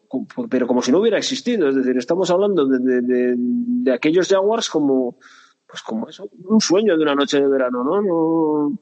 pero 0.49 0.65
como 0.65 0.81
si 0.81 0.91
no 0.91 0.97
hubiera 0.97 1.19
existido. 1.19 1.69
Es 1.69 1.75
decir, 1.75 1.97
estamos 1.97 2.31
hablando 2.31 2.65
de, 2.65 3.91
aquellos 3.93 4.27
Jaguars 4.27 4.71
como, 4.71 5.19
pues 5.67 5.83
como 5.83 6.09
eso, 6.09 6.29
un 6.45 6.61
sueño 6.61 6.97
de 6.97 7.03
una 7.03 7.13
noche 7.13 7.39
de 7.39 7.47
verano, 7.47 7.83
¿no? 7.83 8.01
no 8.01 8.79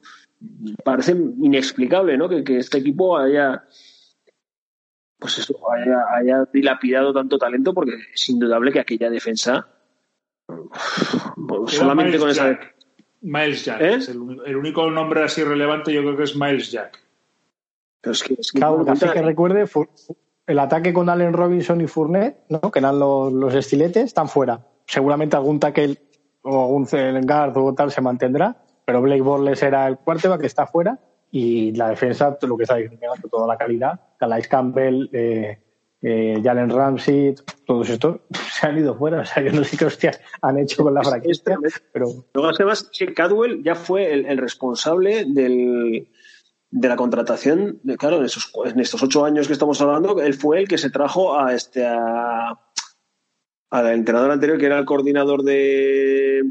parece 0.84 1.12
inexplicable, 1.12 2.16
¿no? 2.16 2.28
Que, 2.28 2.42
este 2.58 2.78
equipo 2.78 3.16
haya, 3.16 3.64
pues 5.18 5.38
eso, 5.38 5.58
haya, 5.70 6.48
dilapidado 6.52 7.12
tanto 7.12 7.38
talento, 7.38 7.74
porque 7.74 7.92
es 8.12 8.28
indudable 8.28 8.72
que 8.72 8.80
aquella 8.80 9.10
defensa, 9.10 9.68
solamente 11.66 12.18
con 12.18 12.30
esa. 12.30 12.58
Miles 13.22 13.64
Jack. 13.64 13.80
¿Eh? 13.80 13.98
el, 14.46 14.56
único 14.56 14.90
nombre 14.90 15.22
así 15.22 15.44
relevante 15.44 15.92
yo 15.92 16.02
creo 16.02 16.16
que 16.16 16.24
es 16.24 16.34
Miles 16.34 16.72
Jack. 16.72 16.98
Pero 18.00 18.12
es 18.12 18.22
que, 18.24 18.34
es 18.34 18.50
que, 18.50 18.64
así 18.64 19.08
que 19.10 19.22
recuerde, 19.22 19.64
el 20.46 20.58
ataque 20.58 20.92
con 20.92 21.08
Allen 21.08 21.32
Robinson 21.32 21.80
y 21.80 21.86
Fournette, 21.86 22.38
¿no? 22.48 22.60
que 22.60 22.80
eran 22.80 22.98
los, 22.98 23.54
estiletes, 23.54 24.04
están 24.04 24.28
fuera. 24.28 24.66
Seguramente 24.86 25.36
algún 25.36 25.60
tackle 25.60 25.96
o 26.42 26.62
algún 26.62 26.86
guard 27.24 27.56
o 27.56 27.74
tal 27.74 27.92
se 27.92 28.00
mantendrá, 28.00 28.61
pero 28.84 29.02
Blake 29.02 29.22
Borles 29.22 29.62
era 29.62 29.86
el 29.86 29.98
cuarto 29.98 30.38
que 30.38 30.46
está 30.46 30.66
fuera 30.66 30.98
y 31.30 31.72
la 31.72 31.88
defensa, 31.88 32.36
lo 32.42 32.56
que 32.56 32.64
está 32.64 32.76
diciendo, 32.76 33.06
toda 33.30 33.46
la 33.46 33.56
calidad. 33.56 33.98
Calais 34.18 34.46
Campbell, 34.46 35.08
eh, 35.12 35.58
eh, 36.02 36.40
Jalen 36.42 36.68
Ramsey, 36.68 37.34
todos 37.64 37.88
estos 37.88 38.20
se 38.52 38.66
han 38.66 38.78
ido 38.78 38.94
fuera. 38.96 39.20
O 39.20 39.24
sea, 39.24 39.42
yo 39.42 39.52
no 39.52 39.64
sé 39.64 39.78
qué 39.78 39.86
hostias 39.86 40.20
han 40.42 40.58
hecho 40.58 40.82
con 40.82 40.92
la 40.92 41.02
franquicia. 41.02 41.56
Pero... 41.92 42.06
Luego, 42.34 42.50
además, 42.50 42.90
Cadwell 43.16 43.62
ya 43.64 43.74
fue 43.74 44.12
el, 44.12 44.36
responsable 44.36 45.24
del, 45.26 46.06
de 46.70 46.88
la 46.88 46.96
contratación. 46.96 47.80
De, 47.82 47.96
claro, 47.96 48.18
en, 48.18 48.24
esos, 48.24 48.52
en 48.66 48.80
estos 48.80 49.02
ocho 49.02 49.24
años 49.24 49.46
que 49.46 49.54
estamos 49.54 49.80
hablando, 49.80 50.20
él 50.20 50.34
fue 50.34 50.58
el 50.58 50.68
que 50.68 50.76
se 50.76 50.90
trajo 50.90 51.38
a 51.38 51.54
este 51.54 51.86
a, 51.86 52.60
al 53.70 53.86
entrenador 53.88 54.32
anterior, 54.32 54.58
que 54.58 54.66
era 54.66 54.78
el 54.78 54.84
coordinador 54.84 55.44
de 55.44 56.42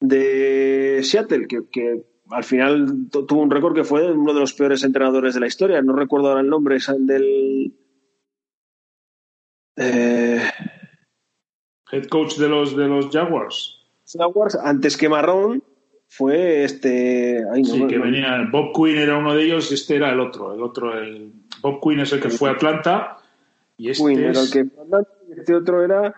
de 0.00 1.00
Seattle, 1.02 1.46
que, 1.46 1.68
que 1.70 2.04
al 2.30 2.44
final 2.44 3.08
tuvo 3.10 3.42
un 3.42 3.50
récord 3.50 3.74
que 3.74 3.84
fue 3.84 4.10
uno 4.12 4.34
de 4.34 4.40
los 4.40 4.52
peores 4.52 4.82
entrenadores 4.84 5.34
de 5.34 5.40
la 5.40 5.46
historia. 5.46 5.82
No 5.82 5.94
recuerdo 5.94 6.28
ahora 6.28 6.40
el 6.40 6.48
nombre 6.48 6.78
del 6.98 7.74
eh, 9.76 10.42
Head 11.90 12.06
coach 12.06 12.36
de 12.36 12.48
los, 12.48 12.76
de 12.76 12.88
los 12.88 13.10
Jaguars. 13.10 13.82
Jaguars, 14.06 14.56
antes 14.56 14.96
que 14.96 15.08
Marrón, 15.08 15.62
fue 16.08 16.64
este. 16.64 17.44
sí, 17.64 17.86
que 17.86 17.98
venía. 17.98 18.48
Bob 18.50 18.72
Quinn 18.72 18.96
era 18.98 19.18
uno 19.18 19.34
de 19.34 19.44
ellos 19.44 19.70
y 19.70 19.74
este 19.74 19.96
era 19.96 20.12
el 20.12 20.20
otro. 20.20 20.54
El 20.54 20.62
otro, 20.62 20.96
el 20.98 21.32
Bob 21.60 21.80
Quinn 21.80 22.00
es 22.00 22.12
el 22.12 22.20
que 22.20 22.30
fue 22.30 22.48
a 22.48 22.52
Atlanta. 22.52 23.18
Y 23.76 23.90
este 23.90 24.12
era 24.12 24.40
el 24.40 24.50
que. 24.50 24.66
Este 25.36 25.54
otro 25.54 25.84
era. 25.84 26.14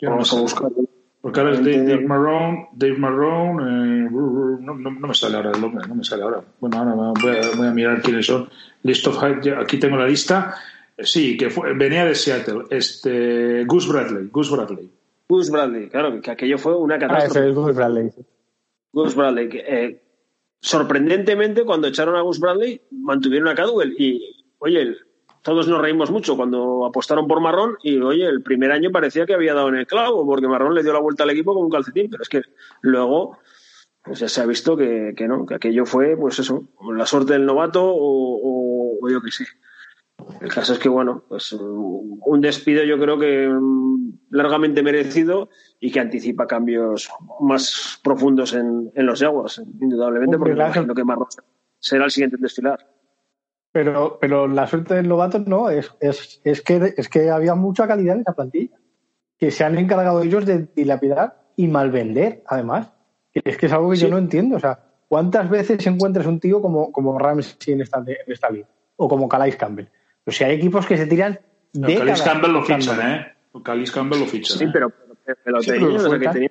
Vamos 0.00 0.32
a 0.32 0.40
buscarlo. 0.40 0.81
Porque 1.22 1.38
ahora 1.38 1.52
es 1.52 1.64
Dave, 1.64 2.04
Marrone, 2.04 2.68
Dave 2.72 2.98
Marrone, 2.98 3.62
eh, 3.62 4.10
no, 4.10 4.74
no, 4.74 4.90
me 4.90 5.14
sale 5.14 5.36
ahora 5.36 5.52
el 5.52 5.60
nombre, 5.60 5.86
no 5.86 5.94
me 5.94 6.02
sale 6.02 6.24
ahora. 6.24 6.42
Bueno, 6.58 6.78
ahora 6.78 6.94
voy 6.94 7.36
a, 7.36 7.56
voy 7.56 7.66
a 7.68 7.70
mirar 7.70 8.02
quiénes 8.02 8.26
son. 8.26 8.48
List 8.82 9.06
of 9.06 9.22
aquí 9.22 9.78
tengo 9.78 9.96
la 9.96 10.08
lista. 10.08 10.56
Sí, 10.98 11.36
que 11.36 11.48
fue, 11.48 11.74
venía 11.74 12.04
de 12.04 12.16
Seattle. 12.16 12.64
Este, 12.70 13.64
Gus 13.64 13.88
Bradley. 13.88 14.28
Gus 14.32 14.50
Bradley. 14.50 14.90
Gus 15.28 15.48
Bradley, 15.48 15.88
claro, 15.88 16.20
que 16.20 16.30
aquello 16.32 16.58
fue 16.58 16.76
una 16.76 16.98
catástrofe. 16.98 17.38
Ah, 17.38 17.40
ese 17.40 17.48
es 17.50 17.54
Gus 17.54 17.74
Bradley. 17.74 18.10
Gus 18.92 19.14
Bradley. 19.14 19.48
Que, 19.48 19.58
eh, 19.58 20.02
sorprendentemente, 20.60 21.64
cuando 21.64 21.86
echaron 21.86 22.16
a 22.16 22.22
Gus 22.22 22.40
Bradley, 22.40 22.80
mantuvieron 22.90 23.46
a 23.46 23.54
Cadwell. 23.54 23.94
Y, 23.96 24.44
oye, 24.58 24.96
todos 25.42 25.68
nos 25.68 25.80
reímos 25.80 26.10
mucho 26.10 26.36
cuando 26.36 26.86
apostaron 26.86 27.26
por 27.26 27.40
Marrón. 27.40 27.76
Y, 27.82 27.98
oye, 27.98 28.26
el 28.26 28.42
primer 28.42 28.72
año 28.72 28.90
parecía 28.90 29.26
que 29.26 29.34
había 29.34 29.54
dado 29.54 29.68
en 29.68 29.76
el 29.76 29.86
clavo, 29.86 30.24
porque 30.24 30.48
Marrón 30.48 30.74
le 30.74 30.82
dio 30.82 30.92
la 30.92 31.00
vuelta 31.00 31.24
al 31.24 31.30
equipo 31.30 31.54
con 31.54 31.64
un 31.64 31.70
calcetín. 31.70 32.08
Pero 32.10 32.22
es 32.22 32.28
que 32.28 32.42
luego 32.80 33.38
pues 34.04 34.18
ya 34.18 34.28
se 34.28 34.40
ha 34.40 34.46
visto 34.46 34.76
que, 34.76 35.14
que 35.16 35.28
no, 35.28 35.46
que 35.46 35.54
aquello 35.54 35.86
fue, 35.86 36.16
pues 36.16 36.38
eso, 36.40 36.68
la 36.92 37.06
suerte 37.06 37.34
del 37.34 37.46
novato 37.46 37.84
o, 37.84 38.98
o 39.00 39.08
yo 39.08 39.20
qué 39.22 39.30
sé. 39.30 39.46
El 40.40 40.52
caso 40.52 40.72
es 40.72 40.78
que, 40.78 40.88
bueno, 40.88 41.24
pues 41.28 41.52
un 41.52 42.40
despido 42.40 42.84
yo 42.84 42.98
creo 42.98 43.18
que 43.18 43.48
mm, 43.48 44.28
largamente 44.30 44.82
merecido 44.82 45.50
y 45.80 45.90
que 45.90 46.00
anticipa 46.00 46.46
cambios 46.46 47.10
más 47.40 48.00
profundos 48.02 48.54
en, 48.54 48.90
los 48.94 49.20
Jaguars, 49.20 49.62
indudablemente, 49.80 50.38
porque 50.38 50.54
imagino 50.54 50.94
que 50.94 51.04
Marrón 51.04 51.28
será 51.78 52.04
el 52.04 52.10
siguiente 52.10 52.36
en 52.36 52.42
desfilar. 52.42 52.91
Pero, 53.72 54.18
pero 54.20 54.46
la 54.46 54.66
suerte 54.66 54.94
del 54.94 55.08
novato 55.08 55.38
no, 55.38 55.70
es, 55.70 55.90
es, 56.00 56.40
es, 56.44 56.60
que, 56.60 56.94
es 56.96 57.08
que 57.08 57.30
había 57.30 57.54
mucha 57.54 57.88
calidad 57.88 58.16
en 58.16 58.20
esa 58.20 58.34
plantilla, 58.34 58.76
que 59.38 59.50
se 59.50 59.64
han 59.64 59.78
encargado 59.78 60.22
ellos 60.22 60.44
de 60.44 60.68
dilapidar 60.76 61.42
y 61.56 61.68
malvender, 61.68 62.42
además. 62.46 62.92
Es 63.32 63.56
que 63.56 63.66
es 63.66 63.72
algo 63.72 63.90
que 63.90 63.96
yo 63.96 64.08
no 64.08 64.18
entiendo. 64.18 64.56
O 64.56 64.60
sea, 64.60 64.78
¿cuántas 65.08 65.48
veces 65.48 65.86
encuentras 65.86 66.26
un 66.26 66.38
tío 66.38 66.60
como, 66.60 66.92
como 66.92 67.18
Ramsey 67.18 67.72
en 67.72 67.80
esta, 67.80 67.98
en 67.98 68.16
esta 68.26 68.50
liga? 68.50 68.68
O 68.96 69.08
como 69.08 69.26
Calais 69.26 69.56
Campbell 69.56 69.88
pues 70.24 70.36
si 70.36 70.44
hay 70.44 70.54
equipos 70.54 70.86
que 70.86 70.96
se 70.96 71.06
tiran 71.06 71.38
de. 71.72 71.96
Calis 71.96 72.22
Campbell 72.22 72.52
lo 72.52 72.62
fichan, 72.62 73.10
¿eh? 73.10 73.26
Calis 73.62 73.90
Campbell 73.90 74.20
lo 74.20 74.26
fichan. 74.26 74.58
Sí, 74.58 74.66
pero, 74.72 74.90
pero, 75.44 75.60
que, 75.60 76.50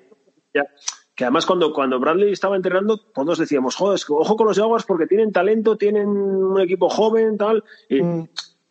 que, 1.15 1.25
además 1.25 1.45
cuando, 1.45 1.73
cuando 1.73 1.99
Bradley 1.99 2.31
estaba 2.31 2.55
entrenando, 2.55 2.97
todos 2.97 3.37
decíamos, 3.37 3.75
joder, 3.75 3.99
ojo 4.09 4.35
con 4.35 4.47
los 4.47 4.57
Jaguars 4.57 4.85
porque 4.85 5.07
tienen 5.07 5.31
talento, 5.31 5.77
tienen 5.77 6.07
un 6.07 6.59
equipo 6.61 6.89
joven, 6.89 7.37
tal. 7.37 7.63
Y 7.89 8.01
mm. 8.01 8.29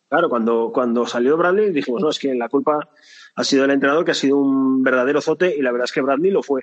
claro, 0.08 0.28
cuando, 0.28 0.70
cuando 0.72 1.06
salió 1.06 1.36
Bradley 1.36 1.70
dijimos, 1.70 2.02
no, 2.02 2.10
es 2.10 2.18
que 2.18 2.34
la 2.34 2.48
culpa 2.48 2.88
ha 3.34 3.44
sido 3.44 3.64
el 3.64 3.70
entrenador 3.70 4.04
que 4.04 4.12
ha 4.12 4.14
sido 4.14 4.36
un 4.38 4.82
verdadero 4.82 5.20
zote 5.20 5.54
y 5.56 5.62
la 5.62 5.72
verdad 5.72 5.84
es 5.84 5.92
que 5.92 6.02
Bradley 6.02 6.30
lo 6.30 6.42
fue. 6.42 6.62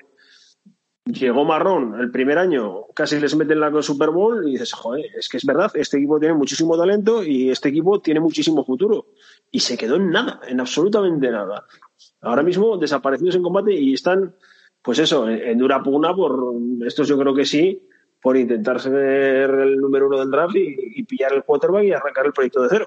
Llegó 1.06 1.46
Marrón 1.46 1.98
el 2.02 2.12
primer 2.12 2.38
año, 2.38 2.88
casi 2.94 3.18
les 3.18 3.34
meten 3.36 3.62
la 3.62 3.82
Super 3.82 4.10
Bowl 4.10 4.46
y 4.46 4.52
dices, 4.52 4.74
joder, 4.74 5.06
es 5.18 5.30
que 5.30 5.38
es 5.38 5.46
verdad, 5.46 5.72
este 5.76 5.98
equipo 5.98 6.20
tiene 6.20 6.34
muchísimo 6.34 6.78
talento 6.78 7.24
y 7.24 7.50
este 7.50 7.70
equipo 7.70 8.02
tiene 8.02 8.20
muchísimo 8.20 8.66
futuro. 8.66 9.06
Y 9.50 9.62
se 9.62 9.78
quedó 9.78 9.96
en 9.96 10.10
nada, 10.10 10.42
en 10.46 10.60
absolutamente 10.60 11.32
nada. 11.32 11.66
Ahora 12.20 12.44
mismo 12.44 12.78
desaparecidos 12.78 13.36
en 13.36 13.44
combate 13.44 13.74
y 13.74 13.94
están, 13.94 14.36
pues 14.88 15.00
eso, 15.00 15.28
en 15.28 15.58
dura 15.58 15.84
pugna 15.84 16.16
por, 16.16 16.54
estos 16.86 17.10
yo 17.10 17.18
creo 17.18 17.36
que 17.36 17.44
sí, 17.44 17.86
por 18.22 18.38
intentar 18.38 18.80
ser 18.80 18.94
el 18.94 19.76
número 19.82 20.08
uno 20.08 20.18
del 20.18 20.32
draft 20.32 20.56
y, 20.56 21.04
pillar 21.04 21.34
el 21.34 21.44
quarterback 21.44 21.84
y 21.84 21.92
arrancar 21.92 22.26
el 22.26 22.32
proyecto 22.32 22.62
de 22.62 22.70
cero. 22.72 22.86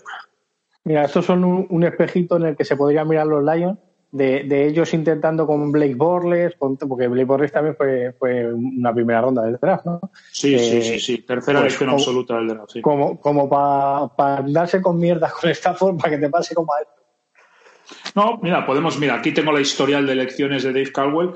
Mira, 0.84 1.04
estos 1.04 1.26
son 1.26 1.44
un, 1.44 1.84
espejito 1.84 2.38
en 2.38 2.46
el 2.46 2.56
que 2.56 2.64
se 2.64 2.74
podría 2.74 3.04
mirar 3.04 3.26
los 3.26 3.44
Lions 3.44 3.76
de, 4.12 4.66
ellos 4.66 4.94
intentando 4.94 5.46
con 5.46 5.70
Blake 5.70 5.94
Borles, 5.94 6.54
porque 6.58 7.06
Blake 7.06 7.26
Borles 7.26 7.52
también 7.52 7.76
fue, 7.76 8.14
fue 8.18 8.50
una 8.50 8.94
primera 8.94 9.20
ronda 9.20 9.42
del 9.42 9.58
draft, 9.60 9.84
¿no? 9.84 10.00
Sí, 10.32 10.58
sí, 10.58 10.78
eh, 10.78 10.82
sí, 10.82 11.00
sí, 11.00 11.18
tercera 11.18 11.60
pues, 11.60 11.74
elección 11.74 11.90
absoluta 11.90 12.36
del 12.36 12.48
draft, 12.48 12.70
sí. 12.72 12.80
Como, 12.80 13.20
como 13.20 13.46
para 13.46 14.42
darse 14.46 14.80
con 14.80 14.98
mierda 14.98 15.30
con 15.38 15.50
esta 15.50 15.74
forma, 15.74 16.08
que 16.08 16.16
te 16.16 16.30
pase 16.30 16.54
como 16.54 16.72
a 16.72 16.80
él. 16.80 16.86
No, 18.14 18.38
mira, 18.42 18.66
podemos, 18.66 18.98
mira, 18.98 19.16
aquí 19.16 19.32
tengo 19.32 19.52
la 19.52 19.60
historial 19.60 20.06
de 20.06 20.12
elecciones 20.12 20.62
de 20.62 20.72
Dave 20.72 20.92
Caldwell. 20.92 21.34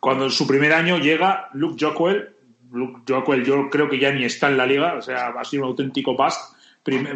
Cuando 0.00 0.24
en 0.24 0.30
su 0.30 0.46
primer 0.46 0.72
año 0.72 0.98
llega 0.98 1.48
Luke 1.52 1.76
Jockwell, 1.78 2.30
Luke 2.72 3.00
Jockwell 3.06 3.44
yo 3.44 3.68
creo 3.70 3.88
que 3.88 3.98
ya 3.98 4.10
ni 4.12 4.24
está 4.24 4.48
en 4.48 4.56
la 4.56 4.66
liga, 4.66 4.94
o 4.94 5.02
sea, 5.02 5.28
ha 5.28 5.44
sido 5.44 5.64
un 5.64 5.70
auténtico 5.70 6.16
bust. 6.16 6.40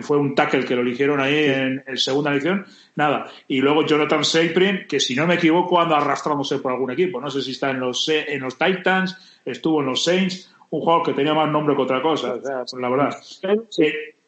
Fue 0.02 0.16
un 0.16 0.36
tackle 0.36 0.64
que 0.64 0.76
lo 0.76 0.82
eligieron 0.82 1.18
ahí 1.18 1.46
en, 1.46 1.82
en, 1.84 1.96
segunda 1.98 2.30
elección, 2.30 2.64
nada. 2.94 3.28
Y 3.48 3.60
luego 3.60 3.84
Jonathan 3.84 4.24
Seyprin, 4.24 4.86
que 4.88 5.00
si 5.00 5.16
no 5.16 5.26
me 5.26 5.34
equivoco 5.34 5.80
anda 5.80 5.96
arrastrándose 5.96 6.60
por 6.60 6.70
algún 6.70 6.92
equipo, 6.92 7.20
no 7.20 7.28
sé 7.30 7.42
si 7.42 7.50
está 7.50 7.70
en 7.70 7.80
los, 7.80 8.08
en 8.08 8.40
los 8.42 8.56
Titans, 8.56 9.40
estuvo 9.44 9.80
en 9.80 9.86
los 9.86 10.04
Saints, 10.04 10.54
un 10.70 10.80
jugador 10.80 11.06
que 11.06 11.14
tenía 11.14 11.34
más 11.34 11.50
nombre 11.50 11.74
que 11.74 11.82
otra 11.82 12.00
cosa, 12.00 12.34
o 12.34 12.40
sea, 12.40 12.78
la 12.78 12.88
verdad. 12.88 13.16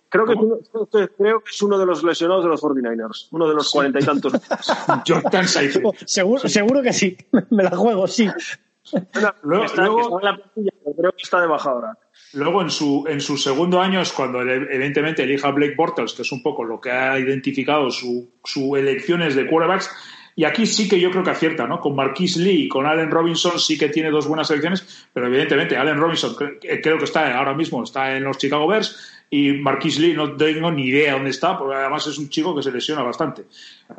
Creo, 0.09 0.26
que 0.26 0.32
es 0.32 0.39
uno, 0.39 0.59
creo 1.16 1.40
que 1.40 1.51
es 1.51 1.62
uno 1.62 1.78
de 1.78 1.86
los 1.86 2.02
lesionados 2.02 2.44
de 2.44 2.51
los 2.51 2.62
49ers, 2.62 3.28
uno 3.30 3.48
de 3.48 3.55
los 3.55 3.70
cuarenta 3.70 4.01
y 4.01 4.05
tantos. 4.05 4.32
Jonathan 5.05 5.48
Seyfried. 5.48 5.85
Seguro, 6.05 6.48
seguro 6.48 6.82
que 6.82 6.93
sí, 6.93 7.16
me 7.51 7.64
la 7.64 7.76
juego, 7.76 8.06
sí. 8.06 8.28
luego, 9.43 9.66
luego, 9.76 10.20
la 10.20 10.36
plantilla, 10.36 10.70
creo 10.97 11.12
que 11.12 11.22
está 11.22 11.40
de 11.40 11.47
baja 11.47 11.70
ahora. 11.70 11.98
Luego, 12.35 12.62
en 12.62 12.70
su, 12.70 13.05
en 13.09 13.20
su 13.20 13.36
segundo 13.36 13.80
año 13.80 14.01
es 14.01 14.12
cuando 14.12 14.43
evidentemente 14.43 15.22
elija 15.22 15.48
a 15.48 15.52
Blake 15.52 15.74
Bortles, 15.76 16.12
que 16.12 16.22
es 16.22 16.32
un 16.32 16.43
poco 16.43 16.64
lo 16.64 16.80
que 16.80 16.90
ha 16.90 17.18
identificado 17.18 17.90
su, 17.90 18.30
su 18.44 18.76
elecciones 18.76 19.35
de 19.35 19.47
quarterbacks. 19.47 19.90
Y 20.36 20.44
aquí 20.44 20.66
sí 20.66 20.89
que 20.89 21.01
yo 21.01 21.10
creo 21.10 21.24
que 21.24 21.30
acierta, 21.30 21.66
¿no? 21.66 21.80
Con 21.80 21.97
Marquise 21.97 22.39
Lee 22.39 22.66
y 22.66 22.68
con 22.68 22.86
Allen 22.86 23.10
Robinson 23.10 23.59
sí 23.59 23.76
que 23.76 23.89
tiene 23.89 24.10
dos 24.10 24.28
buenas 24.28 24.48
elecciones, 24.51 25.09
pero 25.12 25.26
evidentemente 25.26 25.76
Allen 25.76 25.98
Robinson 25.98 26.36
creo 26.36 26.98
que 26.98 27.05
está 27.05 27.36
ahora 27.36 27.55
mismo 27.55 27.82
está 27.82 28.16
en 28.16 28.22
los 28.22 28.39
Chicago 28.39 28.68
Bears 28.68 29.18
y 29.30 29.52
Marquise 29.52 30.00
Lee 30.00 30.14
no 30.14 30.36
tengo 30.36 30.70
ni 30.70 30.86
idea 30.86 31.14
dónde 31.14 31.30
está, 31.30 31.59
porque 31.59 31.76
además 31.76 32.06
es 32.06 32.18
un 32.18 32.28
chico 32.28 32.55
que 32.55 32.62
se 32.62 32.72
lesiona 32.72 33.02
bastante. 33.02 33.44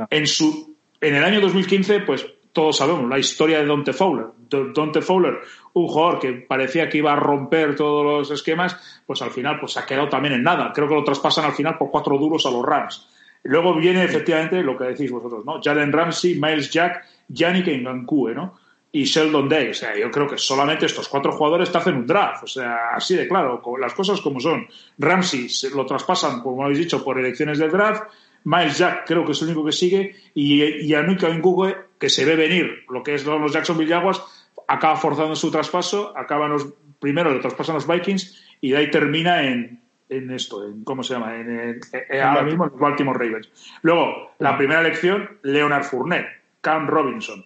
En 0.09 0.25
su 0.25 0.75
en 1.01 1.15
el 1.15 1.23
año 1.23 1.39
2015, 1.41 2.01
pues 2.01 2.25
todos 2.51 2.77
sabemos 2.77 3.09
la 3.09 3.19
historia 3.19 3.59
de 3.59 3.67
Dante 3.67 3.93
Fowler. 3.93 4.27
Dante 4.75 5.01
Fowler, 5.01 5.39
un 5.73 5.87
jugador 5.87 6.19
que 6.19 6.33
parecía 6.33 6.89
que 6.89 6.97
iba 6.97 7.13
a 7.13 7.15
romper 7.15 7.75
todos 7.75 8.03
los 8.03 8.31
esquemas, 8.31 9.01
pues 9.05 9.21
al 9.21 9.31
final 9.31 9.59
pues 9.59 9.73
se 9.73 9.79
ha 9.79 9.85
quedado 9.85 10.09
también 10.09 10.33
en 10.33 10.43
nada. 10.43 10.73
Creo 10.73 10.87
que 10.87 10.95
lo 10.95 11.03
traspasan 11.03 11.45
al 11.45 11.53
final 11.53 11.77
por 11.77 11.91
cuatro 11.91 12.17
duros 12.17 12.45
a 12.45 12.51
los 12.51 12.65
Rams. 12.65 13.07
Luego 13.43 13.75
viene 13.75 14.03
efectivamente 14.03 14.61
lo 14.61 14.77
que 14.77 14.85
decís 14.85 15.09
vosotros, 15.11 15.45
¿no? 15.45 15.61
Jalen 15.63 15.93
Ramsey, 15.93 16.35
Miles 16.35 16.69
Jack, 16.71 17.05
Yannick 17.29 17.67
Ngankue, 17.67 18.35
¿no? 18.35 18.58
Y 18.91 19.03
Sheldon 19.03 19.47
Day. 19.47 19.69
O 19.69 19.73
sea, 19.73 19.97
yo 19.97 20.09
creo 20.09 20.27
que 20.27 20.37
solamente 20.37 20.85
estos 20.85 21.07
cuatro 21.07 21.31
jugadores 21.31 21.71
te 21.71 21.77
hacen 21.77 21.95
un 21.95 22.07
draft. 22.07 22.43
O 22.43 22.47
sea, 22.47 22.89
así 22.95 23.15
de 23.15 23.27
claro, 23.27 23.61
las 23.79 23.93
cosas 23.93 24.21
como 24.21 24.39
son. 24.39 24.67
Ramsey 24.97 25.47
lo 25.75 25.85
traspasan, 25.85 26.41
como 26.41 26.63
habéis 26.63 26.79
dicho, 26.79 27.03
por 27.03 27.19
elecciones 27.19 27.59
del 27.59 27.71
draft. 27.71 28.03
Miles 28.45 28.77
Jack 28.77 29.05
creo 29.05 29.25
que 29.25 29.33
es 29.33 29.41
el 29.41 29.49
único 29.49 29.65
que 29.65 29.71
sigue. 29.71 30.15
Y 30.33 30.87
Yannick 30.87 31.23
Ngankue, 31.23 31.75
que 31.99 32.09
se 32.09 32.25
ve 32.25 32.35
venir 32.35 32.85
lo 32.89 33.03
que 33.03 33.15
es 33.15 33.25
los 33.25 33.51
Jacksonville 33.51 33.91
Jaguars, 33.93 34.21
acaba 34.67 34.95
forzando 34.95 35.35
su 35.35 35.51
traspaso, 35.51 36.13
acaban 36.15 36.51
los, 36.51 36.67
primero 36.99 37.31
lo 37.31 37.39
traspasan 37.39 37.75
los 37.75 37.87
Vikings 37.87 38.57
y 38.61 38.71
de 38.71 38.77
ahí 38.77 38.91
termina 38.91 39.43
en, 39.43 39.81
en 40.09 40.31
esto, 40.31 40.65
en, 40.65 40.83
¿cómo 40.83 41.03
se 41.03 41.13
llama? 41.13 41.35
En, 41.35 41.79
ahora 42.21 42.43
mismo 42.43 42.65
en 42.65 42.79
Baltimore 42.79 43.17
Ravens. 43.17 43.49
Luego, 43.81 44.33
la 44.39 44.57
primera 44.57 44.81
elección, 44.81 45.37
Leonard 45.43 45.83
Fournette, 45.83 46.29
Cam 46.61 46.87
Robinson. 46.87 47.45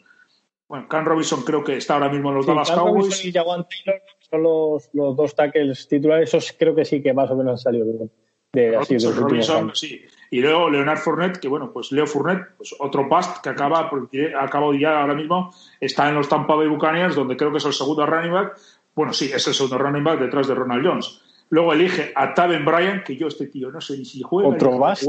Bueno, 0.68 0.88
Cam 0.88 1.06
Robinson 1.06 1.44
creo 1.44 1.64
que 1.64 1.78
está 1.78 1.96
ahora 1.96 2.10
mismo 2.10 2.30
en 2.30 2.36
los 2.36 2.46
Dallas 2.46 2.72
Cowboys. 2.72 3.26
y 3.26 3.32
Jaguan 3.32 3.66
Taylor 3.68 4.02
son 4.30 4.44
los, 4.44 4.90
los, 4.94 5.16
dos 5.16 5.36
tackles 5.36 5.88
titulares, 5.88 6.30
esos 6.30 6.56
creo 6.58 6.74
que 6.74 6.86
sí 6.86 7.02
que 7.02 7.14
más 7.14 7.30
o 7.30 7.36
menos 7.36 7.54
han 7.54 7.58
salido 7.58 7.86
de, 7.86 8.10
de, 8.54 8.76
así, 8.76 8.96
de 8.96 9.12
Robinson, 9.12 9.72
sí. 9.76 10.02
Y 10.34 10.40
luego 10.42 10.68
Leonard 10.70 10.98
Fournette, 10.98 11.40
que 11.40 11.48
bueno, 11.48 11.72
pues 11.72 11.92
Leo 11.92 12.08
Fournette, 12.08 12.56
pues 12.58 12.76
otro 12.80 13.08
past 13.08 13.44
que 13.44 13.50
acaba, 13.50 13.88
porque 13.88 14.34
acabo 14.36 14.74
ya 14.74 15.02
ahora 15.02 15.14
mismo, 15.14 15.54
está 15.80 16.10
en 16.10 16.16
los 16.16 16.28
Tampa 16.28 16.56
Bay 16.56 16.68
Buccaneers, 16.68 17.14
donde 17.14 17.38
creo 17.38 17.52
que 17.52 17.60
es 17.60 17.66
el 17.66 17.74
segundo 17.74 18.04
running 18.08 18.34
back. 18.34 18.58
Bueno, 18.96 19.14
sí, 19.14 19.30
es 19.32 19.46
el 19.48 19.54
segundo 19.54 19.78
running 19.78 20.04
back 20.04 20.20
detrás 20.20 20.48
de 20.48 20.56
Ronald 20.56 20.84
Jones. 20.84 21.22
Luego 21.50 21.72
elige 21.72 22.12
a 22.16 22.34
Taven 22.34 22.66
Bryan, 22.66 23.04
que 23.04 23.16
yo 23.16 23.28
este 23.28 23.46
tío 23.46 23.70
no 23.70 23.80
sé 23.80 23.96
ni 23.96 24.06
si 24.06 24.24
juega. 24.24 24.50
Otro 24.50 24.72
bust. 24.72 25.04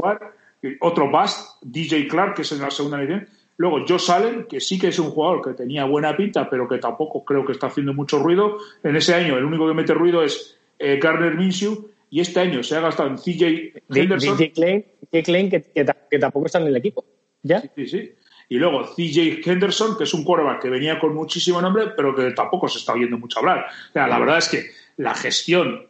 Otro 0.79 1.09
bust. 1.09 1.57
DJ 1.63 2.07
Clark, 2.07 2.35
que 2.35 2.43
es 2.43 2.51
en 2.51 2.61
la 2.61 2.69
segunda 2.69 2.99
edición. 2.99 3.27
Luego 3.57 3.85
Josh 3.87 4.11
Allen, 4.11 4.45
que 4.47 4.59
sí 4.59 4.77
que 4.77 4.89
es 4.89 4.99
un 4.99 5.11
jugador 5.11 5.41
que 5.41 5.53
tenía 5.53 5.85
buena 5.85 6.15
pinta, 6.15 6.49
pero 6.49 6.67
que 6.67 6.77
tampoco 6.77 7.23
creo 7.23 7.45
que 7.45 7.53
está 7.53 7.67
haciendo 7.67 7.93
mucho 7.93 8.19
ruido. 8.19 8.57
En 8.83 8.95
ese 8.95 9.13
año 9.13 9.37
el 9.37 9.45
único 9.45 9.67
que 9.67 9.73
mete 9.73 9.93
ruido 9.93 10.23
es 10.23 10.57
eh, 10.77 10.99
Garner 11.01 11.35
Minshew 11.35 11.89
y 12.09 12.19
este 12.19 12.39
año 12.39 12.63
se 12.63 12.75
ha 12.75 12.81
gastado 12.81 13.09
en 13.09 13.17
CJ 13.17 13.81
Henderson. 13.89 14.37
DJ 14.37 15.23
Klein, 15.23 15.49
que, 15.49 16.19
tampoco 16.19 16.45
está 16.47 16.59
en 16.59 16.67
el 16.67 16.75
equipo. 16.75 17.05
¿Ya? 17.43 17.61
Sí, 17.75 17.87
sí, 17.87 18.11
Y 18.49 18.57
luego 18.57 18.83
CJ 18.83 19.41
Henderson, 19.45 19.97
que 19.97 20.03
es 20.03 20.13
un 20.13 20.23
quarterback 20.23 20.61
que 20.61 20.69
venía 20.69 20.99
con 20.99 21.13
muchísimo 21.13 21.61
nombre, 21.61 21.87
pero 21.95 22.13
que 22.15 22.31
tampoco 22.31 22.67
se 22.67 22.79
está 22.79 22.93
oyendo 22.93 23.17
mucho 23.17 23.39
hablar. 23.39 23.67
O 23.89 23.93
sea, 23.93 24.07
la 24.07 24.19
verdad 24.19 24.39
es 24.39 24.49
que 24.49 24.65
la 24.97 25.13
gestión 25.13 25.87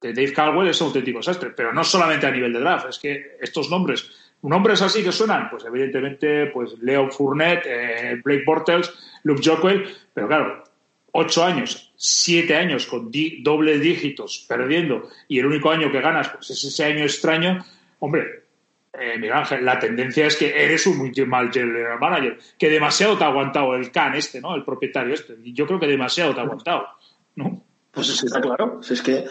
de 0.00 0.12
Dave 0.12 0.32
Caldwell 0.32 0.68
es 0.68 0.80
un 0.80 0.88
auténtico 0.88 1.18
desastre, 1.18 1.50
pero 1.50 1.72
no 1.72 1.84
solamente 1.84 2.26
a 2.26 2.30
nivel 2.30 2.52
de 2.52 2.60
draft, 2.60 2.88
es 2.88 2.98
que 2.98 3.36
estos 3.40 3.70
nombres, 3.70 4.10
nombres 4.42 4.82
así 4.82 5.02
que 5.02 5.12
suenan, 5.12 5.50
pues 5.50 5.64
evidentemente, 5.64 6.46
pues 6.46 6.78
Leo 6.80 7.10
Fournette, 7.10 7.66
eh, 7.66 8.20
Blake 8.22 8.44
Bortles, 8.46 8.92
Luke 9.24 9.42
Jockwell, 9.44 9.88
pero 10.14 10.28
claro, 10.28 10.64
ocho 11.12 11.44
años, 11.44 11.92
siete 11.96 12.54
años 12.56 12.86
con 12.86 13.10
doble 13.42 13.78
dígitos 13.78 14.44
perdiendo 14.48 15.08
y 15.28 15.38
el 15.38 15.46
único 15.46 15.70
año 15.70 15.90
que 15.90 16.00
ganas 16.00 16.28
pues 16.28 16.50
es 16.50 16.64
ese 16.64 16.84
año 16.84 17.04
extraño, 17.04 17.64
hombre, 17.98 18.46
eh, 18.98 19.18
Miguel 19.18 19.36
Ángel, 19.36 19.64
la 19.64 19.78
tendencia 19.78 20.26
es 20.26 20.36
que 20.36 20.64
eres 20.64 20.86
un 20.86 20.98
muy 20.98 21.12
mal 21.26 21.50
manager, 22.00 22.38
que 22.58 22.70
demasiado 22.70 23.18
te 23.18 23.24
ha 23.24 23.26
aguantado 23.26 23.74
el 23.74 23.90
can 23.90 24.14
este, 24.14 24.40
¿no? 24.40 24.54
El 24.54 24.64
propietario 24.64 25.12
este. 25.12 25.36
Yo 25.52 25.66
creo 25.66 25.78
que 25.78 25.86
demasiado 25.86 26.34
te 26.34 26.40
ha 26.40 26.44
aguantado, 26.44 26.86
¿no? 27.34 27.62
Pues 27.90 28.06
sí, 28.06 28.26
está 28.26 28.40
claro. 28.40 28.80
es 28.88 29.02
que 29.02 29.24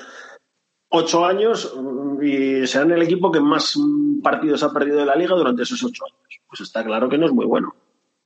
ocho 0.96 1.26
años 1.26 1.74
y 2.22 2.66
sean 2.68 2.92
el 2.92 3.02
equipo 3.02 3.32
que 3.32 3.40
más 3.40 3.78
partidos 4.24 4.64
ha 4.64 4.74
perdido 4.74 5.00
de 5.00 5.06
la 5.06 5.16
liga 5.16 5.36
durante 5.36 5.64
esos 5.64 5.84
ocho 5.84 6.06
años. 6.06 6.42
Pues 6.48 6.62
está 6.62 6.84
claro 6.84 7.10
que 7.10 7.18
no 7.18 7.26
es 7.26 7.32
muy 7.32 7.46
bueno. 7.46 7.76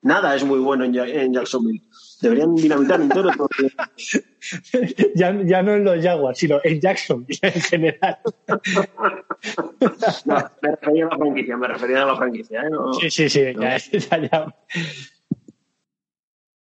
Nada 0.01 0.33
es 0.35 0.45
muy 0.45 0.59
bueno 0.59 0.85
en, 0.85 1.33
Jacksonville. 1.33 1.81
Deberían 2.21 2.55
dinamitar 2.55 3.01
entero 3.01 3.29
todo. 3.35 3.49
ya, 5.15 5.37
ya 5.43 5.61
no 5.61 5.73
en 5.73 5.83
los 5.83 6.01
Jaguars, 6.01 6.39
sino 6.39 6.59
en 6.63 6.79
Jacksonville 6.79 7.39
en 7.41 7.61
general. 7.61 8.17
me 10.25 10.69
refería 10.71 11.05
a 11.05 11.09
la 11.09 11.17
franquicia, 11.17 11.57
me 11.57 11.67
refería 11.67 12.03
a 12.03 12.05
la 12.05 12.15
franquicia. 12.15 12.61
¿eh? 12.61 12.69
sí, 13.01 13.09
sí, 13.09 13.29
sí. 13.29 13.41
Ya, 14.31 14.55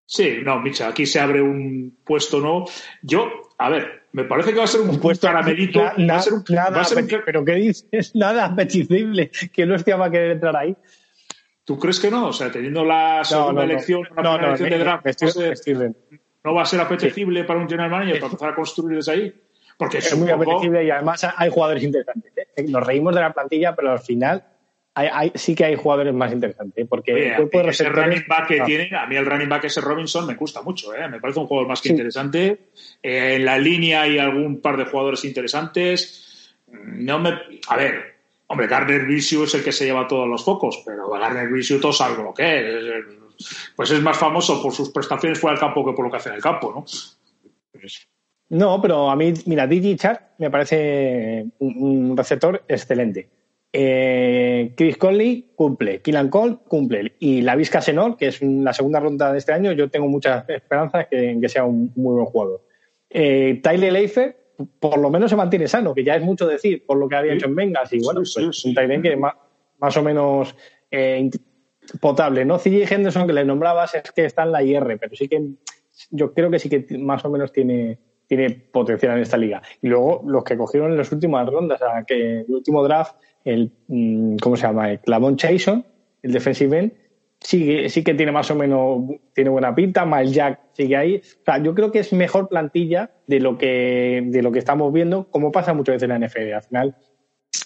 Sí, 0.05 0.41
no, 0.43 0.59
Micha, 0.59 0.89
aquí 0.89 1.07
se 1.07 1.19
abre 1.19 1.41
un 1.41 1.97
puesto 2.05 2.39
no. 2.39 2.65
Yo, 3.01 3.43
a 3.57 3.69
ver, 3.69 4.03
me 4.11 4.23
parece 4.25 4.51
que 4.51 4.57
va 4.57 4.65
a 4.65 4.67
ser 4.67 4.81
un, 4.81 4.99
puesto 4.99 5.27
caramelito. 5.27 5.81
va 5.81 6.15
a 6.15 6.19
ser 6.21 6.34
un, 6.34 6.43
nada, 6.49 6.84
pero 7.25 7.45
¿qué 7.45 7.55
dices? 7.55 8.11
Nada 8.15 8.45
apetecible 8.45 9.31
que 9.51 9.65
no 9.65 9.75
esté 9.75 9.93
va 9.93 10.07
a 10.07 10.11
querer 10.11 10.31
entrar 10.31 10.55
ahí. 10.55 10.75
¿Tú 11.63 11.80
crees 11.80 11.99
que 11.99 12.11
no? 12.11 12.27
O 12.27 12.34
sea, 12.34 12.51
teniendo 12.51 12.84
la 12.84 13.23
segunda 13.23 13.63
elección, 13.63 14.03
la 14.15 14.35
elección 14.35 14.69
de 14.69 14.77
draft, 14.80 15.05
no 16.43 16.53
va 16.53 16.63
a 16.63 16.65
ser 16.65 16.81
apetecible 16.81 17.45
para 17.45 17.59
un 17.59 17.69
general 17.69 17.89
manager 17.89 18.15
para 18.19 18.25
empezar 18.27 18.49
a 18.49 18.55
construir 18.55 18.97
desde 18.97 19.11
ahí. 19.13 19.41
Porque 19.77 19.99
es, 19.99 20.15
muy 20.15 20.30
apetecible 20.30 20.84
y 20.84 20.91
además 20.91 21.25
hay 21.35 21.49
jugadores 21.49 21.84
interesantes. 21.84 22.31
¿eh? 22.55 22.65
Nos 22.67 22.85
reímos 22.85 23.15
de 23.15 23.21
la 23.21 23.34
plantilla, 23.34 23.75
pero 23.75 23.91
al 23.91 23.99
final 23.99 24.43
sí 25.36 25.56
que 25.56 25.65
hay 25.65 25.76
jugadores 25.76 26.14
más 26.14 26.32
interesantes. 26.32 26.84
¿eh? 26.84 26.88
Porque 26.88 27.36
ese 27.68 27.90
running 27.90 28.24
back 28.28 28.48
que 28.48 28.61
tiene, 28.61 28.95
a 28.95 29.07
mí 29.07 29.15
el 29.15 29.26
running 29.26 29.49
back 29.49 29.65
ese 29.65 29.82
Robinson 29.82 30.28
me 30.28 30.36
gusta 30.36 30.61
mucho. 30.61 30.94
¿eh? 30.94 31.07
Me 31.07 31.20
parece 31.20 31.40
un 31.40 31.48
jugador 31.48 31.68
más 31.68 31.82
que 31.82 31.90
interesante. 31.90 32.70
Eh, 33.02 33.36
en 33.36 33.45
la 33.45 33.57
línea 33.57 34.03
hay 34.03 34.20
algún 34.20 34.61
par 34.61 34.78
de 34.78 34.86
jugadores 34.86 35.26
interesantes. 35.26 36.56
No 36.68 37.20
me. 37.20 37.34
A 37.68 37.78
ver, 37.78 38.15
hombre, 38.48 38.68
Garner 38.68 39.06
Vicious 39.06 39.49
es 39.49 39.56
el 39.56 39.64
que 39.64 39.72
se 39.72 39.86
lleva 39.86 40.07
todos 40.07 40.28
los 40.28 40.44
focos, 40.44 40.84
pero 40.86 41.10
Garner 41.10 41.49
Vicious 41.49 41.82
todos 41.82 41.98
saben 41.98 42.24
lo 42.24 42.34
que 42.34 42.60
es. 42.60 43.06
Pues 43.76 43.90
es 43.90 44.02
más 44.02 44.18
famoso 44.18 44.61
por 44.61 44.72
sus 44.72 44.91
prestaciones 44.91 45.40
fuera 45.40 45.56
del 45.56 45.60
campo 45.60 45.84
que 45.84 45.94
por 45.94 46.06
lo 46.06 46.11
que 46.11 46.18
hace 46.18 46.30
en 46.30 46.36
el 46.36 46.41
campo, 46.41 46.72
¿no? 46.72 46.86
No, 48.49 48.80
pero 48.80 49.10
a 49.10 49.15
mí, 49.15 49.34
mira, 49.48 49.65
DJ 49.65 49.95
Char 49.95 50.36
me 50.38 50.52
parece 50.52 51.48
un 51.57 52.15
receptor 52.15 52.64
excelente 52.68 53.28
eh, 53.76 54.72
Chris 54.78 54.98
Conley 54.98 55.54
cumple, 55.56 56.00
Killan 56.02 56.30
Cole 56.30 56.58
cumple 56.68 57.14
y 57.18 57.41
la 57.41 57.56
Vizca 57.56 57.82
Senor, 57.82 58.16
que 58.16 58.28
es 58.28 58.40
la 58.44 58.72
segunda 58.72 59.00
ronda 59.00 59.32
de 59.32 59.40
este 59.40 59.52
año, 59.52 59.72
yo 59.72 59.90
tengo 59.90 60.08
muchas 60.08 60.48
esperanzas 60.48 61.08
en 61.10 61.41
que 61.41 61.50
sea 61.50 61.66
un 61.66 61.91
muy 61.95 62.14
buen 62.14 62.26
jugador. 62.28 62.62
Eh, 63.10 63.60
Tyler 63.64 63.91
Leifer, 63.91 64.38
por 64.80 65.00
lo 65.00 65.10
menos 65.10 65.32
se 65.32 65.36
mantiene 65.36 65.68
sano, 65.68 65.95
que 65.95 66.04
ya 66.04 66.16
es 66.16 66.22
mucho 66.22 66.45
decir 66.45 66.86
por 66.86 66.98
lo 66.98 67.10
que 67.10 67.16
había 67.16 67.34
hecho 67.34 67.48
en 67.48 67.56
Vengas 67.56 67.91
y 67.94 68.00
bueno, 68.00 68.22
pues 68.22 68.64
un 68.64 68.76
Tyler 68.76 69.02
que 69.02 69.16
más, 69.16 69.34
más, 69.80 69.98
o 69.98 70.04
menos 70.04 70.56
eh, 70.91 71.32
potable. 72.00 72.45
¿no? 72.45 72.60
CJ 72.60 72.94
Henderson, 72.94 73.26
que 73.26 73.34
le 73.34 73.44
nombrabas, 73.44 73.95
es 73.95 74.12
que 74.12 74.26
está 74.26 74.44
en 74.44 74.52
la 74.52 74.62
IR, 74.62 75.00
pero 75.00 75.16
sí 75.16 75.28
que 75.28 75.41
yo 76.12 76.32
creo 76.32 76.52
que 76.52 76.60
sí 76.60 76.70
que 76.70 76.86
más 77.00 77.26
o 77.26 77.32
menos 77.32 77.52
tiene, 77.52 77.98
tiene 78.28 78.52
potencial 78.52 79.16
en 79.16 79.24
esta 79.24 79.38
liga. 79.38 79.64
Y 79.82 79.88
luego 79.88 80.22
los 80.28 80.44
que 80.44 80.58
cogieron 80.58 80.91
en 80.91 80.98
las 80.98 81.12
últimas 81.12 81.48
rondas, 81.48 81.82
o 81.82 81.86
sea, 81.86 82.04
que 82.04 82.41
el 82.41 82.45
último 82.50 82.84
draft 82.84 83.16
el, 83.44 83.72
mm, 83.88 84.38
¿cómo 84.38 84.56
se 84.56 84.68
llama? 84.68 84.91
El 84.91 84.99
Clamon 84.99 85.36
Chason, 85.36 85.86
el 86.22 86.32
defensive 86.32 86.78
end, 86.78 86.91
sí, 87.44 87.90
sí 87.90 88.03
que 88.03 88.14
tiene 88.14 88.32
más 88.32 88.49
o 88.52 88.56
menos, 88.56 89.03
tiene 89.34 89.49
buena 89.49 89.76
pinta, 89.76 90.06
Miles 90.06 90.34
Jack 90.34 90.60
sigue 90.74 90.95
ahí. 90.95 91.18
O 91.18 91.44
sea, 91.45 91.61
yo 91.61 91.76
creo 91.76 91.91
que 91.91 91.99
es 91.99 92.14
mejor 92.14 92.48
plantilla 92.48 93.11
de 93.28 93.40
lo 93.40 93.57
que, 93.57 94.24
de 94.26 94.41
lo 94.41 94.52
que 94.52 94.60
estamos 94.60 94.91
viendo, 94.91 95.30
como 95.30 95.52
pasa 95.52 95.74
muchas 95.74 95.95
veces 95.95 96.10
en 96.10 96.22
la 96.22 96.28
NFL. 96.28 96.53
Al 96.53 96.64
final, 96.64 96.95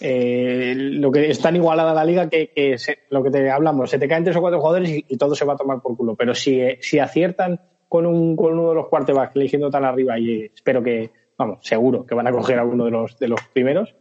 eh, 0.02 0.74
lo 0.76 1.12
que 1.12 1.30
es 1.30 1.40
tan 1.40 1.56
igualada 1.56 1.94
la 1.94 2.06
liga 2.06 2.30
que, 2.30 2.78
lo 3.10 3.24
que 3.24 3.32
te 3.32 3.50
hablamos, 3.50 3.90
se 3.90 4.00
te 4.00 4.08
caen 4.08 4.24
tres 4.24 4.36
o 4.36 4.42
cuatro 4.42 4.60
jugadores 4.60 5.04
y, 5.08 5.18
todo 5.18 5.36
se 5.36 5.46
va 5.46 5.54
a 5.54 5.58
tomar 5.58 5.82
por 5.82 5.96
culo. 5.96 6.16
Pero 6.16 6.34
si, 6.34 6.62
si 6.82 7.00
aciertan 7.00 7.62
con, 7.88 8.06
un, 8.06 8.36
con 8.36 8.54
uno 8.54 8.70
de 8.70 8.76
los 8.76 8.88
quarterbacks 8.88 9.36
eligiendo 9.36 9.70
tan 9.70 9.86
arriba, 9.86 10.20
y 10.20 10.52
espero 10.54 10.84
que, 10.84 11.12
vamos, 11.38 11.60
seguro 11.62 12.06
que 12.06 12.16
van 12.16 12.28
a 12.28 12.32
coger 12.32 12.60
a 12.60 12.66
uno 12.66 12.86
de 12.86 12.92
los, 12.92 13.18
de 13.18 13.28
los 13.28 13.42
primeros, 13.54 13.96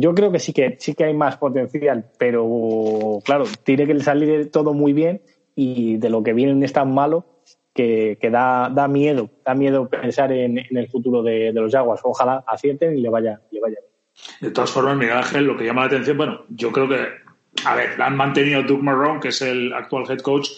yo 0.00 0.14
creo 0.14 0.30
que 0.30 0.38
sí 0.38 0.52
que 0.52 0.76
sí 0.78 0.94
que 0.94 1.04
hay 1.04 1.14
más 1.14 1.38
potencial, 1.38 2.04
pero 2.18 3.18
claro, 3.24 3.46
tiene 3.64 3.84
que 3.84 3.98
salir 3.98 4.50
todo 4.52 4.72
muy 4.72 4.92
bien 4.92 5.22
y 5.56 5.96
de 5.96 6.08
lo 6.08 6.22
que 6.22 6.34
viene 6.34 6.64
es 6.64 6.72
tan 6.72 6.94
malo 6.94 7.26
que, 7.74 8.16
da, 8.30 8.70
da 8.70 8.86
miedo, 8.86 9.30
da 9.44 9.54
miedo 9.54 9.88
pensar 9.88 10.32
en, 10.32 10.58
el 10.58 10.88
futuro 10.88 11.22
de, 11.22 11.52
los 11.52 11.72
Jaguars. 11.72 12.00
Ojalá 12.04 12.44
acierten 12.46 12.96
y 12.96 13.00
le 13.00 13.08
vaya, 13.08 13.40
le 13.50 13.60
vaya 13.60 13.78
bien. 13.80 13.92
De 14.40 14.50
todas 14.50 14.70
formas, 14.70 14.96
Miguel 14.96 15.16
Ángel, 15.16 15.44
lo 15.44 15.56
que 15.56 15.64
llama 15.64 15.82
la 15.82 15.86
atención, 15.88 16.16
bueno, 16.16 16.42
yo 16.48 16.72
creo 16.72 16.88
que, 16.88 17.08
a 17.64 17.74
ver, 17.74 18.00
han 18.00 18.16
mantenido 18.16 18.62
Doug 18.62 18.82
Marrón, 18.82 19.20
que 19.20 19.28
es 19.28 19.42
el 19.42 19.72
actual 19.72 20.04
head 20.08 20.18
coach, 20.18 20.48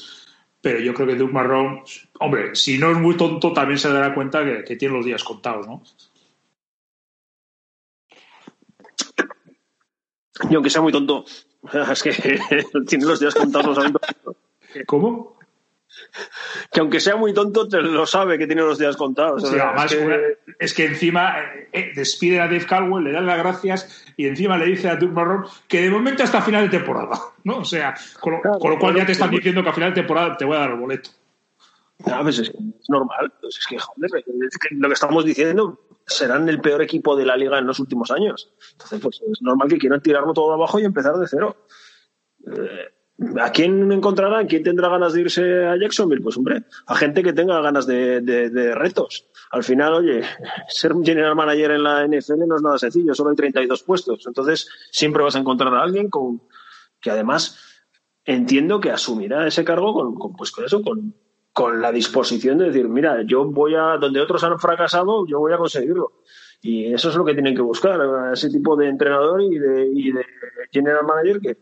pero 0.62 0.81
yo 0.81 0.95
creo 0.95 1.09
que 1.09 1.17
Doug 1.17 1.33
Marrón, 1.33 1.83
hombre, 2.21 2.55
si 2.55 2.79
no 2.79 2.91
es 2.91 2.99
muy 2.99 3.17
tonto, 3.17 3.53
también 3.53 3.79
se 3.79 3.91
dará 3.91 4.15
cuenta 4.15 4.45
que, 4.45 4.65
que 4.65 4.77
tiene 4.77 4.97
los 4.97 5.05
días 5.05 5.25
contados, 5.25 5.67
¿no? 5.67 5.83
Y 10.49 10.55
aunque 10.55 10.71
sea 10.71 10.83
muy 10.83 10.93
tonto, 10.93 11.25
es 11.93 12.03
que 12.03 12.12
tiene 12.87 13.05
los 13.05 13.21
días 13.21 13.35
contados 13.35 13.77
los 13.77 13.93
¿Cómo? 14.87 15.41
que 16.73 16.81
aunque 16.81 17.01
sea 17.01 17.17
muy 17.17 17.35
tonto, 17.35 17.69
te 17.69 17.81
lo 17.81 18.07
sabe 18.07 18.39
que 18.39 18.47
tiene 18.47 18.62
los 18.62 18.79
días 18.79 18.97
contados. 18.97 19.49
Sí, 19.49 19.57
además, 19.59 19.95
es, 20.59 20.75
que... 20.75 20.87
encima 20.87 21.41
eh, 21.41 21.69
eh, 21.73 21.93
despide 21.95 22.41
a 22.41 22.45
Dave 22.45 22.67
Caldwell, 22.67 23.05
le 23.05 23.12
dan 23.12 23.27
las 23.27 23.39
gracias 23.39 24.05
y 24.17 24.27
encima 24.27 24.57
le 24.57 24.67
dice 24.67 24.89
a 24.89 24.97
Doug 24.97 25.12
Marrón 25.12 25.47
que 25.69 25.83
de 25.83 25.91
momento 25.91 26.23
hasta 26.23 26.43
final 26.43 26.69
de 26.69 26.79
temporada. 26.79 27.19
¿no? 27.45 27.59
O 27.59 27.65
sea, 27.65 27.95
con 28.21 28.35
lo, 28.35 28.79
cual 28.79 28.95
ya 28.95 29.07
te 29.07 29.12
están 29.12 29.31
diciendo 29.31 29.62
que 29.62 29.69
a 29.69 29.73
final 29.73 29.91
de 29.91 30.01
temporada 30.01 30.37
te 30.37 30.45
voy 30.45 30.57
a 30.57 30.61
dar 30.61 30.71
el 30.71 30.77
boleto. 30.77 31.11
No, 32.07 32.23
pues 32.23 32.39
es, 32.39 32.53
normal. 32.89 33.33
Pues 33.41 33.59
es, 33.59 33.67
que, 33.67 33.79
joder, 33.79 34.11
es 34.49 34.59
que 34.59 34.75
lo 34.75 34.89
que 34.89 34.95
estamos 34.95 35.25
diciendo 35.25 35.81
serán 36.07 36.49
el 36.49 36.61
peor 36.61 36.83
equipo 36.83 37.17
de 37.17 37.27
la 37.27 37.37
liga 37.37 37.59
en 37.59 37.67
los 37.67 37.79
últimos 37.81 38.11
años. 38.11 38.53
Entonces, 38.73 39.01
pues 39.01 39.21
es 39.31 39.43
normal 39.43 39.69
que 39.69 39.79
quieran 39.79 40.03
tirarlo 40.03 40.33
todo 40.33 40.53
abajo 40.53 40.79
y 40.79 40.85
empezar 40.85 41.17
de 41.17 41.27
cero. 41.29 41.67
Eh, 42.47 42.89
¿A 43.41 43.53
quién 43.53 43.93
encontrarán? 43.93 44.47
¿Quién 44.47 44.63
tendrá 44.63 44.89
ganas 44.89 45.13
de 45.13 45.21
irse 45.21 45.67
a 45.67 45.77
Jacksonville? 45.77 46.23
Pues 46.23 46.39
hombre, 46.39 46.65
a 46.87 46.97
gente 46.97 47.23
que 47.23 47.35
tenga 47.35 47.61
ganas 47.61 47.87
de, 47.87 48.73
retos. 48.75 49.27
Al 49.51 49.63
final, 49.63 49.93
oye, 49.95 50.23
ser 50.69 50.95
general 51.05 51.37
manager 51.37 51.73
en 51.73 51.83
la 51.83 52.07
NFL 52.07 52.47
no 52.47 52.57
es 52.57 52.63
nada 52.63 52.79
sencillo, 52.79 53.15
solo 53.15 53.31
hay 53.31 53.37
32 53.37 53.83
puestos. 53.83 54.27
Entonces, 54.27 54.69
siempre 54.91 55.23
vas 55.23 55.37
a 55.37 55.41
encontrar 55.41 55.75
a 55.75 55.83
alguien 55.83 56.09
con, 56.09 56.43
que 56.99 57.11
además 57.11 57.59
entiendo 58.25 58.81
que 58.81 58.91
asumirá 58.91 59.47
ese 59.47 59.65
cargo 59.65 59.93
con, 59.93 60.35
pues 60.35 60.51
con 60.51 60.65
eso, 60.65 60.83
con, 60.83 61.15
con 61.53 61.81
la 61.81 61.93
disposición 61.93 62.59
de 62.59 62.67
decir, 62.67 62.89
mira, 62.89 63.23
yo 63.27 63.45
voy 63.45 63.75
a, 63.75 63.97
donde 63.99 64.21
otros 64.21 64.45
han 64.45 64.59
fracasado, 64.59 65.27
yo 65.27 65.39
voy 65.41 65.53
a 65.53 65.59
conseguirlo. 65.59 66.13
Y 66.63 66.93
eso 66.93 67.09
es 67.09 67.17
lo 67.17 67.25
que 67.25 67.33
tienen 67.33 67.55
que 67.55 67.63
buscar, 67.63 68.01
ese 68.33 68.51
tipo 68.51 68.77
de 68.77 68.89
entrenador 68.89 69.43
y 69.43 69.59
de, 69.59 70.25
general 70.71 71.05
manager 71.05 71.41
que, 71.41 71.59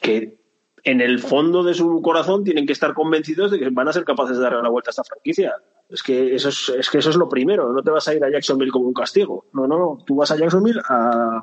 que 0.00 0.40
en 0.82 1.00
el 1.00 1.18
fondo 1.18 1.62
de 1.62 1.74
su 1.74 2.00
corazón 2.00 2.42
tienen 2.42 2.66
que 2.66 2.72
estar 2.72 2.94
convencidos 2.94 3.50
de 3.50 3.58
que 3.58 3.68
van 3.68 3.88
a 3.88 3.92
ser 3.92 4.04
capaces 4.04 4.38
de 4.38 4.42
darle 4.42 4.62
la 4.62 4.70
vuelta 4.70 4.88
a 4.88 4.92
esta 4.92 5.04
franquicia. 5.04 5.54
Es 5.90 6.02
que 6.02 6.34
eso 6.34 6.48
es, 6.48 6.70
es 6.70 6.88
que 6.88 6.98
eso 6.98 7.10
es 7.10 7.16
lo 7.16 7.28
primero. 7.28 7.72
No 7.72 7.82
te 7.82 7.90
vas 7.90 8.08
a 8.08 8.14
ir 8.14 8.24
a 8.24 8.30
Jacksonville 8.30 8.72
como 8.72 8.86
un 8.86 8.94
castigo. 8.94 9.46
No, 9.52 9.66
no, 9.66 9.78
no. 9.78 9.98
Tú 10.06 10.16
vas 10.16 10.30
a 10.30 10.36
Jacksonville 10.36 10.80
a, 10.88 11.42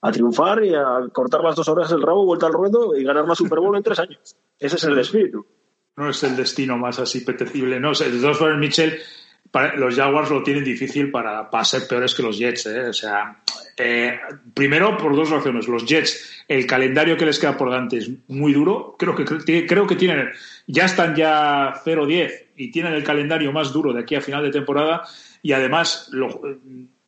a 0.00 0.12
triunfar 0.12 0.64
y 0.64 0.74
a 0.74 1.08
cortar 1.12 1.42
las 1.42 1.56
dos 1.56 1.68
horas 1.68 1.90
el 1.90 2.02
rabo, 2.02 2.24
vuelta 2.24 2.46
al 2.46 2.52
ruedo 2.52 2.94
y 2.94 3.02
ganar 3.02 3.26
la 3.26 3.34
Super 3.34 3.58
Bowl 3.58 3.76
en 3.76 3.82
tres 3.82 3.98
años. 3.98 4.36
Ese 4.58 4.76
es 4.76 4.84
el 4.84 4.98
espíritu. 4.98 5.46
No 5.96 6.10
es 6.10 6.22
el 6.22 6.36
destino 6.36 6.76
más 6.76 6.98
así 6.98 7.20
petecible. 7.20 7.80
No, 7.80 7.92
el 7.92 8.58
Mitchell 8.58 9.00
los 9.76 9.94
Jaguars 9.94 10.30
lo 10.30 10.42
tienen 10.42 10.64
difícil 10.64 11.10
para, 11.10 11.48
para 11.50 11.64
ser 11.64 11.86
peores 11.88 12.14
que 12.14 12.22
los 12.22 12.38
Jets. 12.38 12.66
¿eh? 12.66 12.88
O 12.88 12.92
sea, 12.92 13.36
eh, 13.76 14.18
primero 14.54 14.96
por 14.96 15.14
dos 15.16 15.30
razones. 15.30 15.68
Los 15.68 15.86
Jets, 15.86 16.44
el 16.48 16.66
calendario 16.66 17.16
que 17.16 17.26
les 17.26 17.38
queda 17.38 17.56
por 17.56 17.70
delante 17.70 17.98
es 17.98 18.10
muy 18.28 18.52
duro. 18.52 18.96
Creo 18.98 19.14
que, 19.14 19.24
creo 19.66 19.86
que 19.86 19.96
tienen, 19.96 20.30
ya 20.66 20.84
están 20.84 21.14
ya 21.14 21.74
0-10 21.84 22.46
y 22.56 22.70
tienen 22.70 22.94
el 22.94 23.04
calendario 23.04 23.52
más 23.52 23.72
duro 23.72 23.92
de 23.92 24.00
aquí 24.00 24.14
a 24.14 24.20
final 24.20 24.42
de 24.42 24.50
temporada. 24.50 25.04
Y 25.42 25.52
además 25.52 26.08
lo, 26.12 26.40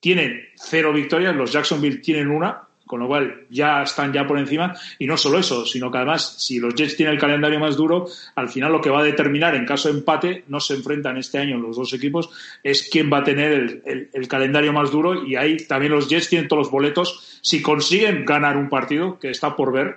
tienen 0.01 0.49
cero 0.57 0.93
victorias. 0.93 1.35
Los 1.35 1.53
Jacksonville 1.53 1.99
tienen 1.99 2.29
una 2.29 2.68
con 2.89 3.01
lo 3.01 3.07
cual 3.07 3.47
ya 3.51 3.83
están 3.83 4.13
ya 4.13 4.27
por 4.27 4.39
encima. 4.39 4.75
Y 4.99 5.07
no 5.07 5.17
solo 5.17 5.39
eso, 5.39 5.65
sino 5.65 5.93
que 5.93 5.99
además, 5.99 6.35
si 6.39 6.59
los 6.59 6.75
Jets 6.75 6.97
tienen 6.97 7.15
el 7.15 7.21
calendario 7.21 7.61
más 7.61 7.77
duro, 7.77 8.09
al 8.35 8.49
final 8.49 8.73
lo 8.73 8.81
que 8.81 8.91
va 8.91 9.01
a 9.01 9.05
determinar 9.05 9.55
en 9.55 9.67
caso 9.67 9.93
de 9.93 9.99
empate, 9.99 10.45
no 10.49 10.59
se 10.59 10.75
enfrentan 10.75 11.19
este 11.19 11.39
año 11.39 11.59
los 11.59 11.77
dos 11.77 11.93
equipos, 11.93 12.31
es 12.65 12.89
quién 12.91 13.13
va 13.13 13.19
a 13.19 13.25
tener 13.25 13.83
el, 13.85 14.29
calendario 14.29 14.73
más 14.73 14.91
duro. 14.91 15.25
Y 15.25 15.37
ahí 15.37 15.59
también 15.59 15.93
los 15.93 16.09
Jets 16.09 16.31
tienen 16.31 16.49
todos 16.49 16.65
los 16.65 16.73
boletos. 16.73 17.39
Si 17.43 17.63
consiguen 17.63 18.25
ganar 18.25 18.57
un 18.57 18.69
partido, 18.69 19.19
que 19.21 19.31
está 19.31 19.55
por 19.55 19.73
ver, 19.73 19.97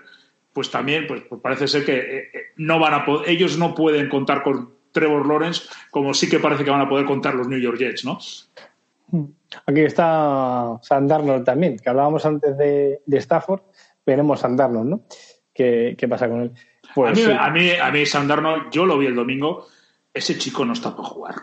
pues 0.54 0.70
también 0.70 1.08
pues, 1.08 1.24
pues 1.28 1.42
parece 1.42 1.68
ser 1.68 1.86
que 1.86 1.98
eh, 1.98 2.30
eh, 2.34 2.40
no 2.58 2.78
van 2.78 2.94
a 2.94 3.06
ellos 3.26 3.58
no 3.58 3.74
pueden 3.74 4.10
contar 4.10 4.44
con 4.44 4.70
Trevor 4.92 5.26
Lawrence 5.26 5.64
como 5.90 6.14
sí 6.14 6.30
que 6.30 6.40
parece 6.40 6.66
que 6.66 6.70
van 6.70 6.82
a 6.82 6.90
poder 6.90 7.06
contar 7.06 7.36
los 7.36 7.48
New 7.48 7.60
York 7.60 7.78
Jets, 7.78 8.04
¿no? 8.04 8.20
Aquí 9.66 9.82
está 9.82 10.80
Sandarno 10.82 11.44
también, 11.44 11.78
que 11.78 11.90
hablábamos 11.90 12.26
antes 12.26 12.58
de, 12.58 13.02
Stafford, 13.08 13.62
veremos 14.06 14.40
Sandarno, 14.40 14.84
¿no? 14.84 15.04
¿Qué, 15.54 15.96
pasa 16.10 16.28
con 16.30 16.42
él? 16.42 16.52
Pues, 16.96 17.28
a, 17.28 17.50
mí, 17.50 17.70
a, 17.72 17.92
mí, 17.92 18.06
Sandarno, 18.06 18.70
yo 18.72 18.86
lo 18.86 18.98
vi 18.98 19.08
el 19.08 19.16
domingo, 19.16 19.68
ese 20.14 20.38
chico 20.38 20.66
no 20.66 20.74
está 20.74 20.96
para 20.96 21.08
jugar. 21.08 21.36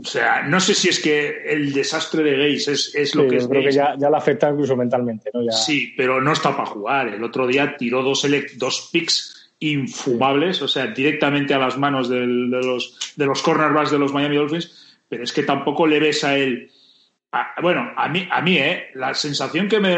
O 0.00 0.04
sea, 0.04 0.42
no 0.42 0.58
sé 0.58 0.74
si 0.74 0.88
es 0.88 1.00
que 1.00 1.44
el 1.46 1.72
desastre 1.72 2.22
de 2.22 2.36
Gates 2.36 2.94
es, 2.94 3.14
lo 3.14 3.28
que 3.28 3.36
es. 3.36 3.46
Creo 3.46 3.62
que 3.62 3.72
ya, 3.72 3.94
ya 3.96 4.10
le 4.10 4.16
afecta 4.16 4.50
incluso 4.50 4.76
mentalmente, 4.76 5.30
¿no? 5.32 5.50
Sí, 5.52 5.94
pero 5.96 6.20
no 6.20 6.32
está 6.32 6.50
para 6.56 6.66
jugar. 6.66 7.08
El 7.08 7.22
otro 7.22 7.46
día 7.46 7.76
tiró 7.76 8.02
dos, 8.02 8.26
dos 8.56 8.88
picks 8.92 9.52
infumables, 9.60 10.60
o 10.62 10.68
sea, 10.68 10.88
directamente 10.88 11.54
a 11.54 11.58
las 11.58 11.78
manos 11.78 12.08
de, 12.08 12.26
los, 12.26 13.14
de 13.16 13.26
los 13.26 13.40
cornerbacks 13.40 13.92
de 13.92 13.98
los 13.98 14.12
Miami 14.12 14.36
Dolphins, 14.36 14.98
pero 15.08 15.22
es 15.22 15.32
que 15.32 15.44
tampoco 15.44 15.86
le 15.86 16.00
ves 16.00 16.24
a 16.24 16.36
él 16.36 16.70
bueno, 17.62 17.92
a 17.96 18.08
mí, 18.08 18.28
a 18.30 18.40
mí, 18.40 18.58
¿eh? 18.58 18.90
La 18.94 19.14
sensación 19.14 19.68
que 19.68 19.80
me, 19.80 19.96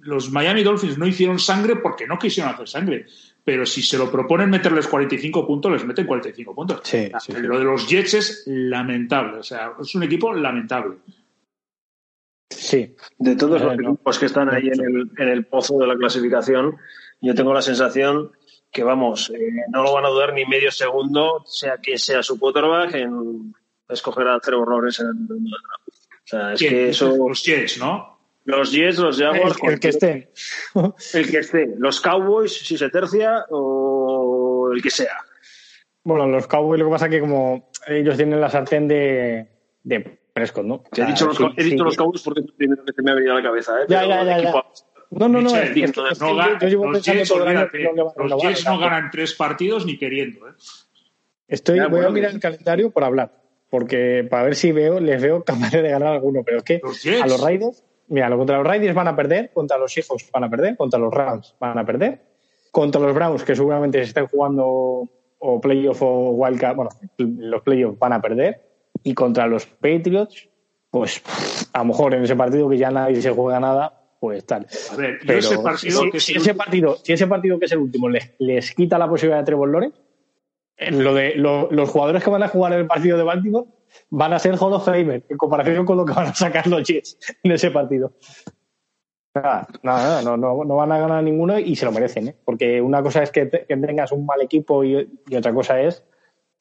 los 0.00 0.30
Miami 0.30 0.62
Dolphins 0.62 0.98
no 0.98 1.06
hicieron 1.06 1.38
sangre 1.38 1.76
porque 1.76 2.06
no 2.06 2.18
quisieron 2.18 2.52
hacer 2.52 2.68
sangre. 2.68 3.06
Pero 3.42 3.66
si 3.66 3.82
se 3.82 3.98
lo 3.98 4.10
proponen 4.10 4.48
meterles 4.48 4.88
45 4.88 5.46
puntos, 5.46 5.72
les 5.72 5.84
meten 5.84 6.06
45 6.06 6.54
puntos. 6.54 6.92
lo 7.28 7.58
de 7.58 7.64
los 7.64 7.86
Jets 7.88 8.14
es 8.14 8.44
lamentable. 8.46 9.38
O 9.38 9.42
sea, 9.42 9.72
es 9.80 9.94
un 9.94 10.02
equipo 10.02 10.32
lamentable. 10.32 10.96
Sí. 12.48 12.94
De 13.18 13.36
todos 13.36 13.60
los 13.60 13.74
equipos 13.74 14.18
que 14.18 14.26
están 14.26 14.48
ahí 14.48 14.68
en 14.68 14.80
el, 14.80 15.10
en 15.18 15.28
el 15.28 15.44
pozo 15.44 15.78
de 15.78 15.86
la 15.86 15.96
clasificación, 15.96 16.76
yo 17.20 17.34
tengo 17.34 17.52
la 17.52 17.62
sensación 17.62 18.32
que, 18.70 18.82
vamos, 18.82 19.30
eh, 19.30 19.64
no 19.70 19.82
lo 19.82 19.92
van 19.92 20.04
a 20.04 20.08
dudar 20.08 20.32
ni 20.32 20.44
medio 20.46 20.70
segundo, 20.70 21.42
sea 21.46 21.78
que 21.78 21.98
sea 21.98 22.22
su 22.22 22.38
quarterback, 22.38 22.94
en 22.94 23.54
escoger 23.88 24.26
a 24.28 24.40
Trevor 24.40 24.70
Lawrence 24.70 25.02
en 25.02 25.08
el 25.08 25.54
o 25.54 25.83
sea, 26.26 26.52
es 26.54 26.60
que 26.60 26.88
eso. 26.88 27.16
Los 27.16 27.44
Jets, 27.44 27.78
¿no? 27.78 28.18
Los 28.44 28.72
Jets, 28.72 28.98
los 28.98 29.18
Jaguars. 29.18 29.56
El, 29.62 29.80
que 29.80 29.88
esté. 29.88 30.32
El 31.14 31.30
que 31.30 31.38
esté. 31.38 31.74
Los 31.78 32.00
Cowboys, 32.00 32.52
si 32.52 32.76
se 32.76 32.90
tercia, 32.90 33.44
o 33.50 34.70
el 34.74 34.82
que 34.82 34.90
sea. 34.90 35.16
Bueno, 36.02 36.26
los 36.26 36.46
Cowboys 36.46 36.80
lo 36.80 36.86
que 36.86 36.92
pasa 36.92 37.06
es 37.06 37.12
que 37.12 37.20
como 37.20 37.70
ellos 37.86 38.16
tienen 38.16 38.40
la 38.40 38.50
sartén 38.50 38.86
de, 38.86 39.48
de 39.82 40.00
Prescott, 40.32 40.64
¿no? 40.64 40.84
he 40.94 41.04
dicho, 41.06 41.26
los, 41.26 41.40
he 41.56 41.62
dicho 41.62 41.84
los 41.84 41.96
Cowboys 41.96 42.22
porque 42.22 42.40
es 42.40 42.46
lo 42.46 42.54
primero 42.54 42.84
que 42.84 42.92
se 42.92 43.02
me 43.02 43.10
ha 43.10 43.14
venido 43.14 43.32
a 43.32 43.36
la 43.36 43.42
cabeza, 43.42 43.80
¿eh? 43.80 43.86
Ya, 43.88 44.04
ya, 44.04 44.24
ya, 44.24 44.52
No, 45.10 45.28
no, 45.28 45.40
no. 45.40 45.50
los 45.50 45.52
Jets, 45.52 45.96
los 45.96 46.18
Jets 48.42 48.64
no 48.66 48.78
ganan 48.78 49.10
tres 49.10 49.34
partidos 49.34 49.86
ni 49.86 49.96
queriendo, 49.96 50.48
¿eh? 50.48 50.52
Estoy, 51.48 51.80
voy 51.88 52.04
a 52.04 52.10
mirar 52.10 52.32
el 52.32 52.40
calendario 52.40 52.90
por 52.90 53.04
hablar 53.04 53.43
porque 53.74 54.24
para 54.30 54.44
ver 54.44 54.54
si 54.54 54.70
veo, 54.70 55.00
les 55.00 55.20
veo 55.20 55.42
capaces 55.42 55.82
de 55.82 55.90
ganar 55.90 56.12
alguno. 56.12 56.44
Pero 56.44 56.58
es 56.58 56.62
que 56.62 56.80
a 57.20 57.26
los 57.26 57.40
Raiders, 57.40 57.82
mira, 58.06 58.30
contra 58.30 58.58
los 58.58 58.64
Raiders 58.64 58.94
van 58.94 59.08
a 59.08 59.16
perder, 59.16 59.50
contra 59.52 59.76
los 59.78 59.98
Hijos 59.98 60.24
van 60.32 60.44
a 60.44 60.48
perder, 60.48 60.76
contra 60.76 61.00
los 61.00 61.12
Rams 61.12 61.56
van 61.58 61.76
a 61.76 61.84
perder, 61.84 62.20
contra 62.70 63.00
los 63.00 63.12
Browns, 63.12 63.42
que 63.42 63.56
seguramente 63.56 63.98
se 63.98 64.04
estén 64.04 64.28
jugando 64.28 65.08
o 65.40 65.60
playoff 65.60 66.00
o 66.02 66.30
wildcard, 66.30 66.76
bueno, 66.76 66.90
los 67.18 67.62
playoffs 67.62 67.98
van 67.98 68.12
a 68.12 68.22
perder, 68.22 68.62
y 69.02 69.12
contra 69.12 69.48
los 69.48 69.66
Patriots, 69.66 70.48
pues 70.88 71.20
a 71.72 71.80
lo 71.80 71.86
mejor 71.86 72.14
en 72.14 72.22
ese 72.22 72.36
partido 72.36 72.68
que 72.68 72.78
ya 72.78 72.92
nadie 72.92 73.20
se 73.20 73.32
juega 73.32 73.58
nada, 73.58 74.04
pues 74.20 74.46
tal. 74.46 74.68
A 74.92 74.96
ver, 74.96 75.18
Pero 75.26 75.40
ese 75.40 75.58
partido 75.58 76.00
si, 76.00 76.10
que 76.12 76.38
ese 76.38 76.54
partido, 76.54 76.96
si 77.02 77.12
ese 77.12 77.26
partido 77.26 77.58
que 77.58 77.64
es 77.64 77.72
el 77.72 77.78
último 77.78 78.08
les, 78.08 78.34
les 78.38 78.72
quita 78.72 78.98
la 78.98 79.08
posibilidad 79.08 79.40
de 79.40 79.46
Trevor 79.46 79.68
Lawrence, 79.68 79.98
lo 80.78 81.14
de 81.14 81.34
los 81.36 81.88
jugadores 81.88 82.22
que 82.22 82.30
van 82.30 82.42
a 82.42 82.48
jugar 82.48 82.72
en 82.72 82.80
el 82.80 82.86
partido 82.86 83.16
de 83.16 83.24
Baltimore 83.24 83.66
van 84.10 84.32
a 84.32 84.38
ser 84.38 84.56
Hall 84.58 84.72
of 84.72 84.88
en 84.88 85.22
comparación 85.36 85.86
con 85.86 85.96
lo 85.96 86.04
que 86.04 86.12
van 86.12 86.28
a 86.28 86.34
sacar 86.34 86.66
los 86.66 86.82
Jets 86.82 87.18
en 87.42 87.52
ese 87.52 87.70
partido. 87.70 88.12
Nada, 89.34 89.66
nada, 89.82 90.22
no, 90.22 90.36
no, 90.36 90.76
van 90.76 90.92
a 90.92 90.98
ganar 90.98 91.22
ninguno 91.24 91.58
y 91.58 91.74
se 91.74 91.84
lo 91.84 91.92
merecen, 91.92 92.28
¿eh? 92.28 92.36
porque 92.44 92.80
una 92.80 93.02
cosa 93.02 93.22
es 93.22 93.32
que, 93.32 93.46
tengas 93.46 94.12
un 94.12 94.24
mal 94.24 94.40
equipo 94.40 94.84
y, 94.84 95.08
otra 95.36 95.52
cosa 95.52 95.80
es 95.80 96.04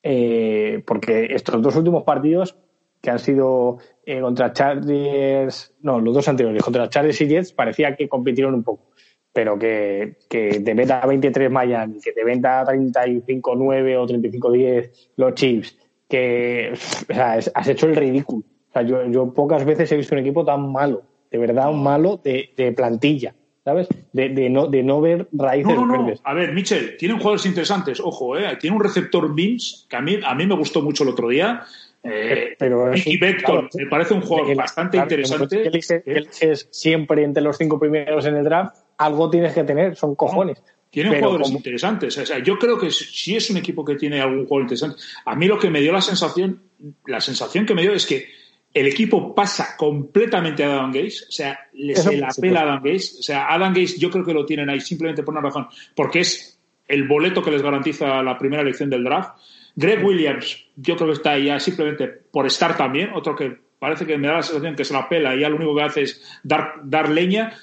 eh, 0.02 0.81
porque 0.85 1.27
estos 1.35 1.61
dos 1.61 1.76
últimos 1.76 2.03
partidos 2.03 2.57
que 2.99 3.11
han 3.11 3.19
sido 3.19 3.77
eh, 4.06 4.22
contra 4.22 4.53
Chargers, 4.53 5.76
no, 5.81 5.99
los 5.99 6.15
dos 6.15 6.27
anteriores, 6.27 6.64
contra 6.64 6.90
Chargers 6.90 7.22
y 7.22 7.27
Jets, 7.27 7.53
parecía 7.53 7.95
que 7.95 8.10
compitieron 8.10 8.56
un 8.56 8.64
poco 8.64 8.90
pero 9.34 9.57
que, 9.57 10.18
que 10.30 10.60
te 10.60 10.73
venda 10.76 11.05
23 11.05 11.51
Miami, 11.51 11.99
que 11.99 12.11
te 12.11 12.23
venda 12.23 12.64
35-9 12.64 13.97
o 13.97 14.07
35-10 14.07 14.91
los 15.18 15.34
Chiefs, 15.34 15.76
que 16.07 16.72
o 16.73 17.14
sea, 17.14 17.34
has 17.34 17.68
hecho 17.68 17.88
el 17.88 17.95
ridículo. 17.95 18.43
O 18.69 18.73
sea, 18.73 18.84
yo, 18.84 19.05
yo 19.07 19.34
pocas 19.34 19.65
veces 19.65 19.91
he 19.91 19.97
visto 19.97 20.15
un 20.15 20.22
equipo 20.22 20.45
tan 20.45 20.72
malo, 20.72 21.03
de 21.31 21.38
verdad, 21.39 21.72
un 21.72 21.84
malo 21.84 22.22
de, 22.23 22.51
de 22.55 22.72
plantilla. 22.72 23.34
¿sabes? 23.64 23.88
De, 24.11 24.30
de, 24.30 24.49
no, 24.49 24.68
de 24.68 24.84
no 24.84 24.99
ver 24.99 25.27
raíces 25.31 25.73
no, 25.73 25.85
no, 25.85 26.14
A 26.23 26.34
ver, 26.34 26.53
Michel, 26.53 26.97
tienen 26.97 27.18
jugadores 27.18 27.45
interesantes, 27.45 27.99
ojo, 27.99 28.38
¿eh? 28.38 28.57
tiene 28.60 28.76
un 28.76 28.84
receptor 28.84 29.34
Mims, 29.34 29.88
que 29.89 29.95
a 29.95 30.01
mí, 30.01 30.19
a 30.23 30.35
mí 30.35 30.45
me 30.45 30.55
gustó 30.55 30.81
mucho 30.81 31.03
el 31.03 31.10
otro 31.10 31.30
día. 31.30 31.64
Eh, 32.03 32.55
pero 32.60 32.91
Vector, 33.22 33.69
me 33.73 33.85
parece 33.85 34.14
un 34.14 34.22
juego 34.22 34.53
bastante 34.53 34.97
interesante. 34.97 35.64
Él 36.05 36.27
es 36.41 36.68
siempre 36.69 37.23
entre 37.23 37.41
los 37.41 37.57
cinco 37.57 37.80
primeros 37.80 38.26
en 38.26 38.35
el 38.35 38.43
draft 38.43 38.76
algo 39.06 39.30
tienes 39.30 39.54
que 39.54 39.64
tener, 39.64 39.96
son 39.96 40.16
cojones. 40.16 40.62
Tienen 40.90 41.20
jugadores 41.20 41.50
interesantes. 41.50 42.18
O 42.18 42.26
sea, 42.26 42.40
yo 42.40 42.58
creo 42.60 42.78
que 42.78 42.92
si 42.92 43.36
es 43.36 43.50
un 43.50 43.58
equipo 43.58 43.84
que 43.84 43.96
tiene 43.96 44.22
algún 44.22 44.46
jugador 44.46 44.64
interesante. 44.64 45.02
A 45.26 45.36
mí 45.36 45.48
lo 45.48 45.58
que 45.58 45.70
me 45.70 45.82
dio 45.82 45.92
la 45.92 46.02
sensación, 46.02 46.62
la 47.08 47.20
sensación 47.20 47.66
que 47.66 47.74
me 47.74 47.82
dio 47.82 47.94
es 47.94 48.06
que 48.06 48.28
el 48.74 48.88
equipo 48.88 49.34
pasa 49.36 49.76
completamente 49.78 50.64
a 50.64 50.74
Adam 50.74 50.92
Gaze, 50.92 51.26
o 51.28 51.32
sea, 51.32 51.60
se 51.96 52.18
la 52.18 52.30
pela 52.40 52.62
a 52.62 52.64
Adam 52.64 52.84
Gaze. 52.84 53.20
O 53.20 53.24
sea, 53.24 53.52
Adam 53.52 53.74
Gaze 53.74 53.98
yo 53.98 54.10
creo 54.10 54.24
que 54.24 54.34
lo 54.34 54.46
tienen 54.46 54.70
ahí 54.70 54.82
simplemente 54.82 55.24
por 55.24 55.34
una 55.34 55.42
razón, 55.42 55.68
porque 55.96 56.22
es 56.22 56.60
el 56.88 57.08
boleto 57.08 57.42
que 57.42 57.52
les 57.52 57.62
garantiza 57.62 58.22
la 58.22 58.38
primera 58.38 58.62
elección 58.62 58.90
del 58.90 59.04
draft. 59.04 59.40
Greg 59.76 60.04
Williams, 60.04 60.66
yo 60.76 60.96
creo 60.96 61.08
que 61.08 61.14
está 61.14 61.32
ahí 61.32 61.46
ya 61.46 61.60
simplemente 61.60 62.08
por 62.08 62.46
estar 62.46 62.78
también, 62.78 63.12
otro 63.14 63.36
que 63.36 63.58
parece 63.80 64.06
que 64.06 64.18
me 64.18 64.28
da 64.28 64.36
la 64.36 64.44
sensación 64.44 64.76
que 64.76 64.86
se 64.86 64.94
la 64.94 65.10
pela 65.10 65.36
y 65.36 65.42
ya 65.42 65.50
lo 65.50 65.56
único 65.56 65.76
que 65.76 65.82
hace 65.82 66.02
es 66.04 66.40
dar, 66.44 66.76
dar 66.84 67.10
leña 67.10 67.54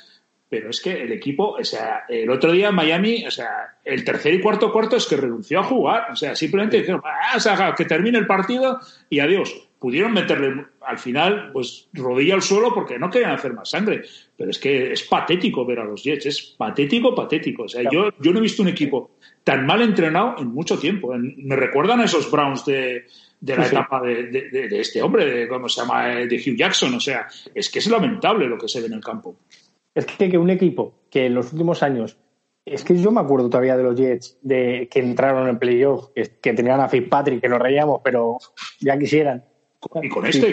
pero 0.51 0.71
es 0.71 0.81
que 0.81 0.91
el 0.91 1.13
equipo, 1.13 1.53
o 1.53 1.65
sea, 1.65 2.05
el 2.09 2.29
otro 2.29 2.51
día 2.51 2.71
en 2.71 2.75
Miami, 2.75 3.25
o 3.25 3.31
sea, 3.31 3.77
el 3.85 4.05
tercer 4.05 4.35
y 4.35 4.41
cuarto 4.41 4.73
cuarto 4.73 4.97
es 4.97 5.07
que 5.07 5.17
renunció 5.17 5.61
a 5.61 5.63
jugar, 5.63 6.09
o 6.11 6.17
sea, 6.17 6.35
simplemente 6.35 6.79
dijeron, 6.79 7.01
ah, 7.05 7.37
o 7.37 7.41
sea, 7.41 7.73
que 7.77 7.85
termine 7.85 8.19
el 8.19 8.27
partido 8.27 8.81
y 9.09 9.21
adiós. 9.21 9.69
Pudieron 9.79 10.13
meterle 10.13 10.67
al 10.83 10.99
final, 10.99 11.53
pues, 11.53 11.89
rodilla 11.95 12.35
al 12.35 12.43
suelo 12.43 12.75
porque 12.75 12.99
no 12.99 13.09
querían 13.09 13.31
hacer 13.31 13.55
más 13.55 13.71
sangre. 13.71 14.03
Pero 14.37 14.51
es 14.51 14.59
que 14.59 14.93
es 14.93 15.05
patético 15.05 15.65
ver 15.65 15.79
a 15.79 15.85
los 15.85 16.03
Jets, 16.03 16.27
es 16.27 16.43
patético, 16.59 17.15
patético. 17.15 17.63
O 17.63 17.69
sea, 17.69 17.89
yo, 17.91 18.11
yo 18.19 18.33
no 18.33 18.41
he 18.41 18.43
visto 18.43 18.61
un 18.61 18.69
equipo 18.69 19.13
tan 19.43 19.65
mal 19.65 19.81
entrenado 19.81 20.35
en 20.39 20.49
mucho 20.49 20.79
tiempo. 20.79 21.15
Me 21.17 21.57
recuerdan 21.57 22.01
a 22.01 22.05
esos 22.05 22.31
Browns 22.31 22.67
de, 22.67 23.07
de 23.41 23.57
la 23.57 23.67
etapa 23.67 24.03
de, 24.03 24.25
de, 24.27 24.81
este 24.81 25.01
hombre, 25.01 25.25
de, 25.25 25.49
¿cómo 25.49 25.67
se 25.69 25.81
llama?, 25.81 26.09
de 26.09 26.37
Hugh 26.37 26.57
Jackson. 26.57 26.93
O 26.95 27.01
sea, 27.01 27.27
es 27.55 27.71
que 27.71 27.79
es 27.79 27.87
lamentable 27.87 28.47
lo 28.47 28.59
que 28.59 28.69
se 28.69 28.81
ve 28.81 28.87
en 28.89 28.95
el 28.95 29.05
campo. 29.05 29.37
Es 29.95 30.07
que, 30.07 30.31
que 30.31 30.39
un 30.39 30.51
equipo 30.51 30.95
que 31.11 31.27
en 31.27 31.35
los 31.35 31.53
últimos 31.53 31.83
años 31.83 32.17
es 32.65 32.85
que 32.85 32.97
yo 32.97 33.11
me 33.11 33.21
acuerdo 33.21 33.49
todavía 33.49 33.77
de 33.77 33.83
los 33.83 33.99
Jets 33.99 34.39
de 34.43 34.89
que 34.91 35.01
entraron 35.01 35.49
en 35.49 35.59
playoff, 35.59 36.11
que, 36.15 36.39
que 36.41 36.53
tenían 36.53 36.81
a 36.81 36.89
Fitzpatrick, 36.89 37.41
que 37.41 37.49
nos 37.49 37.59
reíamos, 37.59 38.01
pero 38.05 38.39
ya 38.81 38.99
quisieran. 38.99 39.45
Y 40.03 40.11
con 40.11 40.27
este, 40.27 40.53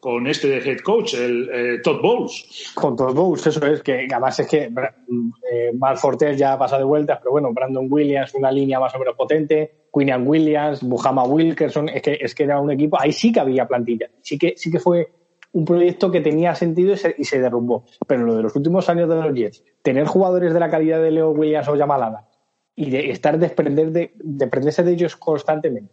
con, 0.00 0.26
este 0.26 0.48
de 0.48 0.70
head 0.70 0.78
coach, 0.78 1.12
el 1.12 1.50
eh, 1.52 1.80
Todd 1.82 2.00
Bowles. 2.00 2.72
Con 2.74 2.96
Todd 2.96 3.14
Bowles, 3.14 3.46
eso 3.46 3.66
es, 3.66 3.82
que 3.82 4.08
además 4.10 4.40
es 4.40 4.48
que 4.48 4.62
eh, 4.62 5.72
Mal 5.74 5.98
Fortes 5.98 6.38
ya 6.38 6.54
ha 6.54 6.58
pasado 6.58 6.80
de 6.80 6.86
vueltas, 6.86 7.18
pero 7.18 7.32
bueno, 7.32 7.52
Brandon 7.52 7.86
Williams, 7.90 8.34
una 8.34 8.50
línea 8.50 8.80
más 8.80 8.94
o 8.94 8.98
menos 8.98 9.14
potente, 9.14 9.88
Quinian 9.92 10.26
Williams, 10.26 10.82
Buhama 10.82 11.24
Wilkerson, 11.24 11.90
es 11.90 12.00
que, 12.00 12.18
es 12.18 12.34
que 12.34 12.44
era 12.44 12.58
un 12.60 12.70
equipo, 12.70 12.98
ahí 12.98 13.12
sí 13.12 13.30
que 13.30 13.40
había 13.40 13.68
plantilla, 13.68 14.08
sí 14.22 14.38
que, 14.38 14.54
sí 14.56 14.70
que 14.70 14.80
fue 14.80 15.06
un 15.52 15.64
proyecto 15.64 16.10
que 16.10 16.20
tenía 16.20 16.54
sentido 16.54 16.94
y 17.16 17.24
se, 17.24 17.40
derrumbó. 17.40 17.84
Pero 18.06 18.24
lo 18.24 18.34
de 18.34 18.42
los 18.42 18.56
últimos 18.56 18.88
años 18.88 19.08
de 19.08 19.16
los 19.16 19.34
Jets, 19.34 19.64
tener 19.82 20.06
jugadores 20.06 20.54
de 20.54 20.60
la 20.60 20.70
calidad 20.70 21.00
de 21.00 21.10
Leo 21.10 21.30
Williams 21.30 21.68
o 21.68 21.76
Yamalada 21.76 22.28
y 22.74 22.90
de 22.90 23.10
estar 23.10 23.38
desprender 23.38 23.92
de, 23.92 24.12
desprenderse 24.16 24.82
de 24.82 24.92
ellos 24.92 25.16
constantemente. 25.16 25.92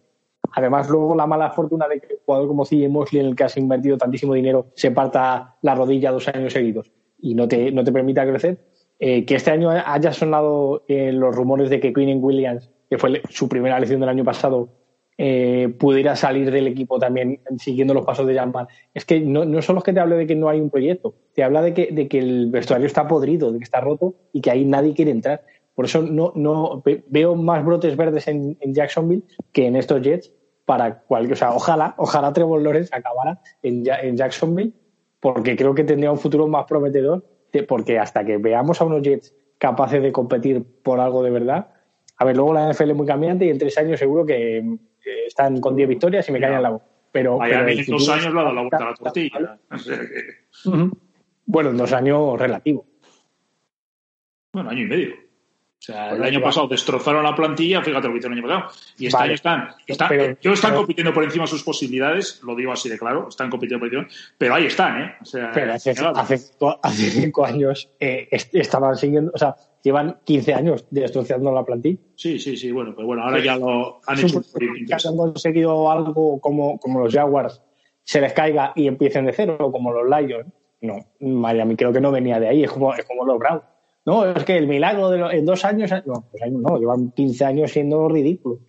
Además, 0.55 0.89
luego 0.89 1.15
la 1.15 1.27
mala 1.27 1.51
fortuna 1.51 1.87
de 1.87 1.99
que 1.99 2.13
un 2.13 2.19
jugador 2.25 2.47
como 2.47 2.65
C.J. 2.65 2.89
Mosley, 2.89 3.21
en 3.21 3.27
el 3.27 3.35
que 3.35 3.43
has 3.43 3.57
invertido 3.57 3.97
tantísimo 3.97 4.33
dinero, 4.33 4.67
se 4.75 4.91
parta 4.91 5.57
la 5.61 5.75
rodilla 5.75 6.11
dos 6.11 6.27
años 6.29 6.53
seguidos 6.53 6.91
y 7.19 7.35
no 7.35 7.47
te, 7.47 7.71
no 7.71 7.83
te 7.83 7.91
permita 7.91 8.25
crecer. 8.25 8.57
Eh, 9.01 9.25
que 9.25 9.35
este 9.35 9.51
año 9.51 9.69
haya 9.69 10.11
sonado 10.11 10.83
eh, 10.87 11.11
los 11.13 11.33
rumores 11.33 11.69
de 11.69 11.79
que 11.79 11.93
Queen 11.93 12.21
Williams, 12.21 12.69
que 12.89 12.97
fue 12.97 13.21
su 13.29 13.47
primera 13.47 13.77
elección 13.77 13.99
del 13.99 14.09
año 14.09 14.25
pasado, 14.25 14.69
eh, 15.21 15.75
pudiera 15.77 16.15
salir 16.15 16.49
del 16.49 16.65
equipo 16.67 16.97
también 16.97 17.41
siguiendo 17.57 17.93
los 17.93 18.05
pasos 18.05 18.25
de 18.25 18.35
Jean 18.35 18.53
Es 18.93 19.03
que 19.03 19.19
no, 19.19 19.43
no 19.43 19.61
solo 19.61 19.79
es 19.79 19.83
que 19.83 19.91
te 19.91 19.99
hable 19.99 20.15
de 20.15 20.25
que 20.25 20.33
no 20.33 20.47
hay 20.47 20.61
un 20.61 20.69
proyecto, 20.69 21.13
te 21.33 21.43
habla 21.43 21.61
de 21.61 21.73
que, 21.73 21.89
de 21.91 22.07
que 22.07 22.19
el 22.19 22.49
vestuario 22.49 22.87
está 22.87 23.05
podrido, 23.05 23.51
de 23.51 23.57
que 23.57 23.65
está 23.65 23.81
roto 23.81 24.15
y 24.31 24.39
que 24.39 24.49
ahí 24.49 24.63
nadie 24.63 24.93
quiere 24.93 25.11
entrar. 25.11 25.41
Por 25.75 25.83
eso 25.83 26.01
no, 26.01 26.31
no 26.35 26.81
veo 27.07 27.35
más 27.35 27.65
brotes 27.65 27.97
verdes 27.97 28.29
en, 28.29 28.57
Jacksonville 28.61 29.23
que 29.51 29.65
en 29.65 29.75
estos 29.75 30.01
Jets 30.01 30.31
para 30.63 31.01
cualquier, 31.01 31.33
o 31.33 31.35
sea, 31.35 31.51
ojalá, 31.53 31.95
ojalá 31.97 32.31
Trevor 32.31 32.61
Lawrence 32.61 32.95
acabara 32.95 33.41
en, 33.61 33.83
en 34.01 34.15
Jacksonville, 34.15 34.71
porque 35.19 35.57
creo 35.57 35.75
que 35.75 35.83
tendría 35.83 36.13
un 36.13 36.17
futuro 36.17 36.47
más 36.47 36.65
prometedor, 36.65 37.25
porque 37.67 37.99
hasta 37.99 38.23
que 38.23 38.37
veamos 38.37 38.79
a 38.79 38.85
unos 38.85 39.01
Jets 39.01 39.33
capaces 39.57 40.01
de 40.01 40.13
competir 40.13 40.63
por 40.81 41.01
algo 41.01 41.23
de 41.23 41.31
verdad, 41.31 41.71
a 42.15 42.23
ver, 42.23 42.37
luego 42.37 42.53
la 42.53 42.71
NFL 42.71 42.91
es 42.91 42.95
muy 42.95 43.07
cambiante 43.07 43.45
y 43.45 43.49
en 43.49 43.57
tres 43.57 43.77
años 43.77 43.99
seguro 43.99 44.25
que 44.25 44.77
están 45.27 45.59
con 45.59 45.75
10 45.75 45.89
victorias 45.89 46.27
y 46.29 46.31
me 46.31 46.39
caen 46.39 46.55
en 46.55 46.63
la 46.63 46.69
boca. 46.69 46.85
Pero, 47.11 47.43
en 47.43 47.85
dos 47.87 48.09
años 48.09 48.33
le 48.33 48.39
ha 48.39 48.43
dado 48.43 48.53
la 48.53 48.61
vuelta 48.61 48.77
a 48.77 48.89
la 48.89 48.93
tortilla. 48.93 49.57
Bueno, 51.45 51.71
en 51.71 51.77
dos 51.77 51.93
años 51.93 52.39
relativo. 52.39 52.85
Bueno, 54.53 54.69
año 54.69 54.83
y 54.83 54.87
medio. 54.87 55.29
O 55.79 55.81
sea, 55.81 56.11
el 56.11 56.21
año 56.21 56.41
pasado 56.41 56.67
destrozaron 56.67 57.23
la 57.23 57.33
plantilla, 57.33 57.81
fíjate 57.81 58.07
lo 58.07 58.13
que 58.13 58.17
hicieron 58.17 58.37
el 58.37 58.43
año 58.43 58.53
pasado. 58.53 58.83
Y 58.97 59.07
este 59.07 59.17
año 59.17 59.33
están, 59.33 59.69
están 59.87 60.09
pero, 60.09 60.53
están 60.53 60.75
compitiendo 60.75 61.13
por 61.13 61.23
encima 61.23 61.45
de 61.45 61.47
sus 61.47 61.63
posibilidades, 61.63 62.41
lo 62.43 62.53
digo 62.53 62.73
así 62.73 62.89
de 62.89 62.99
claro, 62.99 63.29
están 63.29 63.49
compitiendo 63.49 63.79
por 63.79 63.87
encima, 63.87 64.07
pero 64.37 64.55
ahí 64.55 64.65
están, 64.65 65.01
¿eh? 65.01 65.15
O 65.21 65.25
sea, 65.25 65.51
pero 65.53 65.73
hace, 65.73 65.91
hace, 65.91 67.09
cinco 67.09 67.45
años 67.45 67.89
eh, 67.97 68.27
estaban 68.29 68.97
siguiendo, 68.97 69.31
o 69.33 69.37
sea, 69.37 69.55
llevan 69.83 70.19
15 70.23 70.53
años 70.53 70.85
destrozando 70.89 71.51
la 71.51 71.63
plantilla. 71.63 71.99
Sí, 72.15 72.39
sí, 72.39 72.57
sí, 72.57 72.71
bueno, 72.71 72.93
pues 72.95 73.05
bueno, 73.05 73.23
ahora 73.23 73.43
ya 73.43 73.57
lo 73.57 73.99
han 74.05 74.19
hecho. 74.19 74.41
han 75.09 75.17
conseguido 75.17 75.91
algo 75.91 76.39
como, 76.39 76.77
como 76.79 76.99
los 76.99 77.13
Jaguars 77.13 77.61
se 78.03 78.21
les 78.21 78.33
caiga 78.33 78.73
y 78.75 78.87
empiecen 78.87 79.25
de 79.25 79.33
cero, 79.33 79.69
como 79.71 79.91
los 79.91 80.09
Lions. 80.09 80.47
No, 80.81 80.97
Miami 81.19 81.75
creo 81.75 81.93
que 81.93 82.01
no 82.01 82.11
venía 82.11 82.39
de 82.39 82.47
ahí, 82.47 82.63
es 82.63 82.71
como, 82.71 82.93
es 82.93 83.05
como 83.05 83.23
los 83.25 83.37
Browns. 83.37 83.63
No, 84.05 84.25
es 84.25 84.43
que 84.45 84.57
el 84.57 84.67
milagro 84.67 85.09
de 85.09 85.37
en 85.37 85.45
dos 85.45 85.63
años, 85.65 85.91
no, 86.05 86.25
pues 86.31 86.51
no, 86.51 86.79
llevan 86.79 87.11
15 87.11 87.45
años 87.45 87.71
siendo 87.71 88.09
ridículos. 88.09 88.61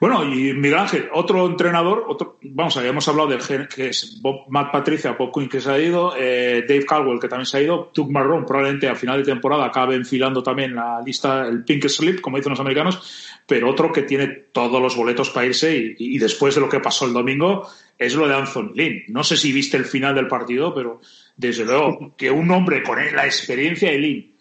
Bueno, 0.00 0.24
y 0.24 0.54
Miguel 0.54 0.78
Ángel, 0.78 1.10
otro 1.12 1.46
entrenador, 1.46 2.06
otro, 2.08 2.38
vamos, 2.40 2.74
habíamos 2.78 3.06
hablado 3.06 3.28
del 3.28 3.68
que 3.68 3.88
es 3.88 4.18
Bob, 4.22 4.46
Matt 4.48 4.72
Patricia, 4.72 5.12
Bob 5.12 5.30
Quinn 5.30 5.46
que 5.46 5.60
se 5.60 5.70
ha 5.70 5.78
ido, 5.78 6.14
eh, 6.16 6.64
Dave 6.66 6.86
Caldwell 6.86 7.20
que 7.20 7.28
también 7.28 7.44
se 7.44 7.58
ha 7.58 7.60
ido, 7.60 7.90
Doug 7.94 8.10
Marrón 8.10 8.46
probablemente 8.46 8.88
a 8.88 8.94
final 8.94 9.18
de 9.18 9.30
temporada 9.30 9.66
acabe 9.66 9.96
enfilando 9.96 10.42
también 10.42 10.74
la 10.74 11.02
lista, 11.04 11.46
el 11.46 11.64
pink 11.64 11.86
slip, 11.86 12.22
como 12.22 12.38
dicen 12.38 12.48
los 12.48 12.60
americanos, 12.60 13.42
pero 13.46 13.68
otro 13.68 13.92
que 13.92 14.04
tiene 14.04 14.28
todos 14.28 14.80
los 14.80 14.96
boletos 14.96 15.28
para 15.28 15.44
irse 15.44 15.76
y, 15.76 15.96
y 15.98 16.18
después 16.18 16.54
de 16.54 16.62
lo 16.62 16.68
que 16.70 16.80
pasó 16.80 17.04
el 17.04 17.12
domingo 17.12 17.68
es 17.98 18.14
lo 18.14 18.26
de 18.26 18.36
Anthony 18.36 18.72
Lynn. 18.74 19.02
No 19.08 19.22
sé 19.22 19.36
si 19.36 19.52
viste 19.52 19.76
el 19.76 19.84
final 19.84 20.14
del 20.14 20.28
partido, 20.28 20.74
pero 20.74 21.02
desde 21.36 21.66
luego 21.66 22.14
que 22.16 22.30
un 22.30 22.50
hombre 22.50 22.82
con 22.82 22.96
la 23.14 23.26
experiencia 23.26 23.90
de 23.90 23.98
Lynn 23.98 24.39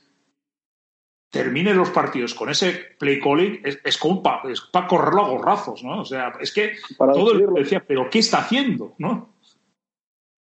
termine 1.30 1.74
los 1.74 1.90
partidos 1.92 2.34
con 2.34 2.50
ese 2.50 2.96
play 2.98 3.20
calling 3.20 3.62
es, 3.64 3.80
es 3.84 3.98
como 3.98 4.24
para 4.24 4.88
correrlo 4.88 5.26
a 5.26 5.30
gorrazos, 5.30 5.84
¿no? 5.84 6.02
O 6.02 6.06
sea, 6.06 6.34
es 6.40 6.52
que 6.52 6.74
todo 6.98 7.34
el 7.34 7.46
mundo 7.46 7.60
decía, 7.60 7.84
pero 7.86 8.10
¿qué 8.10 8.20
está 8.20 8.40
haciendo? 8.40 8.96
¿no? 8.98 9.36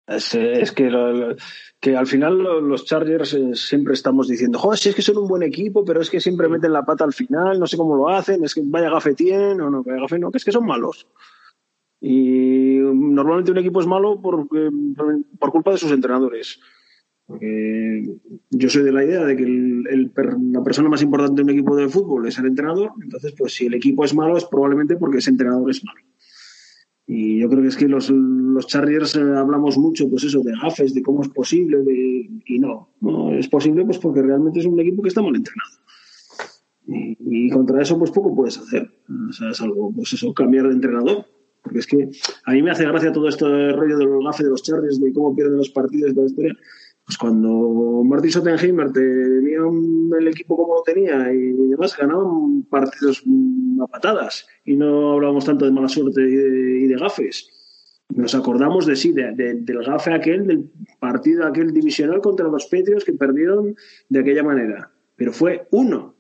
Es, 0.08 0.72
que, 0.72 1.38
que 1.80 1.96
al 1.96 2.08
final 2.08 2.38
los 2.68 2.86
Chargers 2.86 3.34
eh, 3.34 3.56
siempre 3.56 3.94
estamos 3.94 4.28
diciendo, 4.28 4.60
joder, 4.60 4.78
si 4.78 4.90
es 4.90 4.96
que 4.96 5.02
son 5.02 5.20
un 5.20 5.28
buen 5.28 5.44
equipo, 5.44 5.86
pero 5.86 6.02
es 6.02 6.10
que 6.10 6.20
siempre 6.20 6.50
meten 6.50 6.74
la 6.74 6.84
pata 6.84 7.04
al 7.04 7.14
final, 7.14 7.60
no 7.60 7.68
sé 7.68 7.78
cómo 7.78 7.96
lo 7.96 8.10
hacen, 8.10 8.44
es 8.44 8.54
que 8.54 8.62
vaya 8.64 8.90
gafe 8.90 9.14
tienen 9.14 9.62
o 9.62 9.70
no, 9.70 9.84
vaya 9.84 10.02
gafe 10.02 10.20
no, 10.20 10.32
que 10.32 10.40
es 10.40 10.46
que 10.46 10.52
son 10.52 10.66
malos. 10.66 11.08
Y 12.02 12.80
normalmente 12.82 13.52
un 13.52 13.60
equipo 13.60 13.80
es 13.80 13.88
malo 13.88 14.20
por, 14.20 14.48
eh, 14.56 14.70
por 15.40 15.52
culpa 15.52 15.72
de 15.72 15.78
sus 15.78 15.92
entrenadores. 15.92 16.60
Porque 17.32 18.18
yo 18.50 18.70
soy 18.70 18.84
de 18.84 18.92
la 18.92 19.06
idea 19.06 19.24
de 19.24 19.38
que 19.38 19.44
el, 19.44 20.12
la 20.52 20.64
persona 20.64 20.90
más 20.90 21.02
importante 21.02 21.38
de 21.38 21.44
un 21.44 21.50
equipo 21.50 21.76
de 21.78 21.88
fútbol 21.88 22.28
es 22.28 22.38
el 22.38 22.48
entrenador. 22.48 22.92
Entonces, 23.02 23.34
pues 23.38 23.54
si 23.54 23.68
el 23.68 23.74
equipo 23.74 24.04
es 24.04 24.14
malo 24.14 24.36
es 24.38 24.44
probablemente 24.46 24.98
porque 24.98 25.20
ese 25.20 25.30
entrenador 25.30 25.70
es 25.70 25.84
malo. 25.86 26.02
Y 27.08 27.40
yo 27.40 27.50
creo 27.50 27.62
que 27.62 27.70
es 27.70 27.78
que 27.78 27.88
los, 27.88 28.10
los 28.10 28.68
Chargers 28.68 29.16
eh, 29.16 29.22
hablamos 29.22 29.78
mucho, 29.78 30.10
pues 30.10 30.26
eso, 30.26 30.42
de 30.42 30.54
gafes, 30.62 30.94
de 30.94 31.02
cómo 31.02 31.22
es 31.22 31.30
posible, 31.30 31.78
y 32.46 32.60
no, 32.60 32.90
no 33.00 33.34
es 33.34 33.48
posible 33.48 33.86
pues 33.86 33.98
porque 33.98 34.22
realmente 34.22 34.60
es 34.60 34.66
un 34.66 34.80
equipo 34.80 35.02
que 35.02 35.10
está 35.10 35.22
mal 35.22 35.36
entrenado. 35.36 35.72
Y, 36.88 37.50
contra 37.50 37.82
eso 37.82 37.98
pues 37.98 38.12
poco 38.12 38.36
puedes 38.36 38.58
hacer. 38.58 38.90
O 39.30 39.32
sea, 39.32 39.52
es 39.52 39.62
algo, 39.62 39.94
pues 39.94 40.12
eso, 40.14 40.34
cambiar 40.34 40.68
de 40.68 40.74
entrenador. 40.74 41.26
Porque 41.64 41.80
es 41.80 41.88
que 41.88 42.10
a 42.46 42.52
mí 42.54 42.64
me 42.64 42.72
hace 42.72 42.86
gracia 42.86 43.12
todo 43.12 43.30
esto 43.30 43.48
de 43.48 43.72
rollo 43.74 43.98
de 43.98 44.06
los 44.06 44.24
gafes 44.26 44.46
de 44.46 44.50
los 44.50 44.64
Chargers, 44.64 45.00
de 45.00 45.14
cómo 45.14 45.36
pierden 45.36 45.58
los 45.58 45.70
partidos, 45.70 46.16
de 46.16 46.22
la 46.22 46.28
historia 46.28 46.58
pues 47.12 47.18
cuando 47.18 48.04
Martin 48.06 48.32
Schottenheimer 48.32 48.90
tenía 48.94 49.60
el 50.18 50.28
equipo 50.30 50.56
como 50.56 50.76
lo 50.76 50.84
tenía 50.84 51.30
y 51.34 51.52
demás, 51.68 51.98
ganaban 51.98 52.64
partidos 52.70 53.22
a 53.82 53.88
patadas 53.88 54.48
y 54.64 54.78
no 54.78 55.12
hablábamos 55.12 55.44
tanto 55.44 55.66
de 55.66 55.72
mala 55.72 55.90
suerte 55.90 56.22
y 56.22 56.88
de, 56.88 56.96
gafes. 56.96 57.50
Nos 58.16 58.34
acordamos 58.34 58.86
de 58.86 58.96
sí, 58.96 59.12
del 59.12 59.66
gafe 59.86 60.14
aquel, 60.14 60.48
del 60.48 60.72
partido 61.02 61.46
aquel 61.46 61.74
divisional 61.74 62.22
contra 62.22 62.48
los 62.48 62.68
Patriots 62.68 63.04
que 63.04 63.12
perdieron 63.12 63.76
de 64.08 64.20
aquella 64.22 64.44
manera. 64.44 64.90
Pero 65.18 65.34
fue 65.34 65.68
uno. 65.72 66.16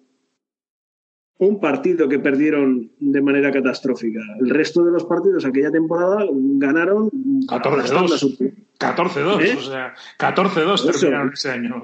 Un 1.41 1.59
partido 1.59 2.07
que 2.07 2.19
perdieron 2.19 2.91
de 2.99 3.19
manera 3.19 3.51
catastrófica. 3.51 4.19
El 4.39 4.51
resto 4.51 4.83
de 4.83 4.91
los 4.91 5.05
partidos 5.05 5.43
aquella 5.43 5.71
temporada 5.71 6.23
ganaron 6.29 7.09
14-2. 7.47 8.53
14-2, 8.77 9.41
¿Eh? 9.43 9.55
o 9.57 9.61
sea, 9.61 9.95
14-2 10.19 10.99
terminaron 10.99 11.33
ese 11.33 11.49
año. 11.49 11.83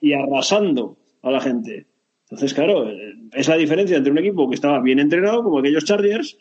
y, 0.00 0.12
arrasando 0.12 0.96
a 1.22 1.30
la 1.30 1.40
gente. 1.40 1.86
Entonces, 2.24 2.52
claro, 2.52 2.88
es 3.32 3.46
la 3.46 3.56
diferencia 3.56 3.96
entre 3.96 4.10
un 4.10 4.18
equipo 4.18 4.48
que 4.48 4.56
estaba 4.56 4.80
bien 4.80 4.98
entrenado, 4.98 5.44
como 5.44 5.60
aquellos 5.60 5.84
Chargers, 5.84 6.36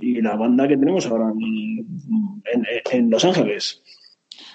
y 0.00 0.20
la 0.20 0.34
banda 0.34 0.66
que 0.66 0.76
tenemos 0.76 1.06
ahora 1.06 1.32
en, 2.90 3.08
Los 3.08 3.24
Ángeles. 3.24 3.84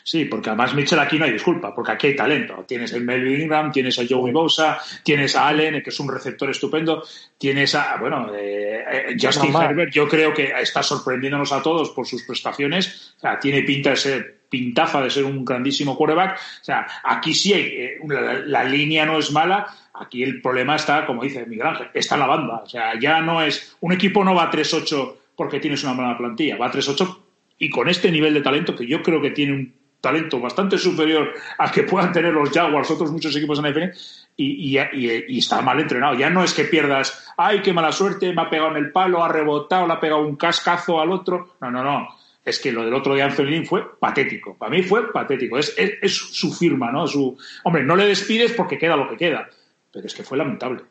Sí, 0.07 0.23
porque 0.23 0.51
además 0.51 0.73
Mitchell 0.73 0.99
aquí 0.99 1.19
no 1.19 1.25
hay 1.25 1.33
disculpa, 1.33 1.75
porque 1.75 1.91
aquí 1.91 2.07
hay 2.07 2.15
talento. 2.15 2.63
Tienes 2.65 2.93
el 2.93 3.03
Melvin 3.03 3.41
Ingram, 3.41 3.73
tienes 3.73 3.99
a 3.99 4.03
Joey 4.07 4.31
Bosa, 4.31 4.79
tienes 5.03 5.35
a 5.35 5.49
Allen, 5.49 5.83
que 5.83 5.89
es 5.89 5.99
un 5.99 6.09
receptor 6.09 6.49
estupendo, 6.49 7.03
tienes 7.37 7.75
a, 7.75 7.97
bueno, 7.97 8.33
eh, 8.33 8.85
eh, 8.89 9.17
Justin 9.21 9.53
Herbert, 9.53 9.91
yo 9.91 10.07
creo 10.07 10.33
que 10.33 10.53
está 10.61 10.81
sorprendiéndonos 10.81 11.51
a 11.51 11.61
todos 11.61 11.89
por 11.89 12.07
sus 12.07 12.23
prestaciones, 12.23 13.15
o 13.17 13.19
sea, 13.19 13.37
tiene 13.37 13.63
pinta 13.63 13.89
de 13.89 13.95
ser, 13.97 14.37
pintaza 14.47 15.01
de 15.01 15.09
ser 15.09 15.25
un 15.25 15.43
grandísimo 15.43 15.97
quarterback, 15.97 16.37
o 16.37 16.63
sea, 16.63 16.87
aquí 17.03 17.33
sí 17.33 17.51
hay, 17.51 17.63
eh, 17.63 17.97
la, 18.45 18.63
línea 18.63 19.05
no 19.05 19.19
es 19.19 19.33
mala, 19.33 19.67
aquí 19.93 20.23
el 20.23 20.41
problema 20.41 20.77
está, 20.77 21.05
como 21.05 21.21
dice 21.21 21.45
Miguel 21.45 21.67
Ángel, 21.67 21.89
está 21.93 22.15
la 22.15 22.27
banda, 22.27 22.61
o 22.63 22.69
sea, 22.69 22.97
ya 22.97 23.19
no 23.19 23.41
es, 23.41 23.75
un 23.81 23.91
equipo 23.91 24.23
no 24.23 24.33
va 24.33 24.49
3-8 24.49 25.15
porque 25.35 25.59
tienes 25.59 25.83
una 25.83 25.95
mala 25.95 26.17
plantilla, 26.17 26.55
va 26.55 26.71
3-8 26.71 27.17
y 27.59 27.69
con 27.69 27.89
este 27.89 28.09
nivel 28.09 28.33
de 28.33 28.41
talento 28.41 28.73
que 28.73 28.87
yo 28.87 29.01
creo 29.01 29.21
que 29.21 29.31
tiene 29.31 29.51
un 29.51 29.76
talento 30.01 30.39
bastante 30.39 30.77
superior 30.77 31.33
al 31.57 31.71
que 31.71 31.83
puedan 31.83 32.11
tener 32.11 32.33
los 32.33 32.51
Jaguars, 32.51 32.91
otros 32.91 33.11
muchos 33.11 33.35
equipos 33.35 33.59
en 33.59 33.65
la 33.65 33.71
NFL, 33.71 33.97
y, 34.37 35.37
está 35.37 35.61
mal 35.61 35.79
entrenado. 35.79 36.15
Ya 36.15 36.29
no 36.29 36.43
es 36.43 36.53
que 36.53 36.65
pierdas, 36.65 37.33
ay, 37.37 37.61
qué 37.61 37.73
mala 37.73 37.91
suerte, 37.91 38.33
me 38.33 38.41
ha 38.41 38.49
pegado 38.49 38.71
en 38.71 38.77
el 38.77 38.91
palo, 38.91 39.23
ha 39.23 39.29
rebotado, 39.29 39.87
le 39.87 39.93
ha 39.93 39.99
pegado 39.99 40.21
un 40.21 40.35
cascazo 40.35 41.01
al 41.01 41.11
otro. 41.11 41.55
No, 41.61 41.71
no, 41.71 41.83
no. 41.83 42.07
Es 42.45 42.59
que 42.59 42.71
lo 42.71 42.85
del 42.85 42.93
otro 42.93 43.13
de 43.13 43.23
Anthony 43.23 43.65
fue 43.65 43.99
patético. 43.99 44.55
Para 44.55 44.71
mí 44.71 44.81
fue 44.81 45.11
patético. 45.11 45.57
Es, 45.57 45.75
es, 45.77 46.15
su 46.15 46.53
firma, 46.53 46.91
¿no? 46.91 47.05
Su... 47.05 47.37
Hombre, 47.63 47.83
no 47.83 47.95
le 47.95 48.05
despides 48.05 48.53
porque 48.53 48.77
queda 48.77 48.95
lo 48.95 49.09
que 49.09 49.17
queda. 49.17 49.49
Pero 49.91 50.05
es 50.05 50.13
que 50.13 50.23
fue 50.23 50.37
lamentable. 50.37 50.83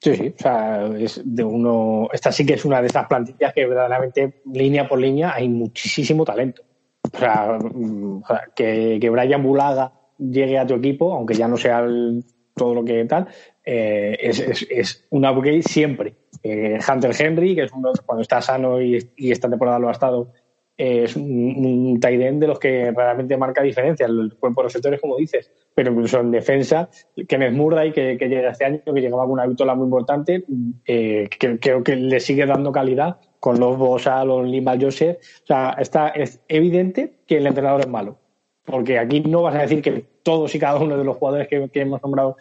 Sí, 0.00 0.14
sí, 0.14 0.34
o 0.36 0.42
sea, 0.42 0.86
es 0.98 1.22
de 1.24 1.42
uno. 1.42 2.08
Esta 2.12 2.30
sí 2.30 2.44
que 2.44 2.54
es 2.54 2.64
una 2.64 2.82
de 2.82 2.88
esas 2.88 3.06
plantillas 3.06 3.52
que 3.54 3.66
verdaderamente, 3.66 4.42
línea 4.52 4.86
por 4.86 4.98
línea, 4.98 5.32
hay 5.34 5.48
muchísimo 5.48 6.24
talento. 6.24 6.62
Mm, 7.12 8.22
o 8.22 8.26
sea, 8.26 8.42
que, 8.54 8.98
que 9.00 9.10
Brian 9.10 9.42
Bulaga 9.42 9.92
llegue 10.18 10.58
a 10.58 10.66
tu 10.66 10.74
equipo, 10.74 11.12
aunque 11.14 11.34
ya 11.34 11.48
no 11.48 11.56
sea 11.56 11.86
todo 12.54 12.74
lo 12.74 12.84
que 12.84 13.04
tal, 13.04 13.28
eh, 13.64 14.16
es, 14.20 14.40
es, 14.40 14.66
es, 14.70 15.06
un 15.10 15.24
upgrade 15.24 15.62
siempre. 15.62 16.14
Eh, 16.42 16.78
Hunter 16.86 17.14
Henry, 17.18 17.54
que 17.54 17.62
es 17.62 17.72
uno, 17.72 17.92
cuando 18.04 18.22
está 18.22 18.40
sano 18.42 18.80
y, 18.80 18.98
esta 19.16 19.48
temporada 19.48 19.78
lo 19.78 19.88
ha 19.88 19.92
estado, 19.92 20.32
es 20.76 21.16
un, 21.16 21.24
un 21.24 22.00
de 22.00 22.46
los 22.46 22.58
que 22.58 22.92
realmente 22.92 23.36
marca 23.36 23.62
diferencia. 23.62 24.06
El 24.06 24.34
cuerpo 24.38 24.62
de 24.62 24.68
receptores, 24.68 25.00
como 25.00 25.16
dices, 25.16 25.50
pero 25.74 25.90
incluso 25.90 26.20
en 26.20 26.30
defensa, 26.30 26.88
Kenneth 27.28 27.52
Murray, 27.52 27.92
que, 27.92 28.16
que 28.16 28.28
llega 28.28 28.50
este 28.50 28.64
año, 28.64 28.80
que 28.84 29.00
llegaba 29.00 29.24
con 29.24 29.32
una 29.32 29.46
vitola 29.46 29.74
muy 29.74 29.84
importante, 29.84 30.44
eh, 30.86 31.28
creo 31.60 31.82
que 31.82 31.96
le 31.96 32.20
sigue 32.20 32.46
dando 32.46 32.70
calidad 32.70 33.18
con 33.40 33.58
los 33.58 33.76
Bosa, 33.76 34.24
los 34.24 34.46
Lima 34.46 34.76
Joseph. 34.80 35.18
O 35.18 35.46
sea, 35.46 35.76
está, 35.78 36.08
es 36.08 36.40
evidente 36.48 37.14
que 37.26 37.38
el 37.38 37.46
entrenador 37.46 37.80
es 37.80 37.88
malo. 37.88 38.18
Porque 38.64 38.98
aquí 38.98 39.20
no 39.20 39.42
vas 39.42 39.54
a 39.54 39.62
decir 39.62 39.82
que 39.82 40.04
todos 40.22 40.54
y 40.54 40.58
cada 40.58 40.78
uno 40.78 40.96
de 40.96 41.04
los 41.04 41.16
jugadores 41.16 41.48
que, 41.48 41.70
hemos 41.74 42.02
nombrado 42.02 42.36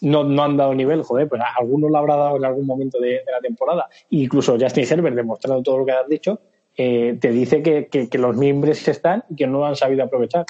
no, 0.00 0.24
no, 0.24 0.42
han 0.42 0.56
dado 0.56 0.74
nivel, 0.74 1.02
joder, 1.02 1.28
pues 1.28 1.40
algunos 1.56 1.90
lo 1.90 1.98
habrá 1.98 2.16
dado 2.16 2.36
en 2.36 2.44
algún 2.44 2.66
momento 2.66 2.98
de, 3.00 3.20
la 3.30 3.40
temporada. 3.40 3.88
incluso 4.10 4.56
Justin 4.58 4.86
Herbert, 4.88 5.16
demostrando 5.16 5.62
todo 5.62 5.78
lo 5.78 5.86
que 5.86 5.92
has 5.92 6.08
dicho, 6.08 6.40
eh, 6.76 7.16
te 7.20 7.30
dice 7.30 7.62
que, 7.62 7.88
que, 7.88 8.18
los 8.18 8.36
miembros 8.36 8.86
están 8.86 9.24
y 9.28 9.36
que 9.36 9.46
no 9.46 9.58
lo 9.58 9.66
han 9.66 9.76
sabido 9.76 10.04
aprovechar. 10.04 10.46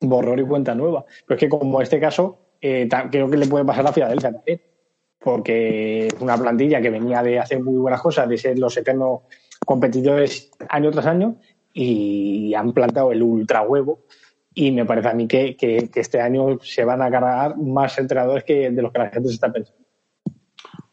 Borror 0.00 0.38
y 0.40 0.44
cuenta 0.44 0.74
nueva. 0.74 1.04
Pero 1.26 1.36
es 1.36 1.40
que 1.40 1.48
como 1.48 1.80
este 1.82 2.00
caso, 2.00 2.38
eh, 2.60 2.88
creo 3.10 3.30
que 3.30 3.36
le 3.36 3.46
puede 3.46 3.64
pasar 3.64 3.86
a 3.86 3.92
Filadelfia 3.92 4.32
también 4.32 4.60
porque 5.22 6.08
es 6.08 6.14
una 6.20 6.36
plantilla 6.36 6.80
que 6.80 6.90
venía 6.90 7.22
de 7.22 7.38
hacer 7.38 7.60
muy 7.62 7.76
buenas 7.76 8.00
cosas, 8.00 8.28
de 8.28 8.38
ser 8.38 8.58
los 8.58 8.76
eternos 8.76 9.20
competidores 9.64 10.50
año 10.68 10.90
tras 10.90 11.06
año, 11.06 11.36
y 11.72 12.54
han 12.54 12.72
plantado 12.72 13.12
el 13.12 13.22
ultra 13.22 13.62
huevo. 13.62 14.00
Y 14.54 14.72
me 14.72 14.84
parece 14.84 15.08
a 15.08 15.14
mí 15.14 15.28
que, 15.28 15.56
este 15.94 16.20
año 16.20 16.58
se 16.60 16.84
van 16.84 17.02
a 17.02 17.10
cargar 17.10 17.56
más 17.56 17.96
entrenadores 17.98 18.44
que 18.44 18.70
de 18.70 18.82
los 18.82 18.92
que 18.92 18.98
la 18.98 19.10
gente 19.10 19.28
se 19.28 19.34
está 19.34 19.52
pensando. 19.52 19.80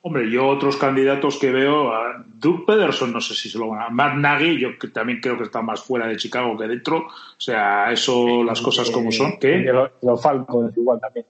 Hombre, 0.01 0.29
yo 0.29 0.47
otros 0.47 0.77
candidatos 0.77 1.37
que 1.37 1.51
veo, 1.51 1.91
a 1.91 2.23
Doug 2.27 2.65
Pederson, 2.65 3.11
no 3.11 3.19
sé 3.19 3.33
si 3.33 3.49
se 3.49 3.57
lo 3.57 3.69
van 3.69 3.81
a. 3.81 3.89
Matt 3.89 4.15
Nagy, 4.15 4.59
yo 4.59 4.69
también 4.93 5.19
creo 5.19 5.37
que 5.37 5.43
está 5.43 5.61
más 5.61 5.81
fuera 5.81 6.07
de 6.07 6.15
Chicago 6.15 6.57
que 6.57 6.67
dentro. 6.67 7.07
O 7.07 7.39
sea, 7.39 7.91
eso, 7.91 8.43
las 8.43 8.61
cosas 8.61 8.89
como 8.89 9.11
son. 9.11 9.37
que 9.37 9.69
los 10.01 10.21
Falcons 10.21 10.77
igual 10.77 11.01
también. 11.01 11.25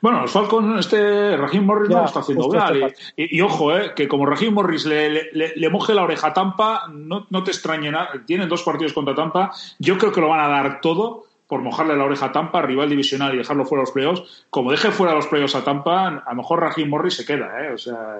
Bueno, 0.00 0.22
los 0.22 0.30
Falcons, 0.30 0.80
este 0.80 1.36
Raheem 1.36 1.64
Morris 1.64 1.90
no 1.90 2.00
lo 2.00 2.04
está 2.06 2.20
haciendo 2.20 2.48
mal. 2.48 2.94
Y, 3.16 3.40
ojo, 3.40 3.76
eh, 3.76 3.92
que 3.94 4.08
como 4.08 4.26
Raheem 4.26 4.54
Morris 4.54 4.86
le, 4.86 5.30
le, 5.32 5.70
moje 5.70 5.94
la 5.94 6.02
oreja 6.02 6.28
a 6.28 6.32
Tampa, 6.32 6.86
no, 6.90 7.26
no 7.28 7.44
te 7.44 7.50
extrañe 7.50 7.90
nada. 7.90 8.10
Tienen 8.26 8.48
dos 8.48 8.62
partidos 8.62 8.92
contra 8.92 9.14
Tampa. 9.14 9.52
Yo 9.78 9.98
creo 9.98 10.12
que 10.12 10.20
lo 10.20 10.28
van 10.28 10.40
a 10.40 10.48
dar 10.48 10.80
todo 10.80 11.26
por 11.46 11.62
mojarle 11.62 11.96
la 11.96 12.04
oreja 12.04 12.26
a 12.26 12.32
Tampa, 12.32 12.62
rival 12.62 12.88
divisional, 12.88 13.34
y 13.34 13.38
dejarlo 13.38 13.64
fuera 13.64 13.80
de 13.80 13.86
los 13.86 13.92
playoffs. 13.92 14.46
Como 14.50 14.70
deje 14.70 14.92
fuera 14.92 15.14
los 15.14 15.26
playoffs 15.26 15.56
a 15.56 15.64
Tampa, 15.64 16.06
a 16.06 16.30
lo 16.30 16.36
mejor 16.36 16.60
Raheem 16.60 16.88
Morris 16.88 17.14
se 17.14 17.26
queda. 17.26 17.66
Eh, 17.66 17.72
o 17.72 17.78
sea, 17.78 18.18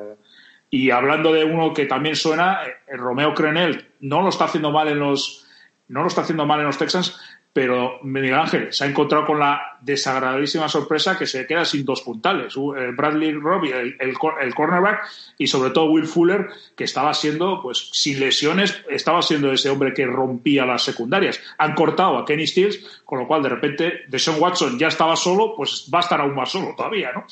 y 0.69 0.90
hablando 0.90 1.32
de 1.32 1.44
uno 1.44 1.73
que 1.73 1.86
también 1.86 2.16
suena, 2.16 2.62
el 2.86 2.94
eh, 2.94 2.97
Romeo 2.97 3.35
Crenel 3.35 3.89
no 4.01 4.23
lo 4.23 4.28
está 4.28 4.44
haciendo 4.44 4.70
mal 4.70 4.89
en 4.89 4.98
los 4.98 5.47
no 5.89 6.02
lo 6.02 6.07
está 6.07 6.20
haciendo 6.20 6.47
mal 6.47 6.61
en 6.61 6.66
los 6.66 6.78
Texans, 6.78 7.19
pero 7.53 7.99
Miguel 8.05 8.35
Ángel 8.35 8.73
se 8.73 8.85
ha 8.85 8.87
encontrado 8.87 9.27
con 9.27 9.41
la 9.41 9.79
desagradabilísima 9.81 10.69
sorpresa 10.69 11.19
que 11.19 11.27
se 11.27 11.47
queda 11.47 11.65
sin 11.65 11.85
dos 11.85 12.03
puntales. 12.03 12.55
Eh, 12.57 12.93
Bradley 12.97 13.33
Robbie, 13.33 13.73
el, 13.73 13.97
el, 13.99 14.55
cornerback, 14.55 15.03
y 15.37 15.49
sobre 15.49 15.71
todo 15.71 15.91
Will 15.91 16.07
Fuller, 16.07 16.49
que 16.77 16.85
estaba 16.85 17.13
siendo, 17.13 17.61
pues 17.61 17.91
sin 17.93 18.21
lesiones, 18.21 18.85
estaba 18.89 19.21
siendo 19.23 19.53
ese 19.53 19.69
hombre 19.69 19.93
que 19.93 20.07
rompía 20.07 20.65
las 20.65 20.85
secundarias. 20.85 21.41
Han 21.59 21.75
cortado 21.75 22.19
a 22.19 22.25
Kenny 22.25 22.47
Stills, 22.47 23.03
con 23.05 23.19
lo 23.19 23.27
cual 23.27 23.43
de 23.43 23.49
repente 23.49 23.93
Deshaun 24.09 24.41
Watson 24.41 24.79
ya 24.79 24.87
estaba 24.87 25.17
solo, 25.17 25.55
pues 25.57 25.91
va 25.93 25.99
a 25.99 26.03
estar 26.03 26.21
aún 26.21 26.37
más 26.37 26.51
solo 26.51 26.75
todavía, 26.77 27.11
¿no? 27.13 27.27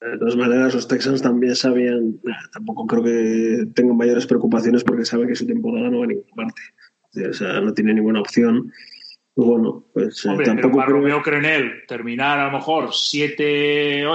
De 0.00 0.18
todas 0.18 0.34
maneras, 0.34 0.74
los 0.74 0.88
Texans 0.88 1.22
también 1.22 1.54
sabían, 1.54 2.18
tampoco 2.52 2.88
creo 2.88 3.04
que 3.04 3.66
tengan 3.72 3.96
mayores 3.96 4.26
preocupaciones 4.26 4.82
porque 4.82 5.04
saben 5.04 5.28
que 5.28 5.36
su 5.36 5.46
temporada 5.46 5.88
no 5.88 6.00
va 6.00 6.04
a 6.06 6.08
ninguna 6.08 6.34
parte 6.34 6.60
o 7.14 7.32
sea, 7.32 7.60
no 7.60 7.72
tiene 7.74 7.94
ninguna 7.94 8.20
opción. 8.20 8.72
Bueno, 9.34 9.84
pues 9.92 10.24
eh, 10.24 10.28
Hombre, 10.28 10.46
tampoco. 10.46 10.78
Pero 10.78 10.92
Romeo 10.92 11.22
Crenel 11.22 11.86
terminar 11.86 12.38
a 12.38 12.46
lo 12.46 12.58
mejor 12.58 12.90
7-8 12.90 14.06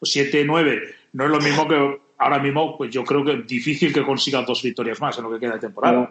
o 0.00 0.04
7-9 0.04 0.82
no 1.14 1.24
es 1.24 1.30
lo 1.30 1.40
mismo 1.40 1.66
que 1.68 2.00
ahora 2.18 2.38
mismo, 2.38 2.76
pues 2.76 2.92
yo 2.92 3.04
creo 3.04 3.24
que 3.24 3.32
es 3.32 3.46
difícil 3.46 3.92
que 3.92 4.02
consiga 4.02 4.42
dos 4.42 4.62
victorias 4.62 5.00
más 5.00 5.16
en 5.18 5.24
lo 5.24 5.32
que 5.32 5.40
queda 5.40 5.54
de 5.54 5.60
temporada. 5.60 6.10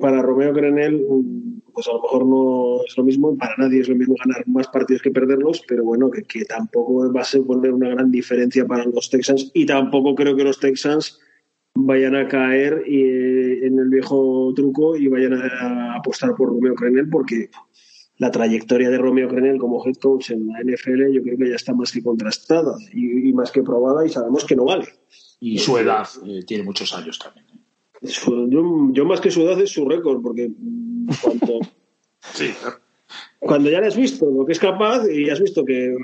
Para, 0.00 0.22
Romeo 0.22 0.52
Crenel, 0.52 1.04
pues 1.72 1.88
a 1.88 1.92
lo 1.92 2.02
mejor 2.02 2.26
no 2.26 2.84
es 2.86 2.96
lo 2.96 3.02
mismo, 3.02 3.36
para 3.36 3.56
nadie 3.56 3.80
es 3.80 3.88
lo 3.88 3.96
mismo 3.96 4.14
ganar 4.24 4.46
más 4.46 4.68
partidos 4.68 5.02
que 5.02 5.10
perderlos, 5.10 5.64
pero 5.66 5.82
bueno, 5.82 6.10
que, 6.10 6.22
que 6.22 6.44
tampoco 6.44 7.12
va 7.12 7.22
a 7.22 7.24
suponer 7.24 7.72
una 7.72 7.88
gran 7.88 8.10
diferencia 8.12 8.64
para 8.66 8.84
los 8.84 9.10
Texans 9.10 9.50
y 9.52 9.66
tampoco 9.66 10.14
creo 10.14 10.36
que 10.36 10.44
los 10.44 10.60
Texans 10.60 11.18
vayan 11.86 12.14
a 12.14 12.28
caer 12.28 12.82
eh, 12.86 13.66
en 13.66 13.78
el 13.78 13.88
viejo 13.88 14.52
truco 14.54 14.96
y 14.96 15.08
vayan 15.08 15.34
a 15.34 15.96
apostar 15.96 16.34
por 16.34 16.48
Romeo 16.48 16.74
Crenel 16.74 17.08
porque 17.08 17.50
la 18.18 18.30
trayectoria 18.30 18.90
de 18.90 18.98
Romeo 18.98 19.28
Crenel 19.28 19.58
como 19.58 19.84
head 19.84 19.94
coach 19.94 20.30
en 20.30 20.46
la 20.48 20.60
NFL 20.60 21.12
yo 21.12 21.22
creo 21.22 21.38
que 21.38 21.48
ya 21.48 21.56
está 21.56 21.74
más 21.74 21.90
que 21.90 22.02
contrastada 22.02 22.76
y, 22.92 23.32
más 23.32 23.50
que 23.50 23.62
probada 23.62 24.04
y 24.04 24.10
sabemos 24.10 24.44
que 24.44 24.56
no 24.56 24.64
vale. 24.64 24.88
Y 25.40 25.58
su 25.58 25.78
edad 25.78 26.06
eh, 26.26 26.42
tiene 26.46 26.64
muchos 26.64 26.94
años 26.94 27.18
también. 27.18 27.46
¿eh? 27.46 28.08
yo, 28.92 29.04
más 29.04 29.20
que 29.20 29.30
su 29.30 29.42
edad 29.42 29.60
es 29.60 29.70
su 29.70 29.88
récord 29.88 30.20
porque 30.22 30.50
cuanto, 31.22 31.60
sí, 32.34 32.50
cuando 33.40 33.70
ya 33.70 33.80
le 33.80 33.86
has 33.86 33.96
visto 33.96 34.30
lo 34.30 34.44
que 34.44 34.52
es 34.52 34.58
capaz 34.58 35.10
y 35.10 35.30
has 35.30 35.40
visto 35.40 35.64
que 35.64 35.94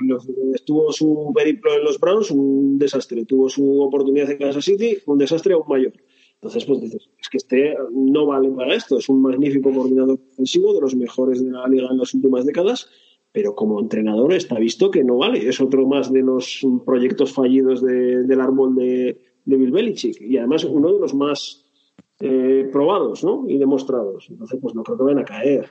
tuvo 0.65 0.91
su 0.91 1.31
periplo 1.35 1.75
en 1.75 1.83
los 1.83 1.99
Browns, 1.99 2.31
un 2.31 2.79
desastre. 2.79 3.25
Tuvo 3.25 3.47
su 3.47 3.79
oportunidad 3.79 4.31
en 4.31 4.39
Kansas 4.39 4.65
City, 4.65 4.97
un 5.05 5.19
desastre 5.19 5.53
aún 5.53 5.67
mayor. 5.67 5.93
Entonces, 6.33 6.65
pues 6.65 6.81
dices, 6.81 7.09
es 7.19 7.29
que 7.29 7.37
este 7.37 7.75
no 7.91 8.25
vale 8.25 8.49
para 8.49 8.73
esto. 8.73 8.97
Es 8.97 9.07
un 9.07 9.21
magnífico 9.21 9.71
coordinador 9.71 10.19
ofensivo, 10.31 10.73
de 10.73 10.81
los 10.81 10.95
mejores 10.95 11.43
de 11.43 11.51
la 11.51 11.67
liga 11.67 11.87
en 11.91 11.99
las 11.99 12.13
últimas 12.15 12.43
décadas, 12.43 12.89
pero 13.31 13.53
como 13.53 13.79
entrenador 13.79 14.33
está 14.33 14.57
visto 14.57 14.89
que 14.89 15.03
no 15.03 15.17
vale. 15.17 15.47
Es 15.47 15.61
otro 15.61 15.85
más 15.85 16.11
de 16.11 16.23
los 16.23 16.65
proyectos 16.85 17.33
fallidos 17.33 17.83
del 17.83 18.41
árbol 18.41 18.75
de, 18.75 19.15
Bill 19.45 19.71
Belichick. 19.71 20.19
Y 20.21 20.37
además 20.37 20.63
uno 20.63 20.91
de 20.91 20.99
los 20.99 21.13
más 21.13 21.65
eh, 22.19 22.67
probados 22.71 23.23
¿no? 23.23 23.45
y 23.47 23.59
demostrados. 23.59 24.27
Entonces, 24.29 24.59
pues 24.59 24.73
no 24.73 24.83
creo 24.83 24.97
que 24.97 25.03
vayan 25.03 25.19
a 25.19 25.25
caer. 25.25 25.69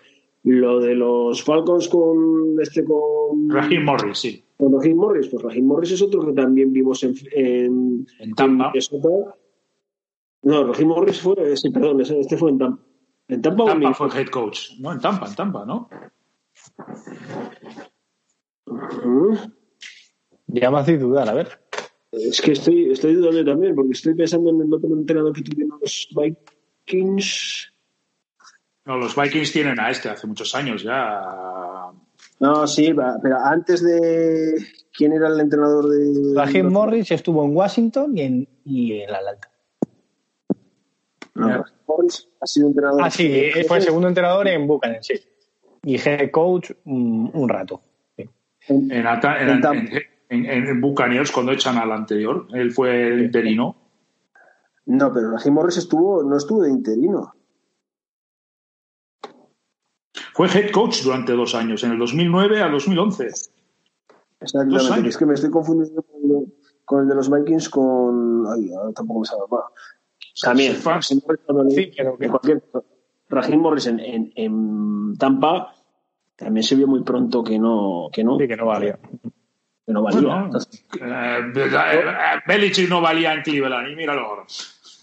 Lo 0.48 0.78
de 0.78 0.94
los 0.94 1.42
Falcons 1.42 1.88
con 1.88 2.56
este 2.62 2.84
con 2.84 3.50
Raheem 3.50 3.84
Morris, 3.84 4.16
sí. 4.16 4.44
Con 4.56 4.72
Raheem 4.72 4.96
Morris, 4.96 5.26
pues 5.26 5.42
Raheem 5.42 5.66
Morris 5.66 5.90
es 5.90 6.02
otro 6.02 6.24
que 6.24 6.32
también 6.34 6.72
vimos 6.72 7.02
en, 7.02 7.16
en, 7.32 8.06
en 8.20 8.34
Tampa. 8.34 8.72
no, 10.42 10.72
Raheem 10.72 10.86
Morris 10.86 11.20
fue, 11.20 11.56
sí, 11.56 11.70
perdón, 11.70 12.00
este 12.00 12.36
fue 12.36 12.50
en 12.50 12.58
Tampa. 12.58 12.82
En 13.26 13.42
Tampa, 13.42 13.64
Tampa 13.64 13.94
fue 13.94 14.08
head 14.20 14.28
coach, 14.28 14.78
no 14.78 14.92
en 14.92 15.00
Tampa, 15.00 15.26
en 15.26 15.34
Tampa, 15.34 15.66
¿no? 15.66 15.88
Ya 20.46 20.70
me 20.70 20.78
hace 20.78 20.96
dudar, 20.96 21.28
a 21.28 21.34
ver. 21.34 21.60
Es 22.12 22.40
que 22.40 22.52
estoy, 22.52 22.92
estoy 22.92 23.16
dudando 23.16 23.44
también, 23.44 23.74
porque 23.74 23.94
estoy 23.94 24.14
pensando 24.14 24.50
en 24.50 24.62
el 24.62 24.72
otro 24.72 24.94
entrenador 24.94 25.32
que 25.32 25.42
tuvieron 25.42 25.80
los 25.80 26.08
Vikings. 26.14 27.72
No, 28.86 28.96
los 28.96 29.16
Vikings 29.16 29.52
tienen 29.52 29.80
a 29.80 29.90
este 29.90 30.08
hace 30.08 30.26
muchos 30.28 30.54
años 30.54 30.82
ya. 30.82 31.20
No, 32.38 32.66
sí, 32.66 32.94
pero 33.22 33.36
antes 33.44 33.82
de. 33.82 34.54
¿Quién 34.92 35.12
era 35.12 35.28
el 35.28 35.40
entrenador 35.40 35.88
de.? 35.88 36.34
Raheem 36.34 36.70
Morris 36.70 37.10
estuvo 37.10 37.44
en 37.44 37.54
Washington 37.54 38.16
y 38.16 38.20
en, 38.22 38.48
y 38.64 38.92
en 39.00 39.10
Atlanta. 39.14 39.50
No, 41.34 41.64
Morris 41.86 42.28
ha 42.40 42.46
sido 42.46 42.68
entrenador. 42.68 43.02
Ah, 43.04 43.10
sí, 43.10 43.50
fue 43.66 43.78
el 43.78 43.82
segundo 43.82 44.08
entrenador 44.08 44.48
en 44.48 44.66
Buchanan, 44.66 45.02
sí. 45.02 45.14
Y 45.82 45.96
head 45.96 46.30
coach 46.30 46.70
un, 46.84 47.30
un 47.34 47.48
rato. 47.48 47.82
Sí. 48.16 48.24
En, 48.68 48.90
en, 48.90 49.06
en, 49.06 49.90
en, 50.30 50.46
en, 50.46 50.80
Buccaneers 50.80 51.30
cuando 51.30 51.52
echan 51.52 51.76
al 51.76 51.92
anterior. 51.92 52.48
Él 52.52 52.72
fue 52.72 53.08
el 53.08 53.24
interino. 53.24 53.76
No, 54.86 55.12
pero 55.12 55.32
Raheem 55.32 55.54
Morris 55.54 55.76
estuvo, 55.76 56.22
no 56.22 56.36
estuvo 56.36 56.62
de 56.62 56.70
interino. 56.70 57.35
Fue 60.36 60.48
head 60.48 60.70
coach 60.70 61.02
durante 61.02 61.32
dos 61.32 61.54
años, 61.54 61.82
en 61.82 61.92
el 61.92 61.98
2009 61.98 62.60
al 62.60 62.70
2011. 62.72 63.30
Exactamente, 64.38 65.08
es 65.08 65.16
que 65.16 65.24
me 65.24 65.32
estoy 65.32 65.48
confundiendo 65.48 66.02
con, 66.02 66.52
con, 66.84 67.02
el 67.04 67.08
de 67.08 67.14
los 67.14 67.30
Vikings 67.30 67.70
con. 67.70 68.44
Ay, 68.46 68.70
tampoco 68.94 69.20
me 69.20 69.26
sabe. 69.26 69.44
Bueno, 69.48 69.64
también. 70.42 70.76
Sí, 71.70 71.90
pero 71.96 72.18
que... 72.18 72.28
cualquier... 72.28 72.62
Raheem 73.30 73.60
Morris 73.60 73.86
en, 73.86 73.98
en, 73.98 74.32
en, 74.36 75.16
Tampa 75.16 75.74
también 76.36 76.62
se 76.62 76.76
vio 76.76 76.86
muy 76.86 77.02
pronto 77.02 77.42
que 77.42 77.58
no. 77.58 78.10
Que 78.12 78.22
no, 78.22 78.38
sí, 78.38 78.46
que 78.46 78.56
no 78.56 78.66
valía. 78.66 78.98
Que 79.86 79.92
no 79.94 80.02
valía. 80.02 80.20
Bueno, 80.20 80.58
eh, 81.00 82.42
Belichick 82.46 82.90
no 82.90 83.00
valía 83.00 83.32
en 83.32 83.40
Cleveland, 83.40 83.88
y 83.88 83.96
míralo 83.96 84.20
ahora. 84.20 84.44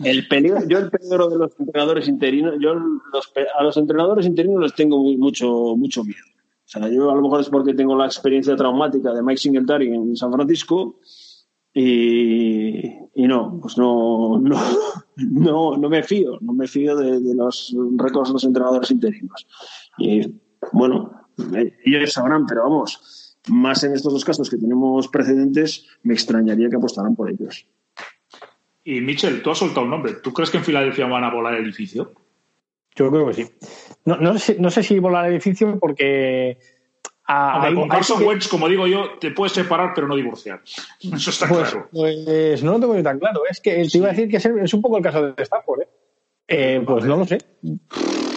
El 0.04 0.28
peligro, 0.28 0.60
yo 0.68 0.78
el 0.80 0.90
peligro 0.90 1.30
de 1.30 1.38
los 1.38 1.60
entrenadores 1.60 2.08
interinos, 2.08 2.56
yo 2.60 2.74
los, 2.74 3.34
a 3.58 3.64
los 3.64 3.78
entrenadores 3.78 4.26
interinos 4.26 4.62
les 4.62 4.76
tengo 4.76 4.98
mucho, 5.18 5.76
mucho 5.76 6.04
miedo. 6.04 6.24
O 6.66 6.68
sea, 6.68 6.90
yo 6.90 7.12
a 7.12 7.16
lo 7.16 7.22
mejor 7.22 7.42
es 7.42 7.50
porque 7.50 7.74
tengo 7.74 7.96
la 7.96 8.06
experiencia 8.06 8.56
traumática 8.56 9.14
de 9.14 9.22
Mike 9.22 9.38
Singletary 9.38 9.94
en 9.94 10.16
San 10.16 10.32
Francisco 10.32 11.00
y, 11.74 12.90
no, 13.16 13.60
pues 13.62 13.78
no, 13.78 14.40
no, 14.40 14.58
no, 15.18 15.78
no, 15.78 15.90
me 15.90 16.04
fío, 16.04 16.38
no 16.42 16.54
me 16.54 16.68
fío 16.68 16.96
de, 16.96 17.20
de 17.20 17.36
los 17.36 17.76
récords 17.98 18.30
de 18.30 18.34
los 18.34 18.44
entrenadores 18.44 18.92
interinos. 18.92 19.48
Y 19.98 20.34
bueno, 20.72 21.28
ellos 21.86 22.14
sabrán, 22.14 22.46
pero 22.46 22.64
vamos, 22.64 23.38
más 23.50 23.84
en 23.84 23.94
estos 23.94 24.14
dos 24.14 24.26
casos 24.26 24.50
que 24.50 24.58
tenemos 24.58 25.08
precedentes, 25.08 25.86
me 26.04 26.14
extrañaría 26.14 26.70
que 26.70 26.76
apostaran 26.76 27.16
por 27.16 27.30
ellos. 27.30 27.68
Y 28.84 29.02
Mitchell, 29.02 29.42
tú 29.42 29.52
has 29.52 29.58
soltado 29.58 29.86
un 29.86 29.92
nombre. 29.92 30.14
¿Tú 30.16 30.34
crees 30.34 30.50
que 30.50 30.58
en 30.58 30.64
Filadelfia 30.64 31.06
van 31.08 31.24
a 31.24 31.32
volar 31.32 31.54
el 31.54 31.64
edificio? 31.64 32.14
Yo 32.96 33.10
creo 33.10 33.28
que 33.28 33.34
sí. 33.34 33.50
No, 34.06 34.18
no, 34.18 34.38
sé, 34.38 34.58
no 34.60 34.70
sé 34.70 34.84
si 34.84 35.00
volar 35.00 35.26
el 35.26 35.34
edificio 35.34 35.80
porque. 35.80 36.58
A, 37.26 37.56
Hombre, 37.56 37.76
con 37.76 37.90
Carson 37.90 38.20
que... 38.20 38.26
Wentz, 38.26 38.48
como 38.50 38.68
digo 38.68 38.86
yo, 38.86 39.18
te 39.20 39.32
puedes 39.32 39.54
separar 39.54 39.94
pero 39.96 40.08
no 40.08 40.16
divorciar. 40.16 40.62
Eso 41.00 41.30
está 41.30 41.48
pues, 41.48 41.70
claro. 41.70 41.88
Pues 41.92 42.62
no 42.62 42.74
lo 42.74 42.80
tengo 42.82 42.96
yo 42.96 43.04
tan 43.04 43.20
claro. 43.20 43.42
Es 43.50 43.62
que 43.62 43.76
te 43.76 43.90
sí. 43.90 43.98
iba 43.98 44.08
a 44.08 44.12
decir 44.12 44.30
que 44.30 44.38
es, 44.38 44.46
es, 44.46 44.74
un 44.74 44.82
poco 44.82 44.98
el 44.98 45.04
caso 45.04 45.32
de 45.32 45.44
Stafford. 45.44 45.82
¿eh? 45.82 45.88
Eh, 46.48 46.84
pues 46.86 47.06
no 47.06 47.18
lo 47.18 47.26
sé. 47.26 47.38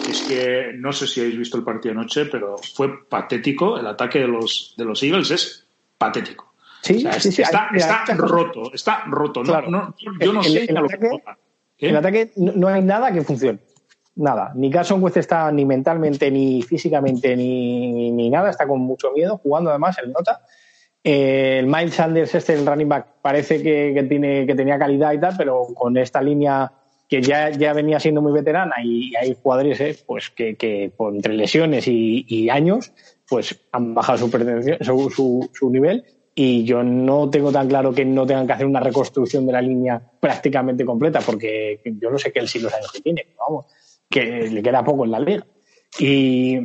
Es 0.09 0.21
que 0.21 0.71
no 0.75 0.93
sé 0.93 1.05
si 1.05 1.19
habéis 1.19 1.37
visto 1.37 1.57
el 1.57 1.63
partido 1.63 1.93
anoche, 1.93 2.25
pero 2.25 2.55
fue 2.57 3.05
patético. 3.07 3.77
El 3.77 3.87
ataque 3.87 4.19
de 4.19 4.27
los, 4.27 4.73
de 4.77 4.85
los 4.85 5.03
Eagles 5.03 5.31
es 5.31 5.67
patético. 5.97 6.46
Sí, 6.81 6.97
o 6.97 6.99
sea, 6.99 7.19
sí, 7.19 7.31
sí, 7.31 7.41
está, 7.41 7.69
hay, 7.71 7.77
está 7.77 8.05
roto, 8.15 8.73
está 8.73 9.03
roto. 9.07 9.41
Claro. 9.43 9.69
No, 9.69 9.81
no, 9.81 9.95
yo 10.19 10.33
no 10.33 10.41
el, 10.41 10.45
sé 10.45 10.63
el, 10.63 10.69
el 10.69 10.77
ataque, 10.77 11.21
el 11.79 11.95
ataque 11.95 12.31
no 12.35 12.67
hay 12.67 12.81
nada 12.81 13.11
que 13.11 13.21
funcione. 13.21 13.59
Nada. 14.15 14.51
Ni 14.55 14.71
Carson 14.71 15.01
Wentz 15.01 15.17
está 15.17 15.51
ni 15.51 15.63
mentalmente, 15.63 16.31
ni 16.31 16.63
físicamente, 16.63 17.35
ni, 17.35 18.11
ni 18.11 18.29
nada. 18.29 18.49
Está 18.49 18.67
con 18.67 18.79
mucho 18.79 19.11
miedo, 19.11 19.37
jugando 19.37 19.69
además, 19.69 19.97
el 20.03 20.11
nota. 20.11 20.41
Eh, 21.03 21.59
el 21.59 21.67
Miles 21.67 21.93
Sanders, 21.93 22.33
este, 22.33 22.53
el 22.53 22.65
running 22.65 22.89
back, 22.89 23.07
parece 23.21 23.61
que, 23.61 23.93
que, 23.93 24.03
tiene, 24.03 24.47
que 24.47 24.55
tenía 24.55 24.79
calidad 24.79 25.13
y 25.13 25.19
tal, 25.19 25.35
pero 25.37 25.67
con 25.75 25.95
esta 25.97 26.21
línea 26.21 26.71
que 27.07 27.21
ya, 27.21 27.49
ya 27.51 27.73
venía 27.73 27.99
siendo 27.99 28.21
muy 28.21 28.33
veterana 28.33 28.75
y 28.83 29.15
hay 29.15 29.37
jugadores 29.41 29.79
eh, 29.79 29.97
pues 30.05 30.29
que, 30.31 30.55
que 30.55 30.91
por, 30.95 31.15
entre 31.15 31.33
lesiones 31.35 31.87
y, 31.87 32.25
y, 32.27 32.49
años 32.49 32.91
pues 33.29 33.57
han 33.71 33.93
bajado 33.93 34.17
su, 34.17 34.29
su, 34.81 35.09
su, 35.09 35.49
su 35.53 35.69
nivel 35.69 36.03
y 36.39 36.63
yo 36.65 36.83
no 36.83 37.31
tengo 37.31 37.51
tan 37.51 37.67
claro 37.67 37.91
que 37.91 38.05
no 38.05 38.23
tengan 38.27 38.45
que 38.45 38.53
hacer 38.53 38.67
una 38.67 38.79
reconstrucción 38.79 39.47
de 39.47 39.53
la 39.53 39.59
línea 39.59 39.99
prácticamente 40.19 40.85
completa, 40.85 41.19
porque 41.21 41.81
yo 41.83 42.11
no 42.11 42.19
sé 42.19 42.31
qué 42.31 42.37
el 42.37 42.47
sí 42.47 42.59
los 42.59 42.71
años 42.71 42.91
que 42.91 43.01
tiene, 43.01 43.25
vamos, 43.39 43.65
que 44.07 44.47
le 44.47 44.61
queda 44.61 44.83
poco 44.83 45.03
en 45.05 45.11
la 45.11 45.19
liga. 45.19 45.47
Y, 45.97 46.59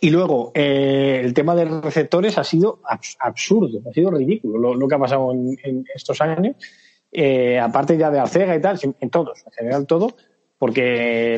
y 0.00 0.10
luego, 0.10 0.50
eh, 0.52 1.20
el 1.22 1.32
tema 1.32 1.54
de 1.54 1.64
receptores 1.64 2.38
ha 2.38 2.42
sido 2.42 2.80
abs 2.82 3.16
absurdo, 3.20 3.82
ha 3.88 3.92
sido 3.92 4.10
ridículo 4.10 4.74
lo, 4.74 4.88
que 4.88 4.94
ha 4.96 4.98
pasado 4.98 5.30
en, 5.30 5.84
estos 5.94 6.20
años, 6.20 6.56
eh, 7.12 7.60
aparte 7.60 7.96
ya 7.96 8.10
de 8.10 8.18
Arcega 8.18 8.56
y 8.56 8.60
tal, 8.60 8.80
en 8.82 9.10
todos, 9.10 9.44
en 9.46 9.52
general 9.52 9.86
todo, 9.86 10.16
porque 10.58 11.36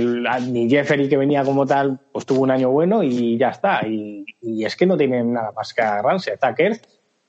ni 0.51 0.71
Jeffery 0.71 1.11
que 1.11 1.19
venía 1.19 1.45
como 1.45 1.67
tal, 1.67 2.01
pues 2.11 2.25
tuvo 2.25 2.41
un 2.41 2.53
año 2.53 2.71
bueno 2.71 3.03
y 3.03 3.37
ya 3.37 3.51
está. 3.51 3.87
Y, 3.87 4.25
es 4.65 4.77
que 4.77 4.87
no 4.87 4.97
tienen 4.97 5.35
nada 5.35 5.53
más 5.53 5.75
que 5.75 5.83
agarrarse. 5.83 6.39
Kerr, 6.57 6.81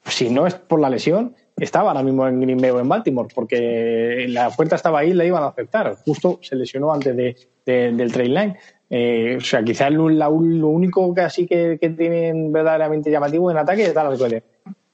si 0.05 0.29
no 0.29 0.47
es 0.47 0.55
por 0.55 0.79
la 0.79 0.89
lesión, 0.89 1.35
estaba 1.57 1.89
ahora 1.89 2.03
mismo 2.03 2.27
en 2.27 2.41
Green 2.41 2.57
Bay 2.57 2.71
o 2.71 2.79
en 2.79 2.89
Baltimore, 2.89 3.29
porque 3.33 4.25
la 4.29 4.47
oferta 4.47 4.75
estaba 4.75 4.99
ahí 4.99 5.11
y 5.11 5.13
la 5.13 5.25
iban 5.25 5.43
a 5.43 5.47
aceptar. 5.47 5.95
Justo 6.05 6.39
se 6.41 6.55
lesionó 6.55 6.93
antes 6.93 7.15
de, 7.15 7.35
de, 7.65 7.91
del 7.91 8.11
trail 8.11 8.33
line. 8.33 8.57
Eh, 8.89 9.35
o 9.37 9.41
sea, 9.41 9.63
quizás 9.63 9.91
lo, 9.91 10.09
lo, 10.09 10.29
único 10.29 11.13
que 11.13 11.21
así 11.21 11.45
que, 11.45 11.77
tienen 11.77 12.51
verdaderamente 12.51 13.11
llamativo 13.11 13.51
en 13.51 13.57
ataque 13.57 13.83
es 13.83 13.93
Dallas 13.93 14.17
Goddard. 14.17 14.43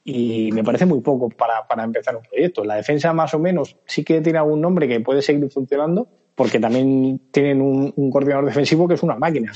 Y 0.04 0.52
me 0.52 0.62
parece 0.62 0.86
muy 0.86 1.00
poco 1.00 1.28
para, 1.30 1.64
empezar 1.82 2.16
un 2.16 2.22
proyecto. 2.22 2.64
La 2.64 2.76
defensa, 2.76 3.12
más 3.12 3.34
o 3.34 3.38
menos, 3.38 3.76
sí 3.86 4.04
que 4.04 4.20
tiene 4.20 4.38
algún 4.38 4.60
nombre 4.60 4.86
que 4.86 5.00
puede 5.00 5.20
seguir 5.20 5.50
funcionando, 5.50 6.06
porque 6.34 6.60
también 6.60 7.20
tienen 7.32 7.60
un, 7.60 7.92
un 7.96 8.10
coordinador 8.10 8.46
defensivo 8.46 8.86
que 8.86 8.94
es 8.94 9.02
una 9.02 9.16
máquina. 9.16 9.52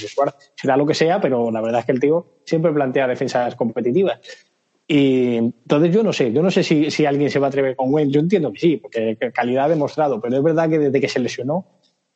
Será 0.57 0.77
lo 0.77 0.87
que 0.87 0.95
sea, 0.95 1.21
pero 1.21 1.53
la 1.53 1.61
verdad 1.61 1.81
es 1.81 1.87
que 1.87 1.93
el 1.93 2.01
tío 2.01 2.27
siempre 2.45 2.73
plantea 2.73 3.07
defensas 3.07 3.55
competitivas. 3.55 4.21
Y 4.93 5.37
entonces 5.37 5.95
yo 5.95 6.03
no 6.03 6.13
sé, 6.13 6.33
yo 6.33 6.43
no 6.43 6.51
sé 6.51 6.65
si, 6.65 6.91
si 6.91 7.07
alguien 7.07 7.31
se 7.31 7.39
va 7.39 7.47
a 7.47 7.49
atrever 7.51 7.77
con 7.77 7.95
Wentz. 7.95 8.13
Yo 8.13 8.19
entiendo 8.19 8.53
que 8.53 8.59
sí, 8.59 8.77
porque 8.77 9.17
calidad 9.33 9.67
ha 9.67 9.69
demostrado, 9.69 10.21
pero 10.21 10.37
es 10.37 10.43
verdad 10.43 10.69
que 10.69 10.81
desde 10.81 11.01
que 11.01 11.09
se 11.09 11.21
lesionó, 11.21 11.65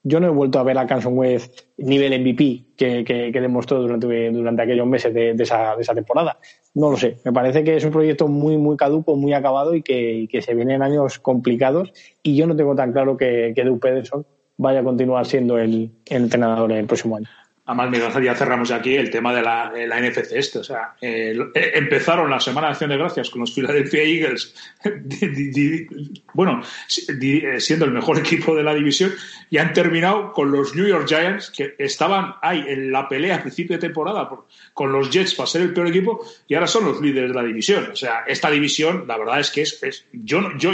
yo 0.03 0.19
no 0.19 0.27
he 0.27 0.31
vuelto 0.31 0.59
a 0.59 0.65
ver 0.65 0.77
a 0.79 0.85
Carson 0.85 1.17
Wentz 1.17 1.53
nivel 1.77 2.21
MVP 2.21 2.75
que, 2.77 3.05
que, 3.05 3.31
que 3.31 3.41
demostró 3.41 3.81
durante, 3.81 4.33
durante 4.33 4.63
aquellos 4.63 4.89
meses 4.89 5.15
de, 5.15 5.31
esa, 5.39 5.77
de, 5.77 5.83
esa, 5.83 5.95
temporada. 5.95 6.41
No 6.75 6.91
lo 6.91 6.97
sé. 6.97 7.19
Me 7.25 7.33
parece 7.33 7.63
que 7.63 7.77
es 7.77 7.85
un 7.85 7.93
proyecto 7.93 8.27
muy, 8.27 8.59
muy 8.59 8.77
caduco, 8.77 9.15
muy 9.15 9.35
acabado 9.35 9.77
y 9.77 9.83
que, 9.83 10.27
que 10.29 10.43
se 10.43 10.53
vienen 10.57 10.83
años 10.83 11.21
complicados. 11.21 11.93
Y 12.25 12.35
yo 12.35 12.49
no 12.49 12.57
tengo 12.57 12.75
tan 12.75 12.93
claro 12.93 13.17
que, 13.17 13.53
que 13.55 13.63
Doug 13.63 13.79
Pederson 13.79 14.27
vaya 14.57 14.81
a 14.81 14.85
continuar 14.85 15.27
siendo 15.27 15.59
el, 15.59 15.93
el 16.07 16.23
entrenador 16.25 16.73
el 16.73 16.87
próximo 16.87 17.19
año. 17.19 17.29
Además, 17.67 17.91
Miguel, 17.91 18.25
ya 18.25 18.35
cerramos 18.35 18.71
aquí 18.71 18.95
el 18.95 19.09
tema 19.09 19.35
de 19.35 19.41
la, 19.41 19.73
NFC 19.73 20.33
este. 20.33 20.59
O 20.59 20.65
sea, 20.65 20.97
eh, 21.01 21.35
empezaron 21.55 22.31
la 22.31 22.39
Semana 22.39 22.67
de 22.67 22.73
Acción 22.73 22.91
de 22.91 22.99
Gracias 22.99 23.31
con 23.31 23.41
los 23.41 23.53
Philadelphia 23.53 24.03
Eagles, 24.03 24.55
bueno, 26.35 26.63
siendo 26.87 27.87
el 27.87 27.93
mejor 27.93 28.19
equipo 28.25 28.55
de 28.55 28.63
la 28.63 28.75
división, 28.75 29.15
y 29.49 29.57
han 29.57 29.73
terminado 29.73 30.33
con 30.33 30.53
los 30.53 30.75
New 30.77 30.87
York 30.87 31.09
Giants, 31.09 31.51
que 31.51 31.75
estaban 31.79 32.35
ahí 32.43 32.63
en 32.69 32.93
la 32.93 33.09
pelea 33.09 33.37
a 33.37 33.43
principio 33.43 33.77
de 33.77 33.81
temporada 33.81 34.29
por, 34.29 34.47
con 34.75 34.93
los 34.93 35.09
Jets 35.11 35.35
para 35.35 35.47
ser 35.47 35.63
el 35.63 35.73
peor 35.73 35.87
equipo, 35.87 36.23
y 36.47 36.55
ahora 36.55 36.67
son 36.67 36.85
los 36.85 37.01
líderes 37.01 37.31
de 37.31 37.35
la 37.35 37.45
división. 37.45 37.89
O 37.93 37.97
sea, 37.97 38.25
esta 38.27 38.51
división, 38.51 39.07
la 39.09 39.17
verdad 39.17 39.41
es 39.41 39.51
que 39.51 39.63
es, 39.63 40.05
yo, 40.13 40.53
yo 40.59 40.71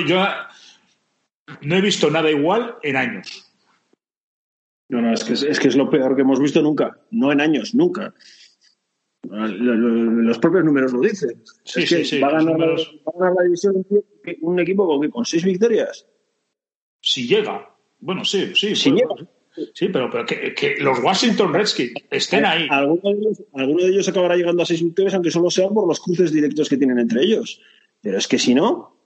no 1.60 1.76
he 1.76 1.80
visto 1.80 2.10
nada 2.10 2.28
igual 2.32 2.74
en 2.82 2.96
años. 2.96 3.49
No, 4.90 5.00
no, 5.00 5.14
es 5.14 5.24
que 5.24 5.34
es, 5.34 5.42
es 5.44 5.60
que 5.60 5.68
es 5.68 5.76
lo 5.76 5.88
peor 5.88 6.16
que 6.16 6.22
hemos 6.22 6.40
visto 6.40 6.60
nunca. 6.60 6.98
No 7.12 7.30
en 7.30 7.40
años, 7.40 7.74
nunca. 7.74 8.12
Los 9.22 10.38
propios 10.38 10.64
números 10.64 10.92
lo 10.92 11.00
dicen. 11.00 11.42
Sí, 11.64 11.82
es 11.82 11.88
que 11.88 11.96
sí, 11.98 12.04
sí, 12.04 12.20
va, 12.20 12.28
a 12.28 12.32
ganar, 12.32 12.52
números... 12.52 13.00
va, 13.06 13.12
a 13.14 13.18
ganar, 13.18 13.36
la 13.36 13.44
división 13.44 13.86
un 14.40 14.58
equipo 14.58 14.86
con, 14.86 15.10
con 15.10 15.24
seis 15.24 15.44
victorias. 15.44 16.06
Si 17.00 17.28
llega. 17.28 17.72
Bueno, 18.00 18.24
sí, 18.24 18.52
sí. 18.54 18.74
Si 18.74 18.90
pues, 18.90 19.02
llega. 19.02 19.30
Sí, 19.74 19.88
pero, 19.88 20.10
pero 20.10 20.26
que, 20.26 20.54
que, 20.54 20.76
los 20.78 20.98
Washington 21.00 21.54
Redskins 21.54 21.92
estén 22.10 22.44
ahí. 22.44 22.66
Alguno 22.68 23.00
de, 23.02 23.10
ellos, 23.10 23.42
alguno 23.54 23.82
de 23.84 23.88
ellos 23.90 24.08
acabará 24.08 24.36
llegando 24.36 24.62
a 24.62 24.66
seis 24.66 24.82
victorias, 24.82 25.14
aunque 25.14 25.30
solo 25.30 25.50
sea 25.50 25.68
por 25.68 25.86
los 25.86 26.00
cruces 26.00 26.32
directos 26.32 26.68
que 26.68 26.76
tienen 26.76 26.98
entre 26.98 27.22
ellos. 27.22 27.60
Pero 28.00 28.18
es 28.18 28.26
que 28.26 28.38
si 28.38 28.54
no, 28.54 29.00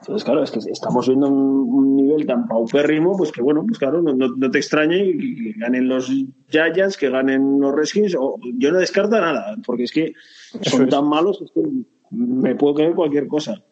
entonces, 0.00 0.24
claro, 0.24 0.42
es 0.42 0.50
que 0.50 0.58
estamos 0.70 1.06
viendo 1.08 1.28
un, 1.28 1.75
nivel 2.16 2.26
tan 2.26 2.48
paupérrimo, 2.48 3.16
pues 3.16 3.32
que 3.32 3.42
bueno, 3.42 3.64
pues 3.66 3.78
claro, 3.78 4.02
no, 4.02 4.50
te 4.50 4.58
extrañe 4.58 5.16
que, 5.16 5.54
ganen 5.56 5.88
los 5.88 6.10
Giants, 6.48 6.96
que 6.96 7.10
ganen 7.10 7.60
los 7.60 7.74
Redskins, 7.74 8.16
o 8.18 8.38
yo 8.58 8.72
no 8.72 8.78
descarto 8.78 9.20
nada, 9.20 9.56
porque 9.64 9.84
es 9.84 9.92
que 9.92 10.14
son 10.62 10.88
tan 10.88 11.08
malos, 11.08 11.42
es 11.42 11.50
que 11.52 11.62
me 12.10 12.54
puedo 12.54 12.74
creer 12.74 12.94
cualquier 12.94 13.26
cosa. 13.26 13.62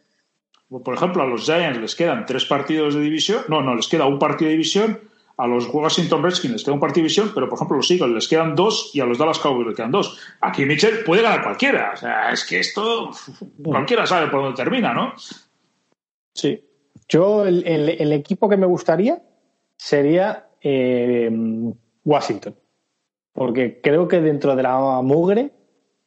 Por 0.69 0.95
ejemplo, 0.95 1.23
a 1.23 1.27
los 1.27 1.45
Giants 1.45 1.81
les 1.81 1.95
quedan 1.95 2.27
tres 2.27 2.45
partidos 2.45 2.95
de 2.95 3.01
división, 3.01 3.43
no, 3.49 3.63
no, 3.63 3.75
les 3.75 3.89
queda 3.89 4.07
un 4.07 4.19
partido 4.19 4.49
de 4.49 4.57
división, 4.57 4.99
a 5.37 5.47
los 5.47 5.69
Washington 5.73 6.23
Redskins 6.23 6.53
les 6.53 6.65
queda 6.65 6.75
un 6.75 6.81
partido 6.81 7.03
de 7.03 7.09
división, 7.09 7.33
pero 7.35 7.49
por 7.49 7.59
ejemplo 7.59 7.77
los 7.77 7.91
Eagles 7.91 8.15
les 8.15 8.29
quedan 8.29 8.55
dos 8.55 8.91
y 8.95 9.01
a 9.01 9.05
los 9.05 9.19
Dallas 9.19 9.39
Cowboys 9.39 9.69
les 9.69 9.77
quedan 9.77 9.91
dos. 9.91 10.19
Aquí 10.41 10.65
Mitchell 10.65 11.05
puede 11.05 11.23
ganar 11.23 11.43
cualquiera, 11.43 11.93
o 11.95 11.97
sea, 11.97 12.31
es 12.31 12.45
que 12.45 12.61
esto 12.61 13.11
cualquiera 13.63 14.07
sabe 14.07 14.29
por 14.29 14.43
dónde 14.43 14.57
termina, 14.57 14.95
¿no? 14.95 15.13
Sí. 16.35 16.61
Yo, 17.09 17.45
el, 17.45 17.67
el, 17.67 18.13
equipo 18.13 18.49
que 18.49 18.57
me 18.57 18.67
gustaría 18.67 19.23
sería 19.77 20.47
eh, 20.61 21.31
Washington, 22.05 22.55
porque 23.33 23.81
creo 23.81 24.09
que 24.09 24.21
dentro 24.21 24.57
de 24.57 24.63
la 24.63 25.01
mugre 25.03 25.51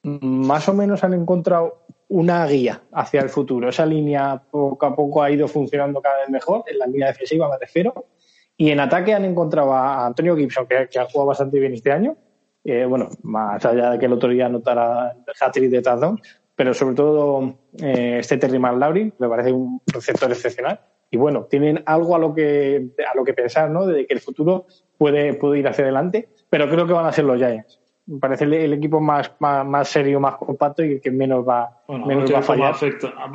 más 0.04 0.68
o 0.70 0.74
menos 0.74 1.04
han 1.04 1.14
encontrado 1.14 1.86
una 2.10 2.46
guía 2.48 2.82
hacia 2.94 3.22
el 3.22 3.30
futuro. 3.30 3.70
Esa 3.70 3.86
línea 3.86 4.42
poco 4.50 4.86
a 4.86 4.96
poco 4.96 5.22
ha 5.22 5.30
ido 5.30 5.48
funcionando 5.48 6.02
cada 6.02 6.20
vez 6.20 6.30
mejor, 6.30 6.64
en 6.68 6.80
la 6.80 6.88
línea 6.88 7.08
defensiva 7.08 7.50
me 7.50 7.58
refiero, 7.58 8.08
y 8.56 8.72
en 8.72 8.80
ataque 8.80 9.14
han 9.14 9.26
encontrado 9.26 9.74
a 9.74 10.08
Antonio 10.08 10.36
Gibson, 10.36 10.66
que, 10.68 11.00
ha 11.00 11.06
jugado 11.06 11.28
bastante 11.28 11.60
bien 11.60 11.74
este 11.74 11.92
año, 11.92 12.16
eh, 12.64 12.86
bueno, 12.86 13.10
más 13.24 13.64
allá 13.66 13.92
de 13.92 14.00
que 14.00 14.06
el 14.06 14.14
otro 14.14 14.30
día 14.30 14.48
anotara 14.48 15.16
hat-trick 15.40 15.70
de 15.70 15.82
touchdown, 15.82 16.20
pero 16.58 16.74
sobre 16.74 16.96
todo 16.96 17.54
eh, 17.80 18.18
este 18.20 18.38
Terry 18.38 18.60
McLaurin 18.60 19.14
me 19.20 19.30
parece 19.30 19.54
un 19.54 19.80
receptor 19.86 20.30
excepcional. 20.32 20.82
Y 21.10 21.16
bueno, 21.16 21.46
tienen 21.46 21.84
algo 21.86 22.16
a 22.16 22.20
lo 22.20 22.34
que, 22.34 22.90
a 23.10 23.16
lo 23.16 23.24
que 23.24 23.34
pensar, 23.34 23.70
¿no? 23.70 23.86
De 23.86 24.06
que 24.06 24.14
el 24.14 24.20
futuro 24.20 24.66
puede, 24.98 25.36
puede 25.36 25.60
ir 25.60 25.68
hacia 25.68 25.86
adelante, 25.86 26.28
pero 26.50 26.68
creo 26.68 26.86
que 26.86 26.92
van 26.92 27.06
a 27.06 27.14
ser 27.14 27.24
los 27.24 27.38
Giants 27.38 27.80
me 28.08 28.20
parece 28.20 28.46
el, 28.46 28.72
equipo 28.72 29.02
más, 29.02 29.34
más, 29.40 29.90
serio, 29.90 30.20
más 30.22 30.38
compacto 30.38 30.84
y 30.84 31.02
que 31.02 31.12
menos 31.12 31.46
va, 31.46 31.70
menos 31.90 32.34
va 32.34 32.40
a 32.40 32.42
fallar. 32.42 32.76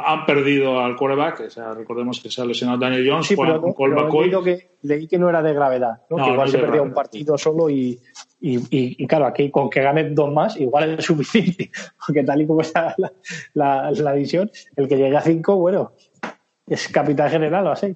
han 0.04 0.24
perdido 0.24 0.80
al 0.80 0.96
quarterback, 0.96 1.40
o 1.40 1.50
sea, 1.50 1.74
recordemos 1.74 2.20
que 2.20 2.30
se 2.30 2.40
ha 2.40 2.46
lesionado 2.46 2.78
Daniel 2.78 3.06
Jones, 3.06 3.26
sí, 3.26 3.36
pero, 3.36 3.60
pero 3.76 4.42
que 4.42 4.70
leí 4.82 5.06
que 5.06 5.18
no 5.18 5.28
era 5.28 5.42
de 5.42 5.52
gravedad, 5.52 6.00
¿no? 6.08 6.24
que 6.24 6.30
igual 6.30 6.48
se 6.48 6.58
perdía 6.58 6.80
un 6.80 6.94
partido 6.94 7.36
solo 7.36 7.68
y, 7.68 8.00
y, 8.40 9.06
claro, 9.06 9.26
aquí 9.26 9.50
con 9.50 9.68
que 9.68 9.82
gane 9.82 10.08
dos 10.10 10.32
más 10.32 10.58
igual 10.58 10.98
es 10.98 11.04
suficiente, 11.04 11.70
porque 12.06 12.24
tal 12.24 12.40
y 12.40 12.46
como 12.46 12.62
está 12.62 12.94
la, 12.96 13.12
la, 13.52 13.90
la 13.90 14.12
división, 14.14 14.50
el 14.74 14.88
que 14.88 14.96
llegue 14.96 15.16
a 15.18 15.20
cinco, 15.20 15.56
bueno, 15.56 15.92
es 16.66 16.88
capitán 16.88 17.28
general 17.28 17.66
o 17.66 17.72
así 17.72 17.94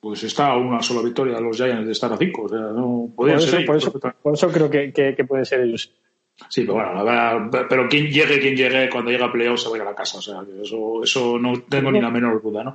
pues 0.00 0.22
está 0.22 0.52
a 0.52 0.56
una 0.56 0.80
sola 0.80 1.02
victoria 1.02 1.34
de 1.34 1.40
los 1.40 1.56
Giants 1.56 1.84
de 1.84 1.90
estar 1.90 2.12
a 2.12 2.16
cinco. 2.16 2.42
O 2.42 2.48
sea, 2.48 2.58
no 2.58 3.10
podría 3.16 3.40
ser. 3.40 3.66
por, 3.66 3.76
eso, 3.76 3.92
por, 3.92 4.34
eso, 4.34 4.48
creo 4.48 4.70
que, 4.70 4.92
que, 4.92 5.16
que 5.16 5.24
puede 5.24 5.44
ser 5.44 5.62
ellos. 5.62 5.92
Sí, 6.48 6.62
pero 6.62 6.74
bueno, 6.74 7.50
pero 7.68 7.88
quien 7.88 8.06
llegue, 8.06 8.38
quien 8.38 8.56
llegue, 8.56 8.88
cuando 8.88 9.10
llega 9.10 9.26
a 9.26 9.32
playoff 9.32 9.60
se 9.60 9.68
va 9.68 9.76
a 9.76 9.84
la 9.84 9.94
casa. 9.94 10.18
O 10.18 10.22
sea, 10.22 10.40
eso, 10.62 11.02
eso 11.02 11.38
no 11.38 11.60
tengo 11.62 11.90
ni 11.90 12.00
la 12.00 12.10
menor 12.10 12.40
duda, 12.40 12.62
¿no? 12.62 12.74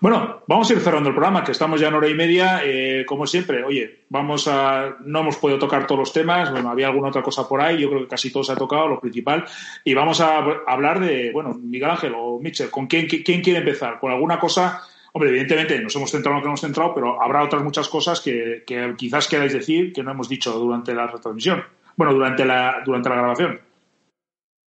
Bueno, 0.00 0.42
vamos 0.46 0.68
a 0.68 0.72
ir 0.72 0.80
cerrando 0.80 1.10
el 1.10 1.14
programa, 1.14 1.44
que 1.44 1.52
estamos 1.52 1.80
ya 1.80 1.88
en 1.88 1.94
hora 1.94 2.08
y 2.08 2.14
media. 2.14 2.62
Eh, 2.64 3.04
como 3.06 3.26
siempre, 3.26 3.62
oye, 3.62 4.00
vamos 4.08 4.48
a. 4.48 4.96
No 5.04 5.20
hemos 5.20 5.36
podido 5.36 5.58
tocar 5.60 5.86
todos 5.86 6.00
los 6.00 6.12
temas. 6.12 6.50
Bueno, 6.50 6.68
había 6.70 6.88
alguna 6.88 7.08
otra 7.08 7.22
cosa 7.22 7.48
por 7.48 7.60
ahí. 7.60 7.80
Yo 7.80 7.88
creo 7.88 8.02
que 8.02 8.08
casi 8.08 8.32
todo 8.32 8.42
se 8.42 8.52
ha 8.52 8.56
tocado, 8.56 8.88
lo 8.88 9.00
principal. 9.00 9.44
Y 9.84 9.94
vamos 9.94 10.20
a 10.20 10.38
hablar 10.66 10.98
de, 10.98 11.30
bueno, 11.32 11.54
Miguel 11.54 11.90
Ángel 11.90 12.14
o 12.16 12.40
Mitchell, 12.40 12.70
¿con 12.70 12.88
quién, 12.88 13.06
quién 13.06 13.40
quiere 13.40 13.60
empezar? 13.60 14.00
¿Con 14.00 14.10
alguna 14.10 14.40
cosa? 14.40 14.82
Hombre, 15.12 15.30
evidentemente 15.30 15.80
nos 15.80 15.94
hemos 15.94 16.10
centrado 16.10 16.34
en 16.34 16.40
lo 16.40 16.42
que 16.42 16.48
hemos 16.48 16.60
centrado, 16.60 16.92
pero 16.92 17.22
habrá 17.22 17.44
otras 17.44 17.62
muchas 17.62 17.88
cosas 17.88 18.20
que, 18.20 18.64
que 18.66 18.94
quizás 18.98 19.28
queráis 19.28 19.52
decir 19.52 19.92
que 19.92 20.02
no 20.02 20.10
hemos 20.10 20.28
dicho 20.28 20.52
durante 20.58 20.92
la 20.92 21.06
retransmisión 21.06 21.62
bueno, 21.96 22.12
durante 22.12 22.44
la, 22.44 22.82
durante 22.84 23.08
la 23.08 23.16
grabación. 23.16 23.60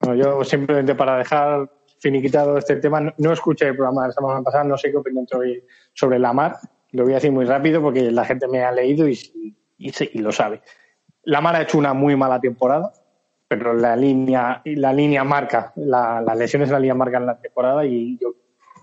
Bueno, 0.02 0.16
yo 0.16 0.44
simplemente 0.44 0.96
para 0.96 1.18
dejar 1.18 1.70
finiquitado 2.00 2.58
este 2.58 2.78
tema, 2.78 3.14
no, 3.18 3.34
escuché 3.34 3.68
el 3.68 3.76
programa 3.76 4.04
de 4.04 4.08
la 4.10 4.14
semana 4.14 4.42
pasada, 4.42 4.64
no 4.64 4.78
sé 4.78 4.92
qué 4.92 4.98
opinan 4.98 5.28
sobre 5.94 6.20
la 6.20 6.34
mar. 6.34 6.56
Lo 6.92 7.04
voy 7.04 7.14
a 7.14 7.16
decir 7.16 7.32
muy 7.32 7.46
rápido 7.46 7.82
porque 7.82 8.10
la 8.12 8.26
gente 8.26 8.48
me 8.48 8.64
ha 8.64 8.72
leído 8.72 9.08
y, 9.08 9.20
y, 9.78 10.20
lo 10.20 10.32
sabe. 10.32 10.62
La 11.24 11.42
mar 11.42 11.56
ha 11.56 11.62
hecho 11.62 11.78
una 11.78 11.94
muy 11.94 12.16
mala 12.16 12.40
temporada, 12.40 12.94
pero 13.48 13.74
la 13.74 13.96
línea, 13.96 14.62
la 14.66 14.94
línea 14.94 15.24
marca, 15.24 15.74
la, 15.76 16.22
las 16.22 16.38
lesiones 16.38 16.70
en 16.70 16.74
la 16.74 16.80
línea 16.80 16.96
marcan 16.96 17.26
la 17.26 17.40
temporada 17.40 17.86
y 17.86 18.18
yo 18.18 18.34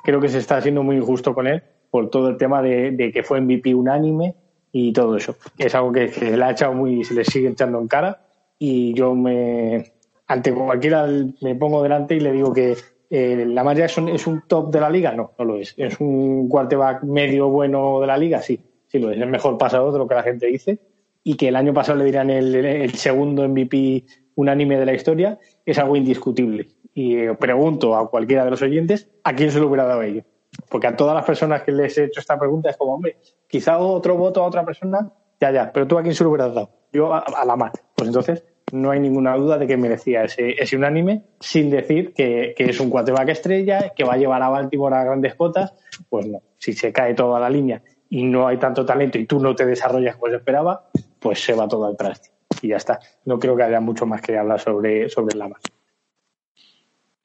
creo 0.05 0.21
que 0.21 0.29
se 0.29 0.39
está 0.39 0.59
haciendo 0.59 0.83
muy 0.83 0.97
injusto 0.97 1.35
con 1.35 1.47
él 1.47 1.63
por 1.91 2.11
todo 2.11 2.29
el 2.29 2.37
tema 2.37 2.63
de, 2.63 2.93
de 2.93 3.11
que 3.11 3.23
fue 3.23 3.41
MVP 3.41 3.75
unánime 3.75 4.37
y 4.71 4.93
todo 4.93 5.17
eso. 5.17 5.37
Es 5.57 5.75
algo 5.75 5.91
que, 5.91 6.11
que 6.11 6.37
le 6.37 6.45
ha 6.45 6.51
echado 6.51 6.75
muy, 6.75 7.03
se 7.03 7.15
le 7.15 7.25
sigue 7.25 7.49
echando 7.49 7.81
en 7.81 7.89
cara 7.89 8.26
y 8.59 8.95
yo 8.95 9.15
me 9.15 9.93
ante 10.27 10.53
cualquiera 10.53 11.07
me 11.41 11.55
pongo 11.55 11.83
delante 11.83 12.17
y 12.17 12.21
le 12.21 12.33
digo 12.33 12.53
que 12.53 12.77
eh, 13.09 13.45
Lamar 13.47 13.77
Jackson 13.77 14.09
es 14.09 14.27
un 14.27 14.43
top 14.49 14.73
de 14.73 14.81
la 14.81 14.91
liga, 14.91 15.13
no, 15.13 15.33
no 15.39 15.45
lo 15.45 15.57
es. 15.57 15.75
Es 15.77 16.01
un 16.01 16.49
quarterback 16.49 17.05
medio 17.05 17.49
bueno 17.49 18.01
de 18.01 18.07
la 18.09 18.19
liga, 18.19 18.43
sí, 18.43 18.61
sí 18.89 18.99
lo 18.99 19.11
es. 19.11 19.17
Es 19.17 19.23
el 19.23 19.29
mejor 19.29 19.57
pasador 19.59 19.93
de 19.93 19.99
lo 19.99 20.09
que 20.09 20.15
la 20.15 20.23
gente 20.23 20.47
dice 20.47 20.81
y 21.23 21.37
que 21.37 21.49
el 21.49 21.57
año 21.57 21.73
pasado 21.73 21.99
le 21.99 22.05
dirán 22.05 22.31
el, 22.31 22.93
segundo 22.95 23.49
MVP 23.49 24.05
unánime 24.35 24.79
de 24.79 24.87
la 24.87 24.95
historia 24.95 25.39
es 25.65 25.79
algo 25.79 25.97
indiscutible. 25.97 26.69
Y 26.95 27.17
eh, 27.17 27.35
pregunto 27.35 27.95
a 27.95 28.11
cualquiera 28.11 28.45
de 28.45 28.51
los 28.51 28.63
oyentes 28.63 29.09
a 29.23 29.35
quién 29.35 29.51
se 29.51 29.61
lo 29.61 29.69
hubiera 29.69 29.85
dado 29.85 30.03
ello. 30.03 30.23
Porque 30.69 30.87
a 30.87 30.97
todas 30.97 31.15
las 31.15 31.25
personas 31.25 31.63
que 31.63 31.73
les 31.73 31.97
he 31.99 32.05
hecho 32.05 32.21
esta 32.21 32.39
pregunta 32.39 32.71
es 32.71 32.77
como, 32.77 32.95
hombre, 32.95 33.19
quizá 33.47 33.79
otro 33.79 34.17
voto 34.17 34.43
a 34.43 34.47
otra 34.47 34.65
persona, 34.65 35.13
ya, 35.39 35.53
ya, 35.53 35.71
pero 35.73 35.87
tú 35.87 35.99
a 35.99 36.03
quién 36.03 36.15
se 36.15 36.25
lo 36.25 36.31
hubieras 36.31 36.55
dado 36.55 36.71
yo 36.97 37.15
a, 37.15 37.45
la 37.45 37.57
mar. 37.57 37.73
Pues 37.97 38.09
entonces 38.09 38.45
no 38.73 38.91
hay 38.91 39.01
ninguna 39.01 39.37
duda 39.37 39.59
de 39.59 39.67
que 39.67 39.77
merecía 39.77 40.25
ese, 40.25 40.77
unánime, 40.77 41.23
sin 41.41 41.71
decir 41.71 42.13
que, 42.13 42.55
es 42.57 42.81
un 42.81 42.91
quarterback 42.91 43.31
estrella, 43.31 43.93
que 43.95 44.05
va 44.05 44.15
a 44.15 44.19
llevar 44.19 44.43
a 44.43 44.49
Baltimore 44.49 44.97
a 44.97 45.05
grandes 45.05 45.35
cotas. 45.35 45.75
Pues 46.09 46.27
no, 46.27 46.43
si 46.59 46.73
se 46.73 46.93
cae 46.93 47.15
toda 47.15 47.41
la 47.41 47.49
línea 47.49 47.83
y 48.11 48.25
no 48.25 48.47
hay 48.47 48.59
tanto 48.59 48.85
talento 48.85 49.19
y 49.19 49.27
tú 49.27 49.41
no 49.41 49.55
te 49.55 49.67
desarrollas 49.67 50.17
como 50.17 50.31
se 50.31 50.37
esperaba, 50.37 50.89
pues 51.21 51.43
se 51.43 51.55
va 51.55 51.69
todo 51.69 51.87
al 51.87 51.97
traste. 51.97 52.31
Y 52.63 52.69
ya 52.69 52.77
está. 52.77 53.01
No 53.25 53.39
creo 53.39 53.57
que 53.57 53.63
haya 53.63 53.81
mucho 53.81 54.07
más 54.07 54.21
que 54.21 54.37
hablar 54.37 54.61
sobre, 54.61 55.09
sobre 55.09 55.37
Lamar. 55.37 55.61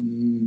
Mm, 0.02 0.41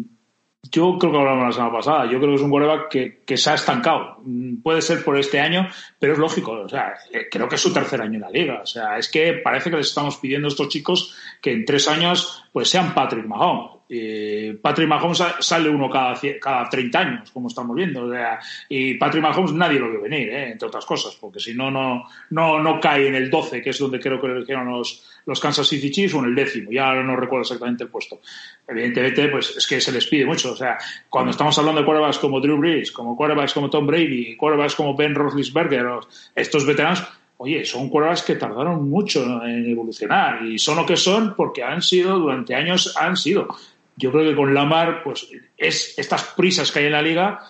yo 0.75 0.99
creo 0.99 1.13
que 1.13 1.19
hablamos 1.19 1.45
la 1.45 1.53
semana 1.53 1.73
pasada. 1.73 2.05
Yo 2.07 2.19
creo 2.19 2.31
que 2.31 2.35
es 2.35 2.43
un 2.43 2.51
quarterback 2.51 2.89
que, 2.91 3.23
que, 3.25 3.37
se 3.37 3.51
ha 3.51 3.55
estancado. 3.55 4.17
Mm, 4.25 4.57
puede 4.57 4.83
ser 4.83 5.05
por 5.05 5.17
este 5.17 5.39
año, 5.39 5.69
pero 6.01 6.15
es 6.15 6.19
lógico. 6.19 6.51
O 6.51 6.69
sea, 6.69 6.95
eh, 7.13 7.29
creo 7.31 7.49
que 7.49 7.55
es 7.55 7.61
su 7.61 7.73
tercer 7.73 8.03
año 8.03 8.15
en 8.15 8.23
la 8.23 8.31
liga. 8.31 8.61
O 8.61 8.67
sea, 8.67 8.99
es 8.99 9.09
que 9.09 9.35
parece 9.35 9.71
que 9.71 9.77
les 9.77 9.87
estamos 9.87 10.17
pidiendo 10.17 10.49
a 10.49 10.51
estos 10.51 10.69
chicos 10.69 11.15
que 11.41 11.53
en 11.53 11.65
tres 11.65 11.87
años 11.87 12.45
pues 12.53 12.69
sean 12.69 12.93
Patrick 12.93 13.25
Mahomes. 13.25 13.74
Eh, 13.97 14.59
Patrick 14.61 14.89
Mahomes 14.89 15.23
sale 15.39 15.69
uno 15.69 15.89
cada, 15.89 16.19
cada 16.41 16.69
30 16.69 16.99
años, 16.99 17.31
como 17.31 17.49
estamos 17.49 17.77
viendo. 17.77 18.07
O 18.07 18.11
sea, 18.11 18.41
y 18.69 18.95
Patrick 18.95 19.23
Mahomes 19.23 19.53
nadie 19.53 19.79
lo 19.79 19.91
vio 19.91 20.01
venir, 20.01 20.29
eh, 20.29 20.51
entre 20.53 20.69
otras 20.69 20.85
cosas, 20.85 21.17
porque 21.21 21.39
si 21.39 21.55
no, 21.55 21.71
no, 21.71 22.05
no, 22.31 22.61
no 22.61 22.81
cae 22.81 23.07
en 23.07 23.15
el 23.15 23.31
12, 23.31 23.63
que 23.63 23.71
es 23.71 23.79
donde 23.79 24.01
creo 24.01 24.21
que 24.21 24.27
lo 24.27 24.37
eligieron 24.37 24.69
los, 24.69 25.05
los 25.27 25.39
Kansas 25.39 25.69
City 25.69 25.91
Chiefs, 25.91 26.15
o 26.15 26.19
en 26.19 26.27
el 26.27 26.35
décimo. 26.35 26.73
Ya 26.73 26.93
no 26.95 27.15
recuerdo 27.15 27.43
exactamente 27.43 27.85
el 27.85 27.91
puesto. 27.91 28.21
Evidentemente, 28.67 29.29
pues 29.29 29.57
es 29.57 29.67
que 29.67 29.81
se 29.81 29.93
les 29.93 30.07
pide 30.07 30.27
mucho. 30.27 30.53
O 30.53 30.57
sea, 30.57 30.77
cuando 31.09 31.31
estamos 31.31 31.57
hablando 31.59 31.81
de 31.81 31.87
quarterbacks 31.87 32.19
como 32.19 32.41
Drew 32.41 32.59
Brees, 32.59 32.91
como 32.91 33.17
quarterbacks 33.17 33.55
como 33.55 33.71
Tom 33.71 33.87
Brady, 33.87 34.37
quarterbacks 34.37 34.75
como 34.75 34.97
Ben 34.97 35.15
Roethlisberger, 35.15 35.87
estos 36.35 36.67
veteranos, 36.67 37.05
oye, 37.37 37.65
son 37.65 37.89
quarterbacks 37.89 38.23
que 38.23 38.37
tardaron 38.37 38.89
mucho 38.89 39.45
en 39.45 39.71
evolucionar 39.71 40.45
y 40.45 40.59
son 40.59 40.77
lo 40.77 40.87
que 40.87 40.97
son 40.97 41.35
porque 41.37 41.63
han 41.63 41.83
sido, 41.83 42.19
durante 42.19 42.55
años 42.55 42.97
han 42.99 43.17
sido. 43.17 43.49
Yo 43.97 44.11
creo 44.11 44.29
que 44.29 44.37
con 44.37 44.53
Lamar, 44.53 45.03
pues 45.03 45.29
es 45.57 45.99
estas 45.99 46.25
prisas 46.37 46.73
que 46.73 46.81
hay 46.81 46.87
en 46.87 46.93
la 46.93 47.03
liga 47.03 47.41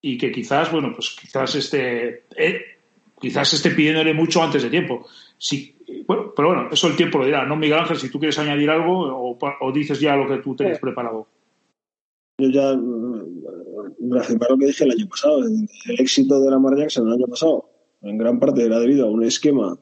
y 0.00 0.16
que 0.16 0.32
quizás, 0.32 0.72
bueno, 0.72 0.92
pues 0.94 1.16
quizás 1.20 1.54
esté, 1.54 2.24
eh, 2.36 2.60
quizás 3.20 3.52
esté 3.52 3.70
pidiéndole 3.70 4.14
mucho 4.14 4.42
antes 4.42 4.62
de 4.62 4.70
tiempo. 4.70 5.06
Sí, 5.36 5.76
bueno, 6.06 6.32
pero 6.34 6.48
bueno, 6.48 6.68
eso 6.70 6.88
el 6.88 6.96
tiempo 6.96 7.18
lo 7.18 7.26
dirá. 7.26 7.44
No, 7.44 7.56
Miguel 7.56 7.80
Ángel, 7.80 7.98
si 7.98 8.10
tú 8.10 8.18
quieres 8.18 8.38
añadir 8.38 8.70
algo 8.70 9.36
o, 9.38 9.72
dices 9.72 10.00
ya 10.00 10.16
lo 10.16 10.26
que 10.28 10.42
tú 10.42 10.56
tenías 10.56 10.78
preparado. 10.78 11.26
Yo 12.38 12.50
ya 12.50 12.74
mm, 12.74 14.10
reafirmar 14.10 14.50
lo 14.50 14.58
que 14.58 14.66
dije 14.66 14.84
el 14.84 14.92
año 14.92 15.08
pasado. 15.08 15.40
El, 15.44 15.68
éxito 15.98 16.40
de 16.40 16.50
Lamar 16.50 16.76
Jackson 16.76 17.06
el 17.08 17.14
año 17.14 17.26
pasado, 17.26 17.68
en 18.02 18.16
gran 18.16 18.38
parte 18.38 18.64
era 18.64 18.78
debido 18.78 19.06
a 19.06 19.10
un 19.10 19.24
esquema 19.24 19.78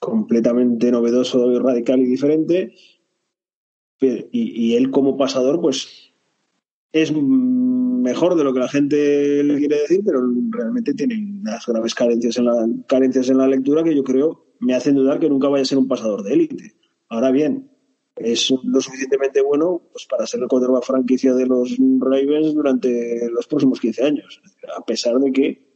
completamente 0.00 0.92
novedoso, 0.92 1.58
radical 1.60 2.00
y 2.00 2.06
diferente 2.06 2.74
y, 4.00 4.74
él 4.74 4.90
como 4.90 5.16
pasador, 5.16 5.60
pues 5.60 6.12
es 6.92 7.12
mejor 7.12 8.36
de 8.36 8.44
lo 8.44 8.52
que 8.52 8.60
la 8.60 8.68
gente 8.68 9.42
le 9.42 9.58
quiere 9.58 9.80
decir, 9.80 10.00
pero 10.04 10.20
realmente 10.50 10.94
tiene 10.94 11.16
unas 11.40 11.66
graves 11.66 11.94
carencias 11.94 12.38
en 12.38 12.46
la, 12.46 12.66
carencias 12.86 13.28
en 13.28 13.38
la 13.38 13.46
lectura 13.46 13.82
que 13.82 13.94
yo 13.94 14.04
creo 14.04 14.46
me 14.60 14.74
hacen 14.74 14.94
dudar 14.94 15.18
que 15.18 15.28
nunca 15.28 15.48
vaya 15.48 15.62
a 15.62 15.66
ser 15.66 15.78
un 15.78 15.88
pasador 15.88 16.22
de 16.22 16.32
élite. 16.32 16.74
Ahora 17.08 17.30
bien, 17.30 17.70
es 18.16 18.52
lo 18.64 18.80
suficientemente 18.80 19.40
bueno 19.42 19.82
pues 19.92 20.06
para 20.06 20.26
ser 20.26 20.40
el 20.40 20.48
quarterback 20.48 20.84
franquicia 20.84 21.34
de 21.34 21.46
los 21.46 21.76
Ravens 22.00 22.54
durante 22.54 23.30
los 23.30 23.46
próximos 23.46 23.80
15 23.80 24.04
años, 24.04 24.40
a 24.76 24.84
pesar 24.84 25.18
de 25.18 25.32
que 25.32 25.68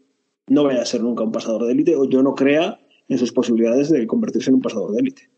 no 0.49 0.65
vaya 0.65 0.83
a 0.83 0.87
ser 0.87 1.03
nunca 1.03 1.25
un 1.25 1.33
pasador 1.33 1.67
de 1.67 1.73
élite 1.73 1.97
o 1.97 2.05
yo 2.05 2.23
no 2.23 2.35
crea 2.35 2.81
en 3.09 3.19
sus 3.19 3.33
posibilidades 3.33 3.91
de 3.91 4.07
convertirse 4.07 4.51
en 4.51 4.57
un 4.57 4.63
pasador 4.63 4.93
de 4.93 5.01
élite. 5.01 5.31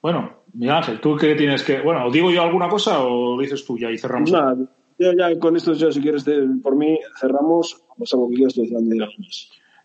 Bueno, 0.00 0.44
Miguel 0.56 0.74
Ángel, 0.74 1.00
¿tú 1.00 1.16
qué 1.16 1.34
tienes 1.34 1.62
que...? 1.62 1.80
Bueno, 1.80 2.10
¿digo 2.10 2.30
yo 2.30 2.42
alguna 2.42 2.68
cosa 2.68 3.00
o 3.04 3.38
dices 3.38 3.64
tú 3.64 3.78
ya 3.78 3.90
y 3.90 3.98
cerramos? 3.98 4.30
yo 4.98 5.12
ya 5.12 5.38
con 5.38 5.54
esto, 5.56 5.74
ya, 5.74 5.92
si 5.92 6.00
quieres, 6.00 6.24
por 6.62 6.74
mí 6.74 6.98
cerramos. 7.20 7.82
Vamos 7.90 8.14
a 8.14 8.36
que 8.36 8.44
estoy 8.44 8.68
de 8.68 9.06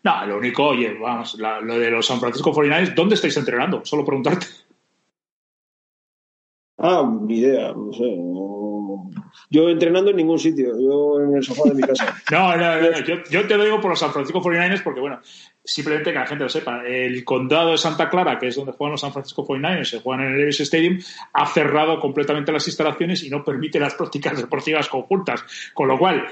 No, 0.04 0.26
lo 0.26 0.38
único, 0.38 0.68
oye, 0.68 0.98
vamos, 0.98 1.38
lo 1.38 1.78
de 1.78 1.92
los 1.92 2.06
San 2.06 2.20
Francisco 2.20 2.54
49 2.54 2.94
¿dónde 2.96 3.16
estáis 3.16 3.36
entrenando? 3.36 3.82
Solo 3.84 4.06
preguntarte. 4.06 4.48
Ah, 6.78 7.04
mi 7.04 7.38
idea, 7.38 7.74
no 7.74 7.92
sé. 7.94 8.18
Yo 9.50 9.70
entrenando 9.70 10.12
en 10.12 10.18
ningún 10.18 10.40
sitio, 10.40 10.74
yo 10.80 11.22
en 11.22 11.36
el 11.36 11.44
sofá 11.44 11.70
de 11.70 11.76
mi 11.76 11.82
casa. 11.82 12.16
no, 12.32 12.56
no, 12.56 12.82
no, 12.82 13.00
yo, 13.00 13.16
yo, 13.30 13.48
te 13.48 13.58
lo 13.58 13.66
digo 13.66 13.82
por 13.82 13.92
los 13.92 14.00
San 14.00 14.12
Francisco 14.12 14.42
49ers 14.42 14.84
porque, 14.84 15.02
bueno, 15.02 15.20
simplemente 15.64 16.12
que 16.12 16.20
la 16.20 16.28
gente 16.28 16.44
lo 16.44 16.50
sepa. 16.50 16.84
El 16.86 17.24
condado 17.24 17.72
de 17.72 17.78
Santa 17.78 18.10
Clara, 18.10 18.40
que 18.40 18.48
es 18.48 18.56
donde 18.56 18.72
juegan 18.72 18.92
los 18.92 19.02
San 19.02 19.14
Francisco 19.14 19.46
49ers, 19.46 19.86
se 19.86 20.00
juegan 20.00 20.26
en 20.26 20.34
el 20.34 20.40
Levi's 20.40 20.62
Stadium, 20.62 21.00
ha 21.34 21.46
cerrado 21.48 22.00
completamente 22.00 22.52
las 22.52 22.68
instalaciones 22.68 23.24
y 23.24 23.30
no 23.30 23.44
permite 23.44 23.80
las 23.80 23.94
prácticas 23.94 24.38
deportivas 24.38 24.88
conjuntas. 24.88 25.44
Con 25.74 25.88
lo 25.88 25.98
cual, 25.98 26.28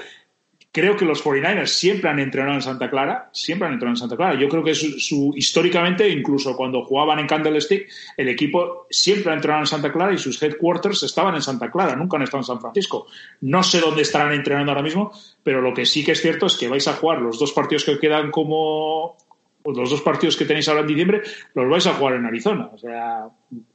Creo 0.72 0.96
que 0.96 1.04
los 1.04 1.24
49ers 1.24 1.66
siempre 1.66 2.10
han 2.10 2.20
entrenado 2.20 2.54
en 2.54 2.62
Santa 2.62 2.88
Clara, 2.88 3.28
siempre 3.32 3.66
han 3.66 3.74
entrenado 3.74 3.94
en 3.94 4.00
Santa 4.00 4.16
Clara. 4.16 4.38
Yo 4.38 4.48
creo 4.48 4.62
que 4.62 4.74
su, 4.74 5.32
históricamente, 5.34 6.08
incluso 6.08 6.56
cuando 6.56 6.84
jugaban 6.84 7.18
en 7.18 7.26
Candlestick, 7.26 7.88
el 8.16 8.28
equipo 8.28 8.86
siempre 8.88 9.32
ha 9.32 9.34
entrenado 9.34 9.62
en 9.62 9.66
Santa 9.66 9.90
Clara 9.90 10.12
y 10.12 10.18
sus 10.18 10.40
headquarters 10.40 11.02
estaban 11.02 11.34
en 11.34 11.42
Santa 11.42 11.72
Clara, 11.72 11.96
nunca 11.96 12.16
han 12.16 12.22
estado 12.22 12.42
en 12.42 12.44
San 12.44 12.60
Francisco. 12.60 13.08
No 13.40 13.64
sé 13.64 13.80
dónde 13.80 14.02
estarán 14.02 14.32
entrenando 14.32 14.70
ahora 14.70 14.84
mismo, 14.84 15.12
pero 15.42 15.60
lo 15.60 15.74
que 15.74 15.86
sí 15.86 16.04
que 16.04 16.12
es 16.12 16.20
cierto 16.20 16.46
es 16.46 16.56
que 16.56 16.68
vais 16.68 16.86
a 16.86 16.92
jugar 16.92 17.20
los 17.20 17.40
dos 17.40 17.52
partidos 17.52 17.84
que 17.84 17.98
quedan 17.98 18.30
como 18.30 19.16
pues 19.62 19.76
los 19.76 19.90
dos 19.90 20.00
partidos 20.02 20.36
que 20.36 20.44
tenéis 20.44 20.68
ahora 20.68 20.82
en 20.82 20.86
diciembre 20.86 21.22
los 21.54 21.68
vais 21.68 21.86
a 21.86 21.94
jugar 21.94 22.14
en 22.14 22.26
Arizona. 22.26 22.70
O 22.72 22.78
sea, 22.78 23.28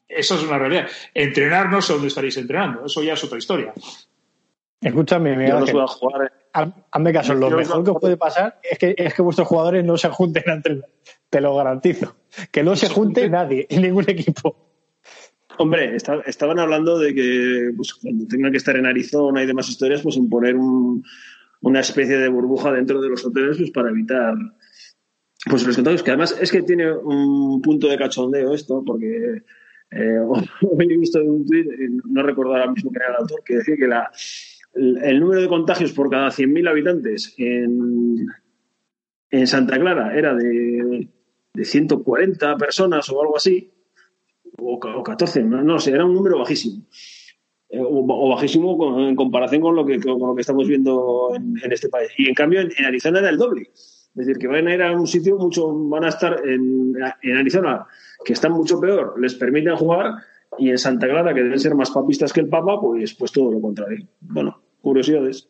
esa 0.07 0.35
es 0.35 0.43
una 0.43 0.57
realidad. 0.57 0.87
Entrenar 1.13 1.69
no 1.69 1.81
sé 1.81 1.91
dónde 1.91 2.07
estaréis 2.07 2.37
entrenando, 2.37 2.85
eso 2.85 3.03
ya 3.03 3.13
es 3.13 3.23
otra 3.23 3.37
historia. 3.37 3.73
Escúchame, 4.81 5.35
me 5.35 5.51
voy 5.51 5.69
a 5.69 5.87
jugar. 5.87 6.31
Hazme 6.91 7.11
caso, 7.11 7.33
lo 7.33 7.49
mejor 7.49 7.83
que 7.83 7.91
os 7.91 7.99
puede 7.99 8.15
pasar 8.15 8.59
es 8.63 8.77
que, 8.77 8.95
es 8.97 9.13
que 9.13 9.21
vuestros 9.21 9.47
jugadores 9.47 9.83
no 9.83 9.97
se 9.97 10.07
junten 10.09 10.43
entre 10.47 10.81
Te 11.29 11.41
lo 11.41 11.55
garantizo. 11.55 12.15
Que 12.51 12.63
no 12.63 12.75
se 12.77 12.87
junte 12.87 13.29
nadie 13.29 13.67
en 13.69 13.81
ningún 13.83 14.09
equipo. 14.09 14.55
Hombre, 15.57 15.95
estaban 15.95 16.59
hablando 16.59 16.97
de 16.97 17.13
que 17.13 17.71
pues, 17.75 17.93
cuando 17.95 18.25
tengan 18.27 18.51
que 18.51 18.57
estar 18.57 18.75
en 18.77 18.85
Arizona 18.85 19.43
y 19.43 19.45
demás 19.45 19.67
historias, 19.67 20.01
pues 20.01 20.15
imponer 20.15 20.55
un, 20.55 21.03
una 21.61 21.81
especie 21.81 22.17
de 22.17 22.29
burbuja 22.29 22.71
dentro 22.71 23.01
de 23.01 23.09
los 23.09 23.25
hoteles 23.25 23.57
pues, 23.57 23.71
para 23.71 23.89
evitar 23.89 24.35
pues 25.49 25.65
los 25.65 25.75
contagios. 25.75 26.03
Que 26.03 26.11
además 26.11 26.37
es 26.39 26.51
que 26.51 26.61
tiene 26.61 26.91
un 26.91 27.61
punto 27.61 27.87
de 27.87 27.97
cachondeo 27.97 28.53
esto, 28.53 28.81
porque 28.85 29.43
eh, 29.91 30.19
he 30.79 30.97
visto 30.97 31.21
un 31.21 31.45
tuit, 31.45 31.67
no 32.05 32.23
recuerdo 32.23 32.53
ahora 32.53 32.71
mismo 32.71 32.91
quién 32.91 33.03
era 33.03 33.15
el 33.15 33.21
autor, 33.21 33.43
que 33.43 33.55
decía 33.57 33.75
que 33.77 33.87
la, 33.87 34.11
el, 34.75 35.19
número 35.19 35.41
de 35.41 35.47
contagios 35.47 35.93
por 35.93 36.09
cada 36.09 36.27
100.000 36.29 36.69
habitantes 36.69 37.33
en, 37.37 38.27
en 39.29 39.47
Santa 39.47 39.79
Clara 39.79 40.17
era 40.17 40.35
de, 40.35 41.09
de 41.53 41.65
140 41.65 42.57
personas 42.57 43.09
o 43.09 43.21
algo 43.21 43.37
así, 43.37 43.71
o, 44.57 44.79
14, 45.03 45.43
no, 45.43 45.79
sé, 45.79 45.91
era 45.91 46.05
un 46.05 46.13
número 46.13 46.39
bajísimo. 46.39 46.83
Eh, 47.69 47.79
o, 47.81 48.29
bajísimo 48.29 48.99
en 48.99 49.15
comparación 49.15 49.61
con 49.61 49.75
lo 49.75 49.85
que, 49.85 49.99
con 49.99 50.19
lo 50.19 50.35
que 50.35 50.41
estamos 50.41 50.67
viendo 50.67 51.31
en, 51.35 51.71
este 51.71 51.89
país. 51.89 52.09
Y 52.17 52.27
en 52.27 52.35
cambio 52.35 52.61
en, 52.61 52.85
Arizona 52.85 53.19
era 53.19 53.29
el 53.29 53.37
doble. 53.37 53.69
Es 53.73 54.13
decir, 54.13 54.37
que 54.37 54.47
van 54.47 54.67
a 54.67 54.73
ir 54.73 54.81
a 54.81 54.93
un 54.93 55.07
sitio 55.07 55.35
mucho, 55.37 55.73
van 55.89 56.05
a 56.05 56.09
estar 56.09 56.47
en, 56.47 56.93
en 57.21 57.37
Arizona, 57.37 57.85
que 58.23 58.31
están 58.31 58.53
mucho 58.53 58.79
peor, 58.79 59.19
les 59.19 59.35
permiten 59.35 59.75
jugar, 59.75 60.13
y 60.57 60.69
en 60.69 60.77
Santa 60.77 61.07
Clara, 61.07 61.33
que 61.33 61.43
deben 61.43 61.59
ser 61.59 61.75
más 61.75 61.91
papistas 61.91 62.31
que 62.31 62.39
el 62.39 62.47
Papa, 62.47 62.79
pues, 62.79 63.13
pues 63.13 63.31
todo 63.31 63.51
lo 63.51 63.59
contrario. 63.59 64.07
Bueno, 64.21 64.61
curiosidades. 64.85 65.49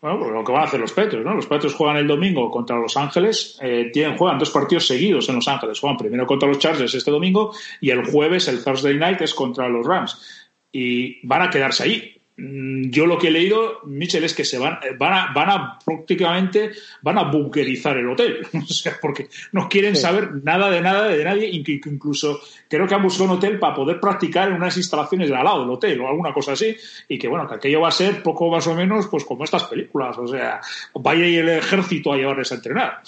Bueno, 0.00 0.30
lo 0.30 0.44
que 0.44 0.52
van 0.52 0.62
a 0.62 0.64
hacer 0.66 0.78
los 0.78 0.92
Petros, 0.92 1.24
¿no? 1.24 1.34
Los 1.34 1.46
Petros 1.46 1.74
juegan 1.74 1.96
el 1.96 2.06
domingo 2.06 2.48
contra 2.48 2.78
Los 2.78 2.96
Ángeles, 2.96 3.58
eh, 3.60 3.90
tienen, 3.92 4.16
juegan 4.16 4.38
dos 4.38 4.50
partidos 4.50 4.86
seguidos 4.86 5.28
en 5.28 5.36
Los 5.36 5.48
Ángeles. 5.48 5.80
Juegan 5.80 5.96
primero 5.96 6.26
contra 6.26 6.48
los 6.48 6.58
Chargers 6.60 6.94
este 6.94 7.10
domingo 7.10 7.52
y 7.80 7.90
el 7.90 8.04
jueves, 8.04 8.46
el 8.46 8.62
Thursday 8.62 8.96
night, 8.96 9.20
es 9.22 9.34
contra 9.34 9.68
los 9.68 9.84
Rams. 9.84 10.46
Y 10.70 11.26
van 11.26 11.42
a 11.42 11.50
quedarse 11.50 11.82
ahí. 11.82 12.22
Mm, 12.38 12.90
yo 12.90 13.06
lo 13.06 13.16
que 13.16 13.28
he 13.28 13.30
leído, 13.30 13.80
Michel, 13.84 14.24
es 14.24 14.34
que 14.34 14.44
se 14.44 14.58
van, 14.58 14.74
eh, 14.82 14.94
van 14.98 15.12
a, 15.14 15.32
van 15.32 15.48
a 15.48 15.78
prácticamente, 15.82 16.72
van 17.00 17.16
a 17.16 17.30
bunkerizar 17.30 17.96
el 17.96 18.10
hotel, 18.10 18.46
o 18.52 18.66
sea, 18.66 18.98
porque 19.00 19.28
no 19.52 19.68
quieren 19.68 19.96
saber 19.96 20.44
nada 20.44 20.68
de 20.70 20.82
nada 20.82 21.08
de 21.08 21.24
nadie, 21.24 21.48
incluso 21.48 22.40
creo 22.68 22.86
que 22.86 22.94
han 22.94 23.02
buscado 23.02 23.30
un 23.30 23.38
hotel 23.38 23.58
para 23.58 23.74
poder 23.74 23.98
practicar 24.00 24.48
en 24.48 24.54
unas 24.54 24.76
instalaciones 24.76 25.30
de 25.30 25.36
al 25.36 25.44
lado 25.44 25.60
del 25.62 25.70
hotel 25.70 25.98
o 26.00 26.08
alguna 26.08 26.34
cosa 26.34 26.52
así, 26.52 26.76
y 27.08 27.18
que 27.18 27.26
bueno, 27.26 27.48
que 27.48 27.54
aquello 27.54 27.80
va 27.80 27.88
a 27.88 27.92
ser 27.92 28.22
poco 28.22 28.50
más 28.50 28.66
o 28.66 28.74
menos 28.74 29.06
pues 29.06 29.24
como 29.24 29.44
estas 29.44 29.64
películas, 29.64 30.18
o 30.18 30.26
sea, 30.26 30.60
vaya 30.94 31.26
y 31.26 31.36
el 31.36 31.48
ejército 31.48 32.12
a 32.12 32.16
llevarles 32.16 32.52
a 32.52 32.56
entrenar. 32.56 33.00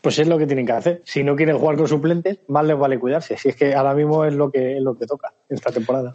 Pues 0.00 0.18
es 0.18 0.28
lo 0.28 0.38
que 0.38 0.46
tienen 0.46 0.64
que 0.64 0.72
hacer. 0.72 1.02
Si 1.04 1.24
no 1.24 1.34
quieren 1.34 1.58
jugar 1.58 1.76
con 1.76 1.88
suplentes, 1.88 2.38
más 2.46 2.64
les 2.64 2.78
vale 2.78 3.00
cuidarse. 3.00 3.36
Si 3.36 3.48
es 3.48 3.56
que 3.56 3.74
ahora 3.74 3.94
mismo 3.94 4.24
es 4.24 4.32
lo 4.32 4.50
que, 4.50 4.76
es 4.76 4.82
lo 4.82 4.96
que 4.96 5.06
toca 5.06 5.34
esta 5.48 5.72
temporada. 5.72 6.12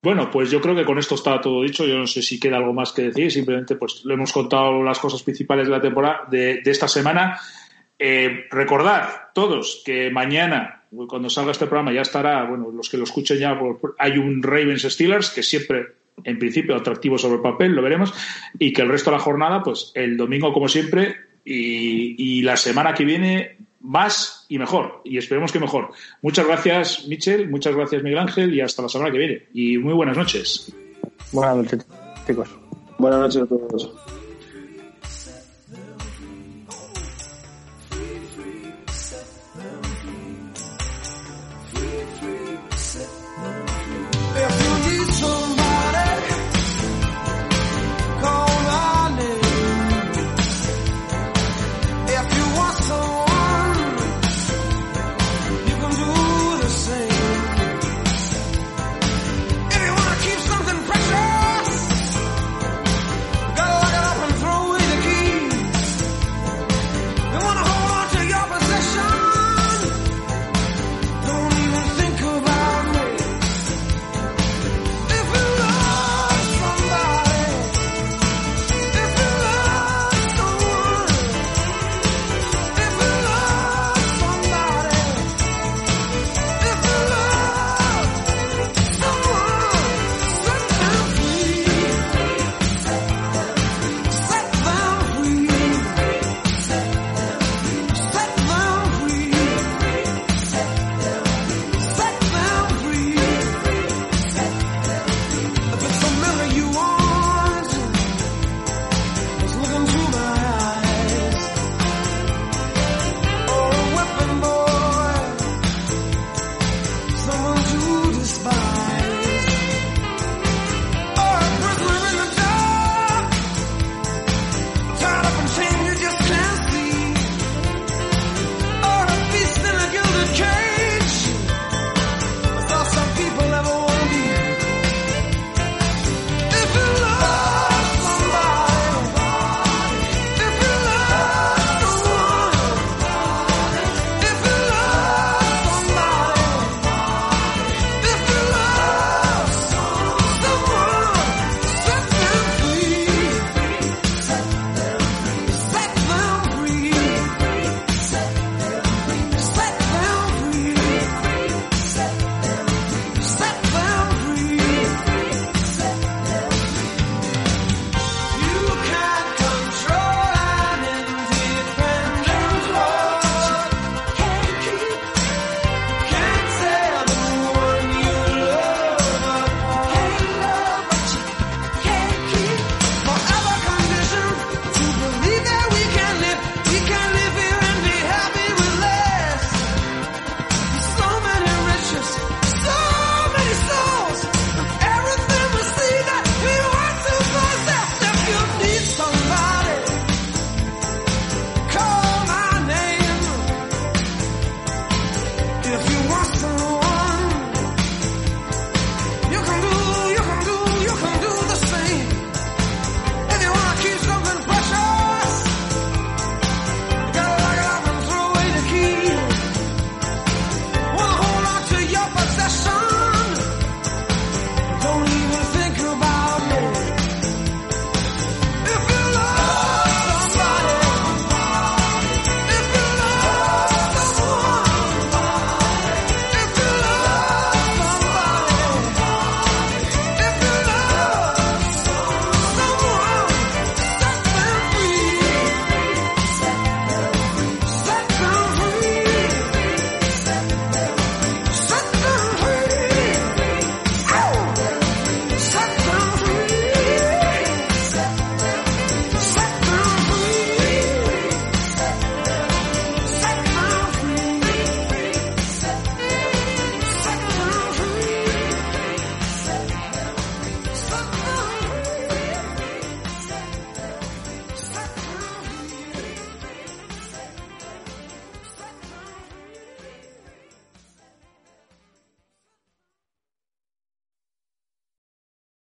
Bueno, 0.00 0.30
pues 0.30 0.50
yo 0.50 0.60
creo 0.60 0.76
que 0.76 0.84
con 0.84 0.98
esto 0.98 1.16
está 1.16 1.40
todo 1.40 1.62
dicho. 1.62 1.84
Yo 1.84 1.98
no 1.98 2.06
sé 2.06 2.22
si 2.22 2.38
queda 2.38 2.58
algo 2.58 2.72
más 2.72 2.92
que 2.92 3.02
decir. 3.02 3.32
Simplemente, 3.32 3.74
pues 3.74 4.04
le 4.04 4.14
hemos 4.14 4.32
contado 4.32 4.82
las 4.82 4.98
cosas 4.98 5.22
principales 5.22 5.66
de 5.66 5.72
la 5.72 5.80
temporada 5.80 6.20
de, 6.30 6.62
esta 6.64 6.86
semana. 6.86 7.38
Eh, 7.98 8.46
recordad 8.50 9.08
todos 9.34 9.82
que 9.84 10.08
mañana, 10.10 10.84
cuando 11.08 11.28
salga 11.28 11.50
este 11.50 11.66
programa, 11.66 11.92
ya 11.92 12.02
estará. 12.02 12.44
Bueno, 12.44 12.70
los 12.70 12.88
que 12.88 12.96
lo 12.96 13.04
escuchen 13.04 13.38
ya, 13.38 13.58
hay 13.98 14.18
un 14.18 14.40
Ravens 14.40 14.82
Steelers 14.82 15.30
que 15.30 15.42
siempre, 15.42 15.86
en 16.22 16.38
principio, 16.38 16.76
atractivo 16.76 17.18
sobre 17.18 17.36
el 17.36 17.42
papel, 17.42 17.72
lo 17.72 17.82
veremos. 17.82 18.14
Y 18.56 18.72
que 18.72 18.82
el 18.82 18.88
resto 18.88 19.10
de 19.10 19.16
la 19.16 19.22
jornada, 19.22 19.62
pues 19.64 19.90
el 19.94 20.16
domingo, 20.16 20.52
como 20.52 20.68
siempre, 20.68 21.16
y 21.44 22.42
la 22.42 22.56
semana 22.56 22.94
que 22.94 23.04
viene 23.04 23.56
más 23.80 24.46
y 24.48 24.58
mejor. 24.58 25.00
Y 25.04 25.18
esperemos 25.18 25.52
que 25.52 25.60
mejor. 25.60 25.90
Muchas 26.22 26.46
gracias, 26.46 27.06
Michel. 27.06 27.48
Muchas 27.48 27.74
gracias, 27.74 28.02
Miguel 28.02 28.18
Ángel. 28.18 28.54
Y 28.54 28.60
hasta 28.60 28.82
la 28.82 28.88
semana 28.88 29.10
que 29.10 29.18
viene. 29.18 29.46
Y 29.52 29.78
muy 29.78 29.94
buenas 29.94 30.16
noches. 30.16 30.72
Buenas 31.32 31.56
noches, 31.56 31.86
chicos. 32.26 32.48
Buenas 32.98 33.20
noches 33.20 33.42
a 33.42 33.46
todos. 33.46 34.17